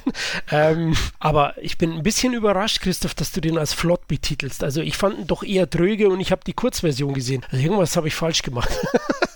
ähm, 0.50 0.96
aber 1.18 1.54
ich 1.60 1.78
bin 1.78 1.92
ein 1.92 2.02
bisschen 2.02 2.34
überrascht, 2.34 2.80
Christoph, 2.80 3.14
dass 3.14 3.32
du 3.32 3.40
den 3.40 3.58
als 3.58 3.72
flott 3.72 4.06
betitelst. 4.08 4.62
Also 4.62 4.80
ich 4.80 4.96
fand 4.96 5.18
ihn 5.18 5.26
doch 5.26 5.42
eher 5.42 5.66
dröge 5.66 6.08
und 6.08 6.20
ich 6.20 6.32
habe 6.32 6.42
die 6.46 6.52
Kurzversion 6.52 7.14
gesehen. 7.14 7.44
Also 7.50 7.64
irgendwas 7.64 7.96
habe 7.96 8.08
ich 8.08 8.14
falsch 8.14 8.42
gemacht. 8.42 8.70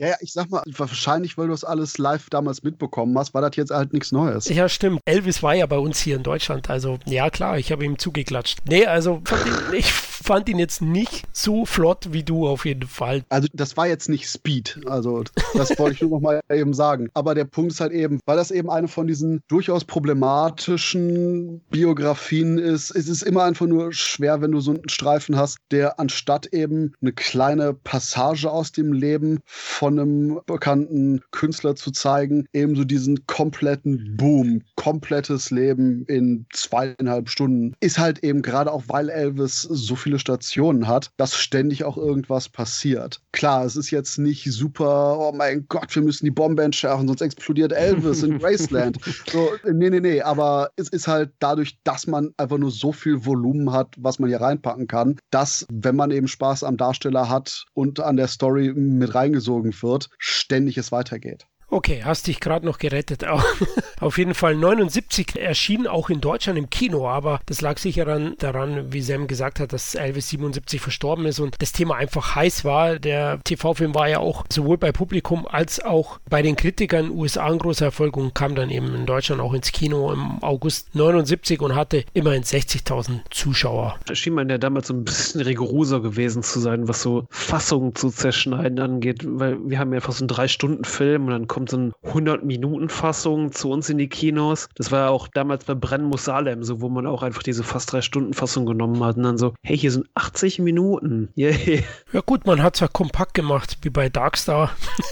Ja, 0.00 0.08
ja, 0.08 0.16
ich 0.20 0.32
sag 0.32 0.48
mal, 0.48 0.62
wahrscheinlich, 0.66 1.36
weil 1.36 1.48
du 1.48 1.52
das 1.52 1.62
alles 1.62 1.98
live 1.98 2.30
damals 2.30 2.62
mitbekommen 2.62 3.16
hast, 3.18 3.34
war 3.34 3.42
das 3.42 3.54
jetzt 3.56 3.70
halt 3.70 3.92
nichts 3.92 4.12
Neues. 4.12 4.48
Ja, 4.48 4.66
stimmt. 4.70 5.00
Elvis 5.04 5.42
war 5.42 5.54
ja 5.54 5.66
bei 5.66 5.76
uns 5.76 6.00
hier 6.00 6.16
in 6.16 6.22
Deutschland. 6.22 6.70
Also, 6.70 6.98
ja, 7.04 7.28
klar, 7.28 7.58
ich 7.58 7.70
habe 7.70 7.84
ihm 7.84 7.98
zugeklatscht. 7.98 8.60
Nee, 8.66 8.86
also, 8.86 9.22
ich 9.74 9.92
fand 9.92 10.48
ihn 10.48 10.58
jetzt 10.58 10.80
nicht 10.80 11.24
so 11.32 11.66
flott 11.66 12.12
wie 12.12 12.22
du 12.22 12.48
auf 12.48 12.64
jeden 12.64 12.88
Fall. 12.88 13.24
Also, 13.28 13.48
das 13.52 13.76
war 13.76 13.88
jetzt 13.88 14.08
nicht 14.08 14.26
Speed. 14.26 14.80
Also, 14.86 15.22
das 15.52 15.78
wollte 15.78 15.96
ich 15.96 16.00
nur 16.00 16.12
noch 16.12 16.20
mal 16.20 16.40
eben 16.50 16.72
sagen. 16.72 17.10
Aber 17.12 17.34
der 17.34 17.44
Punkt 17.44 17.72
ist 17.72 17.80
halt 17.82 17.92
eben, 17.92 18.20
weil 18.24 18.38
das 18.38 18.50
eben 18.50 18.70
eine 18.70 18.88
von 18.88 19.06
diesen 19.06 19.42
durchaus 19.48 19.84
problematischen 19.84 21.60
Biografien 21.68 22.56
ist, 22.56 22.90
es 22.90 23.06
ist 23.06 23.22
immer 23.22 23.44
einfach 23.44 23.66
nur 23.66 23.92
schwer, 23.92 24.40
wenn 24.40 24.52
du 24.52 24.60
so 24.60 24.70
einen 24.70 24.88
Streifen 24.88 25.36
hast, 25.36 25.58
der 25.70 26.00
anstatt 26.00 26.46
eben 26.46 26.94
eine 27.02 27.12
kleine 27.12 27.74
Passage 27.74 28.50
aus 28.50 28.72
dem 28.72 28.94
Leben 28.94 29.40
von 29.44 29.89
von 29.90 29.98
einem 29.98 30.40
bekannten 30.46 31.20
Künstler 31.32 31.74
zu 31.74 31.90
zeigen, 31.90 32.46
ebenso 32.52 32.84
diesen 32.84 33.26
kompletten 33.26 34.16
Boom, 34.16 34.62
komplettes 34.76 35.50
Leben 35.50 36.04
in 36.06 36.46
zweieinhalb 36.52 37.28
Stunden, 37.28 37.74
ist 37.80 37.98
halt 37.98 38.22
eben 38.22 38.42
gerade 38.42 38.70
auch, 38.70 38.84
weil 38.86 39.08
Elvis 39.08 39.62
so 39.62 39.96
viele 39.96 40.20
Stationen 40.20 40.86
hat, 40.86 41.10
dass 41.16 41.34
ständig 41.34 41.82
auch 41.82 41.96
irgendwas 41.96 42.48
passiert. 42.48 43.20
Klar, 43.32 43.64
es 43.64 43.74
ist 43.74 43.90
jetzt 43.90 44.18
nicht 44.18 44.44
super, 44.52 45.18
oh 45.18 45.32
mein 45.32 45.66
Gott, 45.68 45.92
wir 45.92 46.02
müssen 46.02 46.24
die 46.24 46.30
Bombe 46.30 46.62
entschärfen, 46.62 47.08
sonst 47.08 47.22
explodiert 47.22 47.72
Elvis 47.72 48.22
in 48.22 48.38
Graceland. 48.38 48.98
So, 49.32 49.50
nee, 49.64 49.90
nee, 49.90 49.98
nee, 49.98 50.22
aber 50.22 50.70
es 50.76 50.88
ist 50.88 51.08
halt 51.08 51.32
dadurch, 51.40 51.78
dass 51.82 52.06
man 52.06 52.32
einfach 52.36 52.58
nur 52.58 52.70
so 52.70 52.92
viel 52.92 53.26
Volumen 53.26 53.72
hat, 53.72 53.88
was 53.98 54.20
man 54.20 54.28
hier 54.28 54.40
reinpacken 54.40 54.86
kann, 54.86 55.18
dass, 55.32 55.66
wenn 55.72 55.96
man 55.96 56.12
eben 56.12 56.28
Spaß 56.28 56.62
am 56.62 56.76
Darsteller 56.76 57.28
hat 57.28 57.64
und 57.74 57.98
an 57.98 58.16
der 58.16 58.28
Story 58.28 58.72
mit 58.72 59.16
reingesogen 59.16 59.72
wird, 59.82 60.10
ständig 60.18 60.78
es 60.78 60.92
weitergeht. 60.92 61.46
Okay, 61.72 62.02
hast 62.04 62.26
dich 62.26 62.40
gerade 62.40 62.66
noch 62.66 62.78
gerettet. 62.78 63.24
Auf 64.00 64.18
jeden 64.18 64.34
Fall 64.34 64.56
79 64.56 65.36
erschien 65.36 65.86
auch 65.86 66.10
in 66.10 66.20
Deutschland 66.20 66.58
im 66.58 66.68
Kino, 66.68 67.08
aber 67.08 67.40
das 67.46 67.60
lag 67.60 67.78
sicher 67.78 68.04
daran, 68.04 68.34
daran, 68.38 68.92
wie 68.92 69.02
Sam 69.02 69.28
gesagt 69.28 69.60
hat, 69.60 69.72
dass 69.72 69.94
Elvis 69.94 70.30
77 70.30 70.80
verstorben 70.80 71.26
ist 71.26 71.38
und 71.38 71.54
das 71.60 71.70
Thema 71.70 71.94
einfach 71.94 72.34
heiß 72.34 72.64
war. 72.64 72.98
Der 72.98 73.38
TV-Film 73.44 73.94
war 73.94 74.08
ja 74.08 74.18
auch 74.18 74.44
sowohl 74.52 74.78
bei 74.78 74.90
Publikum 74.90 75.46
als 75.46 75.80
auch 75.80 76.18
bei 76.28 76.42
den 76.42 76.56
Kritikern 76.56 77.10
USA 77.10 77.46
ein 77.46 77.58
großer 77.58 77.86
Erfolg 77.86 78.16
und 78.16 78.34
kam 78.34 78.56
dann 78.56 78.70
eben 78.70 78.92
in 78.94 79.06
Deutschland 79.06 79.40
auch 79.40 79.52
ins 79.52 79.70
Kino 79.70 80.12
im 80.12 80.42
August 80.42 80.96
79 80.96 81.60
und 81.60 81.76
hatte 81.76 82.04
immerhin 82.14 82.42
60.000 82.42 83.20
Zuschauer. 83.30 83.96
Da 84.06 84.16
schien 84.16 84.34
man 84.34 84.48
ja 84.48 84.58
damals 84.58 84.88
so 84.88 84.94
ein 84.94 85.04
bisschen 85.04 85.40
rigoroser 85.42 86.00
gewesen 86.00 86.42
zu 86.42 86.58
sein, 86.58 86.88
was 86.88 87.00
so 87.00 87.26
Fassungen 87.30 87.94
zu 87.94 88.10
zerschneiden 88.10 88.80
angeht, 88.80 89.22
weil 89.24 89.58
wir 89.62 89.78
haben 89.78 89.92
ja 89.92 90.00
so 90.00 90.18
einen 90.18 90.28
Drei-Stunden-Film 90.28 91.26
und 91.26 91.30
dann 91.30 91.46
kommt 91.46 91.59
kommt 91.60 91.70
so 91.70 91.76
eine 91.76 91.92
100-Minuten-Fassung 92.04 93.52
zu 93.52 93.70
uns 93.70 93.90
in 93.90 93.98
die 93.98 94.08
Kinos. 94.08 94.68
Das 94.76 94.90
war 94.90 95.00
ja 95.00 95.08
auch 95.10 95.28
damals 95.28 95.64
bei 95.64 95.74
Brennen 95.74 96.06
muss 96.06 96.24
Salem, 96.24 96.64
so 96.64 96.80
wo 96.80 96.88
man 96.88 97.06
auch 97.06 97.22
einfach 97.22 97.42
diese 97.42 97.64
fast 97.64 97.92
drei 97.92 98.00
Stunden 98.00 98.32
Fassung 98.32 98.64
genommen 98.64 99.04
hat 99.04 99.18
und 99.18 99.24
dann 99.24 99.36
so, 99.36 99.52
hey, 99.62 99.76
hier 99.76 99.90
sind 99.90 100.06
80 100.14 100.60
Minuten. 100.60 101.28
Yay. 101.34 101.84
Ja 102.12 102.20
gut, 102.24 102.46
man 102.46 102.62
hat 102.62 102.74
es 102.74 102.80
ja 102.80 102.88
kompakt 102.88 103.34
gemacht, 103.34 103.78
wie 103.82 103.90
bei 103.90 104.08
Darkstar. 104.08 104.70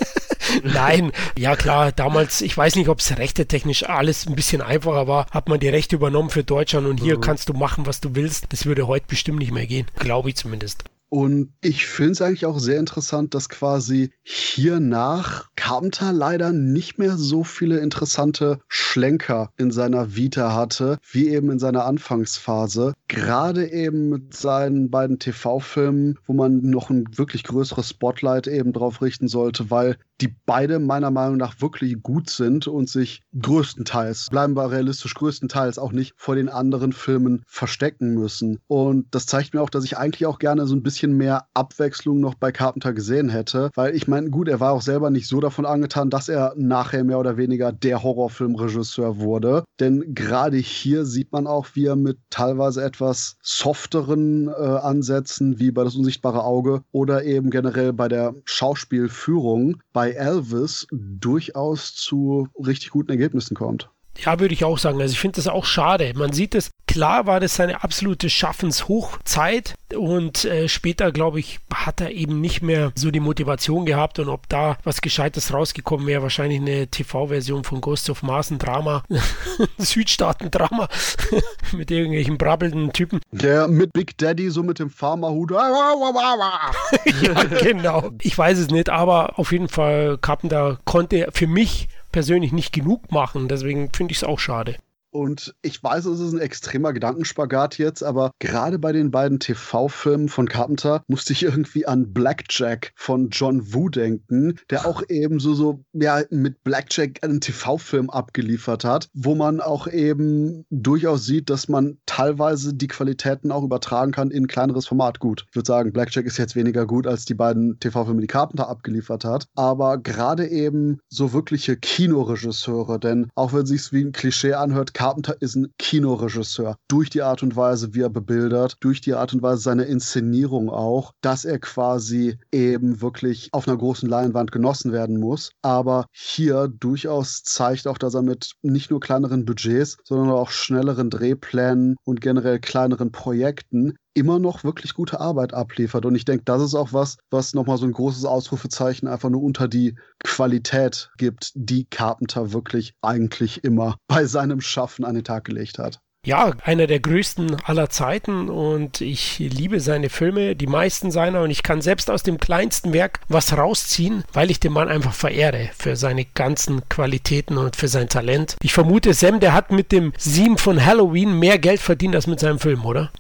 Nein, 0.63 1.13
ja 1.37 1.55
klar, 1.55 1.93
damals, 1.93 2.41
ich 2.41 2.57
weiß 2.57 2.77
nicht, 2.77 2.89
ob 2.89 3.01
es 3.01 3.19
rechtetechnisch 3.19 3.87
alles 3.87 4.27
ein 4.27 4.35
bisschen 4.35 4.63
einfacher 4.63 5.07
war, 5.07 5.27
hat 5.31 5.51
man 5.51 5.61
die 5.61 5.69
Rechte 5.69 5.97
übernommen 5.97 6.31
für 6.31 6.45
Deutschland 6.45 6.87
und 6.87 6.99
hier 7.01 7.17
mhm. 7.17 7.21
kannst 7.21 7.51
du 7.51 7.53
machen, 7.53 7.85
was 7.85 8.01
du 8.01 8.15
willst. 8.15 8.47
Das 8.51 8.65
würde 8.65 8.87
heute 8.87 9.07
bestimmt 9.07 9.41
nicht 9.41 9.53
mehr 9.53 9.67
gehen, 9.67 9.87
glaube 9.99 10.31
ich 10.31 10.37
zumindest. 10.37 10.85
Und 11.09 11.53
ich 11.63 11.87
finde 11.87 12.13
es 12.13 12.23
eigentlich 12.23 12.47
auch 12.47 12.59
sehr 12.59 12.79
interessant, 12.79 13.35
dass 13.35 13.49
quasi 13.49 14.11
hiernach 14.23 15.49
Carpenter 15.57 16.13
leider 16.13 16.53
nicht 16.53 16.99
mehr 16.99 17.17
so 17.17 17.45
viele 17.45 17.79
interessante 17.79 18.59
Schlenker 18.69 19.51
in 19.57 19.71
seiner 19.71 20.15
Vita 20.15 20.55
hatte, 20.55 20.99
wie 21.11 21.29
eben 21.29 21.51
in 21.51 21.59
seiner 21.59 21.87
Anfangsphase. 21.87 22.95
Gerade 23.09 23.71
eben 23.71 24.11
mit 24.11 24.35
seinen 24.35 24.91
beiden 24.91 25.19
TV-Filmen, 25.19 26.19
wo 26.27 26.33
man 26.35 26.61
noch 26.61 26.91
ein 26.91 27.07
wirklich 27.17 27.45
größeres 27.45 27.89
Spotlight 27.89 28.47
eben 28.47 28.73
drauf 28.73 29.01
richten 29.01 29.29
sollte, 29.29 29.71
weil 29.71 29.97
die 30.21 30.35
beide 30.47 30.79
meiner 30.79 31.11
Meinung 31.11 31.37
nach 31.37 31.61
wirklich 31.61 32.03
gut 32.03 32.29
sind 32.29 32.67
und 32.67 32.89
sich 32.89 33.23
größtenteils, 33.41 34.29
bleiben 34.31 34.57
wir 34.57 34.71
realistisch, 34.71 35.15
größtenteils 35.15 35.79
auch 35.79 35.93
nicht 35.93 36.13
vor 36.17 36.35
den 36.35 36.49
anderen 36.49 36.93
Filmen 36.93 37.45
verstecken 37.47 38.15
müssen. 38.15 38.59
Und 38.67 39.07
das 39.13 39.27
zeigt 39.27 39.55
mir 39.55 39.63
auch, 39.63 39.71
dass 39.71 39.85
ich 39.85 39.97
eigentlich 39.97 40.27
auch 40.27 40.39
gerne 40.39 40.67
so 40.67 40.75
ein 40.75 40.83
bisschen 40.83 40.98
bisschen 40.99 41.17
mehr 41.17 41.47
Abwechslung 41.55 42.19
noch 42.19 42.35
bei 42.35 42.51
Carpenter 42.51 42.93
gesehen 42.93 43.29
hätte. 43.29 43.71
Weil 43.77 43.95
ich 43.95 44.09
meine, 44.09 44.31
gut, 44.31 44.49
er 44.49 44.59
war 44.59 44.73
auch 44.73 44.83
selber 44.83 45.11
nicht 45.11 45.29
so 45.29 45.39
davon 45.39 45.65
angetan, 45.65 46.11
dass 46.11 46.29
er 46.29 46.55
nachher 46.57 47.05
mehr 47.05 47.21
oder 47.21 47.37
weniger 47.37 47.71
der 47.71 48.03
Horrorfilmregisseur 48.03 49.19
wurde. 49.21 49.63
Denn 49.79 50.13
gerade 50.13 50.57
hier 50.57 51.05
sieht 51.05 51.31
man 51.31 51.47
auch, 51.47 51.69
wie 51.75 51.87
er 51.87 51.95
mit 51.95 52.19
teilweise 52.31 52.83
etwas 52.83 53.37
softeren 53.43 54.49
äh, 54.49 54.51
Ansätzen, 54.53 55.61
wie 55.61 55.71
bei 55.71 55.85
das 55.85 55.95
unsichtbare 55.95 56.43
Auge 56.43 56.83
oder 56.91 57.23
eben 57.23 57.51
generell 57.51 57.93
bei 57.93 58.09
der 58.09 58.35
Schauspielführung 58.45 59.77
bei 59.93 60.11
Elvis 60.11 60.89
durchaus 60.91 61.95
zu 61.95 62.49
richtig 62.59 62.91
guten 62.91 63.13
Ergebnissen 63.13 63.55
kommt. 63.55 63.89
Ja, 64.25 64.41
würde 64.41 64.55
ich 64.55 64.65
auch 64.65 64.79
sagen. 64.79 65.01
Also 65.01 65.13
ich 65.13 65.21
finde 65.21 65.37
das 65.37 65.47
auch 65.47 65.65
schade. 65.65 66.13
Man 66.17 66.33
sieht 66.33 66.55
es, 66.55 66.71
klar 66.87 67.27
war 67.27 67.41
das 67.41 67.55
seine 67.55 67.85
absolute 67.85 68.29
Schaffenshochzeit 68.31 69.75
und 69.95 70.45
äh, 70.45 70.69
später, 70.69 71.13
glaube 71.13 71.39
ich, 71.41 71.61
hat 71.73 72.01
er 72.01 72.11
eben 72.11 72.41
nicht 72.41 72.63
mehr 72.63 72.93
so 72.95 73.11
die 73.11 73.21
Motivation 73.21 73.87
gehabt 73.87 74.19
und 74.19 74.29
ob 74.29 74.49
da 74.49 74.77
was 74.85 75.01
Gescheites 75.01 75.53
rausgekommen 75.53 76.07
wäre, 76.07 76.23
wahrscheinlich 76.23 76.61
eine 76.61 76.89
TV-Version 76.89 77.65
von 77.65 77.81
Ghost 77.81 78.11
of 78.11 78.23
Mars, 78.23 78.51
ein 78.51 78.59
Drama, 78.59 79.05
Südstaaten-Drama 79.79 80.89
mit 81.73 81.91
irgendwelchen 81.91 82.39
brabbelnden 82.39 82.93
Typen. 82.93 83.21
Der 83.31 83.69
mit 83.69 83.93
Big 83.93 84.19
Daddy 84.19 84.51
so 84.51 84.63
mit 84.63 84.79
dem 84.79 84.91
Farmerhut. 84.91 85.51
ja, 87.23 87.45
genau. 87.63 88.11
Ich 88.21 88.37
weiß 88.37 88.59
es 88.59 88.69
nicht, 88.71 88.91
aber 88.91 89.39
auf 89.39 89.53
jeden 89.53 89.69
Fall 89.69 90.19
Carpenter 90.21 90.79
konnte 90.85 91.29
für 91.33 91.47
mich 91.47 91.89
persönlich 92.13 92.53
nicht 92.53 92.73
genug 92.73 93.13
machen. 93.13 93.49
Deswegen 93.49 93.91
finde 93.93 94.08
ich 94.13 94.19
es 94.19 94.25
auch 94.25 94.39
schade. 94.39 94.77
Und 95.11 95.55
ich 95.63 95.83
weiß, 95.83 96.05
es 96.07 96.21
ist 96.21 96.33
ein 96.33 96.41
extremer 96.41 96.93
Gedankenspagat 96.93 97.79
jetzt, 97.79 98.03
aber 98.03 98.33
gerade 98.39 98.79
bei 98.79 98.93
den 98.93 99.11
beiden 99.11 99.41
TV-Filmen 99.41 100.29
von 100.29 100.49
Carpenter 100.49 101.03
musste 101.09 101.33
ich 101.33 101.43
irgendwie 101.43 101.87
an 101.87 102.13
Blackjack 102.13 102.93
von 102.95 103.31
John 103.31 103.73
Woo 103.73 103.89
denken, 103.89 104.59
der 104.71 104.87
auch 104.87 105.03
eben 105.09 105.41
so, 105.41 105.55
so, 105.55 105.85
ja, 105.93 106.23
mit 106.31 106.63
Blackjack 106.63 107.21
einen 107.23 107.41
TV-Film 107.41 108.11
abgeliefert 108.11 108.85
hat, 108.85 109.09
wo 109.15 109.35
man 109.35 109.61
auch 109.61 109.87
eben 109.87 110.67
durchaus 110.71 111.25
sieht, 111.25 111.49
dass 111.49 111.69
man 111.69 111.99
teilweise 112.07 112.75
die 112.75 112.89
Qualitäten 112.89 113.51
auch 113.51 113.65
übertragen 113.65 114.13
kann 114.13 114.31
in 114.31 114.47
kleineres 114.47 114.87
Format. 114.87 115.21
Gut, 115.21 115.47
ich 115.49 115.57
würde 115.57 115.67
sagen, 115.67 115.93
Blackjack 115.93 116.27
ist 116.27 116.39
jetzt 116.39 116.57
weniger 116.57 116.87
gut 116.87 117.07
als 117.07 117.25
die 117.25 117.35
beiden 117.35 117.81
TV-Filme, 117.81 118.21
die 118.21 118.27
Carpenter 118.27 118.69
abgeliefert 118.69 119.25
hat, 119.25 119.47
aber 119.55 119.99
gerade 119.99 120.47
eben 120.49 121.01
so 121.09 121.33
wirkliche 121.33 121.77
Kinoregisseure, 121.77 122.99
denn 122.99 123.31
auch 123.35 123.53
wenn 123.53 123.67
sich's 123.67 123.93
wie 123.93 124.03
ein 124.03 124.13
Klischee 124.13 124.55
anhört, 124.55 124.95
Carpenter 124.99 125.41
ist 125.41 125.55
ein 125.55 125.73
Kinoregisseur. 125.79 126.77
Durch 126.89 127.09
die 127.09 127.23
Art 127.23 127.45
und 127.45 127.55
Weise, 127.55 127.95
wie 127.95 128.01
er 128.01 128.11
bebildert, 128.11 128.79
durch 128.81 129.01
die 129.01 129.15
Art 129.15 129.33
und 129.33 129.43
Weise 129.43 129.63
seiner 129.63 129.87
Inszenierung 129.87 130.71
auch, 130.71 131.13
dass 131.21 131.45
er 131.45 131.61
quasi 131.61 132.37
eben 132.51 133.01
wirklich 133.01 133.49
auf 133.53 133.69
einer 133.69 133.77
großen 133.77 134.09
Leinwand 134.09 134.51
genossen 134.51 134.91
werden 134.91 135.21
muss. 135.21 135.53
Aber 135.63 136.07
hier 136.11 136.67
durchaus 136.67 137.45
zeigt 137.45 137.87
auch, 137.87 137.97
dass 137.97 138.15
er 138.15 138.23
mit 138.23 138.55
nicht 138.63 138.91
nur 138.91 138.99
kleineren 138.99 139.45
Budgets, 139.45 139.99
sondern 140.03 140.31
auch 140.31 140.51
schnelleren 140.51 141.11
Drehplänen 141.11 141.95
und 142.03 142.21
generell 142.21 142.59
kleineren 142.59 143.13
Projekten 143.13 143.95
immer 144.19 144.39
noch 144.39 144.65
wirklich 144.65 144.95
gute 144.95 145.21
Arbeit 145.21 145.55
abliefert. 145.55 146.05
Und 146.05 146.15
ich 146.15 146.25
denke, 146.25 146.45
das 146.45 146.63
ist 146.63 146.75
auch 146.75 146.93
was, 146.93 147.17
was 147.31 147.55
nochmal 147.55 147.79
so 147.79 147.87
ein 147.87 147.93
großes 147.93 148.25
Ausrufezeichen 148.25 149.09
einfach 149.09 149.31
nur 149.31 149.43
unter 149.43 149.69
die 149.69 149.97
Qualität 150.25 151.11
gibt, 151.17 151.53
die 151.55 151.85
Carpenter 151.85 152.53
wirklich 152.53 152.95
eigentlich 153.03 153.65
immer 153.65 153.97
bei 154.09 154.25
seinem 154.25 154.61
Schaffen 154.61 155.05
an 155.05 155.15
den 155.15 155.25
Tag 155.25 155.45
gelegt 155.45 155.79
hat 155.79 156.01
ja, 156.29 156.53
einer 156.63 156.87
der 156.87 157.01
größten 157.01 157.57
aller 157.65 157.89
Zeiten 157.89 158.51
und 158.51 159.01
ich 159.01 159.39
liebe 159.39 159.81
seine 159.81 160.11
Filme, 160.11 160.55
die 160.55 160.67
meisten 160.67 161.11
seiner 161.11 161.41
und 161.41 161.51
ich 161.51 161.63
kann 161.63 161.81
selbst 161.81 162.11
aus 162.11 162.23
dem 162.23 162.37
kleinsten 162.37 162.93
Werk 162.93 163.21
was 163.29 163.57
rausziehen, 163.57 164.25
weil 164.35 164.51
ich 164.51 164.61
den 164.61 164.75
Mann 164.75 164.89
einfach 164.89 165.15
verehre 165.15 165.71
für 165.79 165.97
seine 165.97 166.27
ganzen 166.27 166.87
Qualitäten 166.91 167.57
und 167.57 167.77
für 167.77 167.89
sein 167.89 168.11
Talent. 168.11 168.57
Ich 168.63 168.75
vermute, 168.75 169.15
Sam, 169.15 169.41
der 169.41 169.55
hat 169.55 169.73
mit 169.73 169.91
dem 169.91 170.13
Sieben 170.19 170.59
von 170.59 170.85
Halloween 170.85 171.39
mehr 171.39 171.59
Geld 171.59 171.81
verdient 171.81 172.15
als 172.15 172.27
mit 172.27 172.41
seinem 172.41 172.59
Film, 172.59 172.85
oder? 172.85 173.11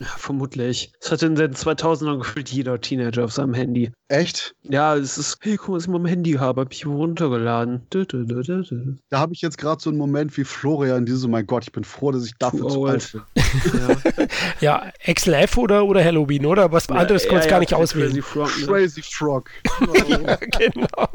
Ja, 0.00 0.06
vermutlich. 0.18 0.92
Das 1.00 1.12
hat 1.12 1.22
in 1.22 1.34
den 1.34 1.54
2000ern 1.54 2.18
gefühlt 2.18 2.50
jeder 2.50 2.80
Teenager 2.80 3.24
auf 3.24 3.32
seinem 3.32 3.54
Handy. 3.54 3.92
Echt? 4.08 4.54
Ja, 4.62 4.96
es 4.96 5.16
ist, 5.16 5.38
hey, 5.40 5.56
guck 5.56 5.70
mal, 5.70 5.76
was 5.76 5.84
ich 5.84 5.88
mal 5.88 5.96
am 5.96 6.06
Handy 6.06 6.32
habe, 6.32 6.60
hab 6.60 6.72
ich 6.72 6.84
runtergeladen. 6.84 7.86
Da 7.90 9.18
habe 9.18 9.32
ich 9.32 9.40
jetzt 9.40 9.58
gerade 9.58 9.80
so 9.80 9.88
einen 9.88 9.98
Moment 9.98 10.36
wie 10.36 10.44
Florian, 10.44 11.06
diese, 11.06 11.26
oh 11.26 11.30
mein 11.30 11.46
Gott, 11.46 11.64
ich 11.64 11.72
bin 11.72 11.84
froh, 11.84 12.10
dass 12.12 12.26
ich 12.26 12.31
dafür 12.38 12.68
zu 12.68 12.84
alt 12.84 13.12
bin. 13.12 13.22
ja. 14.60 14.86
ja, 15.06 15.12
XLF 15.12 15.56
oder, 15.58 15.84
oder 15.84 16.04
Halloween, 16.04 16.46
oder? 16.46 16.72
Was 16.72 16.86
ja, 16.88 16.96
anderes 16.96 17.26
konntest 17.26 17.46
ja, 17.46 17.50
gar 17.50 17.60
nicht 17.60 17.74
auswählen. 17.74 18.10
Crazy 18.10 18.22
Frog. 18.22 18.58
Ne? 18.58 18.66
Crazy 18.66 19.02
Frog. 19.02 19.50
ja, 20.08 20.36
genau. 20.36 21.08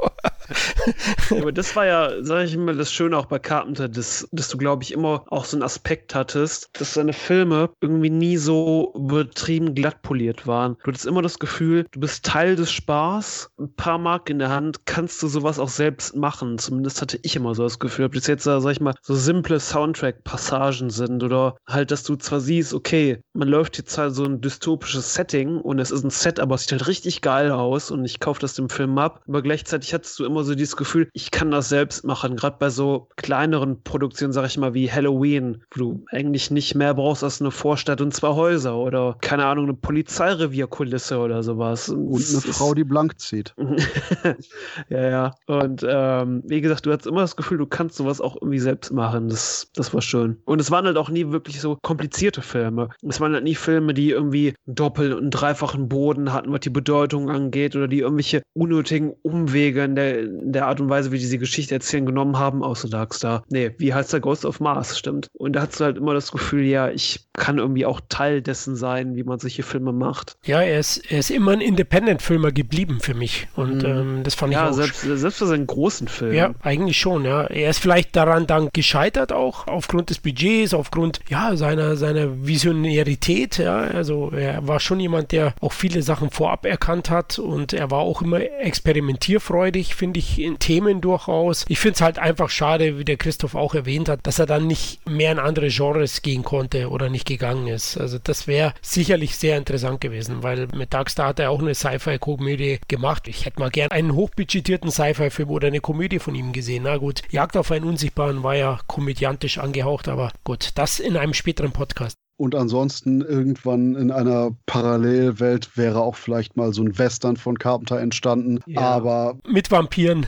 aber 1.31 1.51
das 1.51 1.75
war 1.75 1.85
ja, 1.85 2.11
sag 2.21 2.45
ich 2.45 2.57
mal, 2.57 2.75
das 2.75 2.91
Schöne 2.91 3.17
auch 3.17 3.25
bei 3.25 3.39
Carpenter, 3.39 3.89
dass, 3.89 4.27
dass 4.31 4.49
du, 4.49 4.57
glaube 4.57 4.83
ich, 4.83 4.93
immer 4.93 5.25
auch 5.27 5.45
so 5.45 5.57
einen 5.57 5.63
Aspekt 5.63 6.15
hattest, 6.15 6.69
dass 6.73 6.93
seine 6.93 7.13
Filme 7.13 7.69
irgendwie 7.81 8.09
nie 8.09 8.37
so 8.37 8.93
übertrieben 8.95 9.75
glatt 9.75 10.01
poliert 10.01 10.47
waren. 10.47 10.77
Du 10.83 10.91
hattest 10.91 11.05
immer 11.05 11.21
das 11.21 11.39
Gefühl, 11.39 11.85
du 11.91 11.99
bist 11.99 12.25
Teil 12.25 12.55
des 12.55 12.71
Spaß, 12.71 13.49
ein 13.59 13.73
paar 13.73 13.97
Mark 13.97 14.29
in 14.29 14.39
der 14.39 14.49
Hand, 14.49 14.85
kannst 14.85 15.21
du 15.21 15.27
sowas 15.27 15.59
auch 15.59 15.69
selbst 15.69 16.15
machen. 16.15 16.57
Zumindest 16.57 17.01
hatte 17.01 17.19
ich 17.23 17.35
immer 17.35 17.55
so 17.55 17.63
das 17.63 17.79
Gefühl, 17.79 18.05
ob 18.05 18.13
das 18.13 18.27
jetzt, 18.27 18.43
sag 18.43 18.65
ich 18.71 18.81
mal, 18.81 18.93
so 19.01 19.15
simple 19.15 19.59
Soundtrack-Passagen 19.59 20.89
sind 20.89 21.06
oder 21.23 21.55
halt, 21.67 21.91
dass 21.91 22.03
du 22.03 22.15
zwar 22.15 22.39
siehst, 22.39 22.73
okay, 22.73 23.19
man 23.33 23.47
läuft 23.47 23.77
jetzt 23.77 23.97
halt 23.97 24.13
so 24.15 24.25
ein 24.25 24.41
dystopisches 24.41 25.13
Setting 25.13 25.57
und 25.57 25.79
es 25.79 25.91
ist 25.91 26.03
ein 26.03 26.09
Set, 26.09 26.39
aber 26.39 26.55
es 26.55 26.61
sieht 26.61 26.71
halt 26.73 26.87
richtig 26.87 27.21
geil 27.21 27.51
aus 27.51 27.91
und 27.91 28.05
ich 28.05 28.19
kaufe 28.19 28.39
das 28.39 28.55
dem 28.55 28.69
Film 28.69 28.97
ab, 28.97 29.21
aber 29.27 29.41
gleichzeitig 29.41 29.93
hattest 29.93 30.17
du 30.19 30.25
immer 30.25 30.43
so 30.43 30.55
dieses 30.55 30.75
Gefühl, 30.75 31.09
ich 31.13 31.31
kann 31.31 31.51
das 31.51 31.69
selbst 31.69 32.05
machen, 32.05 32.35
gerade 32.35 32.57
bei 32.59 32.69
so 32.69 33.09
kleineren 33.15 33.83
Produktionen, 33.83 34.33
sag 34.33 34.45
ich 34.45 34.57
mal, 34.57 34.73
wie 34.73 34.91
Halloween, 34.91 35.63
wo 35.71 35.79
du 35.79 36.05
eigentlich 36.11 36.51
nicht 36.51 36.75
mehr 36.75 36.93
brauchst 36.93 37.23
als 37.23 37.41
eine 37.41 37.51
Vorstadt 37.51 38.01
und 38.01 38.13
zwei 38.13 38.29
Häuser 38.29 38.77
oder, 38.77 39.17
keine 39.21 39.45
Ahnung, 39.45 39.65
eine 39.65 39.73
Polizeirevierkulisse 39.73 41.17
oder 41.17 41.43
sowas. 41.43 41.89
Und 41.89 42.13
eine 42.13 42.41
Frau, 42.41 42.73
die 42.73 42.83
blank 42.83 43.19
zieht. 43.19 43.53
ja, 44.89 45.09
ja. 45.09 45.35
Und 45.45 45.85
ähm, 45.87 46.43
wie 46.45 46.61
gesagt, 46.61 46.85
du 46.85 46.91
hattest 46.91 47.07
immer 47.07 47.21
das 47.21 47.35
Gefühl, 47.35 47.57
du 47.57 47.67
kannst 47.67 47.95
sowas 47.95 48.21
auch 48.21 48.35
irgendwie 48.35 48.59
selbst 48.59 48.91
machen. 48.91 49.29
Das, 49.29 49.69
das 49.75 49.93
war 49.93 50.01
schön. 50.01 50.41
Und 50.45 50.59
es 50.61 50.71
waren 50.71 50.85
halt 50.87 50.97
auch 50.97 51.09
nie 51.09 51.29
wirklich 51.31 51.61
so 51.61 51.77
komplizierte 51.81 52.41
Filme. 52.41 52.89
Es 53.07 53.21
waren 53.21 53.33
halt 53.33 53.43
nie 53.43 53.55
Filme, 53.55 53.93
die 53.93 54.09
irgendwie 54.09 54.53
doppelt 54.65 55.13
und 55.13 55.29
dreifachen 55.29 55.87
Boden 55.87 56.33
hatten, 56.33 56.51
was 56.51 56.61
die 56.61 56.69
Bedeutung 56.69 57.29
angeht 57.29 57.75
oder 57.75 57.87
die 57.87 57.99
irgendwelche 57.99 58.41
unnötigen 58.53 59.13
Umwege 59.21 59.83
in 59.83 59.95
der, 59.95 60.19
in 60.19 60.51
der 60.51 60.67
Art 60.67 60.81
und 60.81 60.89
Weise, 60.89 61.11
wie 61.11 61.19
die 61.19 61.27
diese 61.27 61.37
Geschichte 61.37 61.75
erzählen, 61.75 62.05
genommen 62.05 62.39
haben, 62.39 62.63
außer 62.63 62.89
Darkstar. 62.89 63.43
Nee, 63.49 63.71
wie 63.77 63.93
heißt 63.93 64.13
der 64.13 64.21
Ghost 64.21 64.45
of 64.45 64.59
Mars, 64.59 64.97
stimmt. 64.97 65.27
Und 65.33 65.53
da 65.53 65.61
hast 65.61 65.79
du 65.79 65.83
halt 65.83 65.97
immer 65.97 66.13
das 66.13 66.31
Gefühl, 66.31 66.63
ja, 66.63 66.89
ich 66.89 67.27
kann 67.33 67.57
irgendwie 67.57 67.85
auch 67.85 67.99
Teil 68.09 68.41
dessen 68.41 68.75
sein, 68.75 69.15
wie 69.15 69.23
man 69.23 69.39
solche 69.39 69.63
Filme 69.63 69.91
macht. 69.91 70.37
Ja, 70.45 70.61
er 70.61 70.79
ist, 70.79 71.11
er 71.11 71.19
ist 71.19 71.29
immer 71.29 71.51
ein 71.51 71.61
Independent-Filmer 71.61 72.51
geblieben 72.51 72.99
für 73.01 73.13
mich. 73.13 73.47
Und 73.55 73.83
mhm. 73.83 73.89
ähm, 73.89 74.23
das 74.23 74.35
fand 74.35 74.53
ja, 74.53 74.65
ich 74.65 74.69
auch. 74.71 74.73
Selbst, 74.73 75.01
selbst 75.01 75.37
für 75.37 75.47
seinen 75.47 75.67
großen 75.67 76.07
Film. 76.07 76.33
Ja, 76.33 76.55
eigentlich 76.61 76.97
schon, 76.97 77.25
ja. 77.25 77.43
Er 77.43 77.69
ist 77.69 77.79
vielleicht 77.79 78.15
daran 78.15 78.47
dann 78.47 78.69
gescheitert 78.73 79.33
auch, 79.33 79.67
aufgrund 79.67 80.09
des 80.09 80.19
Budgets, 80.19 80.73
aufgrund, 80.77 81.19
ja, 81.29 81.55
seiner, 81.55 81.95
seiner 81.97 82.45
Visionärität, 82.45 83.57
ja. 83.57 83.77
Also 83.77 84.31
er 84.31 84.67
war 84.67 84.79
schon 84.79 84.99
jemand, 84.99 85.31
der 85.31 85.53
auch 85.61 85.73
viele 85.73 86.01
Sachen 86.01 86.29
vorab 86.29 86.65
erkannt 86.65 87.09
hat 87.09 87.39
und 87.39 87.73
er 87.73 87.91
war 87.91 87.99
auch 87.99 88.21
immer 88.21 88.41
experimentierfreudig, 88.41 89.95
finde 89.95 90.19
ich, 90.19 90.39
in 90.39 90.59
Themen 90.59 91.01
durchaus. 91.01 91.65
Ich 91.67 91.79
finde 91.79 91.95
es 91.95 92.01
halt 92.01 92.19
einfach 92.19 92.49
schade, 92.49 92.97
wie 92.97 93.05
der 93.05 93.17
Christoph 93.17 93.55
auch 93.55 93.75
erwähnt 93.75 94.09
hat, 94.09 94.21
dass 94.23 94.39
er 94.39 94.45
dann 94.45 94.67
nicht 94.67 95.07
mehr 95.09 95.31
in 95.31 95.39
andere 95.39 95.67
Genres 95.69 96.21
gehen 96.21 96.43
konnte 96.43 96.89
oder 96.89 97.09
nicht 97.09 97.27
gegangen 97.27 97.67
ist. 97.67 97.97
Also 97.97 98.17
das 98.23 98.47
wäre 98.47 98.73
sicherlich 98.81 99.35
sehr 99.37 99.57
interessant 99.57 100.01
gewesen, 100.01 100.43
weil 100.43 100.67
mit 100.75 100.93
Darkstar 100.93 101.29
hat 101.29 101.39
er 101.39 101.51
auch 101.51 101.59
eine 101.59 101.75
Sci-Fi-Komödie 101.75 102.79
gemacht. 102.87 103.27
Ich 103.27 103.45
hätte 103.45 103.59
mal 103.59 103.69
gern 103.69 103.91
einen 103.91 104.13
hochbudgetierten 104.13 104.91
Sci-Fi-Film 104.91 105.49
oder 105.49 105.67
eine 105.67 105.79
Komödie 105.79 106.19
von 106.19 106.35
ihm 106.35 106.53
gesehen. 106.53 106.83
Na 106.83 106.97
gut, 106.97 107.21
Jagd 107.29 107.57
auf 107.57 107.71
einen 107.71 107.85
Unsichtbaren 107.85 108.43
war 108.43 108.55
ja 108.55 108.79
komödiantisch 108.87 109.57
angehaucht, 109.57 110.07
aber 110.07 110.31
gut, 110.43 110.66
das 110.71 110.99
in 110.99 111.17
einem 111.17 111.33
späteren 111.33 111.71
Podcast. 111.71 112.17
Und 112.39 112.53
ansonsten 112.53 113.21
irgendwann 113.21 113.95
in 113.95 114.11
einer 114.11 114.51
Parallelwelt 114.67 115.75
wäre 115.75 116.01
auch 116.01 116.15
vielleicht 116.15 116.55
mal 116.55 116.71
so 116.71 116.83
ein 116.83 116.97
Western 116.97 117.35
von 117.35 117.57
Carpenter 117.57 117.99
entstanden. 117.99 118.59
Ja. 118.67 118.81
Aber. 118.81 119.39
Mit 119.47 119.71
Vampiren. 119.71 120.27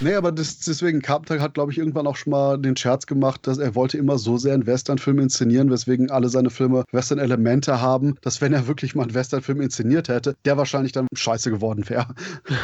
Nee, 0.00 0.14
aber 0.14 0.32
das, 0.32 0.58
deswegen, 0.58 1.00
Carpenter 1.00 1.42
hat, 1.42 1.54
glaube 1.54 1.72
ich, 1.72 1.78
irgendwann 1.78 2.06
auch 2.06 2.16
schon 2.16 2.30
mal 2.30 2.58
den 2.58 2.76
Scherz 2.76 3.06
gemacht, 3.06 3.46
dass 3.46 3.58
er 3.58 3.74
wollte 3.74 3.98
immer 3.98 4.18
so 4.18 4.36
sehr 4.36 4.54
einen 4.54 4.66
Westernfilm 4.66 5.18
inszenieren, 5.20 5.70
weswegen 5.70 6.10
alle 6.10 6.28
seine 6.28 6.50
Filme 6.50 6.84
Western-Elemente 6.92 7.80
haben, 7.80 8.16
dass 8.20 8.40
wenn 8.40 8.52
er 8.52 8.66
wirklich 8.66 8.94
mal 8.94 9.04
einen 9.04 9.14
Westernfilm 9.14 9.60
inszeniert 9.60 10.08
hätte, 10.08 10.36
der 10.44 10.56
wahrscheinlich 10.56 10.92
dann 10.92 11.06
scheiße 11.14 11.50
geworden 11.50 11.88
wäre. 11.88 12.14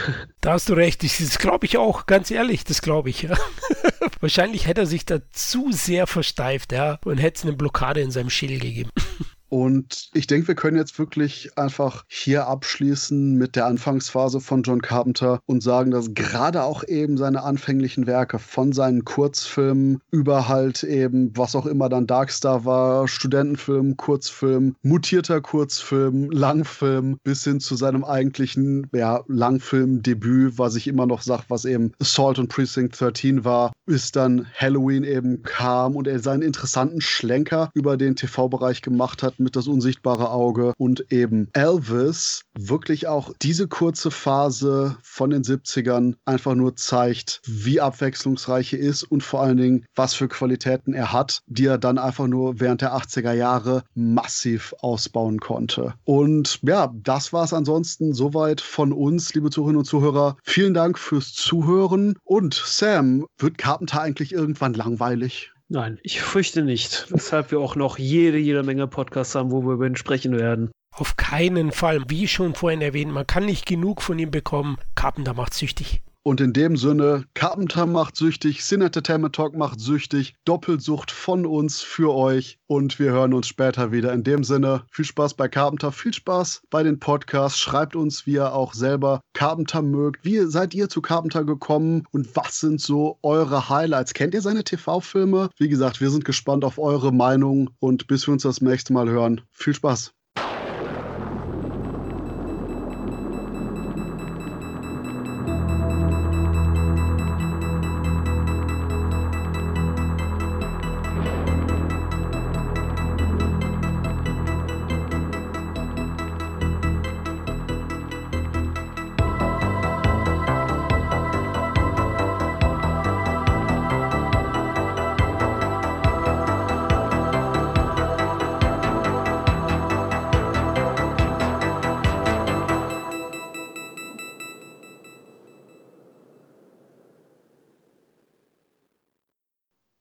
Da 0.41 0.55
hast 0.55 0.69
du 0.69 0.75
recht, 0.75 1.05
das 1.05 1.39
glaube 1.39 1.67
ich 1.67 1.79
auch, 1.79 2.07
ganz 2.07 2.31
ehrlich, 2.31 2.65
das 2.65 2.83
glaube 2.83 3.11
ich. 3.11 3.23
Ja. 3.23 3.37
wahrscheinlich 4.21 4.67
hätte 4.67 4.83
er 4.83 4.87
sich 4.87 5.07
da 5.07 5.21
zu 5.33 5.71
sehr 5.71 6.07
versteift, 6.07 6.73
ja, 6.73 6.99
und 7.05 7.19
hätte 7.19 7.39
es 7.39 7.45
eine 7.45 7.53
Blockade 7.53 8.01
in 8.01 8.11
seinem 8.11 8.31
Schädel 8.31 8.59
gegeben. 8.59 8.91
Und 9.53 10.09
ich 10.15 10.27
denke, 10.27 10.49
wir 10.49 10.55
können 10.55 10.79
jetzt 10.79 10.99
wirklich 10.99 11.59
einfach 11.59 12.05
hier 12.09 12.47
abschließen 12.47 13.35
mit 13.35 13.55
der 13.55 13.67
Anfangsphase 13.67 14.41
von 14.41 14.63
John 14.63 14.81
Carpenter 14.81 15.41
und 15.45 15.63
sagen, 15.63 15.91
dass 15.91 16.15
gerade 16.15 16.63
auch 16.63 16.83
eben 16.89 17.19
seine 17.19 17.43
anfänglichen 17.43 18.07
Werke 18.07 18.39
von 18.39 18.73
seinen 18.73 19.05
Kurzfilmen 19.05 20.01
über 20.11 20.49
halt 20.49 20.85
eben, 20.85 21.37
was 21.37 21.55
auch 21.55 21.67
immer 21.67 21.91
dann 21.91 22.07
Darkstar 22.07 22.65
war, 22.65 23.07
Studentenfilm, 23.07 23.99
Kurzfilm, 23.99 24.75
mutierter 24.81 25.43
Kurzfilm, 25.43 26.31
Langfilm, 26.31 27.19
bis 27.23 27.45
hin 27.45 27.61
zu 27.61 27.77
seinem 27.77 28.05
eigentlichen 28.05 28.89
ja, 28.95 29.21
Langfilmdebüt, 29.27 30.57
was 30.57 30.77
ich 30.77 30.89
immer 30.89 31.05
noch 31.05 31.21
sage, 31.21 31.43
was 31.49 31.67
eben 31.67 31.93
Assault 32.01 32.39
on 32.39 32.49
Precinct 32.49 32.99
13 32.99 33.45
war, 33.45 33.73
bis 33.85 34.13
dann 34.13 34.47
Halloween 34.55 35.05
eben 35.05 35.43
kam 35.43 35.95
und 35.95 36.09
er 36.09 36.21
seinen 36.21 36.41
interessanten 36.41 37.03
Schlenker 37.03 37.69
über 37.75 37.99
den 37.99 38.17
TV-Bereich 38.17 38.81
gemacht 38.81 39.23
hat 39.23 39.42
mit 39.43 39.57
das 39.57 39.67
unsichtbare 39.67 40.31
Auge 40.31 40.73
und 40.79 41.13
eben 41.13 41.49
Elvis 41.53 42.43
wirklich 42.59 43.07
auch 43.07 43.33
diese 43.43 43.69
kurze 43.69 44.11
Phase 44.11 44.97
von 45.03 45.31
den 45.31 45.43
70ern 45.43 46.15
einfach 46.25 46.55
nur 46.55 46.77
zeigt, 46.77 47.41
wie 47.47 47.81
abwechslungsreich 47.81 48.73
er 48.73 48.79
ist 48.79 49.03
und 49.05 49.23
vor 49.23 49.43
allen 49.43 49.57
Dingen, 49.57 49.85
was 49.95 50.15
für 50.15 50.29
Qualitäten 50.29 50.95
er 50.95 51.13
hat, 51.13 51.43
die 51.47 51.67
er 51.67 51.79
dann 51.79 51.99
einfach 51.99 52.27
nur 52.27 52.61
während 52.61 52.83
der 52.83 52.95
80er 52.95 53.33
Jahre 53.33 53.83
massiv 53.95 54.75
ausbauen 54.81 55.39
konnte. 55.41 55.95
Und 56.05 56.61
ja, 56.63 56.93
das 56.95 57.33
war 57.33 57.45
es 57.45 57.53
ansonsten 57.53 58.15
soweit 58.15 58.61
von 58.61 58.93
uns, 58.93 59.35
liebe 59.35 59.51
Zuhörerinnen 59.51 59.81
und 59.81 59.85
Zuhörer. 59.87 60.37
Vielen 60.43 60.75
Dank 60.75 60.99
fürs 60.99 61.33
Zuhören. 61.33 62.17
Und 62.25 62.55
Sam, 62.55 63.27
wird 63.39 63.59
Carpenter 63.59 64.01
eigentlich 64.01 64.33
irgendwann 64.33 64.75
langweilig? 64.75 65.53
Nein, 65.73 65.99
ich 66.03 66.21
fürchte 66.21 66.63
nicht. 66.63 67.07
Weshalb 67.09 67.51
wir 67.51 67.59
auch 67.59 67.77
noch 67.77 67.97
jede, 67.99 68.37
jede 68.37 68.63
Menge 68.63 68.87
Podcasts 68.87 69.35
haben, 69.35 69.51
wo 69.51 69.63
wir 69.63 69.73
über 69.73 69.87
ihn 69.87 69.97
sprechen 69.97 70.39
werden. 70.39 70.71
Auf 70.95 71.17
keinen 71.17 71.73
Fall. 71.73 72.05
Wie 72.09 72.29
schon 72.29 72.55
vorhin 72.55 72.83
erwähnt, 72.83 73.11
man 73.11 73.27
kann 73.27 73.47
nicht 73.47 73.65
genug 73.65 74.03
von 74.03 74.19
ihm 74.19 74.31
bekommen. 74.31 74.77
Carpenter 74.95 75.33
macht 75.33 75.55
süchtig. 75.55 76.03
Und 76.25 76.41
in 76.41 76.53
dem 76.53 76.77
Sinne, 76.77 77.25
Carpenter 77.35 77.85
macht 77.85 78.15
süchtig, 78.15 78.65
Sin 78.65 78.81
Entertainment 78.81 79.35
Talk 79.35 79.57
macht 79.57 79.81
süchtig, 79.81 80.37
Doppelsucht 80.45 81.11
von 81.11 81.45
uns 81.45 81.83
für 81.83 82.15
euch 82.15 82.61
und 82.69 83.01
wir 83.01 83.11
hören 83.11 83.35
uns 83.35 83.49
später 83.49 83.91
wieder. 83.91 84.13
In 84.13 84.23
dem 84.23 84.45
Sinne, 84.45 84.85
viel 84.93 85.05
Spaß 85.05 85.35
bei 85.35 85.49
Carpenter, 85.49 85.91
viel 85.91 86.15
Spaß 86.15 86.63
bei 86.71 86.85
den 86.85 87.01
Podcasts. 87.01 87.59
Schreibt 87.59 87.97
uns, 87.97 88.25
wie 88.25 88.35
ihr 88.35 88.53
auch 88.53 88.73
selber 88.73 89.21
Carpenter 89.33 89.83
mögt. 89.83 90.25
Wie 90.25 90.39
seid 90.47 90.75
ihr 90.75 90.89
zu 90.89 91.03
Carpenter 91.03 91.45
gekommen 91.45 92.05
und 92.13 92.37
was 92.37 92.61
sind 92.61 92.81
so 92.81 93.19
eure 93.23 93.69
Highlights? 93.69 94.15
Kennt 94.15 94.35
ihr 94.35 94.43
seine 94.43 94.63
TV-Filme? 94.63 95.51
Wie 95.59 95.69
gesagt, 95.69 96.01
wir 96.01 96.11
sind 96.11 96.25
gespannt 96.25 96.65
auf 96.65 96.79
eure 96.79 97.13
Meinung 97.13 97.71
und 97.81 98.07
bis 98.07 98.29
wir 98.29 98.33
uns 98.33 98.45
das 98.45 98.61
nächste 98.61 98.93
Mal 98.93 99.09
hören. 99.09 99.41
Viel 99.51 99.75
Spaß. 99.75 100.15